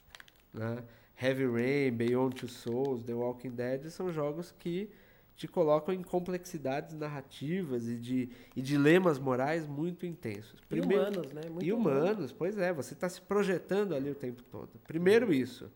Né? 0.55 0.83
Heavy 1.21 1.47
Rain, 1.47 1.91
Beyond 1.91 2.37
Two 2.37 2.49
Souls, 2.49 3.05
The 3.05 3.13
Walking 3.13 3.51
Dead 3.51 3.91
são 3.91 4.11
jogos 4.11 4.55
que 4.59 4.91
te 5.39 5.47
colocam 5.47 5.95
em 5.95 6.03
complexidades 6.03 6.95
narrativas 6.97 7.87
e 7.89 7.95
de 7.97 8.29
e 8.57 8.61
dilemas 8.61 9.19
morais 9.21 9.67
muito 9.69 10.05
intensos. 10.05 10.61
E 10.69 10.81
humanos, 10.81 11.33
né? 11.33 11.43
Muito 11.49 11.65
e 11.65 11.73
humanos, 11.73 12.33
pois 12.33 12.59
é, 12.59 12.73
você 12.73 12.93
está 12.93 13.09
se 13.09 13.21
projetando 13.21 13.95
ali 13.95 14.11
o 14.11 14.15
tempo 14.17 14.43
todo. 14.43 14.69
Primeiro 14.87 15.33
isso. 15.33 15.71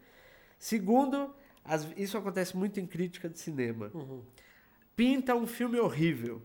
Segundo, 0.59 1.33
as- 1.65 1.87
isso 1.97 2.19
acontece 2.19 2.57
muito 2.57 2.81
em 2.81 2.87
crítica 2.87 3.29
de 3.29 3.39
cinema. 3.39 3.91
Pinta 4.97 5.35
um 5.37 5.47
filme 5.47 5.79
horrível, 5.79 6.43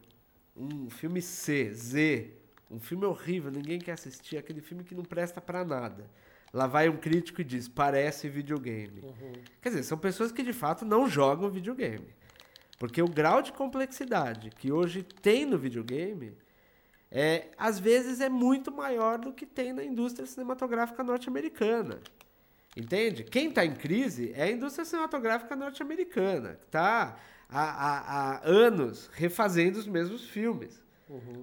um 0.56 0.88
filme 0.90 1.20
C, 1.22 1.74
Z, 1.74 2.32
um 2.70 2.80
filme 2.80 3.06
horrível, 3.06 3.50
ninguém 3.52 3.80
quer 3.80 3.94
assistir, 3.94 4.38
aquele 4.38 4.62
filme 4.62 4.84
que 4.84 4.94
não 4.94 5.04
presta 5.04 5.42
pra 5.42 5.66
nada. 5.66 6.06
Lá 6.54 6.66
vai 6.68 6.88
um 6.88 6.98
crítico 6.98 7.42
e 7.42 7.44
diz, 7.44 7.68
parece 7.68 8.30
videogame. 8.30 9.02
Quer 9.62 9.70
dizer, 9.70 9.84
são 9.84 9.98
pessoas 9.98 10.32
que 10.32 10.44
de 10.44 10.54
fato 10.54 10.86
não 10.86 11.10
jogam 11.10 11.50
videogame. 11.50 12.08
Porque 12.78 13.02
o 13.02 13.08
grau 13.08 13.42
de 13.42 13.52
complexidade 13.52 14.52
que 14.52 14.72
hoje 14.72 15.04
tem 15.04 15.46
no 15.46 15.58
videogame 15.58 16.34
é, 17.12 17.48
às 17.58 17.80
vezes 17.80 18.20
é 18.22 18.30
muito 18.30 18.72
maior 18.72 19.18
do 19.18 19.32
que 19.34 19.46
tem 19.46 19.74
na 19.74 19.84
indústria 19.84 20.26
cinematográfica 20.28 21.04
norte-americana. 21.04 22.00
Entende? 22.76 23.24
Quem 23.24 23.50
está 23.50 23.66
em 23.66 23.74
crise 23.74 24.32
é 24.36 24.44
a 24.44 24.52
indústria 24.52 24.86
cinematográfica 24.86 25.56
norte-americana, 25.56 26.56
que 26.60 26.66
está 26.66 27.18
há, 27.50 27.62
há- 27.64 28.02
há 28.36 28.42
anos 28.48 29.10
refazendo 29.14 29.80
os 29.80 29.88
mesmos 29.88 30.26
filmes. 30.30 30.84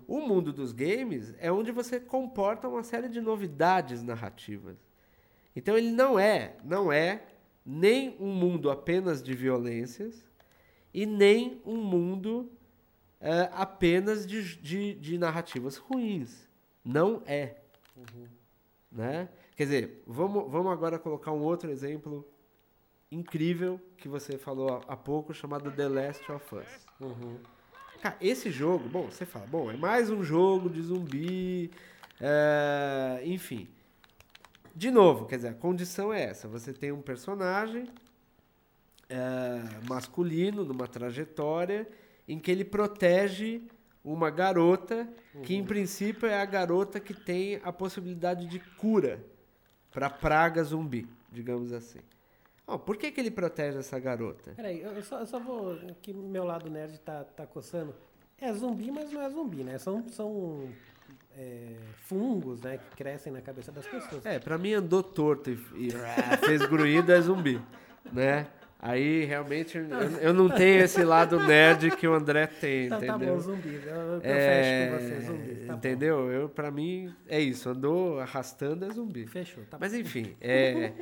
O 0.07 0.21
mundo 0.21 0.53
dos 0.53 0.73
games 0.73 1.35
é 1.39 1.51
onde 1.51 1.73
você 1.73 1.99
comporta 1.99 2.69
uma 2.69 2.85
série 2.85 3.09
de 3.09 3.21
novidades 3.21 4.03
narrativas. 4.03 4.77
Então 5.57 5.77
ele 5.77 5.91
não 5.91 6.19
é, 6.19 6.57
não 6.63 6.93
é 6.93 7.23
nem 7.65 8.15
um 8.21 8.29
mundo 8.33 8.71
apenas 8.71 9.23
de 9.23 9.33
violências 9.35 10.23
e 10.95 11.05
nem 11.05 11.61
um 11.67 11.77
mundo 11.77 12.49
é, 13.21 13.51
apenas 13.53 14.25
de, 14.25 14.57
de, 14.57 14.95
de 14.95 15.19
narrativas 15.19 15.77
ruins. 15.77 16.49
Não 16.85 17.21
é. 17.27 17.57
Né? 18.93 19.29
Quer 19.57 19.65
dizer, 19.65 20.03
vamos, 20.07 20.51
vamos 20.51 20.73
agora 20.73 20.99
colocar 20.99 21.33
um 21.33 21.43
outro 21.43 21.71
exemplo 21.71 22.25
incrível 23.11 23.81
que 23.97 24.09
você 24.09 24.39
falou 24.39 24.81
há, 24.87 24.97
pouco, 24.97 25.35
chamado 25.35 25.71
The 25.73 25.89
Last 25.89 26.31
of 26.31 26.55
Us. 26.55 26.87
Cara, 28.01 28.17
esse 28.21 28.51
jogo, 28.51 28.89
bom, 28.89 29.11
você 29.11 29.25
fala, 29.25 29.47
bom, 29.47 29.71
é 29.71 29.77
mais 29.77 30.11
um 30.11 30.23
jogo 30.23 30.69
de 30.69 30.83
zumbi, 30.83 31.71
é, 32.21 33.23
enfim. 33.25 33.69
De 34.75 34.91
novo, 34.91 35.27
quer 35.27 35.37
dizer, 35.37 35.49
a 35.49 35.55
condição 35.55 36.13
é 36.13 36.25
essa: 36.25 36.47
você 36.47 36.73
tem 36.73 36.93
um 36.93 37.01
personagem 37.01 37.89
é, 39.09 39.87
masculino 39.89 40.65
numa 40.65 40.87
trajetória 40.87 41.89
em 42.27 42.39
que 42.39 42.51
ele 42.51 42.65
protege 42.65 43.63
uma 44.05 44.31
garota 44.31 45.09
que, 45.43 45.55
em 45.55 45.65
princípio, 45.65 46.29
é 46.29 46.41
a 46.41 46.45
garota 46.45 47.01
que 47.01 47.15
tem 47.15 47.61
a 47.65 47.73
possibilidade 47.73 48.47
de 48.47 48.59
cura 48.59 49.25
para 49.91 50.11
praga 50.11 50.63
zumbi, 50.63 51.09
digamos 51.33 51.73
assim. 51.73 52.01
Ó, 52.67 52.79
por 52.79 52.97
que, 52.97 53.11
que 53.11 53.21
ele 53.21 53.31
protege 53.31 53.79
essa 53.79 53.99
garota? 53.99 54.53
Peraí, 54.57 54.81
eu 54.81 54.93
eu 54.93 55.03
só, 55.03 55.21
eu 55.21 55.27
só 55.27 55.39
vou. 55.39 55.79
Que 56.01 56.13
meu 56.13 56.45
lado 56.45 56.71
nerd 56.71 56.99
tá, 56.99 57.25
tá 57.25 57.47
coçando. 57.47 57.95
É 58.39 58.53
zumbi, 58.53 58.91
mas 58.91 59.11
não 59.13 59.23
é 59.23 59.31
zumbi, 59.31 59.63
né? 59.63 59.79
São, 59.79 60.07
são 60.09 60.69
é, 61.37 61.77
fungos, 62.07 62.61
né? 62.61 62.79
Que 62.79 62.97
crescem 62.97 63.33
na 63.33 63.41
cabeça 63.41 63.71
das 63.71 63.87
pessoas. 63.87 64.25
É, 64.25 64.39
pra 64.39 64.59
mim 64.59 64.73
andou 64.73 65.03
torto 65.03 65.51
e, 65.51 65.59
e 65.89 65.91
fez 66.45 66.63
gruído 66.67 67.13
é 67.13 67.21
zumbi, 67.21 67.61
né? 68.13 68.49
Aí 68.87 69.25
realmente 69.25 69.79
eu, 69.79 69.87
eu 70.21 70.35
não 70.35 70.47
tenho 70.47 70.83
esse 70.85 71.03
lado 71.03 71.41
nerd 71.41 71.91
que 71.97 72.07
o 72.07 72.13
André 72.13 72.47
tem, 72.47 72.85
Então 72.85 73.01
tá 73.01 73.07
entendeu? 73.07 73.35
bom, 73.35 73.41
zumbi. 73.41 73.81
Eu, 73.83 73.95
eu 73.95 74.21
É, 74.23 74.91
fecho 74.91 74.93
com 74.93 74.99
você, 75.09 75.27
zumbi. 75.27 75.55
Tá 75.55 75.67
bom. 75.73 75.79
entendeu? 75.79 76.31
Eu 76.31 76.49
para 76.51 76.71
mim 76.71 77.15
é 77.27 77.41
isso, 77.41 77.71
andou 77.71 78.21
arrastando 78.21 78.85
é 78.85 78.91
zumbi. 78.91 79.27
Fechou, 79.27 79.65
tá 79.65 79.79
Mas 79.81 79.95
enfim, 79.95 80.37
é, 80.39 80.93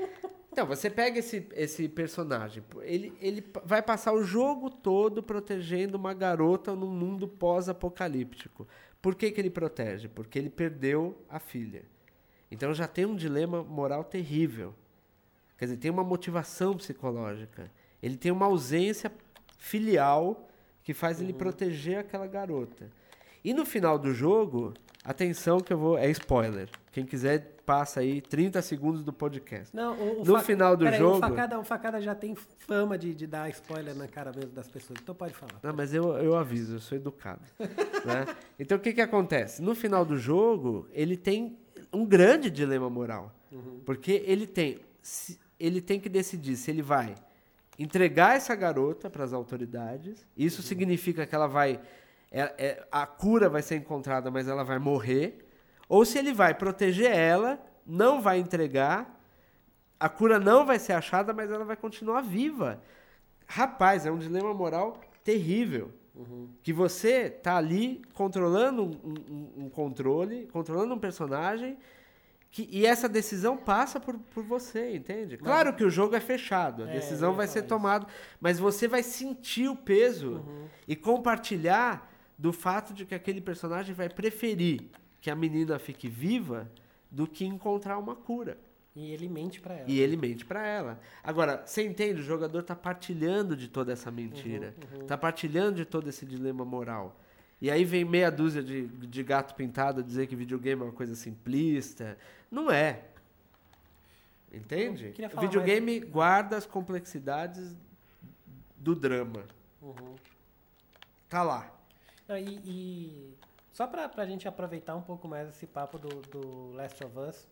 então 0.52 0.64
você 0.64 0.88
pega 0.88 1.18
esse, 1.18 1.44
esse 1.56 1.88
personagem, 1.88 2.62
ele, 2.82 3.12
ele 3.20 3.44
vai 3.64 3.82
passar 3.82 4.12
o 4.12 4.22
jogo 4.22 4.70
todo 4.70 5.20
protegendo 5.20 5.98
uma 5.98 6.14
garota 6.14 6.76
num 6.76 6.86
mundo 6.86 7.26
pós-apocalíptico. 7.26 8.64
Por 9.00 9.16
que, 9.16 9.32
que 9.32 9.40
ele 9.40 9.50
protege? 9.50 10.06
Porque 10.06 10.38
ele 10.38 10.50
perdeu 10.50 11.20
a 11.28 11.40
filha. 11.40 11.82
Então 12.48 12.72
já 12.72 12.86
tem 12.86 13.06
um 13.06 13.16
dilema 13.16 13.64
moral 13.64 14.04
terrível. 14.04 14.72
Quer 15.58 15.66
dizer, 15.66 15.76
tem 15.78 15.90
uma 15.90 16.04
motivação 16.04 16.76
psicológica. 16.76 17.70
Ele 18.02 18.16
tem 18.16 18.32
uma 18.32 18.46
ausência 18.46 19.12
filial 19.58 20.48
que 20.82 20.92
faz 20.92 21.20
ele 21.20 21.32
proteger 21.32 21.98
aquela 21.98 22.26
garota. 22.26 22.90
E 23.44 23.52
no 23.54 23.64
final 23.64 23.98
do 23.98 24.12
jogo, 24.12 24.74
atenção 25.04 25.60
que 25.60 25.72
eu 25.72 25.78
vou. 25.78 25.96
É 25.98 26.10
spoiler. 26.10 26.68
Quem 26.90 27.04
quiser, 27.06 27.56
passa 27.64 28.00
aí 28.00 28.20
30 28.20 28.60
segundos 28.60 29.02
do 29.04 29.12
podcast. 29.12 29.74
Não, 29.74 29.94
o, 29.96 30.22
o 30.22 30.24
No 30.24 30.34
fa- 30.34 30.40
final 30.42 30.76
do 30.76 30.84
peraí, 30.84 30.98
jogo- 30.98 31.16
O 31.16 31.20
facada, 31.20 31.58
o 31.60 31.64
facada 31.64 32.00
já 32.00 32.14
tem 32.14 32.34
fama 32.34 32.98
de, 32.98 33.14
de 33.14 33.26
dar 33.26 33.48
spoiler 33.50 33.94
na 33.94 34.08
cara 34.08 34.32
mesmo 34.32 34.50
das 34.50 34.68
pessoas. 34.68 34.98
Então 35.00 35.14
pode 35.14 35.32
falar. 35.34 35.58
Não, 35.62 35.72
mas 35.72 35.94
eu, 35.94 36.12
eu 36.18 36.36
aviso, 36.36 36.74
eu 36.76 36.80
sou 36.80 36.96
educado. 36.98 37.42
né? 38.04 38.26
Então 38.58 38.76
o 38.76 38.80
que, 38.80 38.92
que 38.92 39.00
acontece? 39.00 39.62
No 39.62 39.74
final 39.76 40.04
do 40.04 40.16
jogo, 40.16 40.88
ele 40.92 41.16
tem 41.16 41.56
um 41.92 42.04
grande 42.04 42.50
dilema 42.50 42.90
moral. 42.90 43.32
Porque 43.84 44.22
ele 44.26 44.46
tem, 44.46 44.78
ele 45.58 45.80
tem 45.80 46.00
que 46.00 46.08
decidir 46.08 46.56
se 46.56 46.70
ele 46.70 46.82
vai 46.82 47.14
entregar 47.78 48.36
essa 48.36 48.54
garota 48.54 49.08
para 49.10 49.24
as 49.24 49.32
autoridades. 49.32 50.26
Isso 50.36 50.62
significa 50.62 51.26
que 51.26 51.34
ela 51.34 51.46
vai. 51.46 51.80
é- 52.34 52.54
é- 52.56 52.86
a 52.90 53.06
cura 53.06 53.48
vai 53.50 53.60
ser 53.60 53.76
encontrada, 53.76 54.30
mas 54.30 54.48
ela 54.48 54.64
vai 54.64 54.78
morrer. 54.78 55.46
Ou 55.88 56.02
se 56.04 56.18
ele 56.18 56.32
vai 56.32 56.54
proteger 56.54 57.10
ela, 57.14 57.60
não 57.86 58.22
vai 58.22 58.38
entregar, 58.38 59.20
a 60.00 60.08
cura 60.08 60.38
não 60.40 60.64
vai 60.64 60.78
ser 60.78 60.94
achada, 60.94 61.34
mas 61.34 61.50
ela 61.50 61.64
vai 61.64 61.76
continuar 61.76 62.22
viva. 62.22 62.80
Rapaz, 63.46 64.06
é 64.06 64.10
um 64.10 64.16
dilema 64.18 64.54
moral 64.54 64.98
terrível. 65.22 65.90
Que 66.62 66.72
você 66.72 67.28
tá 67.28 67.56
ali 67.56 68.00
controlando 68.14 68.82
um, 68.82 69.14
um- 69.58 69.64
um 69.64 69.68
controle, 69.68 70.46
controlando 70.52 70.94
um 70.94 70.98
personagem, 70.98 71.76
que, 72.52 72.68
e 72.70 72.84
essa 72.86 73.08
decisão 73.08 73.56
passa 73.56 73.98
por, 73.98 74.16
por 74.18 74.44
você, 74.44 74.94
entende? 74.94 75.38
Claro 75.38 75.74
que 75.74 75.82
o 75.82 75.88
jogo 75.90 76.14
é 76.14 76.20
fechado, 76.20 76.84
a 76.84 76.88
É, 76.90 76.92
decisão 76.92 77.32
vai 77.32 77.46
ser 77.48 77.62
tomada, 77.62 78.06
mas 78.38 78.58
você 78.58 78.86
vai 78.86 79.02
sentir 79.02 79.68
o 79.68 79.74
peso 79.74 80.44
e 80.86 80.94
compartilhar 80.94 82.12
do 82.38 82.52
fato 82.52 82.92
de 82.92 83.06
que 83.06 83.14
aquele 83.14 83.40
personagem 83.40 83.94
vai 83.94 84.08
preferir 84.08 84.90
que 85.20 85.30
a 85.30 85.34
menina 85.34 85.78
fique 85.78 86.08
viva 86.08 86.70
do 87.10 87.26
que 87.26 87.44
encontrar 87.46 87.96
uma 87.98 88.14
cura. 88.14 88.58
E 88.94 89.10
ele 89.10 89.28
mente 89.28 89.58
pra 89.58 89.74
ela. 89.74 89.84
E 89.88 89.98
ele 89.98 90.18
mente 90.18 90.44
pra 90.44 90.66
ela. 90.66 91.00
Agora, 91.24 91.62
você 91.64 91.82
entende? 91.82 92.20
O 92.20 92.24
jogador 92.24 92.62
tá 92.62 92.76
partilhando 92.76 93.56
de 93.56 93.66
toda 93.68 93.90
essa 93.92 94.10
mentira. 94.10 94.74
Tá 95.06 95.16
partilhando 95.16 95.76
de 95.76 95.86
todo 95.86 96.08
esse 96.08 96.26
dilema 96.26 96.62
moral. 96.66 97.18
E 97.62 97.70
aí 97.70 97.84
vem 97.84 98.04
meia 98.04 98.28
dúzia 98.28 98.60
de, 98.60 98.88
de 98.88 99.22
gato 99.22 99.54
pintado 99.54 100.02
dizer 100.02 100.26
que 100.26 100.34
videogame 100.34 100.82
é 100.82 100.84
uma 100.86 100.92
coisa 100.92 101.14
simplista. 101.14 102.18
Não 102.50 102.68
é. 102.68 103.04
Entende? 104.52 105.14
O 105.32 105.40
videogame 105.40 106.00
guarda 106.00 106.56
as 106.56 106.66
complexidades 106.66 107.72
do 108.76 108.96
drama. 108.96 109.44
Uhum. 109.80 110.16
Tá 111.28 111.44
lá. 111.44 111.72
Não, 112.26 112.36
e, 112.36 112.58
e 112.64 113.38
só 113.72 113.86
pra, 113.86 114.08
pra 114.08 114.26
gente 114.26 114.48
aproveitar 114.48 114.96
um 114.96 115.02
pouco 115.02 115.28
mais 115.28 115.48
esse 115.48 115.64
papo 115.64 116.00
do, 116.00 116.08
do 116.22 116.72
Last 116.72 117.04
of 117.04 117.16
Us, 117.16 117.46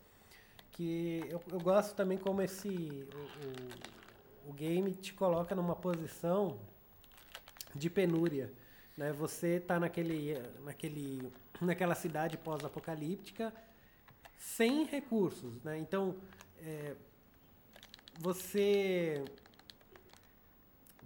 que 0.73 1.23
eu, 1.29 1.41
eu 1.53 1.59
gosto 1.61 1.95
também 1.95 2.17
como 2.17 2.41
esse 2.41 2.67
o, 2.67 4.49
o, 4.49 4.49
o 4.49 4.53
game 4.53 4.91
te 4.91 5.13
coloca 5.13 5.55
numa 5.55 5.73
posição 5.73 6.59
de 7.73 7.89
penúria. 7.89 8.51
Né? 9.01 9.11
Você 9.13 9.59
tá 9.59 9.79
naquele, 9.79 10.37
naquele, 10.63 11.33
naquela 11.59 11.95
cidade 11.95 12.37
pós-apocalíptica 12.37 13.51
sem 14.37 14.85
recursos. 14.85 15.59
Né? 15.63 15.79
Então, 15.79 16.15
é, 16.63 16.95
você 18.19 19.25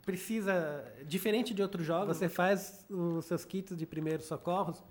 precisa, 0.05 0.85
diferente 1.05 1.53
de 1.53 1.61
outros 1.61 1.85
jogos, 1.85 2.17
você 2.17 2.27
faz 2.27 2.85
os 2.89 3.23
seus 3.23 3.45
kits 3.45 3.77
de 3.77 3.85
primeiros 3.85 4.25
socorros 4.25 4.83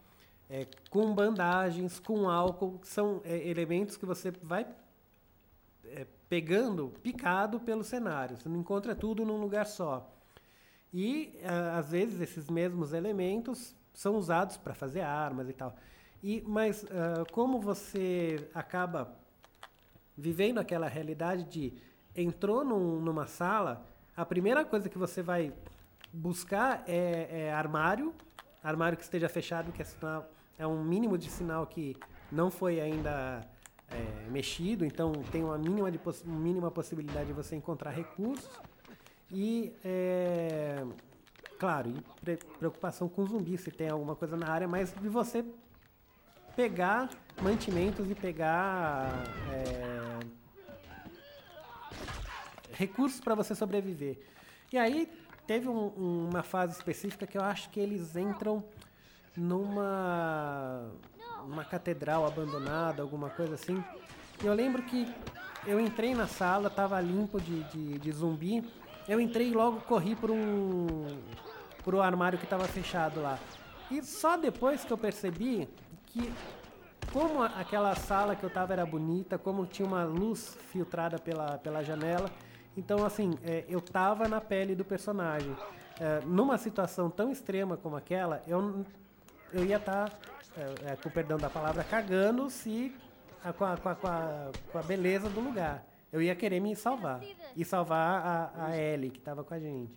é, 0.49 0.67
com 0.89 1.15
bandagens, 1.15 2.01
com 2.01 2.31
álcool, 2.31 2.79
que 2.79 2.89
são 2.89 3.21
é, 3.23 3.37
elementos 3.47 3.99
que 3.99 4.07
você 4.07 4.31
vai 4.31 4.67
é, 5.85 6.07
pegando 6.27 6.89
picado 7.03 7.61
pelo 7.61 7.85
cenário. 7.85 8.39
Você 8.39 8.49
não 8.49 8.61
encontra 8.61 8.95
tudo 8.95 9.27
num 9.27 9.39
lugar 9.39 9.67
só. 9.67 10.11
E, 10.97 11.37
ah, 11.43 11.79
às 11.79 11.91
vezes, 11.91 12.21
esses 12.21 12.49
mesmos 12.49 12.93
elementos 12.93 13.75
são 13.93 14.15
usados 14.15 14.57
para 14.57 14.73
fazer 14.75 15.01
armas 15.01 15.49
e 15.49 15.53
tal. 15.53 15.75
E, 16.23 16.41
mas, 16.47 16.87
ah, 16.89 17.25
como 17.33 17.61
você 17.61 18.49
acaba 18.55 19.13
vivendo 20.17 20.59
aquela 20.59 20.87
realidade 20.87 21.43
de 21.45 21.73
entrou 22.15 22.65
num- 22.65 23.01
numa 23.01 23.27
sala, 23.27 23.85
a 24.17 24.25
primeira 24.25 24.65
coisa 24.65 24.89
que 24.89 24.97
você 24.97 25.21
vai 25.21 25.53
buscar 26.13 26.85
é, 26.87 27.47
é 27.47 27.53
armário, 27.53 28.15
armário 28.63 28.97
que 28.97 29.03
esteja 29.03 29.29
fechado, 29.29 29.73
que 29.73 29.83
é, 29.83 29.85
sinal, 29.85 30.31
é 30.57 30.65
um 30.65 30.85
mínimo 30.85 31.19
de 31.19 31.29
sinal 31.29 31.67
que 31.67 31.97
não 32.31 32.53
foi 32.53 32.81
ainda 32.81 33.41
é, 33.91 34.31
mexido, 34.31 34.85
então 34.85 35.11
tem 35.33 35.43
uma 35.43 35.59
mínima, 35.59 35.91
de 35.91 36.01
mínima 36.25 36.71
possibilidade 36.71 37.27
de 37.27 37.33
você 37.33 37.57
encontrar 37.57 37.91
recursos. 37.91 38.61
E, 39.31 39.73
é, 39.85 40.85
claro, 41.59 41.91
e 41.91 42.01
pre- 42.25 42.37
preocupação 42.59 43.09
com 43.09 43.27
zumbi, 43.27 43.57
se 43.59 43.71
tem 43.71 43.89
alguma 43.89 44.15
coisa 44.15 44.37
na 44.37 44.49
área, 44.49 44.69
mas 44.69 44.93
de 44.93 45.09
você 45.09 45.45
pegar 46.55 47.11
mantimentos 47.43 48.09
e 48.11 48.15
pegar 48.15 49.25
é, 49.51 50.21
recursos 52.73 53.21
para 53.21 53.35
você 53.35 53.55
sobreviver. 53.55 54.19
E 54.73 54.79
aí 54.79 55.09
teve 55.47 55.69
um- 55.69 56.29
uma 56.29 56.43
fase 56.43 56.75
específica 56.75 57.27
que 57.27 57.37
eu 57.37 57.43
acho 57.43 57.71
que 57.71 57.81
eles 57.81 58.15
entram 58.17 58.65
numa 59.37 60.91
uma 61.45 61.65
catedral 61.65 62.25
abandonada, 62.27 63.03
alguma 63.03 63.29
coisa 63.31 63.55
assim. 63.55 63.83
E 64.43 64.47
eu 64.47 64.55
lembro 64.55 64.83
que 64.83 65.13
eu 65.67 65.79
entrei 65.79 66.15
na 66.15 66.27
sala, 66.27 66.71
tava 66.71 66.99
limpo 67.01 67.41
de, 67.41 67.63
de, 67.65 67.99
de 67.99 68.13
zumbi. 68.13 68.65
Eu 69.09 69.21
entrei 69.21 69.49
e 69.49 69.53
logo 69.53 69.81
corri 69.83 70.15
por 70.17 70.31
um 70.31 71.07
pro 71.85 72.01
armário 72.01 72.39
que 72.39 72.45
estava 72.45 72.65
fechado 72.65 73.21
lá. 73.21 73.39
E 73.91 74.03
só 74.03 74.37
depois 74.37 74.85
que 74.85 74.93
eu 74.93 74.97
percebi 74.97 75.69
que 76.07 76.33
como 77.13 77.43
aquela 77.43 77.95
sala 77.95 78.35
que 78.35 78.43
eu 78.43 78.51
tava 78.51 78.73
era 78.73 78.85
bonita, 78.85 79.39
como 79.39 79.67
tinha 79.67 79.87
uma 79.87 80.05
luz 80.05 80.57
filtrada 80.73 81.19
pela, 81.19 81.59
pela 81.59 81.85
janela. 81.85 82.31
Então, 82.77 83.05
assim, 83.05 83.39
é, 83.45 83.65
eu 83.69 83.81
tava 83.81 84.27
na 84.27 84.41
pele 84.41 84.75
do 84.75 84.85
personagem. 84.85 85.55
É, 86.01 86.21
numa 86.25 86.59
situação 86.59 87.09
tão 87.09 87.31
extrema 87.31 87.77
como 87.77 87.95
aquela, 87.95 88.43
eu, 88.49 88.85
eu 89.53 89.65
ia 89.65 89.77
estar, 89.77 90.11
com 91.03 91.09
o 91.09 91.13
perdão 91.13 91.39
da 91.39 91.49
palavra, 91.49 91.85
cagando 91.85 92.51
se 92.51 92.93
com, 93.53 93.65
a, 93.65 93.77
com, 93.77 93.89
a, 93.89 93.95
com, 93.95 94.07
a, 94.09 94.51
com 94.73 94.79
a 94.79 94.83
beleza 94.83 95.29
do 95.29 95.41
lugar. 95.41 95.85
Eu 96.15 96.23
ia 96.23 96.37
querer 96.37 96.61
me 96.61 96.77
salvar. 96.77 97.21
E 97.57 97.65
salvar 97.65 98.25
a, 98.25 98.67
a 98.67 98.77
Ellie, 98.79 99.11
que 99.11 99.19
estava 99.19 99.43
com 99.43 99.53
a 99.53 99.59
gente. 99.59 99.93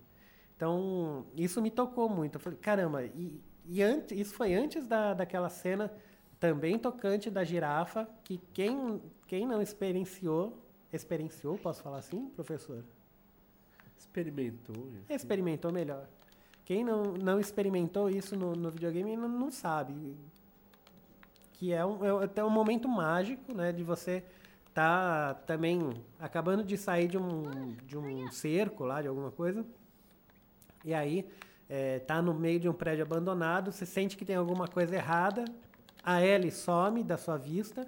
Então, 0.55 1.27
isso 1.35 1.61
me 1.61 1.69
tocou 1.69 2.09
muito. 2.09 2.37
Eu 2.37 2.39
falei, 2.39 2.57
caramba, 2.57 3.03
e, 3.03 3.39
e 3.67 3.83
antes, 3.83 4.17
isso 4.17 4.33
foi 4.33 4.55
antes 4.55 4.87
da, 4.87 5.13
daquela 5.13 5.47
cena 5.47 5.93
também 6.39 6.79
tocante 6.79 7.29
da 7.29 7.43
girafa, 7.43 8.09
que 8.23 8.39
quem, 8.51 8.99
quem 9.27 9.45
não 9.45 9.61
experienciou, 9.61 10.59
experienciou, 10.91 11.55
posso 11.55 11.83
falar 11.83 11.99
assim, 11.99 12.27
professor? 12.29 12.83
Experimentou. 13.95 14.89
Experimentou 15.07 15.71
melhor. 15.71 16.07
Quem 16.65 16.83
não, 16.83 17.13
não 17.13 17.39
experimentou 17.39 18.09
isso 18.09 18.35
no, 18.35 18.53
no 18.53 18.71
videogame 18.71 19.15
não, 19.15 19.29
não 19.29 19.51
sabe. 19.51 20.15
Que 21.53 21.73
é 21.73 21.85
um, 21.85 22.03
é 22.03 22.25
até 22.25 22.43
um 22.43 22.49
momento 22.49 22.87
mágico, 22.87 23.53
né? 23.53 23.71
De 23.71 23.83
você 23.83 24.23
tá 24.77 25.33
também 25.47 25.91
acabando 26.19 26.63
de 26.63 26.77
sair 26.77 27.07
de 27.07 27.17
um, 27.17 27.73
de 27.87 27.97
um 27.97 28.31
cerco 28.31 28.83
lá, 28.83 29.01
de 29.01 29.07
alguma 29.07 29.31
coisa. 29.31 29.65
E 30.85 30.93
aí 30.93 31.27
é, 31.67 31.97
tá 31.97 32.21
no 32.21 32.31
meio 32.31 32.59
de 32.59 32.69
um 32.69 32.73
prédio 32.73 33.03
abandonado, 33.03 33.71
você 33.71 33.87
sente 33.87 34.15
que 34.15 34.23
tem 34.23 34.35
alguma 34.35 34.67
coisa 34.67 34.95
errada, 34.95 35.45
a 36.03 36.21
Ellie 36.21 36.51
some 36.51 37.03
da 37.03 37.17
sua 37.17 37.37
vista, 37.37 37.87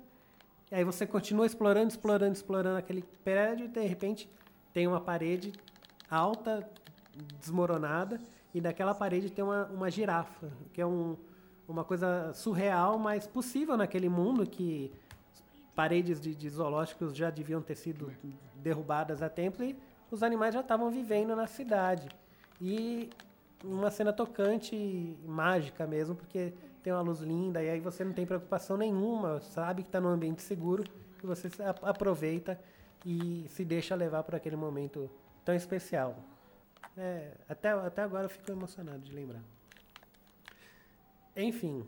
e 0.72 0.76
aí 0.76 0.84
você 0.84 1.06
continua 1.06 1.46
explorando, 1.46 1.90
explorando, 1.90 2.34
explorando 2.34 2.78
aquele 2.80 3.04
prédio, 3.24 3.66
e 3.66 3.70
de 3.70 3.86
repente 3.86 4.28
tem 4.74 4.88
uma 4.88 5.00
parede 5.00 5.54
alta, 6.10 6.68
desmoronada, 7.40 8.20
e 8.52 8.60
daquela 8.60 8.96
parede 8.96 9.30
tem 9.30 9.46
uma, 9.46 9.68
uma 9.68 9.92
girafa, 9.92 10.52
que 10.74 10.82
é 10.82 10.88
um, 10.88 11.16
uma 11.68 11.84
coisa 11.84 12.34
surreal, 12.34 12.98
mas 12.98 13.28
possível 13.28 13.78
naquele 13.78 14.10
mundo 14.10 14.44
que 14.44 14.92
paredes 15.80 16.20
de, 16.20 16.36
de 16.36 16.50
zoológicos 16.50 17.16
já 17.16 17.30
deviam 17.30 17.62
ter 17.62 17.76
sido 17.76 18.12
derrubadas 18.56 19.22
a 19.22 19.30
tempo 19.30 19.64
e 19.64 19.78
os 20.12 20.22
animais 20.22 20.54
já 20.54 20.60
estavam 20.60 20.92
vivendo 20.92 21.34
na 21.38 21.48
cidade. 21.48 22.10
E 22.60 23.10
uma 23.64 23.90
cena 23.90 24.12
tocante 24.12 24.76
e 24.76 25.18
mágica 25.26 25.88
mesmo, 25.88 26.16
porque 26.16 26.52
tem 26.84 26.92
uma 26.92 27.02
luz 27.02 27.22
linda 27.22 27.64
e 27.64 27.70
aí 27.70 27.80
você 27.80 28.04
não 28.04 28.12
tem 28.12 28.26
preocupação 28.26 28.76
nenhuma, 28.76 29.40
sabe 29.40 29.84
que 29.84 29.88
está 29.88 30.02
num 30.02 30.10
ambiente 30.10 30.42
seguro 30.42 30.84
e 31.24 31.26
você 31.26 31.50
aproveita 31.82 32.60
e 33.06 33.46
se 33.48 33.64
deixa 33.64 33.96
levar 33.96 34.24
por 34.24 34.36
aquele 34.36 34.58
momento 34.58 35.10
tão 35.46 35.56
especial. 35.56 36.18
É, 36.98 37.32
até, 37.48 37.70
até 37.70 38.02
agora 38.02 38.26
eu 38.26 38.30
fico 38.30 38.52
emocionado 38.52 39.00
de 39.00 39.14
lembrar. 39.14 39.42
Enfim, 41.38 41.88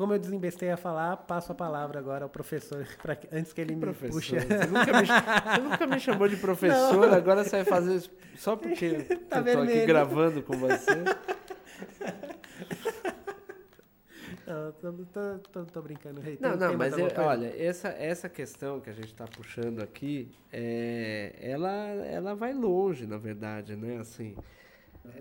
como 0.00 0.14
eu 0.14 0.18
desembestei 0.18 0.70
a 0.70 0.78
falar, 0.78 1.14
passo 1.18 1.52
a 1.52 1.54
palavra 1.54 1.98
agora 1.98 2.24
ao 2.24 2.30
professor, 2.30 2.86
pra 3.02 3.18
antes 3.30 3.52
que 3.52 3.60
ele 3.60 3.74
me 3.74 3.82
Professor, 3.82 4.14
puxe. 4.14 4.34
você, 4.40 4.66
nunca 4.66 4.98
me, 4.98 5.06
você 5.06 5.60
nunca 5.60 5.86
me 5.86 6.00
chamou 6.00 6.26
de 6.26 6.36
professor, 6.40 7.12
agora 7.12 7.44
você 7.44 7.56
vai 7.56 7.64
fazer 7.66 7.96
isso 7.96 8.10
só 8.34 8.56
porque 8.56 8.92
Tá 9.28 9.40
eu 9.40 9.44
tô 9.56 9.60
aqui 9.60 9.84
gravando 9.84 10.42
com 10.42 10.54
você. 10.56 11.04
Não, 14.46 14.72
tô, 14.72 14.92
tô, 15.12 15.38
tô, 15.52 15.64
tô 15.66 15.82
brincando. 15.82 16.22
Não, 16.22 16.24
Tem- 16.24 16.38
não, 16.40 16.58
mais 16.76 16.76
mas 16.78 16.92
alguma 16.94 17.10
é- 17.10 17.26
olha, 17.26 17.62
essa, 17.62 17.88
essa 17.88 18.26
questão 18.28 18.80
que 18.80 18.88
a 18.88 18.94
gente 18.94 19.08
está 19.08 19.26
puxando 19.26 19.82
aqui, 19.82 20.30
é, 20.50 21.34
ela, 21.40 21.70
ela 21.70 22.34
vai 22.34 22.54
longe, 22.54 23.06
na 23.06 23.18
verdade, 23.18 23.76
né? 23.76 23.98
Assim, 23.98 24.34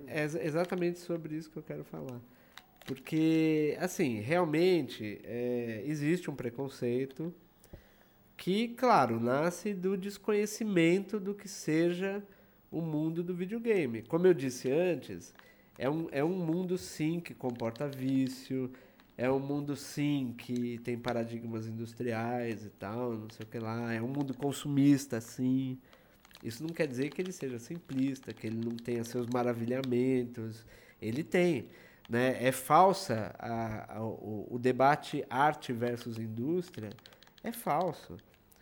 é 0.07 0.21
ex- 0.21 0.36
exatamente 0.36 0.99
sobre 0.99 1.36
isso 1.36 1.51
que 1.51 1.57
eu 1.57 1.63
quero 1.63 1.84
falar. 1.84 2.19
Porque, 2.89 3.77
assim, 3.79 4.19
realmente 4.19 5.21
é, 5.23 5.83
existe 5.85 6.27
um 6.27 6.35
preconceito 6.35 7.31
que, 8.35 8.69
claro, 8.69 9.19
nasce 9.19 9.75
do 9.75 9.95
desconhecimento 9.95 11.19
do 11.19 11.35
que 11.35 11.47
seja 11.47 12.23
o 12.71 12.81
mundo 12.81 13.21
do 13.21 13.35
videogame. 13.35 14.01
Como 14.01 14.25
eu 14.25 14.33
disse 14.33 14.71
antes, 14.71 15.35
é 15.77 15.87
um, 15.87 16.07
é 16.11 16.23
um 16.23 16.35
mundo 16.35 16.79
sim 16.79 17.19
que 17.19 17.35
comporta 17.35 17.87
vício, 17.87 18.71
é 19.15 19.29
um 19.29 19.39
mundo 19.39 19.75
sim 19.75 20.33
que 20.35 20.79
tem 20.79 20.97
paradigmas 20.97 21.67
industriais 21.67 22.65
e 22.65 22.71
tal, 22.71 23.13
não 23.13 23.29
sei 23.29 23.45
o 23.45 23.47
que 23.47 23.59
lá, 23.59 23.93
é 23.93 24.01
um 24.01 24.07
mundo 24.07 24.33
consumista 24.33 25.21
sim. 25.21 25.77
Isso 26.43 26.63
não 26.63 26.73
quer 26.73 26.87
dizer 26.87 27.11
que 27.11 27.21
ele 27.21 27.31
seja 27.31 27.59
simplista, 27.59 28.33
que 28.33 28.47
ele 28.47 28.59
não 28.65 28.75
tenha 28.75 29.03
seus 29.03 29.27
maravilhamentos. 29.27 30.65
Ele 30.99 31.23
tem. 31.23 31.67
Né? 32.10 32.43
É 32.43 32.51
falsa 32.51 33.34
a- 33.38 33.97
a- 33.97 34.03
o, 34.03 34.47
o 34.51 34.60
debate 34.60 35.24
arte 35.30 35.72
versus 35.74 36.18
indústria. 36.18 36.89
É 37.43 37.51
falso. 37.51 38.18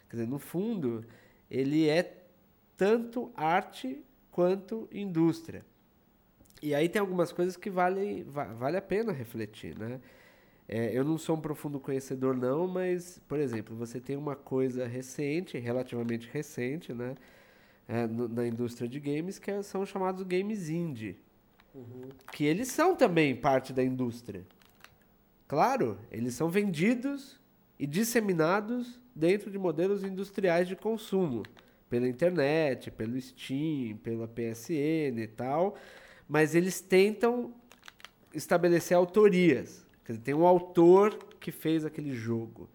Quer 0.10 0.18
dizer, 0.18 0.28
no 0.28 0.40
fundo, 0.40 1.06
ele 1.50 1.88
é 1.90 2.18
tanto 2.76 3.32
arte 3.36 4.04
quanto 4.32 4.88
indústria. 4.92 5.66
E 6.62 6.74
aí 6.76 6.90
tem 6.90 7.00
algumas 7.00 7.32
coisas 7.32 7.56
que 7.56 7.70
vale, 7.70 8.24
va- 8.24 8.54
vale 8.54 8.78
a 8.78 8.82
pena 8.82 9.12
refletir, 9.14 9.78
né? 9.78 10.00
É, 10.68 10.98
eu 10.98 11.04
não 11.06 11.18
sou 11.18 11.38
um 11.38 11.42
profundo 11.42 11.80
conhecedor 11.80 12.36
não, 12.36 12.68
mas, 12.68 13.20
por 13.28 13.40
exemplo, 13.40 13.76
você 13.76 14.00
tem 14.02 14.18
uma 14.18 14.36
coisa 14.36 14.86
recente, 14.88 15.58
relativamente 15.58 16.30
recente, 16.32 16.94
né? 16.94 17.16
é, 17.88 18.08
no- 18.08 18.28
na 18.28 18.48
indústria 18.48 18.88
de 18.88 19.00
games, 19.00 19.40
que 19.40 19.52
é- 19.52 19.62
são 19.64 19.86
chamados 19.86 20.24
games 20.24 20.70
indie. 20.70 21.18
Que 22.32 22.46
eles 22.46 22.70
são 22.70 22.96
também 22.96 23.36
parte 23.36 23.74
da 23.74 23.84
indústria. 23.84 24.46
Claro, 25.48 25.98
eles 26.12 26.34
são 26.34 26.50
vendidos 26.50 27.40
e 27.80 27.88
disseminados 27.88 29.00
dentro 29.16 29.50
de 29.50 29.58
modelos 29.58 30.04
industriais 30.04 30.68
de 30.68 30.76
consumo, 30.76 31.44
pela 31.90 32.08
internet, 32.08 32.92
pelo 32.92 33.20
Steam, 33.20 33.98
pela 33.98 34.28
PSN 34.28 35.20
e 35.20 35.28
tal, 35.28 35.76
mas 36.28 36.54
eles 36.54 36.82
tentam 36.82 37.54
estabelecer 38.34 38.96
autorias. 38.96 39.86
Quer 40.04 40.14
dizer, 40.14 40.24
tem 40.24 40.34
um 40.34 40.46
autor 40.46 41.18
que 41.40 41.52
fez 41.52 41.86
aquele 41.86 42.14
jogo, 42.14 42.70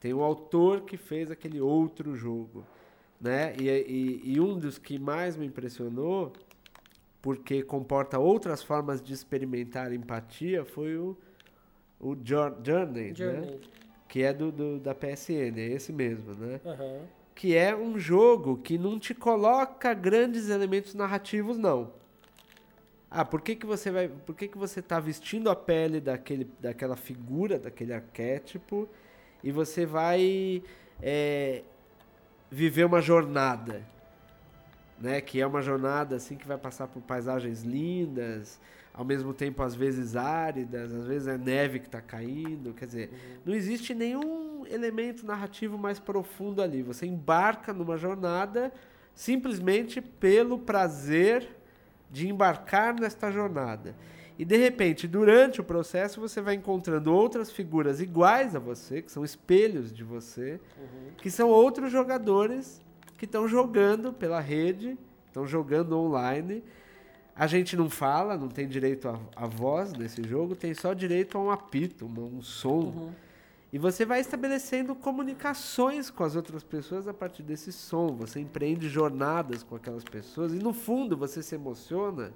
tem 0.00 0.12
um 0.12 0.22
autor 0.22 0.82
que 0.82 0.96
fez 0.96 1.30
aquele 1.30 1.60
outro 1.60 2.14
jogo, 2.14 2.66
né? 3.20 3.54
E, 3.58 3.68
e, 3.68 4.32
e 4.34 4.40
um 4.40 4.58
dos 4.58 4.78
que 4.78 4.98
mais 4.98 5.36
me 5.36 5.46
impressionou, 5.46 6.32
porque 7.26 7.60
comporta 7.64 8.20
outras 8.20 8.62
formas 8.62 9.02
de 9.02 9.12
experimentar 9.12 9.92
empatia, 9.92 10.64
foi 10.64 10.96
o, 10.96 11.16
o 11.98 12.16
Jour- 12.24 12.54
Journey, 12.62 13.08
né? 13.08 13.14
Journey. 13.16 13.60
que 14.06 14.22
é 14.22 14.32
do, 14.32 14.52
do- 14.52 14.78
da 14.78 14.94
PSN, 14.94 15.58
é 15.58 15.66
esse 15.72 15.92
mesmo, 15.92 16.34
né? 16.34 16.60
Aham. 16.64 17.00
que 17.34 17.56
é 17.56 17.74
um 17.74 17.98
jogo 17.98 18.58
que 18.58 18.78
não 18.78 18.96
te 18.96 19.12
coloca 19.12 19.92
grandes 19.92 20.48
elementos 20.48 20.94
narrativos, 20.94 21.58
não. 21.58 21.90
Ah, 23.10 23.24
por 23.24 23.40
que, 23.40 23.56
que 23.56 23.66
você 23.66 23.90
vai. 23.90 24.06
Por 24.08 24.36
que, 24.36 24.46
que 24.46 24.56
você 24.56 24.80
tá 24.80 25.00
vestindo 25.00 25.50
a 25.50 25.56
pele 25.56 26.00
daquele, 26.00 26.46
daquela 26.60 26.94
figura, 26.94 27.58
daquele 27.58 27.92
arquétipo, 27.92 28.88
e 29.42 29.50
você 29.50 29.84
vai 29.84 30.62
é, 31.02 31.62
viver 32.48 32.84
uma 32.86 33.00
jornada. 33.00 33.82
Né? 34.98 35.20
Que 35.20 35.40
é 35.40 35.46
uma 35.46 35.62
jornada 35.62 36.16
assim 36.16 36.36
que 36.36 36.46
vai 36.46 36.56
passar 36.56 36.86
por 36.86 37.02
paisagens 37.02 37.62
lindas, 37.62 38.60
ao 38.96 39.04
mesmo 39.04 39.34
tempo 39.34 39.62
às 39.62 39.74
vezes 39.74 40.16
áridas, 40.16 40.90
às 40.92 41.06
vezes 41.06 41.28
é 41.28 41.36
neve 41.36 41.80
que 41.80 41.86
está 41.86 42.00
caindo, 42.00 42.72
quer 42.72 42.86
dizer, 42.86 43.10
não 43.44 43.54
existe 43.54 43.94
nenhum 43.94 44.64
elemento 44.66 45.26
narrativo 45.26 45.76
mais 45.76 45.98
profundo 45.98 46.62
ali. 46.62 46.82
Você 46.82 47.04
embarca 47.04 47.74
numa 47.74 47.98
jornada 47.98 48.72
simplesmente 49.14 50.00
pelo 50.00 50.58
prazer 50.58 51.46
de 52.10 52.28
embarcar 52.28 52.94
nesta 52.98 53.30
jornada. 53.30 53.94
E 54.38 54.44
de 54.44 54.56
repente, 54.56 55.06
durante 55.06 55.60
o 55.60 55.64
processo, 55.64 56.20
você 56.20 56.40
vai 56.40 56.54
encontrando 56.54 57.12
outras 57.12 57.50
figuras 57.50 58.00
iguais 58.00 58.54
a 58.54 58.58
você, 58.58 59.00
que 59.00 59.10
são 59.10 59.24
espelhos 59.24 59.92
de 59.92 60.04
você, 60.04 60.60
que 61.18 61.30
são 61.30 61.48
outros 61.48 61.90
jogadores 61.90 62.82
que 63.16 63.24
estão 63.24 63.46
jogando 63.48 64.12
pela 64.12 64.40
rede, 64.40 64.96
estão 65.26 65.46
jogando 65.46 65.96
online. 65.98 66.62
A 67.34 67.46
gente 67.46 67.76
não 67.76 67.90
fala, 67.90 68.36
não 68.36 68.48
tem 68.48 68.66
direito 68.66 69.08
à, 69.36 69.46
voz 69.46 69.92
nesse 69.92 70.22
jogo, 70.22 70.54
tem 70.56 70.72
só 70.74 70.94
direito 70.94 71.36
a 71.36 71.40
um 71.40 71.50
apito, 71.50 72.06
uma- 72.06 72.22
um 72.22 72.40
som. 72.40 73.12
E 73.72 73.78
você 73.78 74.06
vai 74.06 74.20
estabelecendo 74.20 74.94
comunicações 74.94 76.08
com 76.10 76.24
as 76.24 76.34
outras 76.36 76.62
pessoas 76.62 77.06
a 77.06 77.12
partir 77.12 77.42
desse 77.42 77.72
som. 77.72 78.14
Você 78.16 78.40
empreende 78.40 78.88
jornadas 78.88 79.62
com 79.62 79.76
aquelas 79.76 80.04
pessoas 80.04 80.52
e 80.54 80.56
no 80.58 80.72
fundo 80.72 81.16
você 81.16 81.42
se 81.42 81.54
emociona 81.54 82.32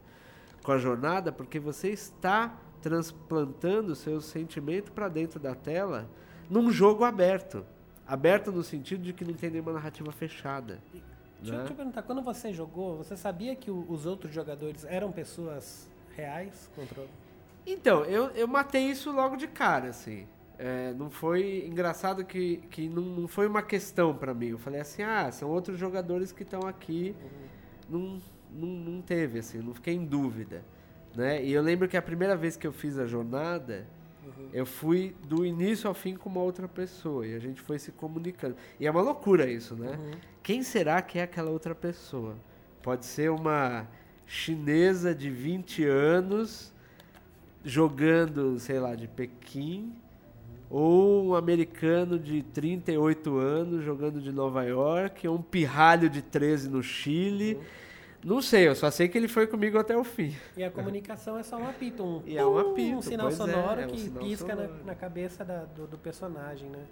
com 0.62 0.72
a 0.72 0.76
jornada 0.78 1.32
porque 1.32 1.58
você 1.58 1.88
está 1.88 2.54
transplantando 2.82 3.92
o 3.92 3.96
seu 3.96 4.20
sentimento 4.20 4.92
para 4.92 5.08
dentro 5.08 5.38
da 5.40 5.54
tela 5.54 6.10
num 6.50 6.70
jogo 6.70 7.04
aberto. 7.04 7.64
Aberto 8.12 8.50
no 8.50 8.62
sentido 8.64 9.02
de 9.04 9.12
que 9.12 9.24
não 9.24 9.34
tem 9.34 9.50
nenhuma 9.50 9.72
narrativa 9.72 10.10
fechada. 10.10 10.78
Deixa, 11.40 11.54
eu- 11.54 11.62
né? 11.64 11.70
eu 11.70 11.74
perguntar, 11.76 12.02
quando 12.02 12.20
você 12.22 12.52
jogou, 12.52 12.96
você 12.98 13.16
sabia 13.16 13.54
que 13.54 13.70
o- 13.70 13.86
os 13.88 14.04
outros 14.04 14.34
jogadores 14.34 14.84
eram 14.84 15.12
pessoas 15.12 15.88
reais 16.16 16.68
contra 16.74 17.04
Então, 17.64 18.04
eu, 18.04 18.26
eu 18.30 18.48
matei 18.48 18.82
isso 18.90 19.12
logo 19.12 19.36
de 19.36 19.46
cara, 19.46 19.90
assim. 19.90 20.26
É, 20.58 20.92
não 20.94 21.08
foi 21.08 21.64
engraçado 21.66 22.24
que, 22.24 22.56
que 22.70 22.88
não, 22.88 23.02
não 23.02 23.28
foi 23.28 23.46
uma 23.46 23.62
questão 23.62 24.12
pra 24.14 24.34
mim. 24.34 24.48
Eu 24.48 24.58
falei 24.58 24.80
assim, 24.80 25.02
ah, 25.02 25.30
são 25.30 25.48
outros 25.48 25.78
jogadores 25.78 26.32
que 26.32 26.42
estão 26.42 26.60
aqui. 26.66 27.14
Não, 27.88 28.20
não, 28.52 28.66
não 28.68 29.00
teve, 29.02 29.38
assim, 29.38 29.58
não 29.58 29.72
fiquei 29.72 29.94
em 29.94 30.04
dúvida. 30.04 30.62
Né? 31.14 31.44
E 31.44 31.52
eu 31.52 31.62
lembro 31.62 31.86
que 31.88 31.96
a 31.96 32.02
primeira 32.02 32.36
vez 32.36 32.56
que 32.56 32.66
eu 32.66 32.72
fiz 32.72 32.98
a 32.98 33.06
jornada, 33.06 33.86
eu 34.52 34.66
fui 34.66 35.14
do 35.26 35.44
início 35.44 35.88
ao 35.88 35.94
fim 35.94 36.14
com 36.14 36.28
uma 36.28 36.40
outra 36.40 36.66
pessoa. 36.66 37.26
E 37.26 37.34
a 37.34 37.38
gente 37.38 37.60
foi 37.60 37.78
se 37.78 37.92
comunicando. 37.92 38.56
E 38.78 38.86
é 38.86 38.90
uma 38.90 39.00
loucura 39.00 39.50
isso, 39.50 39.74
né? 39.74 39.98
Quem 40.42 40.62
será 40.62 41.00
que 41.02 41.18
é 41.18 41.22
aquela 41.22 41.50
outra 41.50 41.74
pessoa? 41.74 42.36
Pode 42.82 43.06
ser 43.06 43.30
uma 43.30 43.86
chinesa 44.26 45.14
de 45.14 45.30
20 45.30 45.84
anos 45.84 46.72
jogando, 47.64 48.58
sei 48.58 48.78
lá, 48.78 48.94
de 48.94 49.06
Pequim, 49.06 49.92
ou 50.70 51.26
um 51.26 51.34
americano 51.34 52.18
de 52.18 52.42
38 52.42 53.36
anos 53.36 53.84
jogando 53.84 54.20
de 54.20 54.30
Nova 54.32 54.64
York, 54.64 55.26
ou 55.26 55.36
um 55.36 55.42
pirralho 55.42 56.08
de 56.08 56.22
13 56.22 56.70
no 56.70 56.82
Chile. 56.82 57.58
Não 58.22 58.42
sei, 58.42 58.68
eu 58.68 58.74
só 58.74 58.90
sei 58.90 59.08
que 59.08 59.16
ele 59.16 59.28
foi 59.28 59.46
comigo 59.46 59.78
até 59.78 59.96
o 59.96 60.04
fim. 60.04 60.36
E 60.56 60.62
a 60.62 60.70
comunicação 60.70 61.38
é 61.38 61.42
só 61.42 61.56
um 61.56 61.66
apito, 61.68 62.02
um, 62.04 62.22
E 62.26 62.36
é 62.36 62.44
um 62.44 62.58
apito, 62.58 62.96
um 62.98 63.02
sinal 63.02 63.28
é, 63.28 63.30
sonoro 63.30 63.80
é 63.80 63.86
um 63.86 63.88
que 63.88 63.98
sinal 64.00 64.22
pisca 64.22 64.54
na, 64.54 64.64
sonoro. 64.66 64.84
na 64.84 64.94
cabeça 64.94 65.44
da- 65.44 65.64
do, 65.64 65.86
do 65.86 65.96
personagem, 65.96 66.68
né? 66.68 66.84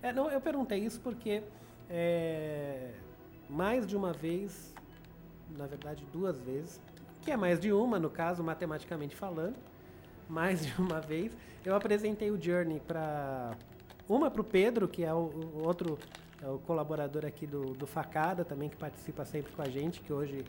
É, 0.00 0.12
não, 0.12 0.30
eu 0.30 0.40
perguntei 0.40 0.78
isso 0.78 1.00
porque 1.00 1.42
é, 1.90 2.90
mais 3.50 3.84
de 3.86 3.96
uma 3.96 4.12
vez, 4.12 4.72
na 5.56 5.66
verdade 5.66 6.06
duas 6.12 6.38
vezes, 6.38 6.80
que 7.22 7.32
é 7.32 7.36
mais 7.36 7.58
de 7.58 7.72
uma 7.72 7.98
no 7.98 8.08
caso, 8.08 8.44
matematicamente 8.44 9.16
falando, 9.16 9.56
mais 10.28 10.64
de 10.64 10.72
uma 10.80 11.00
vez, 11.00 11.32
eu 11.64 11.74
apresentei 11.74 12.30
o 12.30 12.40
Journey 12.40 12.80
para 12.86 13.50
uma 14.08 14.30
para 14.30 14.40
o 14.40 14.44
Pedro, 14.44 14.86
que 14.86 15.02
é 15.02 15.12
o, 15.12 15.16
o 15.56 15.62
outro 15.66 15.98
é 16.40 16.46
o 16.46 16.58
colaborador 16.60 17.26
aqui 17.26 17.48
do, 17.48 17.72
do 17.74 17.84
Facada 17.84 18.44
também, 18.44 18.68
que 18.68 18.76
participa 18.76 19.24
sempre 19.24 19.50
com 19.52 19.60
a 19.60 19.68
gente, 19.68 20.00
que 20.00 20.12
hoje 20.12 20.44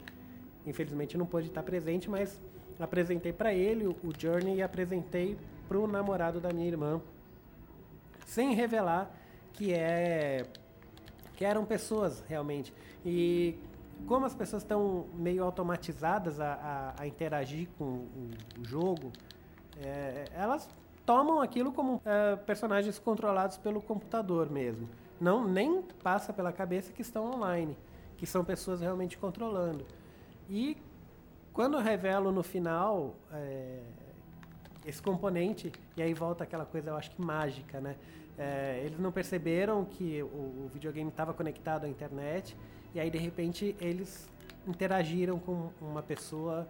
infelizmente 0.70 1.18
não 1.18 1.26
pôde 1.26 1.48
estar 1.48 1.64
presente, 1.64 2.10
mas 2.10 2.40
apresentei 2.80 3.34
para 3.34 3.54
ele 3.54 3.86
o, 3.88 3.96
Journey 4.18 4.56
e 4.58 4.62
apresentei 4.62 5.38
para 5.68 5.78
o 5.78 5.88
namorado 5.88 6.40
da 6.40 6.52
minha 6.54 6.68
irmã, 6.68 7.02
sem 8.26 8.54
revelar 8.54 9.12
que 9.54 9.74
é 9.74 10.46
que 11.36 11.46
eram 11.46 11.66
pessoas 11.66 12.24
realmente. 12.28 12.74
E 13.06 13.58
como 14.06 14.26
as 14.26 14.36
pessoas 14.36 14.62
estão 14.64 15.06
meio 15.14 15.44
automatizadas 15.44 16.40
a, 16.40 16.54
a- 16.54 17.04
a 17.04 17.08
interagir 17.08 17.68
com 17.78 17.86
o, 17.86 18.30
o 18.60 18.66
jogo, 18.66 19.12
é, 19.82 20.26
elas 20.34 20.70
tomam 21.06 21.42
aquilo 21.42 21.72
como 21.72 22.02
é, 22.06 22.36
personagens 22.36 23.00
controlados 23.00 23.58
pelo 23.58 23.82
computador 23.82 24.50
mesmo. 24.50 24.90
Não 25.20 25.48
nem 25.48 25.82
passa 26.04 26.32
pela 26.34 26.52
cabeça 26.52 26.92
que 26.94 27.02
estão 27.02 27.32
online, 27.32 27.76
que 28.18 28.26
são 28.26 28.44
pessoas 28.44 28.82
realmente 28.82 29.18
controlando. 29.18 29.86
E 30.50 30.76
quando 31.54 31.78
eu 31.78 31.82
revelo 31.82 32.32
no 32.32 32.42
final 32.44 33.16
é, 33.32 33.80
esse 34.86 35.02
componente, 35.02 35.72
e 35.96 36.02
aí 36.02 36.14
volta 36.14 36.44
aquela 36.44 36.66
coisa, 36.66 36.90
eu 36.90 36.96
acho 36.98 37.12
que 37.12 37.22
mágica, 37.22 37.80
né? 37.80 37.96
É, 38.38 38.82
eles 38.86 38.98
não 39.00 39.12
perceberam 39.12 39.84
que 39.86 40.24
o, 40.24 40.26
o 40.66 40.70
videogame 40.74 41.10
estava 41.10 41.34
conectado 41.34 41.86
à 41.86 41.90
internet, 41.90 42.56
e 42.96 43.00
aí 43.00 43.10
de 43.10 43.18
repente 43.18 43.76
eles 43.80 44.30
interagiram 44.68 45.38
com 45.40 45.70
uma 45.82 46.02
pessoa 46.02 46.68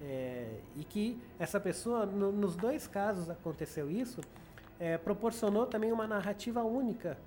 é, 0.00 0.48
e 0.76 0.84
que 0.84 1.20
essa 1.38 1.58
pessoa, 1.58 2.06
no- 2.06 2.30
nos 2.30 2.54
dois 2.54 2.86
casos 2.86 3.28
aconteceu 3.28 3.90
isso, 3.90 4.20
é, 4.78 4.96
proporcionou 4.96 5.66
também 5.66 5.90
uma 5.92 6.06
narrativa 6.06 6.62
única 6.62 7.18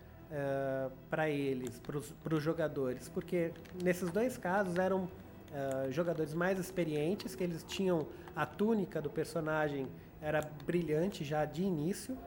para 1.10 1.30
eles, 1.30 1.78
para 1.80 2.34
os 2.34 2.41
jogadores, 2.41 3.10
porque 3.10 3.52
nesses 3.84 4.10
dois 4.12 4.38
casos 4.38 4.78
eram 4.78 5.10
eh, 5.54 5.88
jogadores 5.91 6.34
mais 6.34 6.60
experientes, 6.60 7.36
que 7.36 7.43
eles 7.43 7.64
tinham 7.64 8.08
a 8.36 8.45
túnica 8.45 9.02
do 9.02 9.10
personagem 9.10 9.88
era 10.22 10.41
brilhante 10.66 11.24
já 11.24 11.45
de 11.45 11.64
início, 11.64 12.18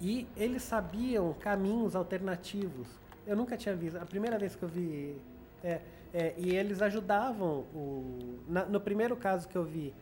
e 0.00 0.26
eles 0.36 0.62
sabiam 0.62 1.32
caminhos 1.34 1.94
alternativos. 1.94 2.86
Eu 3.26 3.36
nunca 3.36 3.56
tinha 3.56 3.74
visto. 3.74 3.96
A 3.96 4.06
primeira 4.06 4.38
vez 4.38 4.56
que 4.56 4.62
eu 4.62 4.68
vi. 4.68 5.16
é, 5.62 5.80
é, 6.12 6.34
e 6.38 6.54
eles 6.56 6.80
ajudavam. 6.80 7.64
O, 7.74 8.38
na- 8.48 8.64
no 8.64 8.80
primeiro 8.80 9.14
caso 9.16 9.46
que 9.46 9.56
eu 9.56 9.64
vi, 9.64 9.92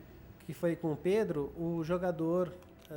que 0.45 0.53
foi 0.53 0.75
com 0.75 0.93
o 0.93 0.95
Pedro, 0.95 1.51
o 1.57 1.83
jogador 1.83 2.53
ah, 2.89 2.95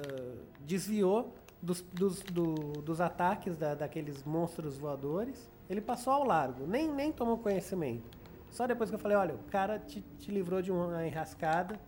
desviou 0.61 1.35
dos, 1.61 1.83
dos, 1.93 2.23
do- 2.23 2.55
dos 2.83 3.01
ataques 3.01 3.57
da- 3.57 3.75
daqueles 3.75 4.23
monstros 4.25 4.79
voadores. 4.79 5.51
Ele 5.69 5.81
passou 5.81 6.13
ao 6.13 6.25
largo, 6.25 6.67
nem, 6.67 6.89
nem 6.89 7.11
tomou 7.11 7.37
conhecimento. 7.39 8.22
Só 8.53 8.67
depois 8.69 8.89
que 8.91 8.95
eu 8.95 9.01
falei: 9.01 9.17
olha, 9.17 9.35
o 9.35 9.43
cara 9.51 9.79
te, 9.81 10.01
te 10.19 10.31
livrou 10.31 10.63
de 10.63 10.71
uma 10.71 11.05
enrascada. 11.05 11.81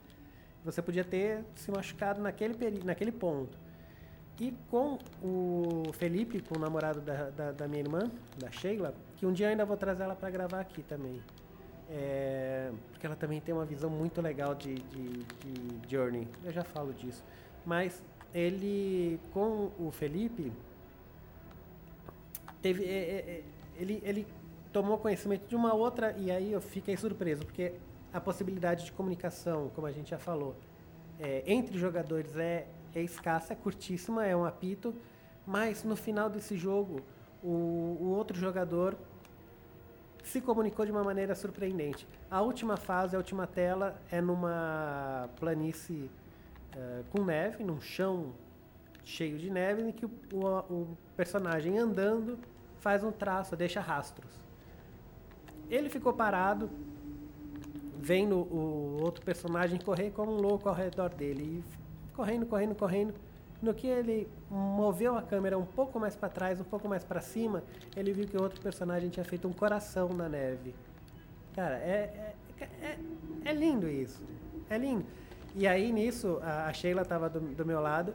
Você 0.65 0.81
podia 0.81 1.05
ter 1.05 1.45
se 1.55 1.71
machucado 1.71 2.21
naquele, 2.21 2.55
peri- 2.55 2.83
naquele 2.83 3.13
ponto. 3.13 3.57
E 4.41 4.53
com 4.71 4.99
o 5.23 5.85
Felipe, 5.93 6.41
com 6.41 6.57
o 6.57 6.59
namorado 6.59 7.01
da, 7.03 7.31
da, 7.31 7.53
da 7.53 7.69
minha 7.69 7.83
irmã, 7.83 8.11
da 8.39 8.51
Sheila, 8.51 8.95
que 9.17 9.27
um 9.27 9.33
dia 9.33 9.49
ainda 9.49 9.65
vou 9.65 9.77
trazer 9.77 10.03
ela 10.03 10.17
para 10.17 10.31
gravar 10.31 10.61
aqui 10.61 10.83
também. 10.83 11.23
É, 11.91 12.73
porque 12.91 13.07
ela 13.07 13.15
também 13.15 13.41
tem 13.43 13.55
uma 13.55 13.67
visão 13.67 13.91
muito 13.91 14.21
legal 14.23 14.55
de, 14.55 14.75
de, 14.75 15.09
de 15.19 15.81
Journey. 15.89 16.27
Eu 16.43 16.51
já 16.51 16.65
falo 16.65 16.95
disso. 16.95 17.23
Mas 17.65 18.03
ele, 18.35 19.21
com 19.33 19.71
o 19.79 19.91
Felipe, 19.93 20.51
teve, 22.63 22.85
é, 22.85 22.89
é, 22.89 23.17
é, 23.19 23.43
ele, 23.79 24.03
ele 24.03 24.27
tomou 24.75 24.99
conhecimento 24.99 25.47
de 25.47 25.55
uma 25.55 25.73
outra, 25.73 26.13
e 26.19 26.33
aí 26.33 26.51
eu 26.53 26.61
fiquei 26.61 26.97
surpreso, 26.97 27.45
porque 27.47 27.73
a 28.13 28.21
possibilidade 28.21 28.85
de 28.85 28.93
comunicação, 28.93 29.71
como 29.73 29.87
a 29.87 29.93
gente 29.93 30.11
já 30.11 30.19
falou, 30.19 30.57
é, 31.21 31.45
entre 31.47 31.79
jogadores 31.79 32.37
é, 32.37 32.67
é 32.93 33.01
escassa, 33.01 33.53
é 33.53 33.57
curtíssima, 33.57 34.27
é 34.27 34.35
um 34.35 34.45
apito, 34.45 34.93
mas 35.47 35.85
no 35.85 35.95
final 35.95 36.29
desse 36.29 36.57
jogo, 36.57 37.01
o, 37.41 37.47
o 38.01 38.07
outro 38.19 38.37
jogador 38.37 38.97
se 40.25 40.41
comunicou 40.41 40.85
de 40.85 40.91
uma 40.91 41.05
maneira 41.05 41.37
surpreendente. 41.37 42.05
A 42.29 42.41
última 42.43 42.77
fase, 42.77 43.15
a 43.15 43.19
última 43.19 43.47
tela, 43.47 44.01
é 44.11 44.21
numa 44.21 45.29
planície 45.39 46.11
eh, 46.75 47.03
com 47.11 47.23
neve, 47.25 47.63
num 47.63 47.81
chão 47.81 48.33
cheio 49.05 49.39
de 49.39 49.51
neve, 49.51 49.83
em 49.83 49.93
que 49.93 50.05
o, 50.07 50.11
o- 50.33 50.73
o 50.73 50.99
personagem 51.17 51.79
andando 51.79 52.39
faz 52.81 53.05
um 53.05 53.13
traço, 53.13 53.55
deixa 53.55 53.81
rastros. 53.81 54.44
Ele 55.71 55.89
ficou 55.89 56.13
parado, 56.13 56.71
vendo 57.99 58.37
o 58.37 58.99
outro 59.03 59.25
personagem 59.25 59.79
correr 59.79 60.11
como 60.11 60.33
um 60.33 60.41
louco 60.41 60.69
ao 60.69 60.75
redor 60.75 61.11
dele. 61.11 61.63
E 61.63 62.15
correndo, 62.15 62.47
correndo, 62.47 62.75
correndo. 62.75 63.15
No 63.63 63.73
que 63.73 63.87
ele 63.87 64.29
moveu 64.51 65.17
a 65.17 65.23
câmera 65.23 65.57
um 65.59 65.65
pouco 65.65 65.99
mais 65.99 66.15
para 66.15 66.29
trás, 66.29 66.61
um 66.61 66.65
pouco 66.65 66.87
mais 66.87 67.03
para 67.03 67.21
cima, 67.21 67.63
ele 67.97 68.13
viu 68.13 68.27
que 68.27 68.37
o 68.37 68.43
outro 68.43 68.61
personagem 68.61 69.09
tinha 69.09 69.25
feito 69.25 69.49
um 69.49 69.53
coração 69.53 70.11
na 70.11 70.29
neve. 70.29 70.75
Cara, 71.55 71.77
é, 71.77 72.35
é, 72.61 72.65
é, 72.83 72.99
é 73.45 73.53
lindo 73.53 73.89
isso. 73.89 74.23
É 74.69 74.77
lindo. 74.77 75.07
E 75.55 75.67
aí 75.67 75.93
nisso, 75.93 76.41
a, 76.43 76.67
a 76.67 76.73
Sheila 76.73 77.03
estava 77.03 77.31
do, 77.31 77.41
do 77.41 77.65
meu 77.65 77.81
lado. 77.81 78.13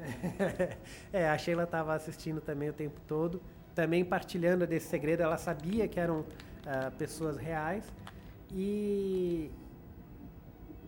é, 1.12 1.28
a 1.28 1.36
Sheila 1.36 1.64
estava 1.64 1.94
assistindo 1.94 2.40
também 2.40 2.70
o 2.70 2.72
tempo 2.72 3.00
todo, 3.06 3.42
também 3.74 4.04
partilhando 4.04 4.66
desse 4.66 4.86
segredo. 4.86 5.22
Ela 5.22 5.36
sabia 5.36 5.88
que 5.88 5.98
eram 5.98 6.24
ah, 6.68 6.92
pessoas 6.98 7.38
reais. 7.38 7.90
E, 8.52 9.50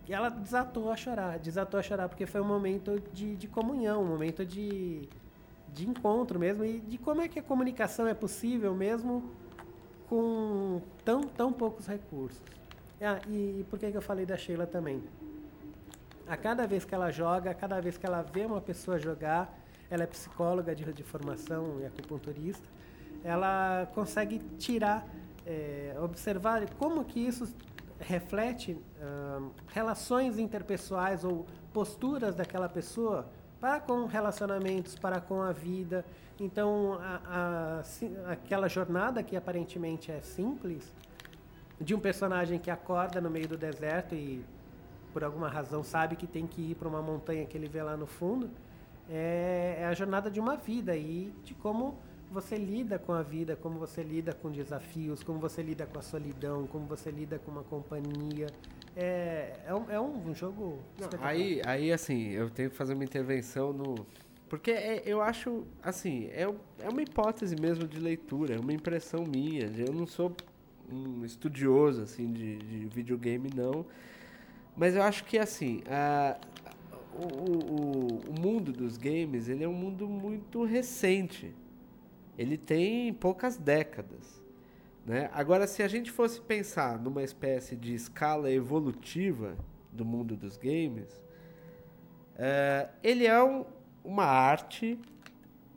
e 0.07 0.13
ela 0.13 0.29
desatou 0.29 0.91
a 0.91 0.95
chorar, 0.95 1.39
desatou 1.39 1.79
a 1.79 1.83
chorar, 1.83 2.07
porque 2.07 2.25
foi 2.25 2.39
um 2.39 2.45
momento 2.45 3.01
de, 3.11 3.35
de 3.35 3.47
comunhão, 3.47 4.03
um 4.03 4.07
momento 4.07 4.45
de, 4.45 5.09
de 5.73 5.89
encontro 5.89 6.39
mesmo, 6.39 6.63
e 6.63 6.79
de 6.79 6.97
como 6.97 7.21
é 7.21 7.27
que 7.27 7.39
a 7.39 7.43
comunicação 7.43 8.07
é 8.07 8.13
possível 8.13 8.75
mesmo 8.75 9.31
com 10.07 10.81
tão, 11.03 11.21
tão 11.21 11.51
poucos 11.51 11.87
recursos. 11.87 12.41
Ah, 13.01 13.19
e, 13.27 13.65
por 13.69 13.79
que, 13.79 13.89
que 13.89 13.97
eu 13.97 14.01
falei 14.01 14.25
da 14.25 14.37
Sheila 14.37 14.67
também? 14.67 15.01
A 16.27 16.37
cada 16.37 16.67
vez 16.67 16.85
que 16.85 16.93
ela 16.93 17.09
joga, 17.09 17.49
a 17.49 17.53
cada 17.55 17.81
vez 17.81 17.97
que 17.97 18.05
ela 18.05 18.21
vê 18.21 18.45
uma 18.45 18.61
pessoa 18.61 18.99
jogar, 18.99 19.57
ela 19.89 20.03
é 20.03 20.05
psicóloga 20.05 20.75
de, 20.75 20.85
de 20.93 21.01
formação 21.01 21.79
e 21.81 21.85
acupunturista, 21.85 22.67
ela 23.23 23.89
consegue 23.93 24.39
tirar, 24.57 25.07
é, 25.45 25.95
observar 26.01 26.67
como 26.77 27.03
que 27.05 27.19
isso 27.19 27.53
reflete 27.99 28.77
ah, 29.01 29.41
relações 29.67 30.37
interpessoais 30.39 31.23
ou 31.23 31.45
posturas 31.73 32.35
daquela 32.35 32.67
pessoa 32.69 33.27
para 33.59 33.79
com 33.79 34.05
relacionamentos, 34.05 34.95
para 34.97 35.21
com 35.21 35.41
a 35.41 35.51
vida. 35.51 36.03
Então, 36.39 36.97
a- 36.99 37.81
a- 38.27 38.31
aquela 38.31 38.67
jornada 38.67 39.21
que 39.21 39.35
aparentemente 39.37 40.11
é 40.11 40.19
simples, 40.21 40.91
de 41.79 41.93
um 41.93 41.99
personagem 41.99 42.57
que 42.59 42.71
acorda 42.71 43.21
no 43.21 43.29
meio 43.29 43.47
do 43.47 43.57
deserto 43.57 44.15
e 44.15 44.43
por 45.13 45.23
alguma 45.23 45.47
razão 45.49 45.83
sabe 45.83 46.15
que 46.15 46.25
tem 46.25 46.47
que 46.47 46.71
ir 46.71 46.75
para 46.75 46.87
uma 46.87 47.01
montanha 47.01 47.45
que 47.45 47.55
ele 47.57 47.67
vê 47.67 47.83
lá 47.83 47.95
no 47.97 48.07
fundo, 48.07 48.49
é, 49.09 49.77
é 49.79 49.85
a 49.85 49.93
jornada 49.93 50.31
de 50.31 50.39
uma 50.39 50.55
vida 50.55 50.95
e 50.95 51.33
de 51.43 51.53
como 51.53 51.95
você 52.31 52.55
lida 52.57 52.97
com 52.97 53.11
a 53.13 53.21
vida, 53.21 53.55
como 53.55 53.77
você 53.77 54.01
lida 54.01 54.33
com 54.33 54.49
desafios, 54.49 55.21
como 55.21 55.39
você 55.39 55.61
lida 55.61 55.85
com 55.85 55.99
a 55.99 56.01
solidão, 56.01 56.65
como 56.67 56.85
você 56.85 57.11
lida 57.11 57.37
com 57.39 57.51
uma 57.51 57.63
companhia. 57.63 58.47
É, 58.95 59.59
é, 59.65 59.73
um, 59.73 59.91
é 59.91 59.99
um 60.01 60.33
jogo. 60.33 60.79
Não, 60.99 61.09
aí, 61.21 61.61
aí, 61.65 61.91
assim, 61.91 62.29
eu 62.29 62.49
tenho 62.49 62.69
que 62.69 62.75
fazer 62.75 62.93
uma 62.93 63.03
intervenção 63.03 63.73
no. 63.73 64.05
Porque 64.49 64.71
é- 64.71 65.03
eu 65.05 65.21
acho, 65.21 65.65
assim, 65.81 66.25
é, 66.27 66.43
é 66.79 66.89
uma 66.89 67.01
hipótese 67.01 67.55
mesmo 67.55 67.87
de 67.87 67.99
leitura, 67.99 68.55
é 68.55 68.59
uma 68.59 68.73
impressão 68.73 69.23
minha. 69.25 69.71
Eu 69.77 69.93
não 69.93 70.05
sou 70.07 70.35
um 70.91 71.23
estudioso, 71.25 72.01
assim, 72.01 72.31
de, 72.33 72.57
de 72.57 72.85
videogame, 72.87 73.49
não. 73.55 73.85
Mas 74.75 74.95
eu 74.95 75.03
acho 75.03 75.23
que, 75.25 75.37
assim, 75.37 75.81
a- 75.87 76.37
o, 77.13 77.25
o, 77.25 78.19
o 78.29 78.39
mundo 78.39 78.71
dos 78.71 78.97
games 78.97 79.47
ele 79.49 79.63
é 79.63 79.67
um 79.67 79.73
mundo 79.73 80.07
muito 80.07 80.63
recente. 80.63 81.53
Ele 82.41 82.57
tem 82.57 83.13
poucas 83.13 83.55
décadas. 83.55 84.41
Né? 85.05 85.29
Agora, 85.31 85.67
se 85.67 85.83
a 85.83 85.87
gente 85.87 86.11
fosse 86.11 86.41
pensar 86.41 86.97
numa 86.97 87.21
espécie 87.21 87.75
de 87.75 87.93
escala 87.93 88.51
evolutiva 88.51 89.55
do 89.91 90.03
mundo 90.03 90.35
dos 90.35 90.57
games, 90.57 91.23
é, 92.35 92.89
ele 93.03 93.27
é 93.27 93.43
um, 93.43 93.63
uma 94.03 94.25
arte 94.25 94.97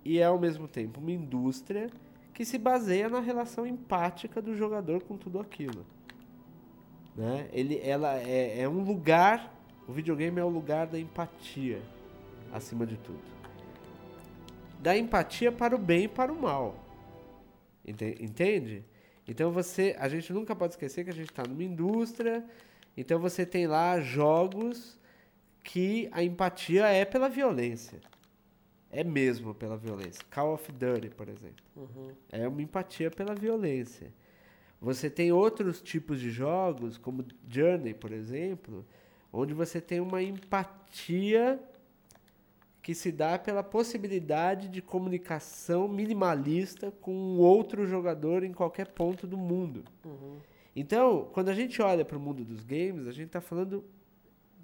e 0.02 0.18
é 0.18 0.24
ao 0.24 0.38
mesmo 0.38 0.66
tempo 0.66 1.00
uma 1.00 1.12
indústria 1.12 1.90
que 2.32 2.46
se 2.46 2.56
baseia 2.56 3.10
na 3.10 3.20
relação 3.20 3.66
empática 3.66 4.40
do 4.40 4.56
jogador 4.56 5.02
com 5.02 5.18
tudo 5.18 5.38
aquilo. 5.38 5.84
Né? 7.14 7.46
Ele, 7.52 7.78
ela 7.84 8.18
é, 8.18 8.62
é 8.62 8.68
um 8.68 8.82
lugar, 8.82 9.54
o 9.86 9.92
videogame 9.92 10.40
é 10.40 10.44
o 10.44 10.48
lugar 10.48 10.86
da 10.86 10.98
empatia, 10.98 11.82
acima 12.54 12.86
de 12.86 12.96
tudo. 12.96 13.34
Da 14.85 14.97
empatia 14.97 15.51
para 15.51 15.74
o 15.74 15.78
bem 15.78 16.05
e 16.05 16.09
para 16.09 16.30
o 16.30 16.39
mal. 16.41 16.76
Ente- 17.87 18.18
Entende? 18.20 18.85
Então 19.26 19.51
você, 19.51 19.97
a 19.99 20.09
gente 20.11 20.30
nunca 20.30 20.55
pode 20.55 20.74
esquecer 20.74 21.05
que 21.05 21.11
a 21.11 21.14
gente 21.14 21.30
está 21.30 21.43
numa 21.43 21.64
indústria. 21.64 22.45
Então 22.95 23.18
você 23.18 23.47
tem 23.47 23.66
lá 23.66 23.99
jogos 24.01 24.99
que 25.62 26.09
a 26.12 26.22
empatia 26.22 26.87
é 26.89 27.05
pela 27.07 27.30
violência. 27.30 27.99
É 28.91 29.03
mesmo 29.03 29.55
pela 29.55 29.76
violência. 29.76 30.22
Call 30.30 30.53
of 30.55 30.70
Duty, 30.70 31.09
por 31.11 31.28
exemplo. 31.30 31.64
É 32.30 32.47
uma 32.47 32.61
empatia 32.61 33.11
pela 33.11 33.35
violência. 33.35 34.12
Você 34.80 35.09
tem 35.09 35.32
outros 35.32 35.80
tipos 35.80 36.20
de 36.20 36.30
jogos, 36.30 36.99
como 36.99 37.24
Journey, 37.49 37.95
por 37.95 38.12
exemplo, 38.12 38.85
onde 39.32 39.55
você 39.55 39.80
tem 39.80 39.99
uma 39.99 40.22
empatia 40.22 41.59
que 42.85 42.95
se 42.95 43.11
dá 43.11 43.39
pela 43.39 43.62
possibilidade 43.62 44.68
de 44.68 44.82
comunicação 44.82 45.89
minimalista 45.89 46.93
com 47.01 47.14
um 47.14 47.39
outro 47.39 47.87
jogador 47.87 48.45
em 48.45 48.53
qualquer 48.53 48.89
ponto 48.89 49.26
do 49.26 49.39
mundo. 49.39 49.82
Então, 50.76 51.30
quando 51.32 51.49
a 51.49 51.55
gente 51.55 51.80
olha 51.80 52.05
para 52.05 52.18
o 52.18 52.20
mundo 52.20 52.45
dos 52.45 52.62
games, 52.62 53.07
a 53.07 53.11
gente 53.11 53.28
está 53.28 53.41
falando 53.41 53.82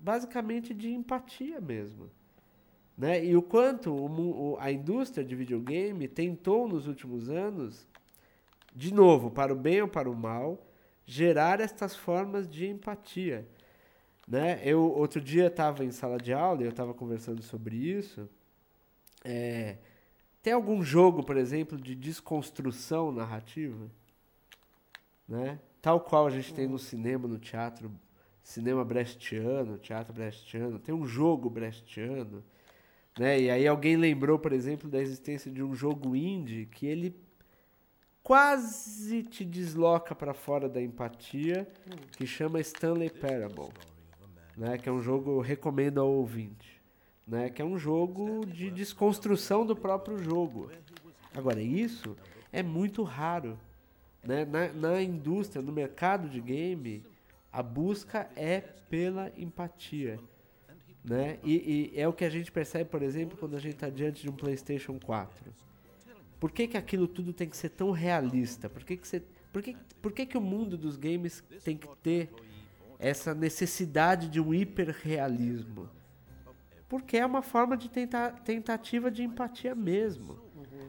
basicamente 0.02 0.74
de 0.74 0.92
empatia 0.92 1.62
mesmo. 1.62 2.10
Né? 2.94 3.24
E 3.24 3.34
o 3.34 3.40
quanto 3.40 3.90
o- 3.90 4.58
a 4.60 4.70
indústria 4.70 5.24
de 5.24 5.34
videogame 5.34 6.06
tentou 6.06 6.68
nos 6.68 6.86
últimos 6.86 7.30
anos, 7.30 7.88
de 8.76 8.92
novo, 8.92 9.30
para 9.30 9.50
o 9.50 9.56
bem 9.56 9.80
ou 9.80 9.88
para 9.88 10.10
o 10.10 10.14
mal, 10.14 10.62
gerar 11.06 11.58
estas 11.58 11.96
formas 11.96 12.46
de 12.46 12.66
empatia. 12.66 13.48
Né? 14.30 14.60
Eu 14.64 14.80
outro 14.80 15.20
dia 15.20 15.48
estava 15.48 15.84
em 15.84 15.90
sala 15.90 16.16
de 16.16 16.32
aula 16.32 16.62
e 16.62 16.64
eu 16.64 16.70
estava 16.70 16.94
conversando 16.94 17.42
sobre 17.42 17.74
isso. 17.74 18.28
É, 19.24 19.76
tem 20.40 20.52
algum 20.52 20.84
jogo, 20.84 21.24
por 21.24 21.36
exemplo, 21.36 21.76
de 21.76 21.96
desconstrução 21.96 23.10
narrativa? 23.10 23.90
Né? 25.28 25.58
Tal 25.82 26.00
qual 26.00 26.28
a 26.28 26.30
gente 26.30 26.54
tem 26.54 26.68
no 26.68 26.78
cinema, 26.78 27.26
no 27.26 27.38
teatro, 27.38 27.90
cinema 28.40 28.84
brechtiano, 28.84 29.76
teatro 29.78 30.14
brechtiano, 30.14 30.78
tem 30.78 30.94
um 30.94 31.06
jogo 31.06 31.50
brechtiano, 31.50 32.44
né? 33.18 33.40
E 33.40 33.50
aí 33.50 33.66
alguém 33.66 33.96
lembrou, 33.96 34.38
por 34.38 34.52
exemplo, 34.52 34.88
da 34.88 35.00
existência 35.00 35.50
de 35.50 35.62
um 35.62 35.74
jogo 35.74 36.14
indie 36.14 36.66
que 36.66 36.86
ele 36.86 37.16
quase 38.22 39.22
te 39.24 39.44
desloca 39.44 40.14
para 40.14 40.32
fora 40.32 40.68
da 40.68 40.80
empatia, 40.80 41.68
que 42.16 42.26
chama 42.26 42.60
Stanley 42.60 43.10
Parable, 43.10 43.70
né? 44.60 44.76
Que 44.76 44.90
é 44.90 44.92
um 44.92 45.00
jogo 45.00 45.40
recomendo 45.40 45.98
ao 46.00 46.08
ouvinte, 46.08 46.80
né? 47.26 47.48
Que 47.48 47.62
é 47.62 47.64
um 47.64 47.78
jogo 47.78 48.44
de 48.44 48.70
desconstrução 48.70 49.64
do 49.64 49.74
próprio 49.74 50.18
jogo. 50.18 50.70
Agora 51.34 51.62
isso 51.62 52.14
é 52.52 52.62
muito 52.62 53.02
raro, 53.02 53.58
né? 54.22 54.44
Na, 54.44 54.68
na 54.68 55.02
indústria, 55.02 55.62
no 55.62 55.72
mercado 55.72 56.28
de 56.28 56.42
game, 56.42 57.02
a 57.50 57.62
busca 57.62 58.30
é 58.36 58.60
pela 58.60 59.32
empatia. 59.34 60.20
Né? 61.02 61.38
E, 61.42 61.92
e 61.94 61.98
é 61.98 62.06
o 62.06 62.12
que 62.12 62.26
a 62.26 62.28
gente 62.28 62.52
percebe, 62.52 62.90
por 62.90 63.02
exemplo, 63.02 63.38
quando 63.38 63.56
a 63.56 63.58
gente 63.58 63.72
está 63.76 63.88
diante 63.88 64.20
de 64.20 64.28
um 64.28 64.34
PlayStation 64.34 65.00
4. 65.00 65.50
Por 66.38 66.50
que, 66.50 66.68
que 66.68 66.76
aquilo 66.76 67.08
tudo 67.08 67.32
tem 67.32 67.48
que 67.48 67.56
ser 67.56 67.70
tão 67.70 67.90
realista? 67.90 68.68
Por 68.68 68.84
que, 68.84 68.98
que, 68.98 69.08
você, 69.08 69.22
por 69.50 69.62
que, 69.62 69.74
por 70.02 70.12
que, 70.12 70.26
que 70.26 70.36
o 70.36 70.40
mundo 70.42 70.76
dos 70.76 70.98
games 70.98 71.42
tem 71.64 71.78
que 71.78 71.88
ter 72.02 72.30
essa 73.00 73.34
necessidade 73.34 74.28
de 74.28 74.40
um 74.40 74.52
hiperrealismo? 74.54 75.88
Porque 76.88 77.16
é 77.16 77.24
uma 77.24 77.40
forma 77.42 77.76
de 77.76 77.88
tenta, 77.88 78.30
tentativa 78.44 79.10
de 79.10 79.22
empatia 79.22 79.74
mesmo. 79.74 80.38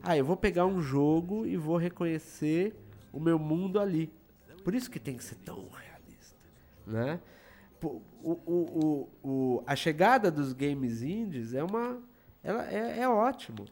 Ah, 0.03 0.17
eu 0.17 0.25
vou 0.25 0.35
pegar 0.35 0.65
um 0.65 0.81
jogo 0.81 1.45
e 1.45 1.55
vou 1.55 1.77
reconhecer 1.77 2.75
o 3.13 3.19
meu 3.19 3.37
mundo 3.39 3.79
ali. 3.79 4.11
Por 4.63 4.75
isso 4.75 4.89
que 4.89 4.99
tem 4.99 5.15
que 5.15 5.23
ser 5.23 5.35
tão 5.35 5.55
realista, 5.69 6.35
né? 6.85 7.19
O, 7.83 8.01
o, 8.23 8.31
o, 8.45 9.09
o, 9.23 9.63
a 9.65 9.75
chegada 9.75 10.29
dos 10.29 10.53
games 10.53 11.01
indies 11.01 11.53
é 11.53 11.63
uma, 11.63 11.99
ela 12.43 12.71
é, 12.71 12.99
é 12.99 13.09
ótimo. 13.09 13.65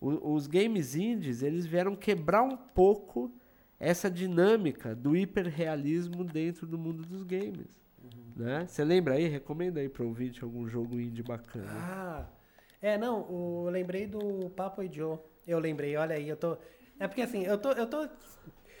O- 0.00 0.34
os 0.34 0.46
games 0.46 0.94
indies 0.94 1.42
eles 1.42 1.66
vieram 1.66 1.96
quebrar 1.96 2.42
um 2.42 2.56
pouco 2.56 3.32
essa 3.80 4.10
dinâmica 4.10 4.94
do 4.94 5.16
hiperrealismo 5.16 6.22
dentro 6.22 6.66
do 6.66 6.78
mundo 6.78 7.02
dos 7.02 7.22
games. 7.24 7.66
Né? 8.36 8.66
Você 8.68 8.84
lembra 8.84 9.14
aí? 9.14 9.26
Recomenda 9.26 9.80
aí 9.80 9.88
para 9.88 10.04
ouvinte 10.04 10.44
algum 10.44 10.68
jogo 10.68 11.00
indie 11.00 11.22
bacana. 11.22 11.66
Ah, 11.70 12.26
é, 12.80 12.96
não, 12.96 13.22
o- 13.22 13.64
eu 13.66 13.70
lembrei 13.72 14.06
do 14.06 14.50
Papo 14.50 14.82
e 14.82 14.92
Joe. 14.92 15.18
Eu 15.46 15.58
lembrei, 15.58 15.96
olha 15.96 16.14
aí, 16.14 16.28
eu 16.28 16.36
tô. 16.36 16.56
É 16.98 17.08
porque 17.08 17.22
assim, 17.22 17.42
eu 17.44 17.58
tô. 17.58 17.72
Eu, 17.72 17.86
tô, 17.86 18.08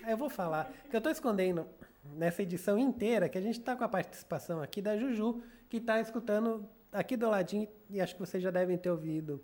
eu 0.06 0.16
vou 0.16 0.28
falar, 0.30 0.70
que 0.88 0.94
eu 0.96 1.00
tô 1.00 1.10
escondendo 1.10 1.66
nessa 2.14 2.42
edição 2.42 2.78
inteira 2.78 3.28
que 3.28 3.36
a 3.36 3.40
gente 3.40 3.60
tá 3.60 3.74
com 3.76 3.84
a 3.84 3.88
participação 3.88 4.62
aqui 4.62 4.80
da 4.80 4.96
Juju, 4.96 5.42
que 5.68 5.80
tá 5.80 6.00
escutando 6.00 6.66
aqui 6.92 7.16
do 7.16 7.28
ladinho, 7.28 7.68
e 7.88 8.00
acho 8.00 8.14
que 8.14 8.20
vocês 8.20 8.42
já 8.42 8.50
devem 8.50 8.76
ter 8.78 8.90
ouvido 8.90 9.42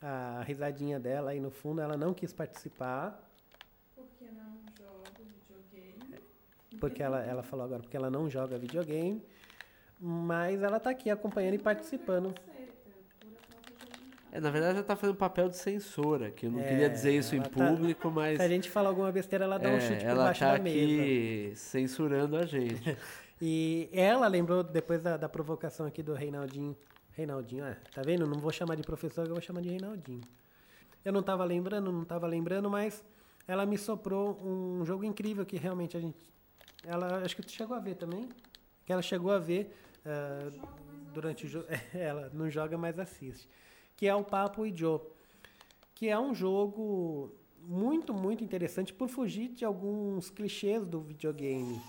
a 0.00 0.42
risadinha 0.42 0.98
dela 1.00 1.30
aí 1.30 1.40
no 1.40 1.50
fundo. 1.50 1.80
Ela 1.80 1.96
não 1.96 2.12
quis 2.12 2.32
participar, 2.32 3.30
Porque 3.94 4.24
não 4.26 4.60
jogo 4.76 5.04
videogame. 5.18 6.20
Porque 6.80 7.02
ela, 7.02 7.20
ela 7.24 7.42
falou 7.42 7.64
agora, 7.64 7.82
porque 7.82 7.96
ela 7.96 8.10
não 8.10 8.28
joga 8.28 8.58
videogame. 8.58 9.22
Mas 10.00 10.62
ela 10.62 10.78
tá 10.80 10.90
aqui 10.90 11.08
acompanhando 11.10 11.54
e 11.54 11.58
participando. 11.58 12.34
É, 14.32 14.40
na 14.40 14.50
verdade, 14.50 14.78
ela 14.78 14.84
tá 14.84 14.96
fazendo 14.96 15.16
papel 15.16 15.48
de 15.48 15.56
censora, 15.56 16.30
que 16.30 16.46
eu 16.46 16.50
não 16.50 16.58
É, 16.60 16.64
queria 16.64 16.90
dizer 16.90 17.16
isso 17.16 17.36
em 17.36 17.40
tá- 17.40 17.48
público, 17.50 18.10
mas 18.10 18.38
Se 18.38 18.42
a 18.44 18.48
gente 18.48 18.68
falar 18.68 18.88
alguma 18.88 19.10
besteira, 19.12 19.44
ela 19.44 19.58
dá 19.58 19.68
um 19.68 19.74
é, 19.76 19.80
chute 19.80 20.00
por 20.00 20.08
ela 20.08 20.24
baixo 20.24 20.40
tá 20.40 20.56
da 20.56 20.62
mesa. 20.62 20.76
aqui 21.02 21.52
censurando 21.56 22.36
a 22.36 22.44
gente. 22.46 22.96
E 23.42 23.90
ela 23.92 24.26
lembrou, 24.28 24.62
depois 24.62 25.02
da, 25.02 25.16
da 25.16 25.28
provocação 25.28 25.84
aqui 25.84 26.02
do 26.02 26.14
Reinaldinho. 26.14 26.74
Reinaldinho, 27.12 27.64
é, 27.64 27.76
tá 27.92 28.00
vendo? 28.00 28.26
Não 28.26 28.38
vou 28.38 28.50
chamar 28.52 28.76
de 28.76 28.82
professor, 28.82 29.26
eu 29.26 29.32
vou 29.32 29.40
chamar 29.42 29.60
de 29.60 29.68
Reinaldinho. 29.68 30.20
Eu 31.04 31.12
não 31.12 31.22
tava 31.22 31.44
lembrando, 31.44 31.90
não 31.92 32.04
tava 32.04 32.26
lembrando, 32.28 32.70
mas 32.70 33.04
ela 33.46 33.66
me 33.66 33.76
soprou 33.76 34.40
um 34.42 34.84
jogo 34.86 35.04
incrível 35.04 35.44
que 35.44 35.56
realmente 35.56 35.96
a 35.96 36.00
gente. 36.00 36.16
Ela, 36.86 37.18
acho 37.24 37.34
que 37.36 37.42
tu 37.42 37.50
chegou 37.52 37.76
a 37.76 37.80
ver 37.80 37.94
também. 37.96 38.28
Que 38.84 38.92
ela 38.92 39.02
chegou 39.02 39.32
a 39.32 39.38
ver 39.38 39.74
ah, 40.04 40.50
durante 41.12 41.46
o 41.46 41.48
jogo. 41.48 41.66
ela 41.94 42.30
não 42.32 42.50
joga, 42.50 42.76
mas 42.76 42.98
assiste. 42.98 43.48
Que 43.96 44.06
é 44.06 44.14
o 44.14 44.24
Papo 44.24 44.66
e 44.66 44.76
Joe. 44.76 45.00
Que 45.94 46.08
é 46.08 46.18
um 46.18 46.34
jogo 46.34 47.32
muito, 47.60 48.12
muito 48.12 48.44
interessante 48.44 48.92
por 48.92 49.08
fugir 49.08 49.48
de 49.48 49.64
alguns 49.64 50.28
clichês 50.30 50.84
do 50.86 51.00
videogame. 51.00 51.80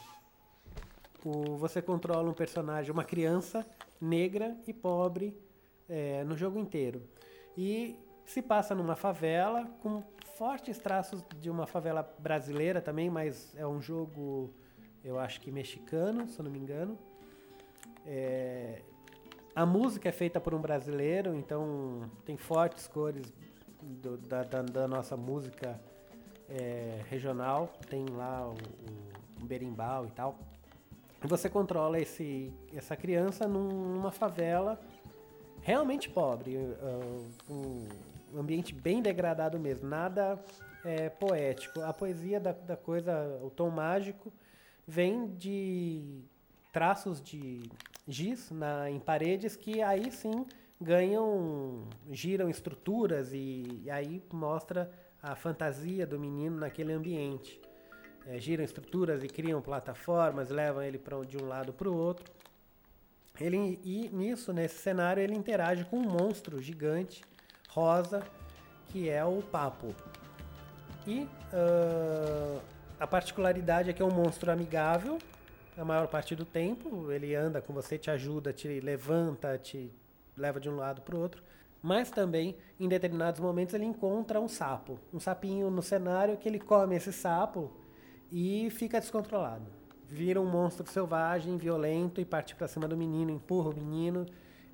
O- 1.24 1.58
você 1.58 1.82
controla 1.82 2.30
um 2.30 2.34
personagem, 2.34 2.92
uma 2.92 3.04
criança 3.04 3.66
negra 4.00 4.56
e 4.68 4.74
pobre 4.74 5.36
é, 5.90 6.24
no 6.24 6.38
jogo 6.38 6.60
inteiro. 6.60 7.02
E 7.58 7.96
se 8.26 8.42
passa 8.42 8.74
numa 8.76 8.96
favela 8.96 9.66
com 9.82 10.04
fortes 10.36 10.78
traços 10.78 11.24
de 11.40 11.50
uma 11.50 11.66
favela 11.66 12.04
brasileira 12.20 12.82
também, 12.82 13.10
mas 13.10 13.56
é 13.56 13.66
um 13.66 13.82
jogo, 13.82 14.54
eu 15.06 15.20
acho 15.20 15.40
que 15.40 15.52
mexicano, 15.52 16.28
se 16.28 16.40
eu 16.40 16.44
não 16.44 16.52
me 16.52 16.60
engano. 16.60 16.98
É, 18.06 18.82
a 19.56 19.66
música 19.66 20.10
é 20.10 20.12
feita 20.12 20.40
por 20.40 20.54
um 20.54 20.60
brasileiro, 20.60 21.34
então 21.36 22.10
tem 22.26 22.36
fortes 22.36 22.88
cores 22.88 23.32
do- 23.82 24.18
da, 24.18 24.44
da- 24.44 24.62
da 24.64 24.88
nossa 24.88 25.16
música 25.16 25.80
é, 26.50 27.02
regional. 27.10 27.72
Tem 27.90 28.06
lá 28.10 28.48
o, 28.48 28.54
o, 28.54 29.44
o 29.44 29.46
berimbau 29.46 30.06
e 30.08 30.12
tal. 30.12 30.38
E 31.24 31.28
você 31.28 31.50
controla 31.50 32.00
esse, 32.00 32.52
essa 32.76 32.96
criança 32.96 33.48
num- 33.48 33.94
numa 33.96 34.12
favela 34.12 34.80
realmente 35.62 36.08
pobre, 36.10 36.58
uh, 36.58 37.28
um 37.50 37.88
ambiente 38.40 38.72
bem 38.76 39.02
degradado 39.02 39.58
mesmo, 39.60 39.88
nada 39.90 40.38
é, 40.84 41.10
poético. 41.10 41.82
A 41.82 41.92
poesia 41.92 42.40
da, 42.40 42.52
da 42.52 42.78
coisa, 42.78 43.40
o 43.42 43.50
tom 43.50 43.72
mágico, 43.72 44.32
vem 44.88 45.28
de 45.36 46.22
traços 46.72 47.22
de 47.22 47.64
giz 48.08 48.52
na, 48.52 48.90
em 48.90 49.00
paredes 49.00 49.56
que 49.56 49.82
aí 49.82 50.12
sim 50.12 50.46
ganham, 50.80 51.88
giram 52.12 52.50
estruturas 52.50 53.32
e, 53.34 53.82
e 53.84 53.90
aí 53.90 54.22
mostra 54.32 54.92
a 55.22 55.36
fantasia 55.36 56.06
do 56.06 56.20
menino 56.20 56.58
naquele 56.58 56.94
ambiente. 56.94 57.60
É, 58.28 58.40
giram 58.40 58.64
estruturas 58.64 59.24
e 59.24 59.28
criam 59.28 59.62
plataformas, 59.62 60.50
levam 60.50 60.82
ele 60.82 60.98
pra, 60.98 61.20
de 61.24 61.38
um 61.38 61.48
lado 61.48 61.72
para 61.72 61.90
o 61.90 61.96
outro. 61.96 62.26
Ele, 63.40 63.80
e 63.84 64.10
nisso, 64.10 64.54
nesse 64.54 64.78
cenário, 64.80 65.22
ele 65.22 65.36
interage 65.36 65.84
com 65.86 65.98
um 65.98 66.10
monstro 66.10 66.62
gigante, 66.62 67.24
rosa, 67.70 68.24
que 68.88 69.10
é 69.10 69.24
o 69.24 69.42
Papo. 69.42 69.94
E 71.06 71.28
ah, 71.54 72.60
a 73.00 73.08
particularidade 73.08 73.90
é 73.90 73.94
que 73.94 74.02
é 74.02 74.06
um 74.06 74.12
monstro 74.12 74.52
amigável 74.52 75.18
a 75.78 75.84
maior 75.84 76.08
parte 76.08 76.36
do 76.36 76.46
tempo. 76.46 77.12
Ele 77.12 77.36
anda 77.36 77.62
com 77.62 77.74
você, 77.74 77.98
te 77.98 78.10
ajuda, 78.10 78.54
te 78.54 78.80
levanta, 78.80 79.58
te 79.58 79.92
leva 80.38 80.60
de 80.60 80.70
um 80.70 80.76
lado 80.76 81.02
para 81.02 81.16
o 81.16 81.20
outro. 81.20 81.44
Mas 81.82 82.10
também, 82.10 82.56
em 82.80 82.88
determinados 82.88 83.40
momentos, 83.40 83.74
ele 83.76 83.86
encontra 83.86 84.40
um 84.40 84.48
sapo. 84.48 85.00
Um 85.14 85.20
sapinho 85.20 85.70
no 85.70 85.82
cenário 85.84 86.38
que 86.38 86.48
ele 86.48 86.60
come 86.60 86.96
esse 86.96 87.14
sapo 87.14 87.72
e 88.32 88.70
fica 88.72 89.00
descontrolado. 89.00 89.66
Vira 90.08 90.40
um 90.40 90.46
monstro 90.46 90.88
selvagem, 90.90 91.58
violento 91.58 92.22
e 92.22 92.26
parte 92.26 92.56
para 92.56 92.68
cima 92.68 92.88
do 92.88 92.96
menino, 92.98 93.32
empurra 93.32 93.70
o 93.70 93.76
menino. 93.76 94.26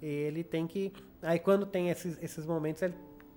Ele 0.01 0.43
tem 0.43 0.67
que. 0.67 0.93
Aí, 1.21 1.39
quando 1.39 1.65
tem 1.65 1.89
esses, 1.89 2.21
esses 2.21 2.45
momentos, 2.45 2.81
ele- 2.81 2.95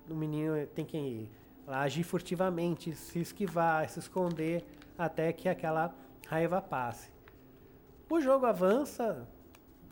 o 0.09 0.13
menino 0.13 0.65
tem 0.67 0.85
que 0.85 1.29
lá, 1.65 1.81
agir 1.81 2.03
furtivamente, 2.03 2.93
se 2.95 3.19
esquivar, 3.19 3.89
se 3.89 3.99
esconder, 3.99 4.63
até 4.97 5.31
que 5.33 5.49
aquela 5.49 5.93
raiva 6.27 6.61
passe. 6.61 7.11
O 8.09 8.21
jogo 8.21 8.45
avança, 8.45 9.27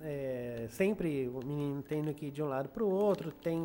é, 0.02 0.68
sempre 0.70 1.28
o 1.30 1.40
menino 1.46 1.82
tendo 1.82 2.14
que 2.14 2.28
ir 2.28 2.32
de 2.32 2.44
um 2.44 2.48
lado 2.48 2.70
para 2.70 2.84
o 2.84 2.90
outro, 2.90 3.32
tem, 3.32 3.64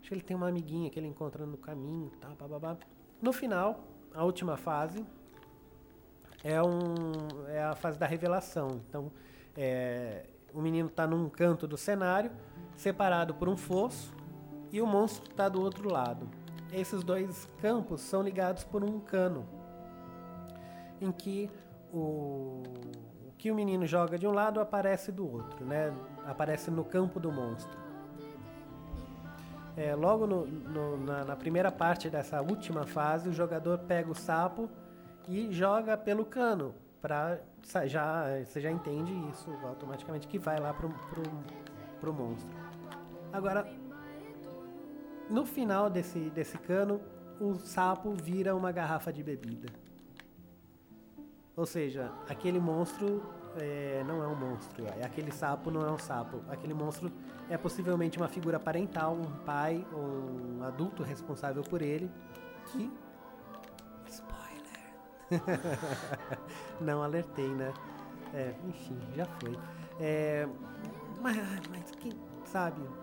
acho 0.00 0.08
que 0.08 0.14
ele 0.14 0.22
tem 0.22 0.36
uma 0.36 0.48
amiguinha 0.48 0.88
que 0.90 0.98
ele 0.98 1.06
encontra 1.06 1.44
no 1.44 1.56
caminho, 1.56 2.10
tá, 2.20 2.28
bababá. 2.28 2.76
No 3.20 3.32
final, 3.32 3.84
a 4.14 4.24
última 4.24 4.56
fase 4.56 5.04
é, 6.42 6.62
um, 6.62 7.46
é 7.48 7.62
a 7.62 7.74
fase 7.74 7.98
da 7.98 8.06
revelação. 8.06 8.80
Então, 8.88 9.10
é, 9.56 10.26
o 10.52 10.60
menino 10.60 10.88
está 10.88 11.06
num 11.06 11.28
canto 11.28 11.66
do 11.66 11.76
cenário, 11.76 12.30
separado 12.76 13.34
por 13.34 13.48
um 13.48 13.56
fosso, 13.56 14.14
e 14.70 14.80
o 14.80 14.86
monstro 14.86 15.30
está 15.30 15.48
do 15.48 15.60
outro 15.60 15.92
lado. 15.92 16.28
Esses 16.74 17.04
dois 17.04 17.48
campos 17.60 18.00
são 18.00 18.20
ligados 18.22 18.64
por 18.64 18.82
um 18.82 18.98
cano, 18.98 19.46
em 21.00 21.12
que 21.12 21.48
o, 21.92 22.62
o 23.28 23.32
que 23.38 23.50
o 23.50 23.54
menino 23.54 23.86
joga 23.86 24.18
de 24.18 24.26
um 24.26 24.32
lado 24.32 24.60
aparece 24.60 25.12
do 25.12 25.30
outro, 25.30 25.64
né? 25.64 25.94
Aparece 26.26 26.70
no 26.70 26.84
campo 26.84 27.20
do 27.20 27.30
monstro. 27.30 27.78
É, 29.76 29.94
logo 29.94 30.26
no- 30.26 30.46
no- 30.46 30.96
na, 30.96 31.24
na 31.24 31.36
primeira 31.36 31.70
parte 31.70 32.08
dessa 32.10 32.40
última 32.40 32.84
fase, 32.84 33.28
o 33.28 33.32
jogador 33.32 33.78
pega 33.80 34.10
o 34.10 34.14
sapo 34.14 34.68
e 35.28 35.52
joga 35.52 35.96
pelo 35.96 36.24
cano. 36.24 36.74
Pra, 37.00 37.38
já, 37.86 38.24
você 38.44 38.60
já 38.60 38.70
entende 38.70 39.12
isso 39.30 39.50
automaticamente, 39.64 40.26
que 40.26 40.38
vai 40.38 40.58
lá 40.58 40.72
pro, 40.72 40.88
pro, 40.88 41.22
pro 42.00 42.12
monstro. 42.12 42.56
Agora, 43.32 43.66
no 45.28 45.44
final 45.44 45.88
desse, 45.88 46.18
desse 46.30 46.58
cano, 46.58 47.00
o 47.40 47.54
sapo 47.54 48.14
vira 48.14 48.54
uma 48.54 48.70
garrafa 48.72 49.12
de 49.12 49.22
bebida. 49.22 49.68
Ou 51.56 51.66
seja, 51.66 52.10
aquele 52.28 52.58
monstro 52.58 53.22
é, 53.56 54.02
não 54.06 54.22
é 54.22 54.26
um 54.26 54.34
monstro, 54.34 54.84
é 54.86 55.04
aquele 55.04 55.30
sapo 55.30 55.70
não 55.70 55.86
é 55.86 55.90
um 55.90 55.98
sapo. 55.98 56.40
Aquele 56.48 56.74
monstro 56.74 57.12
é 57.48 57.56
possivelmente 57.56 58.18
uma 58.18 58.28
figura 58.28 58.58
parental, 58.58 59.14
um 59.14 59.44
pai 59.44 59.86
um 59.92 60.62
adulto 60.64 61.02
responsável 61.02 61.62
por 61.62 61.80
ele, 61.80 62.10
que. 62.66 62.92
Spoiler! 64.08 65.40
não 66.80 67.02
alertei, 67.02 67.48
né? 67.48 67.72
É, 68.32 68.52
enfim, 68.68 68.98
já 69.14 69.26
foi. 69.26 69.56
É, 70.00 70.48
mas, 71.20 71.36
mas 71.70 71.90
quem 71.92 72.12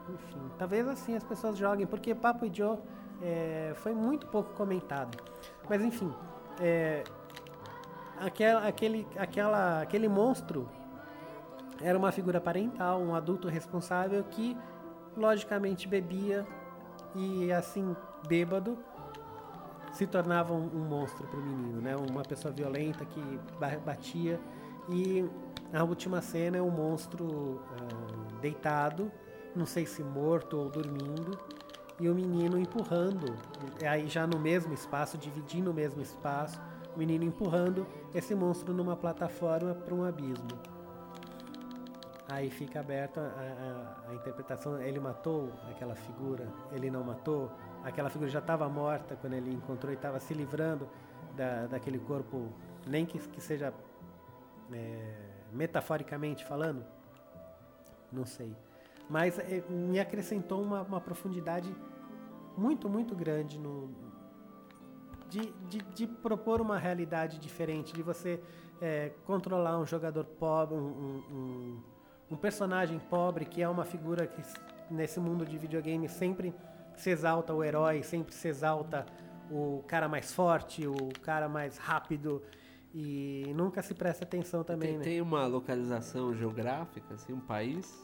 enfim, 0.10 0.40
talvez 0.58 0.88
assim 0.88 1.16
as 1.16 1.24
pessoas 1.24 1.58
joguem, 1.58 1.86
porque 1.86 2.16
Papo 2.16 2.46
e 2.46 2.54
Joe 2.54 2.78
é, 3.22 3.74
foi 3.76 3.94
muito 3.94 4.28
pouco 4.28 4.54
comentado. 4.54 5.18
Mas 5.70 5.82
enfim, 5.82 6.14
é, 6.60 7.04
aquela, 8.20 8.68
aquele, 8.68 9.08
aquela, 9.18 9.82
aquele 9.82 10.08
monstro 10.08 10.70
era 11.82 11.98
uma 11.98 12.12
figura 12.12 12.40
parental, 12.40 13.02
um 13.02 13.14
adulto 13.14 13.48
responsável 13.48 14.24
que 14.24 14.58
logicamente 15.18 15.88
bebia 15.88 16.46
e 17.16 17.52
assim 17.52 17.96
bêbado 18.28 18.78
se 19.92 20.08
tornava 20.08 20.54
um, 20.54 20.70
um 20.74 20.88
monstro 20.88 21.28
para 21.28 21.40
o 21.40 21.44
menino, 21.44 21.82
né? 21.82 21.96
Uma 21.98 22.22
pessoa 22.24 22.54
violenta 22.54 23.04
que 23.04 23.40
ba- 23.60 23.78
batia 23.84 24.40
e 24.88 25.30
a 25.74 25.84
última 25.84 26.22
cena 26.22 26.58
é 26.58 26.62
um 26.62 26.70
monstro 26.70 27.62
ah, 27.72 28.40
deitado, 28.40 29.12
não 29.56 29.66
sei 29.66 29.86
se 29.86 30.04
morto 30.04 30.58
ou 30.58 30.70
dormindo, 30.70 31.38
e 32.00 32.10
o 32.10 32.16
menino 32.16 32.58
empurrando, 32.58 33.36
aí 33.88 34.08
já 34.08 34.26
no 34.26 34.40
mesmo 34.40 34.74
espaço, 34.74 35.18
dividindo 35.18 35.70
o 35.70 35.74
mesmo 35.74 36.02
espaço, 36.02 36.60
o 36.96 37.00
menino 37.00 37.24
empurrando 37.24 37.86
esse 38.14 38.34
monstro 38.34 38.74
numa 38.74 38.96
plataforma 38.96 39.74
para 39.76 39.94
um 39.94 40.04
abismo. 40.04 40.48
Aí 42.28 42.50
fica 42.50 42.80
aberta 42.80 43.20
a, 43.22 44.08
a- 44.08 44.12
a 44.12 44.16
interpretação. 44.16 44.82
Ele 44.82 45.00
matou 45.00 45.52
aquela 45.70 45.96
figura? 45.96 46.48
Ele 46.72 46.90
não 46.90 47.04
matou? 47.04 47.52
Aquela 47.84 48.10
figura 48.10 48.30
já 48.30 48.40
estava 48.40 48.68
morta 48.70 49.16
quando 49.18 49.34
ele 49.34 49.54
encontrou 49.54 49.92
e 49.92 49.96
estava 49.96 50.20
se 50.20 50.34
livrando 50.34 50.88
da, 51.36 51.68
daquele 51.68 52.00
corpo, 52.00 52.48
nem 52.88 53.06
que, 53.06 53.20
que 53.20 53.42
seja 53.42 53.74
é, 54.72 55.14
metaforicamente 55.52 56.46
falando? 56.46 56.86
Não 58.12 58.26
sei. 58.26 58.56
Mas 59.10 59.38
é, 59.40 59.64
me 59.70 60.00
acrescentou 60.00 60.62
uma, 60.62 60.82
uma 60.84 61.02
profundidade 61.02 61.74
muito, 62.58 62.90
muito 62.90 63.16
grande 63.16 63.58
no, 63.60 63.90
de, 65.30 65.52
de, 65.70 65.78
de 65.96 66.08
propor 66.08 66.62
uma 66.62 66.78
realidade 66.78 67.40
diferente, 67.40 67.94
de 67.94 68.04
você 68.04 68.42
é, 68.82 69.12
controlar 69.26 69.78
um 69.80 69.86
jogador 69.86 70.26
pobre, 70.26 70.76
um, 70.76 70.80
um- 71.32 71.84
um- 72.32 72.36
personagem 72.38 73.00
pobre 73.00 73.46
que 73.46 73.62
é 73.62 73.68
uma 73.70 73.86
figura 73.86 74.26
que 74.28 74.42
nesse 74.90 75.20
mundo 75.20 75.46
de 75.46 75.58
videogame 75.58 76.08
sempre 76.10 76.54
se 76.96 77.10
exalta 77.10 77.54
o 77.54 77.64
herói, 77.64 78.04
sempre 78.04 78.34
se 78.34 78.48
exalta 78.48 79.06
o 79.50 79.84
cara 79.88 80.08
mais 80.08 80.34
forte, 80.34 80.88
o 80.88 81.10
cara 81.22 81.48
mais 81.48 81.78
rápido 81.78 82.42
e 82.94 83.52
nunca 83.56 83.82
se 83.82 83.94
presta 83.94 84.24
atenção 84.26 84.64
também, 84.64 84.90
Tem, 84.90 84.98
né? 84.98 85.04
tem 85.04 85.22
uma 85.22 85.46
localização 85.46 86.34
geográfica, 86.34 87.14
assim, 87.14 87.32
um 87.34 87.40
país? 87.40 88.04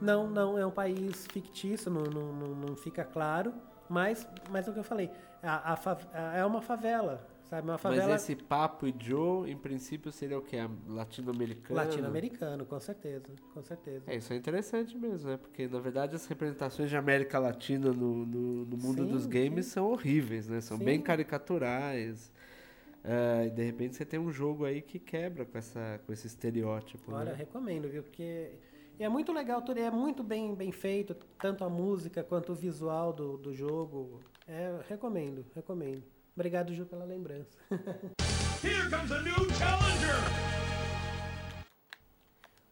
Não, 0.00 0.28
não, 0.28 0.58
é 0.58 0.64
um 0.66 0.70
país 0.70 1.26
fictício, 1.26 1.90
não, 1.90 2.04
não, 2.10 2.32
não, 2.32 2.76
fica 2.76 3.04
claro, 3.04 3.52
mas, 3.88 4.26
mas 4.50 4.66
é 4.66 4.70
o 4.70 4.74
que 4.74 4.80
eu 4.80 4.84
falei, 4.84 5.10
a, 5.42 5.72
a 5.74 5.76
a- 6.14 6.36
é 6.38 6.44
uma 6.44 6.62
favela, 6.62 7.26
sabe? 7.44 7.68
Uma 7.68 7.78
favela 7.78 8.06
Mas 8.06 8.06
esse 8.06 8.34
Papo 8.34 8.86
e 8.86 8.94
Joe, 8.98 9.50
em 9.50 9.56
princípio, 9.58 10.10
seria 10.10 10.38
o 10.38 10.42
quê? 10.42 10.56
Latino-americano? 10.86 12.22
latino-americano, 12.22 12.66
com 12.66 12.78
certeza, 12.78 13.34
com 13.54 13.62
certeza. 13.62 14.06
É, 14.06 14.16
isso 14.16 14.32
é 14.32 14.36
interessante 14.36 14.96
mesmo, 14.98 15.30
né? 15.30 15.36
Porque, 15.36 15.68
na 15.68 15.78
verdade, 15.78 16.16
as 16.16 16.26
representações 16.26 16.90
de 16.90 16.96
América 16.96 17.38
Latina 17.38 17.92
no, 17.92 18.26
no, 18.26 18.64
no 18.66 18.76
mundo 18.76 19.06
Sim, 19.06 19.06
dos 19.06 19.26
games 19.26 19.66
são 19.66 19.86
horríveis, 19.90 20.48
né? 20.48 20.60
São 20.60 20.78
Sim. 20.78 20.84
bem 20.84 21.00
caricaturais. 21.00 22.32
É, 23.04 23.46
e, 23.48 23.50
de 23.50 23.64
repente, 23.64 23.96
você 23.96 24.06
tem 24.06 24.20
um 24.20 24.32
jogo 24.32 24.64
aí 24.66 24.82
que 24.82 24.98
quebra 24.98 25.46
com, 25.46 25.58
essa, 25.58 26.00
com 26.06 26.12
esse 26.12 26.26
estereótipo, 26.26 27.12
Olha, 27.12 27.32
né? 27.32 27.34
recomendo, 27.34 27.88
viu? 27.88 28.02
Porque 28.02 28.58
é 29.04 29.08
muito 29.08 29.32
legal, 29.32 29.62
tudo 29.62 29.80
é 29.80 29.90
muito 29.90 30.22
bem, 30.22 30.54
bem 30.54 30.70
feito, 30.70 31.14
tanto 31.38 31.64
a 31.64 31.70
música 31.70 32.22
quanto 32.22 32.52
o 32.52 32.54
visual 32.54 33.14
do, 33.14 33.38
do 33.38 33.54
jogo. 33.54 34.20
É, 34.46 34.78
recomendo, 34.88 35.46
recomendo. 35.54 36.02
Obrigado, 36.34 36.74
Ju, 36.74 36.84
pela 36.84 37.04
lembrança. 37.04 37.56
Here 38.62 38.90
comes 38.90 39.10
a 39.10 39.22
new 39.22 39.50
challenger! 39.54 40.16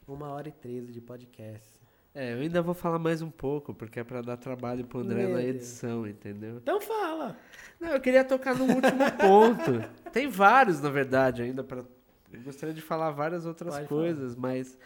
Uma 0.06 0.28
hora 0.30 0.48
e 0.48 0.52
treze 0.52 0.92
de 0.92 1.00
podcast. 1.00 1.80
É, 2.14 2.34
eu 2.34 2.40
ainda 2.40 2.60
vou 2.60 2.74
falar 2.74 2.98
mais 2.98 3.22
um 3.22 3.30
pouco, 3.30 3.72
porque 3.72 4.00
é 4.00 4.04
pra 4.04 4.20
dar 4.20 4.36
trabalho 4.36 4.86
pro 4.86 5.00
André 5.00 5.22
Meu 5.22 5.30
na 5.30 5.36
Deus. 5.38 5.48
edição, 5.48 6.06
entendeu? 6.06 6.58
Então 6.58 6.78
fala! 6.78 7.38
Não, 7.80 7.88
eu 7.88 8.00
queria 8.00 8.24
tocar 8.24 8.54
no 8.54 8.64
último 8.64 9.12
ponto. 9.18 10.10
Tem 10.12 10.28
vários, 10.28 10.80
na 10.80 10.90
verdade, 10.90 11.40
ainda 11.42 11.64
para. 11.64 11.84
Eu 12.30 12.42
gostaria 12.42 12.74
de 12.74 12.82
falar 12.82 13.12
várias 13.12 13.46
outras 13.46 13.74
Pode 13.76 13.88
coisas, 13.88 14.36
mas 14.36 14.76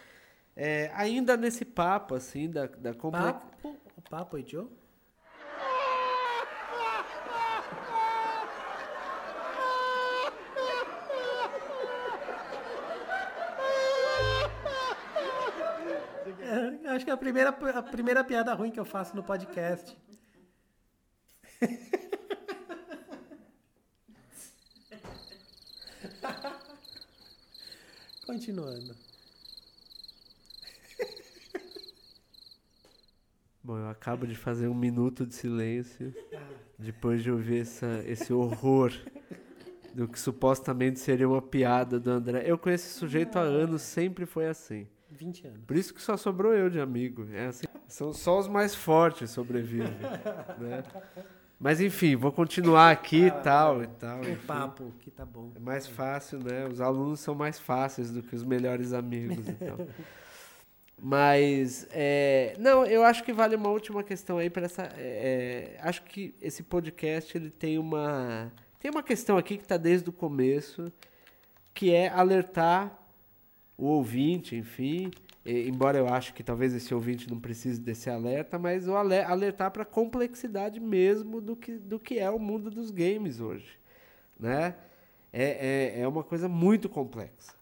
é, 0.54 0.90
ainda 0.94 1.36
nesse 1.36 1.64
papo, 1.64 2.14
assim, 2.14 2.50
da, 2.50 2.66
da 2.66 2.94
complex... 2.94 3.32
Papo, 3.32 3.76
o 3.96 4.02
papo 4.02 4.38
Joe? 4.46 4.68
É, 16.40 16.86
Eu 16.86 16.90
acho 16.96 17.04
que 17.04 17.10
é 17.10 17.14
a 17.14 17.16
primeira, 17.16 17.50
a 17.50 17.82
primeira 17.82 18.22
piada 18.22 18.52
ruim 18.54 18.70
que 18.70 18.78
eu 18.78 18.84
faço 18.84 19.16
no 19.16 19.22
podcast. 19.22 19.96
Continuando. 28.26 29.11
Bom, 33.72 33.78
eu 33.78 33.88
acabo 33.88 34.26
de 34.26 34.34
fazer 34.34 34.68
um 34.68 34.74
minuto 34.74 35.24
de 35.24 35.34
silêncio 35.34 36.14
depois 36.78 37.22
de 37.22 37.30
ouvir 37.30 37.62
essa, 37.62 38.04
esse 38.06 38.30
horror 38.30 38.92
do 39.94 40.06
que 40.06 40.20
supostamente 40.20 41.00
seria 41.00 41.26
uma 41.26 41.40
piada 41.40 41.98
do 41.98 42.10
André. 42.10 42.42
Eu 42.44 42.58
conheço 42.58 42.84
esse 42.84 42.98
sujeito 42.98 43.38
há 43.38 43.40
anos, 43.40 43.80
sempre 43.80 44.26
foi 44.26 44.46
assim. 44.46 44.86
20 45.10 45.46
anos. 45.46 45.60
Por 45.66 45.74
isso 45.74 45.94
que 45.94 46.02
só 46.02 46.18
sobrou 46.18 46.52
eu 46.52 46.68
de 46.68 46.78
amigo. 46.80 47.26
É 47.32 47.46
assim, 47.46 47.64
são 47.88 48.12
só 48.12 48.38
os 48.38 48.46
mais 48.46 48.74
fortes 48.74 49.30
sobrevivem. 49.30 49.88
né? 50.60 50.82
Mas 51.58 51.80
enfim, 51.80 52.14
vou 52.14 52.30
continuar 52.30 52.90
aqui 52.90 53.28
e 53.28 53.30
tal 53.30 53.82
e 53.82 53.86
tal. 53.86 54.18
O 54.18 54.28
enfim. 54.28 54.46
papo 54.46 54.92
que 54.98 55.10
tá 55.10 55.24
bom. 55.24 55.50
É 55.54 55.58
mais 55.58 55.86
fácil, 55.86 56.40
né? 56.40 56.68
Os 56.68 56.78
alunos 56.78 57.20
são 57.20 57.34
mais 57.34 57.58
fáceis 57.58 58.10
do 58.10 58.22
que 58.22 58.36
os 58.36 58.44
melhores 58.44 58.92
amigos 58.92 59.48
e 59.48 59.54
tal. 59.54 59.78
Mas, 61.04 61.88
é, 61.90 62.54
não, 62.60 62.86
eu 62.86 63.02
acho 63.02 63.24
que 63.24 63.32
vale 63.32 63.56
uma 63.56 63.70
última 63.70 64.04
questão 64.04 64.38
aí 64.38 64.48
para 64.48 64.66
essa. 64.66 64.84
é, 64.96 65.76
acho 65.80 66.04
que 66.04 66.32
esse 66.40 66.62
podcast 66.62 67.36
ele 67.36 67.50
tem 67.50 67.76
uma 67.76 68.52
tem 68.78 68.88
uma 68.90 69.02
questão 69.02 69.36
aqui 69.36 69.56
que 69.56 69.64
está 69.64 69.76
desde 69.76 70.08
o 70.08 70.12
começo, 70.12 70.92
que 71.74 71.92
é 71.92 72.08
alertar 72.08 72.96
o 73.76 73.86
ouvinte, 73.86 74.54
enfim. 74.56 75.10
embora 75.44 75.98
eu 75.98 76.06
acho 76.08 76.32
que 76.34 76.42
talvez 76.42 76.72
esse 76.74 76.94
ouvinte 76.94 77.28
não 77.28 77.40
precise 77.40 77.80
desse 77.80 78.08
alerta, 78.08 78.58
mas 78.58 78.86
o 78.86 78.94
ale- 78.96 79.22
alertar 79.22 79.72
para 79.72 79.82
a 79.82 79.86
complexidade 79.86 80.78
mesmo 80.80 81.40
do 81.40 81.56
que, 81.56 81.78
do 81.78 81.98
que 81.98 82.18
é 82.18 82.30
o 82.30 82.38
mundo 82.38 82.70
dos 82.70 82.90
games 82.92 83.40
hoje, 83.40 83.78
né? 84.38 84.76
É, 85.32 85.94
é, 85.96 86.00
é 86.02 86.08
uma 86.08 86.22
coisa 86.22 86.48
muito 86.48 86.88
complexa. 86.88 87.54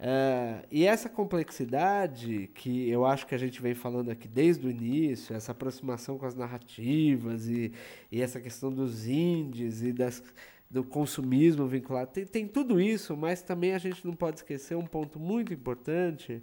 É, 0.00 0.64
e 0.70 0.86
essa 0.86 1.08
complexidade 1.08 2.48
que 2.54 2.88
eu 2.88 3.04
acho 3.04 3.26
que 3.26 3.34
a 3.34 3.38
gente 3.38 3.60
vem 3.60 3.74
falando 3.74 4.10
aqui 4.10 4.28
desde 4.28 4.64
o 4.66 4.70
início, 4.70 5.34
essa 5.34 5.50
aproximação 5.50 6.16
com 6.16 6.24
as 6.24 6.36
narrativas 6.36 7.48
e, 7.48 7.72
e 8.10 8.22
essa 8.22 8.40
questão 8.40 8.72
dos 8.72 9.08
indies 9.08 9.82
e 9.82 9.92
das, 9.92 10.22
do 10.70 10.84
consumismo 10.84 11.66
vinculado, 11.66 12.12
tem, 12.12 12.24
tem 12.24 12.46
tudo 12.46 12.80
isso, 12.80 13.16
mas 13.16 13.42
também 13.42 13.74
a 13.74 13.78
gente 13.78 14.06
não 14.06 14.14
pode 14.14 14.36
esquecer 14.36 14.76
um 14.76 14.86
ponto 14.86 15.18
muito 15.18 15.52
importante, 15.52 16.42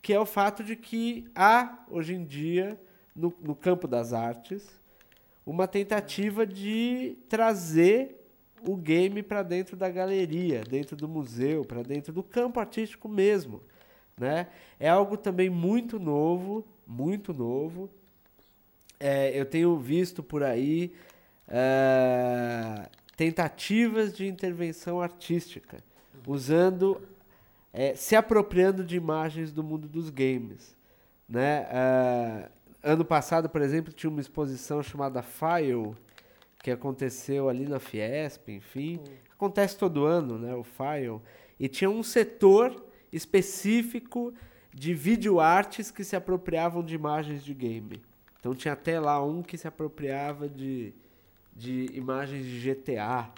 que 0.00 0.12
é 0.12 0.20
o 0.20 0.26
fato 0.26 0.62
de 0.62 0.76
que 0.76 1.26
há, 1.34 1.84
hoje 1.90 2.14
em 2.14 2.24
dia, 2.24 2.80
no, 3.16 3.34
no 3.42 3.56
campo 3.56 3.88
das 3.88 4.12
artes, 4.12 4.80
uma 5.44 5.66
tentativa 5.66 6.46
de 6.46 7.18
trazer 7.28 8.19
o 8.66 8.76
game 8.76 9.22
para 9.22 9.42
dentro 9.42 9.76
da 9.76 9.88
galeria, 9.88 10.62
dentro 10.62 10.96
do 10.96 11.08
museu, 11.08 11.64
para 11.64 11.82
dentro 11.82 12.12
do 12.12 12.22
campo 12.22 12.60
artístico 12.60 13.08
mesmo, 13.08 13.62
né? 14.18 14.48
É 14.78 14.88
algo 14.88 15.16
também 15.16 15.48
muito 15.48 15.98
novo, 15.98 16.66
muito 16.86 17.32
novo. 17.32 17.90
É, 18.98 19.38
eu 19.38 19.46
tenho 19.46 19.78
visto 19.78 20.22
por 20.22 20.42
aí 20.42 20.92
é, 21.48 22.88
tentativas 23.16 24.12
de 24.12 24.26
intervenção 24.26 25.00
artística, 25.00 25.78
usando, 26.26 27.00
é, 27.72 27.94
se 27.94 28.14
apropriando 28.14 28.84
de 28.84 28.96
imagens 28.96 29.52
do 29.52 29.62
mundo 29.64 29.88
dos 29.88 30.10
games, 30.10 30.76
né? 31.28 31.66
É, 31.70 32.50
ano 32.82 33.04
passado, 33.04 33.48
por 33.48 33.60
exemplo, 33.60 33.92
tinha 33.92 34.10
uma 34.10 34.20
exposição 34.20 34.82
chamada 34.82 35.22
File, 35.22 35.94
que 36.62 36.70
aconteceu 36.70 37.48
ali 37.48 37.66
na 37.66 37.78
Fiesp, 37.78 38.48
enfim. 38.48 39.00
Acontece 39.32 39.76
todo 39.76 40.04
ano, 40.04 40.38
né, 40.38 40.54
o 40.54 40.62
File. 40.62 41.20
E 41.58 41.68
tinha 41.68 41.88
um 41.88 42.02
setor 42.02 42.84
específico 43.12 44.32
de 44.72 44.94
videoartes 44.94 45.90
que 45.90 46.04
se 46.04 46.14
apropriavam 46.14 46.82
de 46.82 46.94
imagens 46.94 47.42
de 47.42 47.54
game. 47.54 48.02
Então 48.38 48.54
tinha 48.54 48.72
até 48.72 49.00
lá 49.00 49.22
um 49.24 49.42
que 49.42 49.58
se 49.58 49.66
apropriava 49.66 50.48
de, 50.48 50.94
de 51.54 51.90
imagens 51.92 52.44
de 52.44 52.60
GTA, 52.60 53.30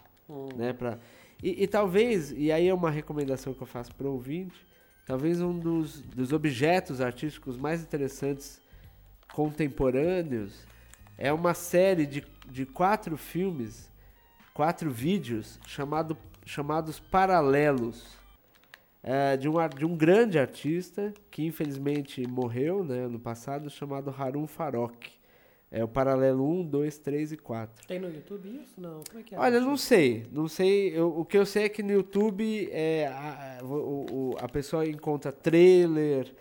né, 0.56 0.72
pra, 0.72 0.98
e, 1.42 1.64
e 1.64 1.66
talvez, 1.66 2.32
e 2.32 2.52
aí 2.52 2.68
é 2.68 2.74
uma 2.74 2.90
recomendação 2.90 3.52
que 3.52 3.60
eu 3.60 3.66
faço 3.66 3.94
para 3.94 4.06
o 4.06 4.12
ouvinte, 4.12 4.64
talvez 5.04 5.40
um 5.40 5.58
dos, 5.58 6.00
dos 6.02 6.32
objetos 6.32 7.00
artísticos 7.00 7.56
mais 7.56 7.82
interessantes 7.82 8.60
contemporâneos 9.32 10.64
é 11.18 11.32
uma 11.32 11.52
série 11.52 12.06
de, 12.06 12.24
de 12.52 12.66
quatro 12.66 13.16
filmes, 13.16 13.90
quatro 14.52 14.90
vídeos 14.90 15.58
chamado, 15.66 16.16
chamados 16.44 17.00
Paralelos. 17.00 18.20
É, 19.04 19.36
de, 19.36 19.48
um, 19.48 19.54
de 19.76 19.84
um 19.84 19.96
grande 19.96 20.38
artista 20.38 21.12
que 21.28 21.44
infelizmente 21.44 22.24
morreu 22.28 22.84
né, 22.84 23.00
ano 23.06 23.18
passado, 23.18 23.68
chamado 23.68 24.14
Harun 24.16 24.46
Farok. 24.46 25.10
É 25.72 25.82
o 25.82 25.88
Paralelo 25.88 26.46
1, 26.60 26.66
2, 26.66 26.98
3 26.98 27.32
e 27.32 27.36
4. 27.36 27.86
Tem 27.88 27.98
no 27.98 28.08
YouTube 28.08 28.46
isso? 28.62 28.74
Não. 28.80 29.02
Como 29.08 29.18
é 29.18 29.22
que 29.24 29.34
é? 29.34 29.38
Olha, 29.38 29.58
não 29.58 29.76
sei, 29.76 30.24
não 30.30 30.46
sei. 30.46 30.96
eu- 30.96 31.18
o 31.18 31.24
que 31.24 31.36
eu 31.36 31.44
sei 31.46 31.64
é 31.64 31.68
que 31.68 31.82
no 31.82 31.90
YouTube 31.90 32.68
é, 32.70 33.06
a, 33.08 33.58
a- 33.60 33.64
o- 33.64 34.06
o- 34.34 34.36
a 34.38 34.48
pessoa 34.48 34.86
encontra 34.86 35.32
trailer, 35.32 36.32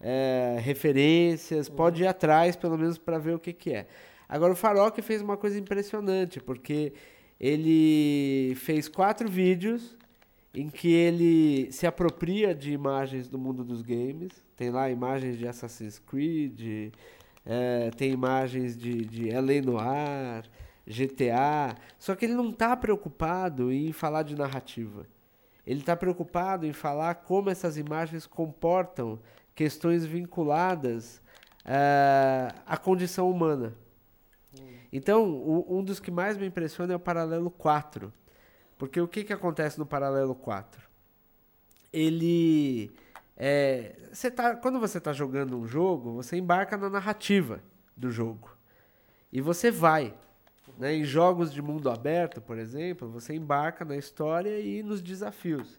é, 0.00 0.58
referências, 0.60 1.68
pode 1.70 2.02
ir 2.02 2.06
atrás 2.06 2.54
pelo 2.56 2.76
menos 2.76 2.98
para 2.98 3.16
ver 3.18 3.34
o 3.34 3.38
que, 3.38 3.52
que 3.52 3.72
é. 3.72 3.86
Agora 4.30 4.52
o 4.52 4.56
Farok 4.56 5.02
fez 5.02 5.20
uma 5.20 5.36
coisa 5.36 5.58
impressionante, 5.58 6.38
porque 6.38 6.92
ele 7.40 8.54
fez 8.54 8.88
quatro 8.88 9.28
vídeos 9.28 9.96
em 10.54 10.70
que 10.70 10.92
ele 10.92 11.72
se 11.72 11.84
apropria 11.84 12.54
de 12.54 12.72
imagens 12.72 13.28
do 13.28 13.36
mundo 13.36 13.64
dos 13.64 13.82
games. 13.82 14.32
Tem 14.56 14.70
lá 14.70 14.88
imagens 14.88 15.36
de 15.36 15.48
Assassin's 15.48 15.98
Creed, 15.98 16.92
é, 17.44 17.90
tem 17.96 18.12
imagens 18.12 18.76
de, 18.76 19.04
de 19.04 19.30
L.A. 19.30 19.62
Noir, 19.62 20.44
GTA. 20.86 21.76
Só 21.98 22.14
que 22.14 22.24
ele 22.24 22.34
não 22.34 22.50
está 22.50 22.76
preocupado 22.76 23.72
em 23.72 23.90
falar 23.90 24.22
de 24.22 24.36
narrativa. 24.36 25.08
Ele 25.66 25.80
está 25.80 25.96
preocupado 25.96 26.64
em 26.64 26.72
falar 26.72 27.16
como 27.16 27.50
essas 27.50 27.76
imagens 27.76 28.28
comportam 28.28 29.18
questões 29.56 30.06
vinculadas 30.06 31.20
eh, 31.64 32.54
à 32.64 32.76
condição 32.76 33.28
humana. 33.28 33.74
Então, 34.92 35.24
o- 35.30 35.78
um 35.78 35.84
dos 35.84 36.00
que 36.00 36.10
mais 36.10 36.36
me 36.36 36.46
impressiona 36.46 36.92
é 36.92 36.96
o 36.96 37.00
paralelo 37.00 37.50
4. 37.50 38.12
Porque 38.76 39.00
o 39.00 39.06
que, 39.08 39.24
que 39.24 39.32
acontece 39.32 39.78
no 39.78 39.86
paralelo 39.86 40.34
4? 40.34 40.80
Ele. 41.92 42.90
é, 43.36 43.94
você 44.12 44.30
tá, 44.30 44.54
quando 44.56 44.78
você 44.78 44.98
está 44.98 45.12
jogando 45.12 45.58
um 45.58 45.66
jogo, 45.66 46.12
você 46.14 46.36
embarca 46.36 46.76
na 46.76 46.90
narrativa 46.90 47.60
do 47.96 48.10
jogo. 48.10 48.56
E 49.32 49.40
você 49.40 49.70
vai. 49.70 50.14
Né? 50.78 50.94
Em 50.94 51.04
jogos 51.04 51.52
de 51.52 51.60
mundo 51.60 51.90
aberto, 51.90 52.40
por 52.40 52.58
exemplo, 52.58 53.08
você 53.08 53.34
embarca 53.34 53.84
na 53.84 53.96
história 53.96 54.60
e 54.60 54.82
nos 54.82 55.00
desafios. 55.02 55.78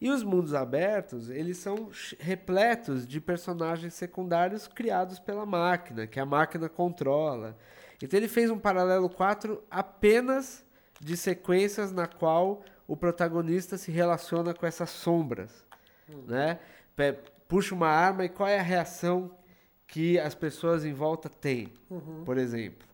E 0.00 0.10
os 0.10 0.22
mundos 0.24 0.52
abertos, 0.52 1.30
eles 1.30 1.58
são 1.58 1.90
repletos 2.18 3.06
de 3.06 3.20
personagens 3.20 3.94
secundários 3.94 4.66
criados 4.66 5.20
pela 5.20 5.46
máquina, 5.46 6.06
que 6.08 6.18
a 6.18 6.26
máquina 6.26 6.68
controla. 6.68 7.56
Então 8.02 8.18
ele 8.18 8.28
fez 8.28 8.50
um 8.50 8.58
paralelo 8.58 9.08
4 9.08 9.62
apenas 9.70 10.64
de 11.00 11.16
sequências 11.16 11.92
na 11.92 12.06
qual 12.06 12.62
o 12.86 12.96
protagonista 12.96 13.78
se 13.78 13.90
relaciona 13.92 14.52
com 14.52 14.66
essas 14.66 14.90
sombras, 14.90 15.64
né? 16.26 16.58
Pe- 16.96 17.18
Puxa 17.48 17.74
uma 17.74 17.88
arma 17.88 18.24
e 18.24 18.28
qual 18.30 18.48
é 18.48 18.58
a 18.58 18.62
reação 18.62 19.30
que 19.86 20.18
as 20.18 20.34
pessoas 20.34 20.84
em 20.86 20.92
volta 20.94 21.28
têm, 21.28 21.70
por 22.24 22.38
exemplo. 22.38 22.88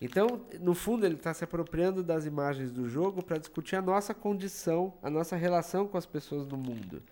Então, 0.00 0.40
no 0.60 0.74
fundo, 0.74 1.04
ele 1.04 1.16
está 1.16 1.34
se 1.34 1.44
apropriando 1.44 2.02
das 2.02 2.24
imagens 2.24 2.70
do 2.72 2.88
jogo 2.88 3.22
para 3.22 3.36
discutir 3.36 3.76
a 3.76 3.82
nossa 3.82 4.14
condição, 4.14 4.94
a 5.02 5.10
nossa 5.10 5.36
relação 5.36 5.86
com 5.86 5.98
as 5.98 6.06
pessoas 6.06 6.46
do 6.46 6.56
mundo. 6.56 7.02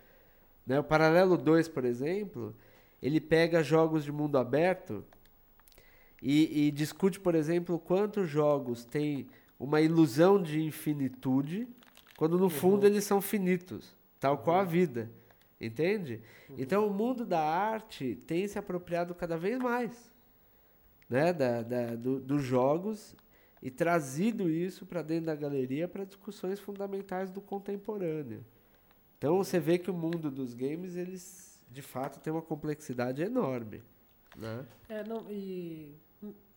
Né? 0.65 0.79
O 0.79 0.83
Paralelo 0.83 1.37
2, 1.37 1.67
por 1.67 1.85
exemplo, 1.85 2.55
ele 2.99 3.19
pega 3.21 3.61
jogos 3.61 4.03
de 4.03 4.11
mundo 4.11 4.37
aberto 4.37 5.05
e, 6.21 6.67
e 6.67 6.71
discute, 6.71 7.19
por 7.19 7.35
exemplo, 7.35 7.77
quantos 7.79 8.29
jogos 8.29 8.85
têm 8.85 9.27
uma 9.59 9.81
ilusão 9.81 10.41
de 10.41 10.61
infinitude, 10.61 11.67
quando 12.15 12.37
no 12.37 12.49
fundo 12.49 12.85
eles 12.85 13.03
são 13.03 13.21
finitos, 13.21 13.95
tal 14.19 14.37
qual 14.39 14.59
a 14.59 14.63
vida. 14.63 15.09
Entende? 15.59 16.21
Então, 16.57 16.87
o 16.87 16.93
mundo 16.93 17.25
da 17.25 17.41
arte 17.41 18.15
tem 18.27 18.47
se 18.47 18.59
apropriado 18.59 19.15
cada 19.15 19.35
vez 19.37 19.57
mais 19.59 20.11
né, 21.09 21.33
da, 21.33 21.61
da- 21.63 21.95
do- 21.95 22.19
dos 22.19 22.43
jogos 22.43 23.15
e 23.61 23.71
trazido 23.71 24.49
isso 24.49 24.85
para 24.85 25.01
dentro 25.01 25.25
da 25.27 25.35
galeria 25.35 25.87
para 25.87 26.03
discussões 26.03 26.59
fundamentais 26.59 27.31
do 27.31 27.41
contemporâneo. 27.41 28.45
Então 29.17 29.37
você 29.37 29.59
vê 29.59 29.79
que 29.79 29.89
o 29.89 29.93
mundo 29.93 30.29
dos 30.29 30.53
games 30.53 30.95
eles, 30.95 31.59
de 31.71 31.81
fato 31.81 32.19
tem 32.19 32.31
uma 32.31 32.41
complexidade 32.41 33.23
enorme, 33.23 33.81
né? 34.35 34.63
É, 34.89 35.03
não, 35.03 35.25
e 35.31 35.95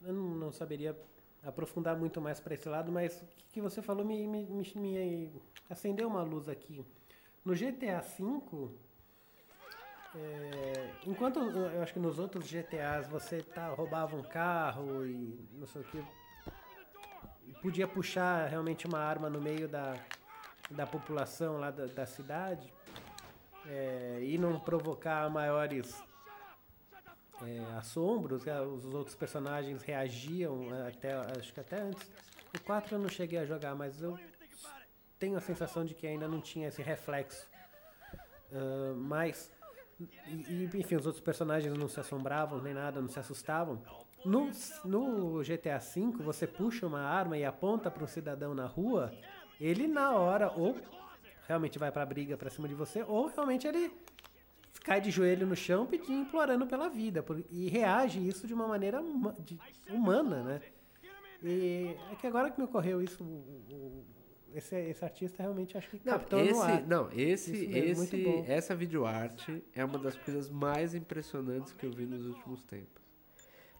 eu 0.02 0.12
não, 0.12 0.28
não 0.34 0.52
saberia 0.52 0.96
aprofundar 1.42 1.96
muito 1.96 2.20
mais 2.20 2.40
para 2.40 2.54
esse 2.54 2.68
lado, 2.68 2.92
mas 2.92 3.20
o 3.22 3.52
que, 3.52 3.60
você 3.60 3.80
falou 3.80 4.04
me, 4.04 4.26
me, 4.26 4.44
me- 4.46 4.72
me 4.76 5.32
acendeu 5.68 6.08
uma 6.08 6.22
luz 6.22 6.48
aqui. 6.48 6.84
No 7.44 7.54
GTA 7.54 8.00
V, 8.00 8.70
é, 10.14 10.90
enquanto 11.06 11.38
eu 11.38 11.82
acho 11.82 11.92
que 11.92 11.98
nos 11.98 12.18
outros 12.18 12.46
GTAs 12.46 13.08
você 13.08 13.42
tá, 13.42 13.68
roubava 13.68 14.16
um 14.16 14.22
carro 14.22 15.06
e 15.06 15.48
não 15.54 15.66
sei 15.66 15.82
o 15.82 15.84
que, 15.84 16.04
e 17.46 17.52
podia 17.62 17.86
puxar 17.88 18.48
realmente 18.48 18.86
uma 18.86 18.98
arma 18.98 19.30
no 19.30 19.40
meio 19.40 19.68
da, 19.68 19.94
da 20.70 20.86
população 20.86 21.58
lá 21.58 21.70
da, 21.70 21.86
da 21.86 22.06
cidade 22.06 22.72
é, 23.66 24.18
e 24.22 24.36
não 24.36 24.58
provocar 24.60 25.30
maiores 25.30 26.02
é, 27.42 27.76
assombros, 27.76 28.46
é, 28.46 28.60
os 28.60 28.84
outros 28.84 29.14
personagens 29.14 29.82
reagiam 29.82 30.74
é, 30.74 30.88
até, 30.88 31.12
acho 31.38 31.52
que 31.52 31.60
até 31.60 31.80
antes. 31.80 32.10
O 32.54 32.60
4 32.60 32.96
eu 32.96 32.98
não 32.98 33.08
cheguei 33.08 33.38
a 33.38 33.44
jogar, 33.44 33.74
mas 33.74 34.02
eu 34.02 34.18
tenho 35.18 35.36
a 35.36 35.40
sensação 35.40 35.84
de 35.84 35.94
que 35.94 36.06
ainda 36.06 36.26
não 36.26 36.40
tinha 36.40 36.68
esse 36.68 36.82
reflexo. 36.82 37.48
Ah, 38.52 38.94
mas, 38.96 39.50
e, 40.26 40.68
enfim, 40.74 40.96
os 40.96 41.06
outros 41.06 41.22
personagens 41.22 41.72
não 41.76 41.88
se 41.88 42.00
assombravam 42.00 42.60
nem 42.60 42.74
nada, 42.74 43.00
não 43.00 43.08
se 43.08 43.18
assustavam. 43.18 43.82
No, 44.24 44.50
no 44.84 45.42
GTA 45.42 45.78
V, 45.78 46.22
você 46.22 46.46
puxa 46.46 46.86
uma 46.86 47.00
arma 47.00 47.38
e 47.38 47.44
aponta 47.44 47.90
para 47.90 48.04
um 48.04 48.06
cidadão 48.06 48.54
na 48.54 48.66
rua, 48.66 49.12
ele 49.58 49.86
na 49.86 50.12
hora 50.12 50.52
ou 50.52 50.76
realmente 51.46 51.78
vai 51.78 51.90
pra 51.90 52.04
briga 52.04 52.36
pra 52.36 52.50
cima 52.50 52.68
de 52.68 52.74
você, 52.74 53.02
ou 53.02 53.28
realmente 53.28 53.66
ele 53.66 53.90
cai 54.84 55.00
de 55.00 55.10
joelho 55.10 55.46
no 55.46 55.56
chão 55.56 55.86
pedindo, 55.86 56.22
implorando 56.22 56.66
pela 56.66 56.88
vida. 56.88 57.22
por- 57.22 57.42
e 57.50 57.68
reage 57.68 58.26
isso 58.26 58.46
de 58.46 58.54
uma 58.54 58.66
maneira 58.68 59.00
huma- 59.00 59.36
de- 59.38 59.58
humana, 59.90 60.42
né? 60.42 60.60
E 61.42 61.96
é 62.12 62.16
que 62.16 62.26
agora 62.26 62.50
que 62.50 62.58
me 62.58 62.64
ocorreu 62.66 63.02
isso, 63.02 63.24
o- 63.24 63.64
o- 63.72 64.04
esse, 64.54 64.74
esse 64.76 65.04
artista 65.04 65.42
realmente 65.42 65.76
acho 65.78 65.88
que 65.88 66.00
Não, 66.04 66.12
captou 66.14 66.38
no 66.38 66.50
esse, 66.50 66.60
ar. 66.60 66.86
não, 66.86 67.08
esse, 67.12 67.66
mesmo, 67.68 67.96
muito 67.96 68.16
esse, 68.16 68.50
essa 68.50 68.74
videoarte 68.76 69.62
é 69.74 69.84
uma 69.84 69.98
das 69.98 70.16
coisas 70.16 70.50
mais 70.50 70.94
impressionantes 70.94 71.72
que 71.72 71.86
eu 71.86 71.90
vi 71.92 72.04
nos 72.06 72.26
últimos 72.26 72.62
tempos. 72.64 73.00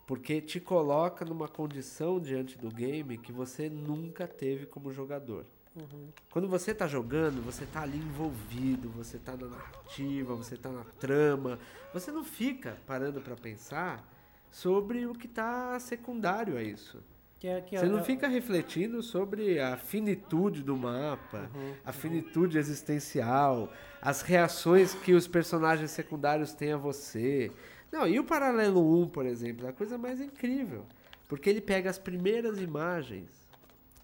Porque 0.07 0.41
te 0.41 0.59
coloca 0.59 1.25
numa 1.25 1.47
condição 1.49 2.19
diante 2.19 2.59
do 2.59 2.69
game 2.69 3.17
que 3.19 3.31
você 3.31 3.69
nunca 3.69 4.27
teve 4.27 4.67
como 4.67 4.91
jogador. 4.93 5.47
Uhum. 5.77 6.09
Quando 6.31 6.49
você 6.49 6.75
tá 6.75 6.87
jogando, 6.89 7.43
você 7.43 7.65
tá 7.65 7.83
ali 7.83 7.99
envolvido, 7.99 8.89
você 8.91 9.19
tá 9.19 9.37
na 9.37 9.47
narrativa, 9.47 10.35
você 10.35 10.57
tá 10.57 10.69
na 10.71 10.85
trama. 10.99 11.59
Você 11.95 12.11
não 12.11 12.25
fica 12.25 12.77
parando 12.87 13.21
pra 13.21 13.37
pensar 13.37 14.05
sobre 14.51 15.07
o 15.07 15.15
que 15.15 15.29
tá 15.29 15.79
secundário 15.79 16.57
a 16.57 16.63
isso. 16.63 16.99
Que 17.39 17.47
é- 17.47 17.61
que 17.61 17.77
é- 17.77 17.79
Você 17.79 17.87
não 17.87 18.01
é- 18.01 18.03
fica 18.03 18.27
refletindo 18.29 19.03
sobre 19.03 19.59
a 19.61 19.77
finitude 19.77 20.63
do 20.63 20.77
mapa, 20.77 21.49
a 21.85 21.93
finitude 21.93 22.59
existencial, 22.59 23.73
as 24.03 24.21
reações 24.23 24.93
que 24.95 25.15
os 25.15 25.27
personagens 25.27 25.91
secundários 25.93 26.53
têm 26.53 26.73
a 26.73 26.77
você. 26.77 27.51
Não, 27.91 28.07
e 28.07 28.19
o 28.21 28.25
Paralelo 28.25 29.01
1, 29.03 29.09
por 29.09 29.25
exemplo, 29.25 29.67
é 29.67 29.71
a 29.71 29.73
coisa 29.73 29.97
mais 29.97 30.21
incrível. 30.21 30.85
Porque 31.29 31.49
ele 31.49 31.61
pega 31.61 31.89
as 31.89 31.99
primeiras 31.99 32.61
imagens 32.61 33.31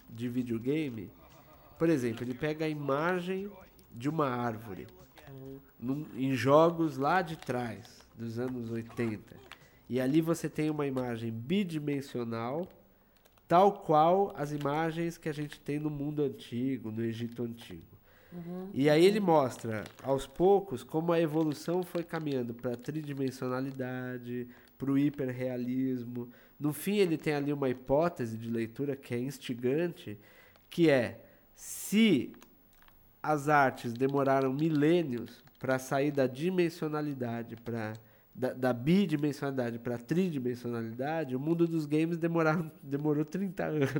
de 0.08 0.28
videogame. 0.28 1.10
Por 1.78 1.88
exemplo, 1.88 2.24
ele 2.24 2.34
pega 2.34 2.64
a 2.64 2.68
imagem 2.68 3.50
de 3.92 4.08
uma 4.08 4.28
árvore 4.28 4.86
num- 5.78 6.06
em 6.14 6.32
jogos 6.34 6.96
lá 6.96 7.20
de 7.22 7.36
trás, 7.36 8.00
dos 8.16 8.38
anos 8.38 8.70
80. 8.70 9.36
E 9.88 10.00
ali 10.00 10.20
você 10.20 10.48
tem 10.48 10.70
uma 10.70 10.86
imagem 10.86 11.30
bidimensional, 11.30 12.68
tal 13.46 13.80
qual 13.80 14.32
as 14.36 14.52
imagens 14.52 15.16
que 15.18 15.28
a 15.28 15.32
gente 15.32 15.60
tem 15.60 15.78
no 15.78 15.90
mundo 15.90 16.22
antigo, 16.22 16.90
no 16.90 17.04
Egito 17.04 17.42
antigo. 17.42 17.82
E 18.74 18.90
aí 18.90 19.04
ele 19.06 19.20
mostra, 19.20 19.84
aos 20.02 20.26
poucos, 20.26 20.82
como 20.82 21.12
a 21.12 21.20
evolução 21.20 21.82
foi 21.82 22.02
caminhando 22.02 22.52
para 22.52 22.72
a 22.72 22.76
tridimensionalidade, 22.76 24.48
para 24.76 24.90
o 24.90 24.98
hiperrealismo. 24.98 26.28
No 26.58 26.72
fim, 26.72 26.96
ele 26.96 27.16
tem 27.16 27.34
ali 27.34 27.52
uma 27.52 27.68
hipótese 27.70 28.36
de 28.36 28.50
leitura 28.50 28.94
que 28.96 29.14
é 29.14 29.18
instigante, 29.18 30.18
que 30.68 30.90
é 30.90 31.24
se 31.56 32.32
as 33.22 33.48
artes 33.48 33.92
demoraram 33.92 34.52
milênios 34.52 35.42
para 35.58 35.78
sair 35.78 36.12
da 36.12 36.26
dimensionalidade 36.26 37.56
para 37.56 37.94
da, 38.32 38.52
da 38.52 38.72
bidimensionalidade 38.72 39.78
para 39.78 39.94
a 39.94 39.98
tridimensionalidade, 39.98 41.34
o 41.34 41.40
mundo 41.40 41.66
dos 41.66 41.86
games 41.86 42.18
demoraram, 42.18 42.70
demorou 42.82 43.24
30 43.24 43.64
anos. 43.64 43.90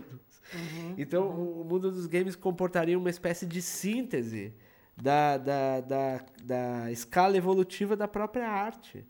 então, 0.99 1.28
o 1.31 1.65
mundo 1.65 1.91
dos 1.91 2.07
games 2.07 2.37
comportaria 2.37 2.99
uma 2.99 3.09
espécie 3.09 3.47
de 3.47 3.62
síntese 3.62 4.53
da, 4.95 5.39
da, 5.39 5.81
da, 5.81 6.24
da 6.45 6.93
escala 6.93 7.37
evolutiva 7.37 7.97
da 7.97 8.07
própria 8.07 8.47
arte. 8.47 9.07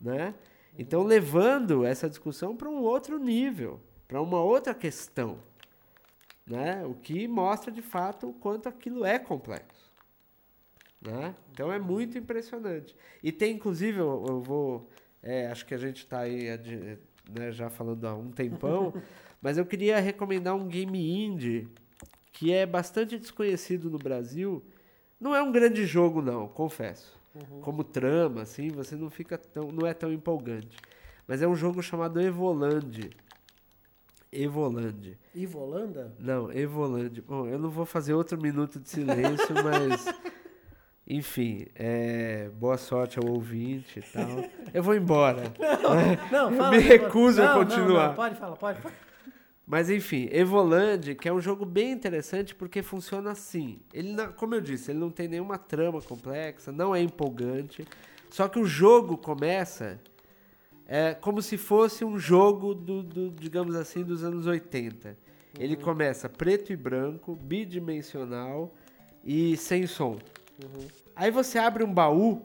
Né? 0.00 0.34
Então, 0.78 1.02
levando 1.02 1.84
essa 1.84 2.08
discussão 2.08 2.56
para 2.56 2.68
um 2.68 2.80
outro 2.80 3.18
nível, 3.18 3.78
para 4.08 4.22
uma 4.22 4.40
outra 4.40 4.74
questão 4.74 5.38
né? 6.46 6.84
O 6.86 6.94
que 6.94 7.26
mostra 7.28 7.70
de 7.72 7.82
fato 7.82 8.28
o 8.28 8.32
quanto 8.34 8.68
aquilo 8.68 9.04
é 9.04 9.18
complexo, 9.18 9.90
né? 11.00 11.34
Então 11.52 11.72
é 11.72 11.78
muito 11.78 12.18
impressionante. 12.18 12.94
E 13.22 13.32
tem 13.32 13.54
inclusive 13.56 13.98
eu, 13.98 14.24
eu 14.28 14.40
vou, 14.42 14.88
é, 15.22 15.46
acho 15.48 15.66
que 15.66 15.74
a 15.74 15.78
gente 15.78 15.98
está 15.98 16.20
aí 16.20 16.50
adi- 16.50 16.98
né, 17.30 17.52
já 17.52 17.70
falando 17.70 18.06
há 18.06 18.14
um 18.14 18.30
tempão, 18.30 18.92
mas 19.40 19.58
eu 19.58 19.66
queria 19.66 20.00
recomendar 20.00 20.54
um 20.54 20.66
game 20.68 21.24
indie 21.24 21.68
que 22.32 22.52
é 22.52 22.66
bastante 22.66 23.18
desconhecido 23.18 23.90
no 23.90 23.98
Brasil. 23.98 24.64
Não 25.20 25.34
é 25.34 25.42
um 25.42 25.52
grande 25.52 25.86
jogo 25.86 26.20
não, 26.22 26.48
confesso. 26.48 27.20
Como 27.60 27.82
trama, 27.84 28.42
assim, 28.42 28.68
você 28.68 28.96
não 28.96 29.08
fica 29.10 29.38
tão, 29.38 29.68
não 29.72 29.86
é 29.86 29.94
tão 29.94 30.12
empolgante. 30.12 30.76
Mas 31.26 31.40
é 31.42 31.48
um 31.48 31.54
jogo 31.54 31.82
chamado 31.82 32.20
Evoland. 32.20 33.10
Evoland. 34.32 35.18
Ivolanda? 35.34 36.14
Não, 36.18 36.50
Evoland. 36.52 37.20
Bom, 37.20 37.46
eu 37.46 37.58
não 37.58 37.68
vou 37.70 37.84
fazer 37.84 38.14
outro 38.14 38.40
minuto 38.40 38.80
de 38.80 38.88
silêncio, 38.88 39.54
mas. 39.62 40.06
Enfim, 41.06 41.66
é, 41.74 42.48
boa 42.54 42.78
sorte 42.78 43.18
ao 43.18 43.26
ouvinte 43.28 43.98
e 43.98 44.02
tal. 44.02 44.44
Eu 44.72 44.82
vou 44.82 44.94
embora. 44.94 45.52
Não, 46.30 46.50
Eu 46.50 46.56
fala. 46.56 46.70
me 46.70 46.78
recuso 46.78 47.42
a 47.42 47.46
Não, 47.46 47.54
não, 47.58 47.64
continuar. 47.66 48.08
não, 48.08 48.14
pode 48.14 48.36
falar, 48.36 48.56
pode. 48.56 48.78
Mas 49.66 49.90
enfim, 49.90 50.28
Evoland, 50.30 51.14
que 51.16 51.28
é 51.28 51.32
um 51.32 51.40
jogo 51.40 51.64
bem 51.64 51.90
interessante 51.92 52.54
porque 52.54 52.82
funciona 52.82 53.32
assim. 53.32 53.80
Ele, 53.92 54.12
não- 54.12 54.32
como 54.32 54.54
eu 54.54 54.60
disse, 54.60 54.92
ele 54.92 54.98
não 55.00 55.10
tem 55.10 55.26
nenhuma 55.28 55.58
trama 55.58 56.00
complexa, 56.00 56.70
não 56.72 56.94
é 56.94 57.00
empolgante. 57.02 57.84
Só 58.30 58.48
que 58.48 58.58
o 58.58 58.64
jogo 58.64 59.18
começa 59.18 60.00
é 60.86 61.14
como 61.14 61.40
se 61.40 61.56
fosse 61.56 62.04
um 62.04 62.18
jogo 62.18 62.74
do, 62.74 63.02
do, 63.02 63.30
digamos 63.30 63.74
assim, 63.74 64.02
dos 64.02 64.22
anos 64.24 64.46
80. 64.46 65.16
Ele 65.58 65.76
começa 65.76 66.28
preto 66.28 66.72
e 66.72 66.76
branco, 66.76 67.36
bidimensional 67.36 68.74
e 69.24 69.56
sem 69.56 69.86
som. 69.86 70.18
Aí 71.14 71.30
você 71.30 71.58
abre 71.58 71.84
um 71.84 71.92
baú, 71.92 72.42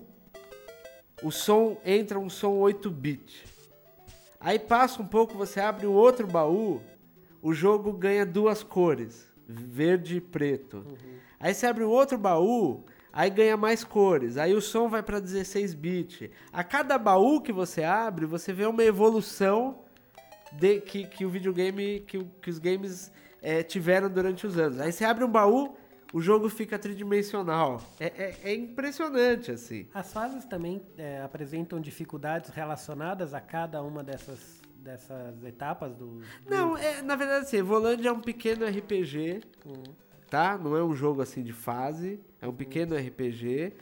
o 1.24 1.32
som 1.32 1.78
entra 1.86 2.20
um 2.20 2.30
som 2.30 2.60
8-bit. 2.60 3.46
Aí 4.40 4.60
passa 4.60 5.02
um 5.02 5.08
pouco, 5.08 5.38
você 5.38 5.60
abre 5.60 5.88
um 5.88 5.94
outro 5.94 6.28
baú, 6.28 6.82
o 7.42 7.54
jogo 7.54 7.92
ganha 7.94 8.26
duas 8.26 8.62
cores, 8.62 9.28
verde 9.48 10.18
e 10.18 10.22
preto. 10.22 10.86
Aí 11.40 11.54
você 11.54 11.66
abre 11.66 11.84
um 11.84 11.90
outro 11.90 12.18
baú, 12.18 12.84
aí 13.12 13.30
ganha 13.30 13.58
mais 13.58 13.84
cores. 13.84 14.38
Aí 14.38 14.54
o 14.54 14.62
som 14.62 14.90
vai 14.90 15.02
para 15.04 15.20
16 15.20 15.74
bit. 15.74 16.32
A 16.52 16.64
cada 16.64 16.98
baú 16.98 17.42
que 17.42 17.52
você 17.52 17.84
abre, 17.84 18.26
você 18.26 18.52
vê 18.54 18.66
uma 18.66 18.84
evolução 18.84 19.84
de, 20.54 20.80
que, 20.82 21.06
que 21.06 21.26
o 21.26 21.30
videogame, 21.30 22.00
que, 22.08 22.24
que 22.42 22.50
os 22.50 22.58
games 22.60 23.12
eh, 23.42 23.64
tiveram 23.64 24.10
durante 24.10 24.46
os 24.48 24.58
anos. 24.58 24.80
Aí 24.80 24.92
você 24.92 25.04
abre 25.04 25.24
um 25.24 25.30
baú, 25.30 25.76
o 26.14 26.22
jogo 26.22 26.48
fica 26.50 26.80
tridimensional. 26.80 27.82
É, 28.00 28.06
é- 28.06 28.38
é 28.52 28.56
impressionante, 28.56 29.52
assim. 29.52 29.88
As 29.94 30.14
fases 30.14 30.46
também 30.46 30.82
é, 30.98 31.22
apresentam 31.22 31.82
dificuldades 31.82 32.50
relacionadas 32.52 33.34
a 33.34 33.42
cada 33.42 33.84
uma 33.84 34.02
dessas, 34.04 34.62
dessas 34.78 35.44
etapas 35.44 35.96
do. 35.96 36.22
Não, 36.50 36.78
é, 36.78 37.02
na 37.02 37.16
verdade, 37.18 37.46
assim, 37.46 37.58
Evoland 37.58 38.08
é 38.08 38.12
um 38.12 38.22
pequeno 38.22 38.66
RPG, 38.66 39.42
tá? 40.30 40.58
Não 40.58 40.76
é 40.76 40.84
um 40.84 40.94
jogo 40.96 41.22
assim 41.22 41.42
de 41.44 41.54
fase, 41.54 42.20
é 42.42 42.48
um 42.48 42.54
pequeno 42.54 42.96
RPG. 42.96 43.74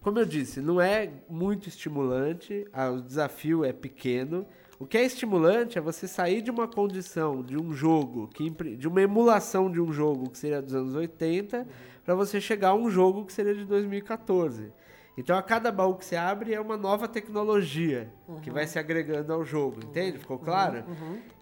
Como 0.00 0.18
eu 0.18 0.24
disse, 0.24 0.60
não 0.60 0.80
é 0.80 1.10
muito 1.28 1.68
estimulante, 1.68 2.66
ah, 2.72 2.90
o 2.90 3.00
desafio 3.02 3.64
é 3.64 3.72
pequeno. 3.72 4.46
O 4.78 4.86
que 4.86 4.96
é 4.96 5.04
estimulante 5.04 5.76
é 5.76 5.80
você 5.80 6.08
sair 6.08 6.40
de 6.40 6.50
uma 6.50 6.66
condição 6.66 7.42
de 7.42 7.56
um 7.60 7.72
jogo, 7.74 8.28
que, 8.28 8.48
de 8.48 8.88
uma 8.88 9.02
emulação 9.02 9.70
de 9.70 9.78
um 9.78 9.92
jogo 9.92 10.30
que 10.30 10.38
seria 10.38 10.62
dos 10.62 10.74
anos 10.74 10.94
80, 10.94 11.66
para 12.02 12.14
você 12.14 12.40
chegar 12.40 12.70
a 12.70 12.74
um 12.74 12.90
jogo 12.90 13.26
que 13.26 13.32
seria 13.32 13.54
de 13.54 13.66
2014. 13.66 14.72
Então 15.18 15.36
a 15.36 15.42
cada 15.42 15.70
baú 15.70 15.96
que 15.96 16.04
você 16.06 16.16
abre 16.16 16.54
é 16.54 16.60
uma 16.60 16.78
nova 16.78 17.06
tecnologia 17.06 18.10
que 18.42 18.48
Uhum. 18.48 18.54
vai 18.54 18.66
se 18.66 18.78
agregando 18.78 19.34
ao 19.34 19.44
jogo, 19.44 19.80
entende? 19.84 20.16
Ficou 20.18 20.38
claro? 20.38 20.82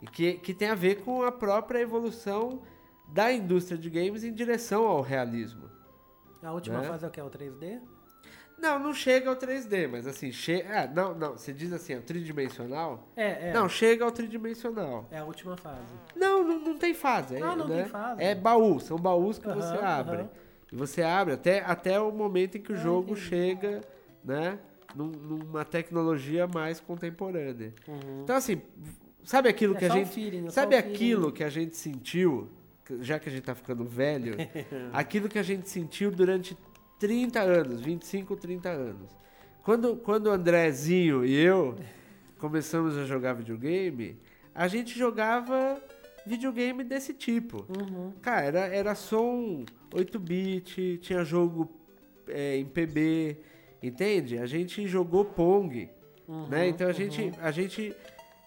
E 0.02 0.06
que, 0.08 0.32
que 0.34 0.52
tem 0.52 0.68
a 0.68 0.74
ver 0.74 0.96
com 1.02 1.22
a 1.22 1.30
própria 1.30 1.78
evolução 1.78 2.60
da 3.08 3.32
indústria 3.32 3.78
de 3.78 3.88
games 3.90 4.22
em 4.24 4.32
direção 4.32 4.86
ao 4.86 5.00
realismo. 5.00 5.68
A 6.42 6.52
última 6.52 6.80
Né? 6.80 6.88
fase 6.88 7.04
é 7.04 7.08
o 7.08 7.10
que? 7.10 7.20
É 7.20 7.24
o 7.24 7.30
3D? 7.30 7.80
Não, 8.58 8.78
não 8.78 8.92
chega 8.92 9.30
ao 9.30 9.36
3D, 9.36 9.86
mas 9.88 10.06
assim, 10.06 10.32
chega. 10.32 10.80
Ah, 10.82 10.86
não, 10.88 11.14
não, 11.14 11.32
você 11.32 11.52
diz 11.52 11.72
assim, 11.72 11.92
é 11.94 11.98
o 11.98 12.02
tridimensional? 12.02 13.08
É, 13.16 13.50
é. 13.50 13.52
Não, 13.52 13.68
chega 13.68 14.04
ao 14.04 14.10
tridimensional. 14.10 15.06
É 15.12 15.18
a 15.18 15.24
última 15.24 15.56
fase. 15.56 15.94
Não, 16.16 16.42
não, 16.42 16.58
não 16.60 16.76
tem 16.78 16.92
fase. 16.92 17.36
É, 17.36 17.42
Ah, 17.42 17.54
não 17.54 17.68
né? 17.68 17.82
tem 17.82 17.86
fase. 17.86 18.22
É 18.22 18.34
baú, 18.34 18.80
são 18.80 18.96
baús 18.98 19.38
que 19.38 19.48
Aham, 19.48 19.60
você 19.62 19.76
abre. 19.78 20.16
aham. 20.16 20.30
E 20.72 20.76
você 20.76 21.02
abre 21.02 21.34
até, 21.34 21.60
até 21.60 22.00
o 22.00 22.10
momento 22.10 22.58
em 22.58 22.60
que 22.60 22.72
o 22.72 22.74
Ah, 22.74 22.78
jogo 22.78 23.12
entendi. 23.12 23.20
chega, 23.28 23.80
né? 24.24 24.58
num- 24.94 25.06
numa 25.12 25.64
tecnologia 25.64 26.46
mais 26.48 26.80
contemporânea. 26.80 27.72
Então, 28.24 28.34
assim, 28.34 28.60
sabe 29.22 29.48
aquilo 29.48 29.76
É 29.76 29.78
que 29.78 29.84
a 29.84 29.88
gente. 29.90 30.10
feeling, 30.10 30.46
é 30.46 30.50
sabe 30.50 30.74
o 30.74 30.78
feeling. 30.82 30.94
aquilo 30.94 31.30
que 31.32 31.44
a 31.44 31.48
gente 31.50 31.76
sentiu, 31.76 32.48
já 33.00 33.18
que 33.18 33.28
a 33.28 33.32
gente 33.32 33.42
tá 33.42 33.54
ficando 33.54 33.84
velho, 33.84 34.34
aquilo 34.92 35.28
que 35.28 35.38
a 35.38 35.42
gente 35.42 35.68
sentiu 35.68 36.10
durante 36.10 36.56
30 36.98 37.40
anos, 37.40 37.80
25, 37.80 38.36
30 38.36 38.68
anos. 38.68 39.16
Quando, 39.62 39.96
quando 39.96 40.26
o 40.26 40.30
Andrezinho 40.30 41.24
e 41.24 41.34
eu 41.34 41.76
começamos 42.38 42.96
a 42.96 43.04
jogar 43.04 43.34
videogame, 43.34 44.16
a 44.54 44.66
gente 44.66 44.98
jogava 44.98 45.80
videogame 46.26 46.84
desse 46.84 47.12
tipo. 47.12 47.66
Uhum. 47.68 48.12
Cara, 48.20 48.46
era, 48.46 48.58
era 48.66 48.94
som 48.94 49.64
8-bit, 49.90 50.98
tinha 51.02 51.24
jogo 51.24 51.70
é, 52.28 52.56
em 52.56 52.64
PB, 52.64 53.38
entende? 53.82 54.38
A 54.38 54.46
gente 54.46 54.86
jogou 54.86 55.24
Pong, 55.24 55.88
né? 56.48 56.68
Então 56.68 56.88
a 56.88 56.92
gente, 56.92 57.32
a 57.40 57.50
gente... 57.50 57.94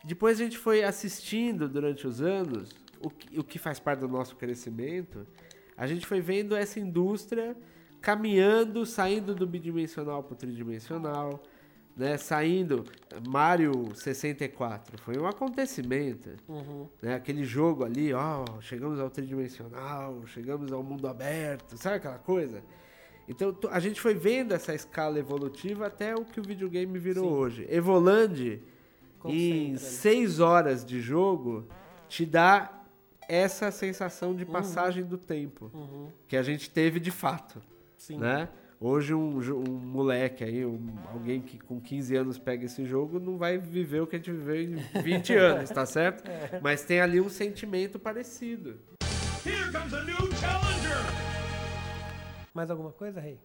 Depois 0.03 0.39
a 0.39 0.43
gente 0.43 0.57
foi 0.57 0.83
assistindo 0.83 1.69
durante 1.69 2.07
os 2.07 2.21
anos, 2.21 2.73
o 3.03 3.09
que, 3.09 3.39
o 3.39 3.43
que 3.43 3.57
faz 3.59 3.79
parte 3.79 3.99
do 3.99 4.07
nosso 4.07 4.35
crescimento, 4.35 5.25
a 5.77 5.87
gente 5.87 6.05
foi 6.05 6.21
vendo 6.21 6.55
essa 6.55 6.79
indústria 6.79 7.55
caminhando, 7.99 8.85
saindo 8.85 9.35
do 9.35 9.45
bidimensional 9.45 10.23
para 10.23 10.33
o 10.33 10.35
tridimensional, 10.35 11.41
né? 11.95 12.17
Saindo... 12.17 12.83
Mario 13.27 13.93
64 13.93 14.97
foi 15.01 15.17
um 15.19 15.27
acontecimento, 15.27 16.29
Uhum. 16.47 16.87
né? 17.01 17.15
Aquele 17.15 17.43
jogo 17.43 17.83
ali, 17.83 18.13
ó, 18.13 18.45
chegamos 18.61 18.99
ao 18.99 19.09
tridimensional, 19.09 20.25
chegamos 20.25 20.71
ao 20.71 20.81
mundo 20.81 21.07
aberto, 21.07 21.77
sabe 21.77 21.97
aquela 21.97 22.17
coisa? 22.17 22.63
Então 23.27 23.55
a 23.69 23.79
gente 23.79 24.01
foi 24.01 24.13
vendo 24.15 24.53
essa 24.53 24.73
escala 24.73 25.19
evolutiva 25.19 25.85
até 25.87 26.15
o 26.15 26.25
que 26.25 26.39
o 26.39 26.43
videogame 26.43 26.97
virou 26.97 27.25
Sim. 27.25 27.33
hoje. 27.35 27.67
Evoland, 27.69 28.61
em 29.25 29.73
Concentra. 29.75 29.77
seis 29.79 30.39
horas 30.39 30.83
de 30.83 30.99
jogo, 30.99 31.65
te 32.09 32.25
dá 32.25 32.80
essa 33.33 33.71
sensação 33.71 34.35
de 34.35 34.43
Uhum. 34.43 34.51
passagem 34.51 35.03
do 35.05 35.17
tempo 35.17 35.71
que 36.27 36.35
a 36.35 36.43
gente 36.43 36.69
teve 36.69 36.99
de 36.99 37.11
fato, 37.11 37.61
Sim. 37.97 38.17
né? 38.17 38.49
Hoje 38.79 39.13
um, 39.13 39.37
um 39.37 39.71
moleque 39.77 40.43
aí, 40.43 40.65
um- 40.65 40.93
alguém 41.13 41.39
que 41.39 41.57
com 41.59 41.79
15 41.79 42.15
anos 42.15 42.37
pega 42.39 42.65
esse 42.65 42.83
jogo, 42.83 43.19
não 43.19 43.37
vai 43.37 43.57
viver 43.57 44.01
o 44.01 44.07
que 44.07 44.15
a 44.15 44.19
gente 44.19 44.31
viveu 44.31 44.61
em 44.61 44.75
20 45.01 45.33
anos, 45.37 45.69
tá 45.69 45.85
certo? 45.85 46.23
Mas 46.61 46.83
tem 46.83 46.99
ali 46.99 47.21
um 47.21 47.29
sentimento 47.29 47.97
parecido. 47.99 48.79
Here 49.45 49.71
comes 49.71 49.93
a 49.93 50.03
new 50.03 50.17
challenger! 50.33 50.97
Mais 52.53 52.69
alguma 52.69 52.91
coisa, 52.91 53.21
Rei? 53.21 53.39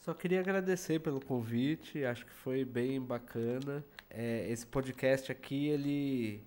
Só 0.00 0.12
queria 0.12 0.40
agradecer 0.40 0.98
pelo 1.00 1.20
convite, 1.24 2.04
acho 2.04 2.26
que 2.26 2.32
foi 2.32 2.64
bem 2.64 3.00
bacana. 3.00 3.82
É, 4.10 4.46
esse 4.50 4.66
podcast 4.66 5.30
aqui, 5.30 5.68
ele 5.68 6.42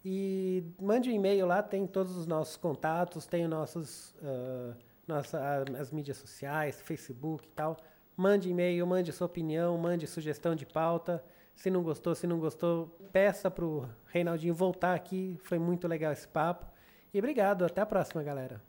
e 0.05 0.65
mande 0.81 1.11
um 1.11 1.13
e-mail 1.13 1.47
lá, 1.47 1.63
tem 1.63 1.87
todos 1.87 2.17
os 2.17 2.27
nossos 2.27 2.57
contatos, 2.57 3.27
tem 3.27 3.45
os 3.45 3.51
nossos, 3.51 4.15
ah, 4.23 4.75
nossa, 5.07 5.65
as 5.79 5.91
mídias 5.91 6.17
sociais, 6.17 6.81
Facebook 6.81 7.47
e 7.47 7.51
tal. 7.51 7.77
Mande 8.17 8.49
e-mail, 8.49 8.87
mande 8.87 9.13
sua 9.13 9.27
opinião, 9.27 9.77
mande 9.77 10.07
sugestão 10.07 10.55
de 10.55 10.65
pauta. 10.65 11.23
Se 11.59 11.71
não 11.71 11.83
gostou, 11.83 12.15
se 12.15 12.25
não 12.25 12.39
gostou, 12.39 12.87
peça 13.13 13.51
pro 13.51 13.89
Reinaldinho 14.13 14.55
voltar 14.55 14.95
aqui. 14.95 15.37
Foi 15.43 15.59
muito 15.59 15.89
legal 15.89 16.13
esse 16.13 16.29
papo. 16.29 16.65
E 17.13 17.19
obrigado, 17.19 17.65
até 17.65 17.81
a 17.81 17.87
próxima, 17.87 18.23
galera. 18.23 18.63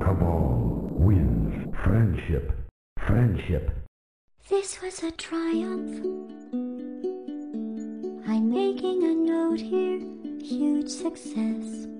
Cabal 0.00 0.88
wins. 0.98 1.70
Friendship. 1.84 2.52
Friendship. 2.98 3.70
This 4.48 4.82
was 4.82 5.00
a 5.04 5.12
triumph. 5.12 6.04
I'm 8.26 8.50
making 8.50 9.04
a 9.04 9.14
note 9.14 9.60
here, 9.60 10.00
huge 10.42 10.88
success. 10.88 11.99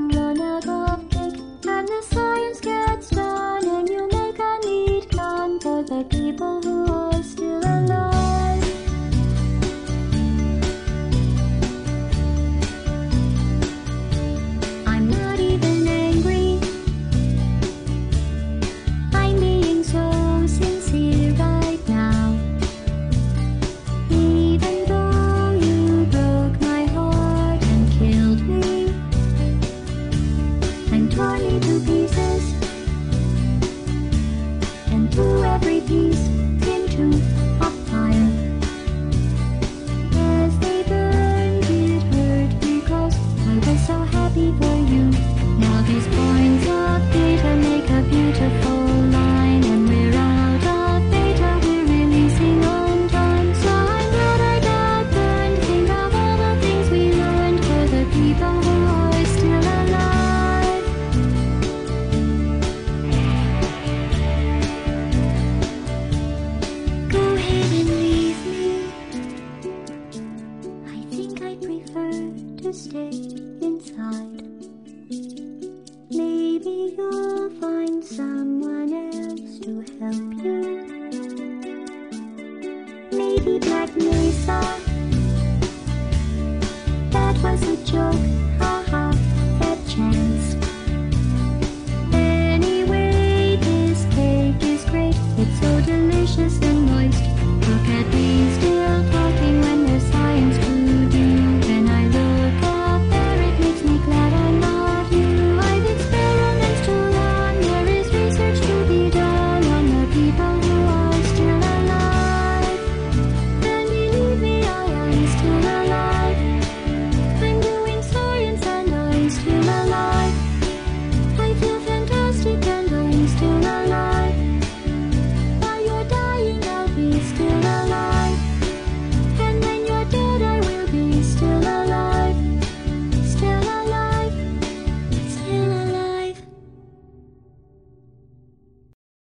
people 6.31 6.60